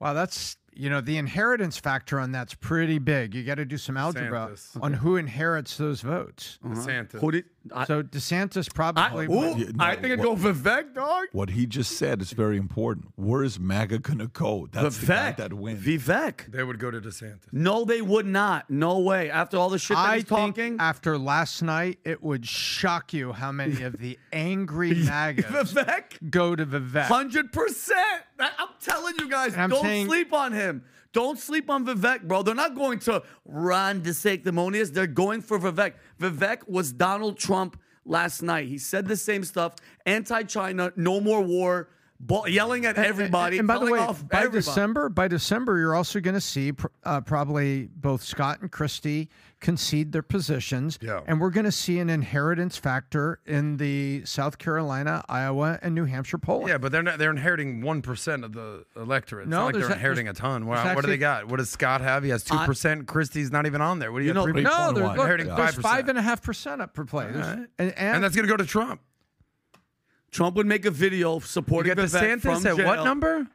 wow, 0.00 0.14
that's 0.14 0.56
you 0.76 0.90
know 0.90 1.00
the 1.00 1.16
inheritance 1.16 1.78
factor 1.78 2.18
on 2.20 2.32
that's 2.32 2.54
pretty 2.54 2.98
big. 2.98 3.34
You 3.34 3.44
got 3.44 3.56
to 3.56 3.64
do 3.64 3.78
some 3.78 3.96
algebra 3.96 4.50
DeSantis. 4.52 4.82
on 4.82 4.92
who 4.94 5.16
inherits 5.16 5.76
those 5.76 6.00
votes. 6.00 6.58
Uh-huh. 6.64 6.74
DeSantis. 6.74 7.20
Who 7.20 7.30
did? 7.30 7.44
I, 7.72 7.84
So 7.86 8.02
DeSantis 8.02 8.68
I, 8.68 8.72
probably. 8.74 9.26
ooh, 9.26 9.56
Yeah, 9.56 9.66
no, 9.74 9.84
I 9.84 9.96
think 9.96 10.12
I'd 10.12 10.22
go 10.22 10.32
what- 10.32 10.40
Vivek, 10.40 10.94
dog. 10.94 11.26
What 11.32 11.50
he 11.50 11.66
just 11.66 11.92
said 11.96 12.20
is 12.20 12.32
very 12.32 12.56
important. 12.56 13.08
Where 13.16 13.42
is 13.42 13.58
MAGA 13.58 14.00
gonna 14.00 14.26
go? 14.26 14.68
That's 14.70 14.98
the 14.98 15.06
guy 15.06 15.32
Vivek. 15.32 15.36
that 15.36 15.52
wins. 15.54 15.84
Vivek. 15.84 16.50
They 16.52 16.62
would 16.62 16.78
go 16.78 16.90
to 16.90 17.00
DeSantis. 17.00 17.40
No, 17.52 17.84
they 17.84 18.02
would 18.02 18.26
not. 18.26 18.68
No 18.68 18.98
way. 18.98 19.30
After 19.30 19.56
all 19.56 19.70
the 19.70 19.78
shit 19.78 19.96
that 19.96 20.06
I 20.06 20.14
he's 20.16 20.24
think 20.24 20.56
talking, 20.56 20.76
after 20.78 21.16
last 21.18 21.62
night, 21.62 21.98
it 22.04 22.22
would 22.22 22.46
shock 22.46 23.12
you 23.12 23.32
how 23.32 23.50
many 23.52 23.82
of 23.82 23.98
the 23.98 24.18
angry 24.32 24.92
MAGAs 24.94 25.72
Vivek, 25.72 26.30
go 26.30 26.54
to 26.54 26.66
Vivek. 26.66 27.04
hundred 27.06 27.52
percent. 27.52 27.98
I'm 28.38 28.68
telling 28.80 29.14
you 29.20 29.28
guys, 29.30 29.54
And 29.54 29.70
don't 29.72 29.82
saying- 29.82 30.06
sleep 30.06 30.32
on 30.32 30.52
him. 30.52 30.82
Don't 31.14 31.38
sleep 31.38 31.70
on 31.70 31.86
Vivek, 31.86 32.24
bro. 32.24 32.42
They're 32.42 32.56
not 32.56 32.74
going 32.74 32.98
to 33.00 33.22
Ron 33.46 34.02
DeSanctimonious. 34.02 34.92
They're 34.92 35.06
going 35.06 35.40
for 35.40 35.58
Vivek. 35.58 35.94
Vivek 36.20 36.68
was 36.68 36.92
Donald 36.92 37.38
Trump 37.38 37.80
last 38.04 38.42
night. 38.42 38.66
He 38.66 38.78
said 38.78 39.06
the 39.06 39.16
same 39.16 39.44
stuff: 39.44 39.76
anti-China, 40.04 40.92
no 40.96 41.20
more 41.20 41.40
war, 41.40 41.88
yelling 42.46 42.86
at 42.86 42.96
everybody. 42.96 43.58
And, 43.58 43.66
by 43.68 43.78
the 43.78 43.86
way, 43.90 43.98
off 43.98 44.26
by 44.28 44.38
everybody. 44.38 44.58
December, 44.64 45.08
by 45.08 45.28
December, 45.28 45.78
you're 45.78 45.94
also 45.94 46.20
going 46.20 46.34
to 46.34 46.40
see 46.40 46.72
pr- 46.72 46.86
uh, 47.04 47.20
probably 47.20 47.88
both 47.94 48.22
Scott 48.22 48.60
and 48.60 48.70
Christie 48.70 49.28
concede 49.60 50.12
their 50.12 50.22
positions, 50.22 50.98
Yeah. 51.00 51.20
and 51.26 51.40
we're 51.40 51.50
going 51.50 51.64
to 51.64 51.72
see 51.72 51.98
an 51.98 52.10
inheritance 52.10 52.76
factor 52.76 53.40
in 53.46 53.78
the 53.78 54.22
South 54.26 54.58
Carolina, 54.58 55.24
Iowa, 55.28 55.78
and 55.80 55.94
New 55.94 56.04
Hampshire 56.04 56.36
polling. 56.38 56.68
Yeah, 56.68 56.76
but 56.78 56.92
they're 56.92 57.02
not, 57.02 57.18
they're 57.18 57.30
inheriting 57.30 57.80
one 57.80 58.02
percent 58.02 58.44
of 58.44 58.52
the 58.52 58.84
electorate. 58.94 59.44
It's 59.44 59.50
No, 59.50 59.58
not 59.60 59.64
like 59.66 59.74
they're 59.76 59.88
a- 59.88 59.92
inheriting 59.94 60.28
a 60.28 60.34
ton. 60.34 60.66
What, 60.66 60.82
there's 60.84 60.96
what 60.96 61.04
do 61.04 61.10
they 61.10 61.16
got? 61.16 61.48
What 61.48 61.56
does 61.58 61.70
Scott 61.70 62.00
have? 62.02 62.22
He 62.24 62.30
has 62.30 62.44
two 62.44 62.58
percent. 62.58 63.06
Christie's 63.06 63.50
not 63.50 63.64
even 63.66 63.80
on 63.80 63.98
there. 64.00 64.12
What 64.12 64.18
do 64.18 64.24
you, 64.26 64.32
You 64.34 64.38
have? 64.38 64.46
know- 64.46 64.60
No, 64.64 64.92
one. 64.92 65.02
look, 65.16 65.20
Inheriting 65.20 65.46
there's 65.46 65.76
5%. 65.76 65.82
five 65.82 66.08
and 66.08 66.18
a 66.18 66.22
half 66.22 66.42
percent 66.42 66.82
up 66.82 66.92
per 66.94 67.04
play. 67.04 67.24
Alright. 67.26 67.42
and, 67.42 67.68
and, 67.78 67.92
and 67.96 68.24
that's 68.24 68.34
going 68.36 68.46
to 68.46 68.52
go 68.52 68.56
to 68.58 68.66
Trump. 68.66 69.00
Trump 70.34 70.56
would 70.56 70.66
make 70.66 70.84
a 70.84 70.90
video 70.90 71.34
You 71.34 71.40
supporting 71.40 71.94
got 71.94 72.08
Vivek 72.08 72.40
from 72.40 72.62
DeSantis 72.62 72.78
at 72.80 72.86
what 72.86 73.04
number? 73.04 73.46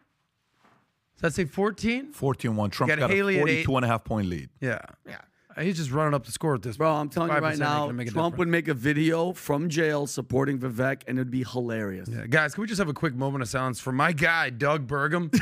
Does 1.22 1.22
that 1.22 1.34
say 1.34 1.44
14? 1.44 2.14
14-1. 2.14 2.72
Trump 2.72 2.90
Got 2.90 3.00
got, 3.00 3.10
Haley 3.10 3.36
a 3.36 3.40
at 3.40 3.42
42 3.42 3.76
and 3.76 3.86
a 3.86 3.88
half 3.88 4.06
point 4.06 4.28
lead. 4.28 4.50
Yeah. 4.62 4.80
Yeah. 5.06 5.18
He's 5.60 5.76
just 5.76 5.92
running 5.92 6.14
up 6.14 6.26
the 6.26 6.32
score 6.32 6.56
at 6.56 6.62
this 6.62 6.78
Bro. 6.78 6.90
I'm 6.90 7.10
telling 7.10 7.34
you 7.34 7.38
right 7.40 7.58
now, 7.58 7.82
gonna 7.82 7.94
make 7.94 8.08
a 8.08 8.12
Trump 8.12 8.28
difference. 8.28 8.40
would 8.40 8.48
make 8.48 8.68
a 8.70 8.74
video 8.74 9.34
from 9.34 9.68
jail 9.68 10.08
supporting 10.08 10.58
Vivek, 10.58 11.02
and 11.06 11.18
it'd 11.18 11.30
be 11.30 11.44
hilarious. 11.44 12.08
Yeah. 12.08 12.28
Guys, 12.28 12.56
can 12.56 12.62
we 12.62 12.68
just 12.68 12.80
have 12.80 12.88
a 12.88 12.94
quick 12.94 13.14
moment 13.14 13.42
of 13.42 13.50
silence 13.50 13.82
for 13.82 13.92
my 13.92 14.14
guy, 14.14 14.52
Doug 14.52 14.88
Burgum? 14.88 15.34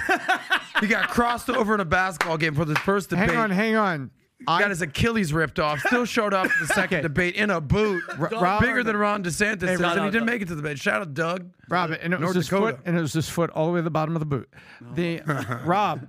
he 0.79 0.87
got 0.87 1.09
crossed 1.09 1.51
over 1.51 1.75
in 1.75 1.81
a 1.81 1.85
basketball 1.85 2.37
game 2.37 2.55
for 2.55 2.65
the 2.65 2.73
first 2.77 3.11
debate. 3.11 3.29
hang 3.29 3.37
on, 3.37 3.51
hang 3.51 3.75
on. 3.75 4.09
Got 4.45 4.69
his 4.69 4.81
Achilles 4.81 5.33
ripped 5.33 5.59
off. 5.59 5.79
Still 5.81 6.05
showed 6.05 6.33
up 6.33 6.47
the 6.59 6.67
second 6.67 7.01
debate 7.01 7.35
in 7.35 7.49
a 7.49 7.59
boot, 7.59 8.03
Rob- 8.17 8.61
bigger 8.61 8.83
than 8.83 8.95
Ron 8.97 9.23
DeSantis, 9.23 9.63
is, 9.69 9.79
Rob- 9.81 9.97
and 9.97 10.05
he 10.05 10.11
didn't 10.11 10.25
make 10.25 10.41
it 10.41 10.47
to 10.49 10.55
the 10.55 10.61
debate. 10.61 10.79
Shout 10.79 11.01
out 11.01 11.13
Doug. 11.13 11.51
Rob, 11.69 11.91
and 11.91 12.13
it 12.13 12.17
was 12.19 12.21
North 12.21 12.35
his 12.35 12.47
foot, 12.47 12.79
and 12.85 12.97
it 12.97 13.01
was 13.01 13.13
his 13.13 13.27
foot 13.29 13.49
all 13.51 13.67
the 13.67 13.71
way 13.73 13.79
to 13.79 13.83
the 13.83 13.89
bottom 13.89 14.15
of 14.15 14.19
the 14.19 14.25
boot. 14.25 14.49
The 14.93 15.21
Rob, 15.65 16.07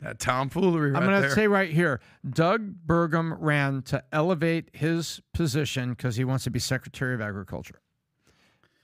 That 0.00 0.18
tomfoolery 0.18 0.90
right 0.92 1.02
I'm 1.02 1.08
going 1.08 1.22
to 1.22 1.30
say 1.30 1.46
right 1.46 1.70
here, 1.70 2.00
Doug 2.28 2.74
Burgum 2.86 3.36
ran 3.38 3.82
to 3.82 4.02
elevate 4.12 4.70
his 4.72 5.20
position 5.34 5.90
because 5.90 6.16
he 6.16 6.24
wants 6.24 6.44
to 6.44 6.50
be 6.50 6.58
Secretary 6.58 7.14
of 7.14 7.20
Agriculture. 7.20 7.80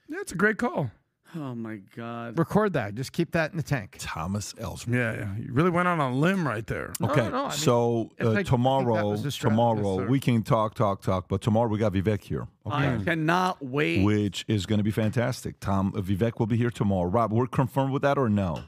yeah, 0.09 0.19
it's 0.21 0.33
a 0.33 0.37
great 0.37 0.59
call. 0.59 0.91
Oh 1.37 1.55
my 1.55 1.77
God. 1.95 2.39
Record 2.39 2.73
that. 2.73 2.95
Just 2.95 3.13
keep 3.13 3.33
that 3.33 3.51
in 3.51 3.57
the 3.59 3.63
tank. 3.63 3.97
Thomas 3.99 4.55
Ellsworth. 4.59 4.95
Yeah, 4.97 5.13
yeah. 5.15 5.37
You 5.37 5.53
really 5.53 5.71
went 5.71 5.87
on 5.87 6.01
a 6.01 6.11
limb 6.15 6.47
right 6.47 6.67
there. 6.67 6.93
Okay, 7.03 7.29
no, 7.29 7.45
I 7.47 7.49
mean, 7.49 7.51
so 7.53 8.11
uh, 8.21 8.29
I- 8.29 8.31
I 8.31 8.35
think 8.35 8.35
that 8.35 8.47
tomorrow, 8.47 9.11
was 9.11 9.23
the 9.23 9.31
strategy. 9.31 9.51
tomorrow 9.57 10.01
Yes, 10.01 10.09
we 10.09 10.19
can 10.21 10.43
talk, 10.43 10.75
talk, 10.75 11.03
talk. 11.03 11.29
But 11.29 11.43
tomorrow 11.43 11.69
we 11.69 11.79
got 11.79 11.93
Vivek 11.93 12.23
here, 12.23 12.49
okay, 12.67 12.95
I 12.97 13.05
cannot 13.05 13.63
wait. 13.63 14.03
which 14.05 14.45
is 14.49 14.65
going 14.67 14.79
to 14.79 14.85
be 14.85 14.91
fantastic. 14.91 15.61
Tom 15.61 15.93
uh, 15.95 16.01
Vivek 16.01 16.39
will 16.39 16.47
be 16.47 16.57
here 16.57 16.71
tomorrow. 16.71 17.09
Rob, 17.11 17.33
we're 17.33 17.47
confirmed 17.47 17.93
with 17.93 18.03
that 18.03 18.17
or 18.19 18.29
no? 18.29 18.65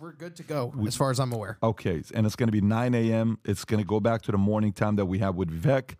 We're 0.00 0.12
good 0.12 0.36
to 0.36 0.42
go, 0.42 0.72
as 0.86 0.96
far 0.96 1.10
as 1.10 1.20
I'm 1.20 1.32
aware. 1.32 1.58
Okay, 1.62 2.02
and 2.14 2.24
it's 2.24 2.36
going 2.36 2.46
to 2.48 2.52
be 2.52 2.62
9 2.62 2.94
a.m. 2.94 3.38
It's 3.44 3.66
going 3.66 3.82
to 3.82 3.86
go 3.86 4.00
back 4.00 4.22
to 4.22 4.32
the 4.32 4.38
morning 4.38 4.72
time 4.72 4.96
that 4.96 5.04
we 5.06 5.18
have 5.18 5.34
with 5.34 5.50
Vivek. 5.50 5.96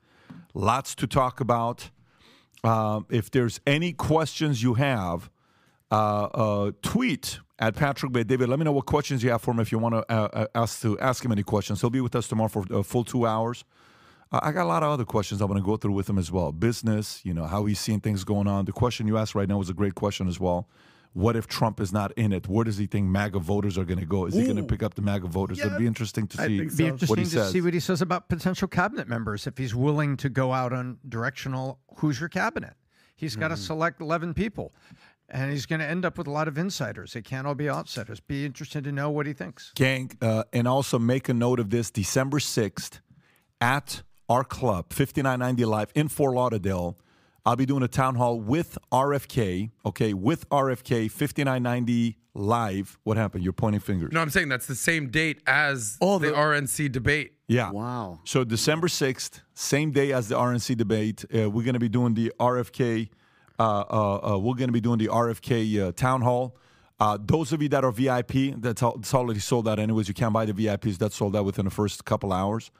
Lots 0.54 0.94
to 0.94 1.06
talk 1.06 1.40
about. 1.40 1.90
Um, 2.64 3.06
if 3.10 3.30
there's 3.30 3.60
any 3.66 3.92
questions 3.92 4.62
you 4.62 4.74
have, 4.74 5.30
uh, 5.90 5.94
uh, 5.94 6.72
tweet 6.82 7.40
at 7.58 7.74
Patrick 7.76 8.12
Bet-David. 8.12 8.48
Let 8.48 8.58
me 8.58 8.64
know 8.64 8.72
what 8.72 8.86
questions 8.86 9.22
you 9.22 9.30
have 9.30 9.42
for 9.42 9.50
him 9.50 9.60
if 9.60 9.70
you 9.72 9.78
want 9.78 9.94
to 9.94 10.12
uh, 10.12 10.28
uh, 10.32 10.46
ask 10.54 10.80
to 10.82 10.98
ask 10.98 11.24
him 11.24 11.32
any 11.32 11.42
questions. 11.42 11.80
He'll 11.80 11.90
be 11.90 12.00
with 12.00 12.14
us 12.16 12.28
tomorrow 12.28 12.48
for 12.48 12.64
a 12.70 12.82
full 12.82 13.04
two 13.04 13.26
hours. 13.26 13.64
Uh, 14.32 14.40
I 14.42 14.52
got 14.52 14.64
a 14.64 14.68
lot 14.68 14.82
of 14.82 14.90
other 14.90 15.04
questions 15.04 15.42
I 15.42 15.44
want 15.44 15.58
to 15.58 15.64
go 15.64 15.76
through 15.76 15.92
with 15.92 16.08
him 16.08 16.16
as 16.18 16.30
well. 16.30 16.52
Business, 16.52 17.20
you 17.24 17.34
know, 17.34 17.44
how 17.46 17.64
he's 17.66 17.80
seeing 17.80 18.00
things 18.00 18.24
going 18.24 18.46
on. 18.46 18.64
The 18.64 18.72
question 18.72 19.06
you 19.08 19.18
asked 19.18 19.34
right 19.34 19.48
now 19.48 19.58
was 19.58 19.68
a 19.68 19.74
great 19.74 19.94
question 19.94 20.28
as 20.28 20.38
well. 20.38 20.68
What 21.12 21.34
if 21.34 21.48
Trump 21.48 21.80
is 21.80 21.92
not 21.92 22.12
in 22.12 22.32
it? 22.32 22.46
Where 22.46 22.64
does 22.64 22.78
he 22.78 22.86
think 22.86 23.08
MAGA 23.08 23.40
voters 23.40 23.76
are 23.76 23.84
going 23.84 23.98
to 23.98 24.06
go? 24.06 24.26
Is 24.26 24.34
he 24.34 24.44
going 24.44 24.54
to 24.54 24.62
pick 24.62 24.84
up 24.84 24.94
the 24.94 25.02
MAGA 25.02 25.26
voters? 25.26 25.58
It'd 25.58 25.76
be 25.76 25.88
interesting 25.88 26.28
to 26.28 26.36
see 26.36 26.68
so. 26.68 26.76
Be 26.76 26.84
What 26.84 26.92
interesting 26.92 27.16
he 27.18 27.24
to 27.24 27.30
says. 27.30 27.50
see 27.50 27.60
what 27.60 27.74
he 27.74 27.80
says 27.80 28.00
about 28.00 28.28
potential 28.28 28.68
cabinet 28.68 29.08
members 29.08 29.48
if 29.48 29.58
he's 29.58 29.74
willing 29.74 30.16
to 30.18 30.28
go 30.28 30.52
out 30.52 30.72
on 30.72 30.98
directional. 31.08 31.80
Who's 31.96 32.20
your 32.20 32.28
cabinet? 32.28 32.74
He's 33.16 33.34
got 33.34 33.48
to 33.48 33.54
Mm-hmm. 33.54 33.62
select 33.64 34.00
eleven 34.00 34.32
people, 34.34 34.72
and 35.30 35.50
he's 35.50 35.66
going 35.66 35.80
to 35.80 35.86
end 35.86 36.04
up 36.04 36.18
with 36.18 36.26
a 36.26 36.30
lot 36.30 36.48
of 36.48 36.58
insiders. 36.58 37.12
They 37.12 37.22
can't 37.22 37.46
all 37.46 37.54
be 37.54 37.68
outsiders. 37.68 38.20
Be 38.20 38.44
interested 38.44 38.84
to 38.84 38.92
know 38.92 39.10
what 39.10 39.26
he 39.26 39.32
thinks. 39.32 39.72
gang, 39.74 40.10
uh, 40.20 40.44
and 40.52 40.66
also 40.68 40.98
make 40.98 41.28
a 41.28 41.34
note 41.34 41.60
of 41.60 41.70
this 41.70 41.90
December 41.90 42.38
6th 42.38 43.00
at 43.60 44.02
our 44.28 44.44
club, 44.44 44.92
5990 44.92 45.64
Live 45.64 45.90
in 45.94 46.08
Fort 46.08 46.34
Lauderdale. 46.34 46.98
I'll 47.44 47.56
be 47.56 47.66
doing 47.66 47.82
a 47.82 47.88
town 47.88 48.16
hall 48.16 48.38
with 48.40 48.76
RFK, 48.92 49.70
okay, 49.86 50.12
with 50.14 50.48
RFK, 50.50 51.10
5990 51.10 52.16
Live. 52.34 52.98
What 53.02 53.16
happened? 53.16 53.42
You're 53.42 53.52
pointing 53.52 53.80
fingers. 53.80 54.12
No, 54.12 54.20
I'm 54.20 54.30
saying 54.30 54.48
that's 54.50 54.66
the 54.66 54.74
same 54.76 55.08
date 55.08 55.40
as 55.46 55.96
Oh, 56.00 56.18
the, 56.18 56.28
the- 56.28 56.34
RNC 56.34 56.92
debate. 56.92 57.32
Yeah. 57.48 57.70
Wow. 57.72 58.20
So 58.24 58.44
December 58.44 58.86
6th, 58.86 59.40
same 59.54 59.90
day 59.90 60.12
as 60.12 60.28
the 60.28 60.36
RNC 60.36 60.76
debate, 60.76 61.24
uh, 61.34 61.50
we're 61.50 61.64
going 61.64 61.74
to 61.74 61.80
be 61.80 61.88
doing 61.88 62.14
the 62.14 62.32
RFK. 62.38 63.08
Uh, 63.60 63.84
uh, 63.90 64.32
uh, 64.32 64.38
we're 64.38 64.54
going 64.54 64.68
to 64.68 64.72
be 64.72 64.80
doing 64.80 64.96
the 64.96 65.08
RFK 65.08 65.94
town 65.94 66.22
hall. 66.22 66.56
Uh, 66.98 67.18
those 67.20 67.52
of 67.52 67.60
you 67.60 67.68
that 67.68 67.84
are 67.84 67.92
VIP, 67.92 68.54
that's, 68.56 68.82
all, 68.82 68.98
it's 68.98 69.12
already 69.12 69.38
sold 69.38 69.68
out 69.68 69.78
anyways. 69.78 70.08
You 70.08 70.14
can't 70.14 70.32
buy 70.32 70.46
the 70.46 70.54
VIPs. 70.54 70.96
That's 70.96 71.14
sold 71.14 71.36
out 71.36 71.44
within 71.44 71.66
the 71.66 71.70
first 71.70 72.06
couple 72.06 72.32
hours. 72.32 72.70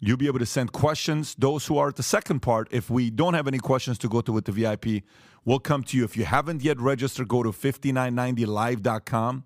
You'll 0.00 0.16
be 0.16 0.26
able 0.26 0.40
to 0.40 0.46
send 0.46 0.72
questions. 0.72 1.36
Those 1.38 1.66
who 1.66 1.78
are 1.78 1.88
at 1.88 1.94
the 1.94 2.02
second 2.02 2.40
part, 2.40 2.66
if 2.72 2.90
we 2.90 3.10
don't 3.10 3.34
have 3.34 3.46
any 3.46 3.58
questions 3.58 3.96
to 3.98 4.08
go 4.08 4.20
to 4.22 4.32
with 4.32 4.46
the 4.46 4.52
VIP, 4.52 5.04
we'll 5.44 5.60
come 5.60 5.84
to 5.84 5.96
you. 5.96 6.02
If 6.02 6.16
you 6.16 6.24
haven't 6.24 6.64
yet 6.64 6.80
registered, 6.80 7.28
go 7.28 7.44
to 7.44 7.50
5990live.com. 7.50 9.44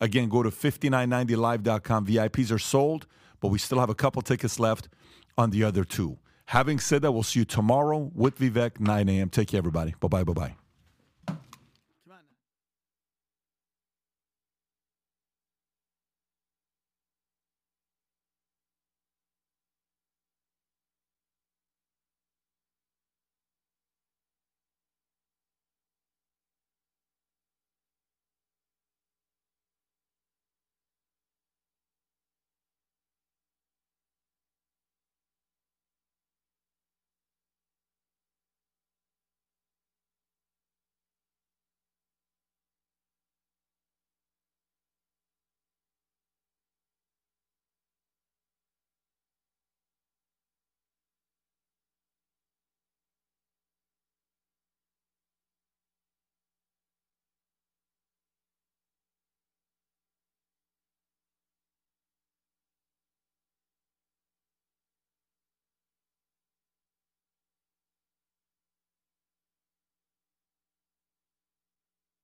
Again, 0.00 0.30
go 0.30 0.42
to 0.42 0.50
5990live.com. 0.50 2.06
VIPs 2.06 2.50
are 2.50 2.58
sold, 2.58 3.06
but 3.40 3.48
we 3.48 3.58
still 3.58 3.78
have 3.78 3.90
a 3.90 3.94
couple 3.94 4.22
tickets 4.22 4.58
left 4.58 4.88
on 5.36 5.50
the 5.50 5.64
other 5.64 5.84
two. 5.84 6.16
Having 6.50 6.80
said 6.80 7.02
that, 7.02 7.12
we'll 7.12 7.22
see 7.22 7.38
you 7.38 7.44
tomorrow 7.44 8.10
with 8.12 8.36
Vivek, 8.40 8.80
9 8.80 9.08
a.m. 9.08 9.30
Take 9.30 9.46
care, 9.46 9.58
everybody. 9.58 9.94
Bye 10.00 10.08
bye, 10.08 10.24
bye 10.24 10.32
bye. 10.32 10.59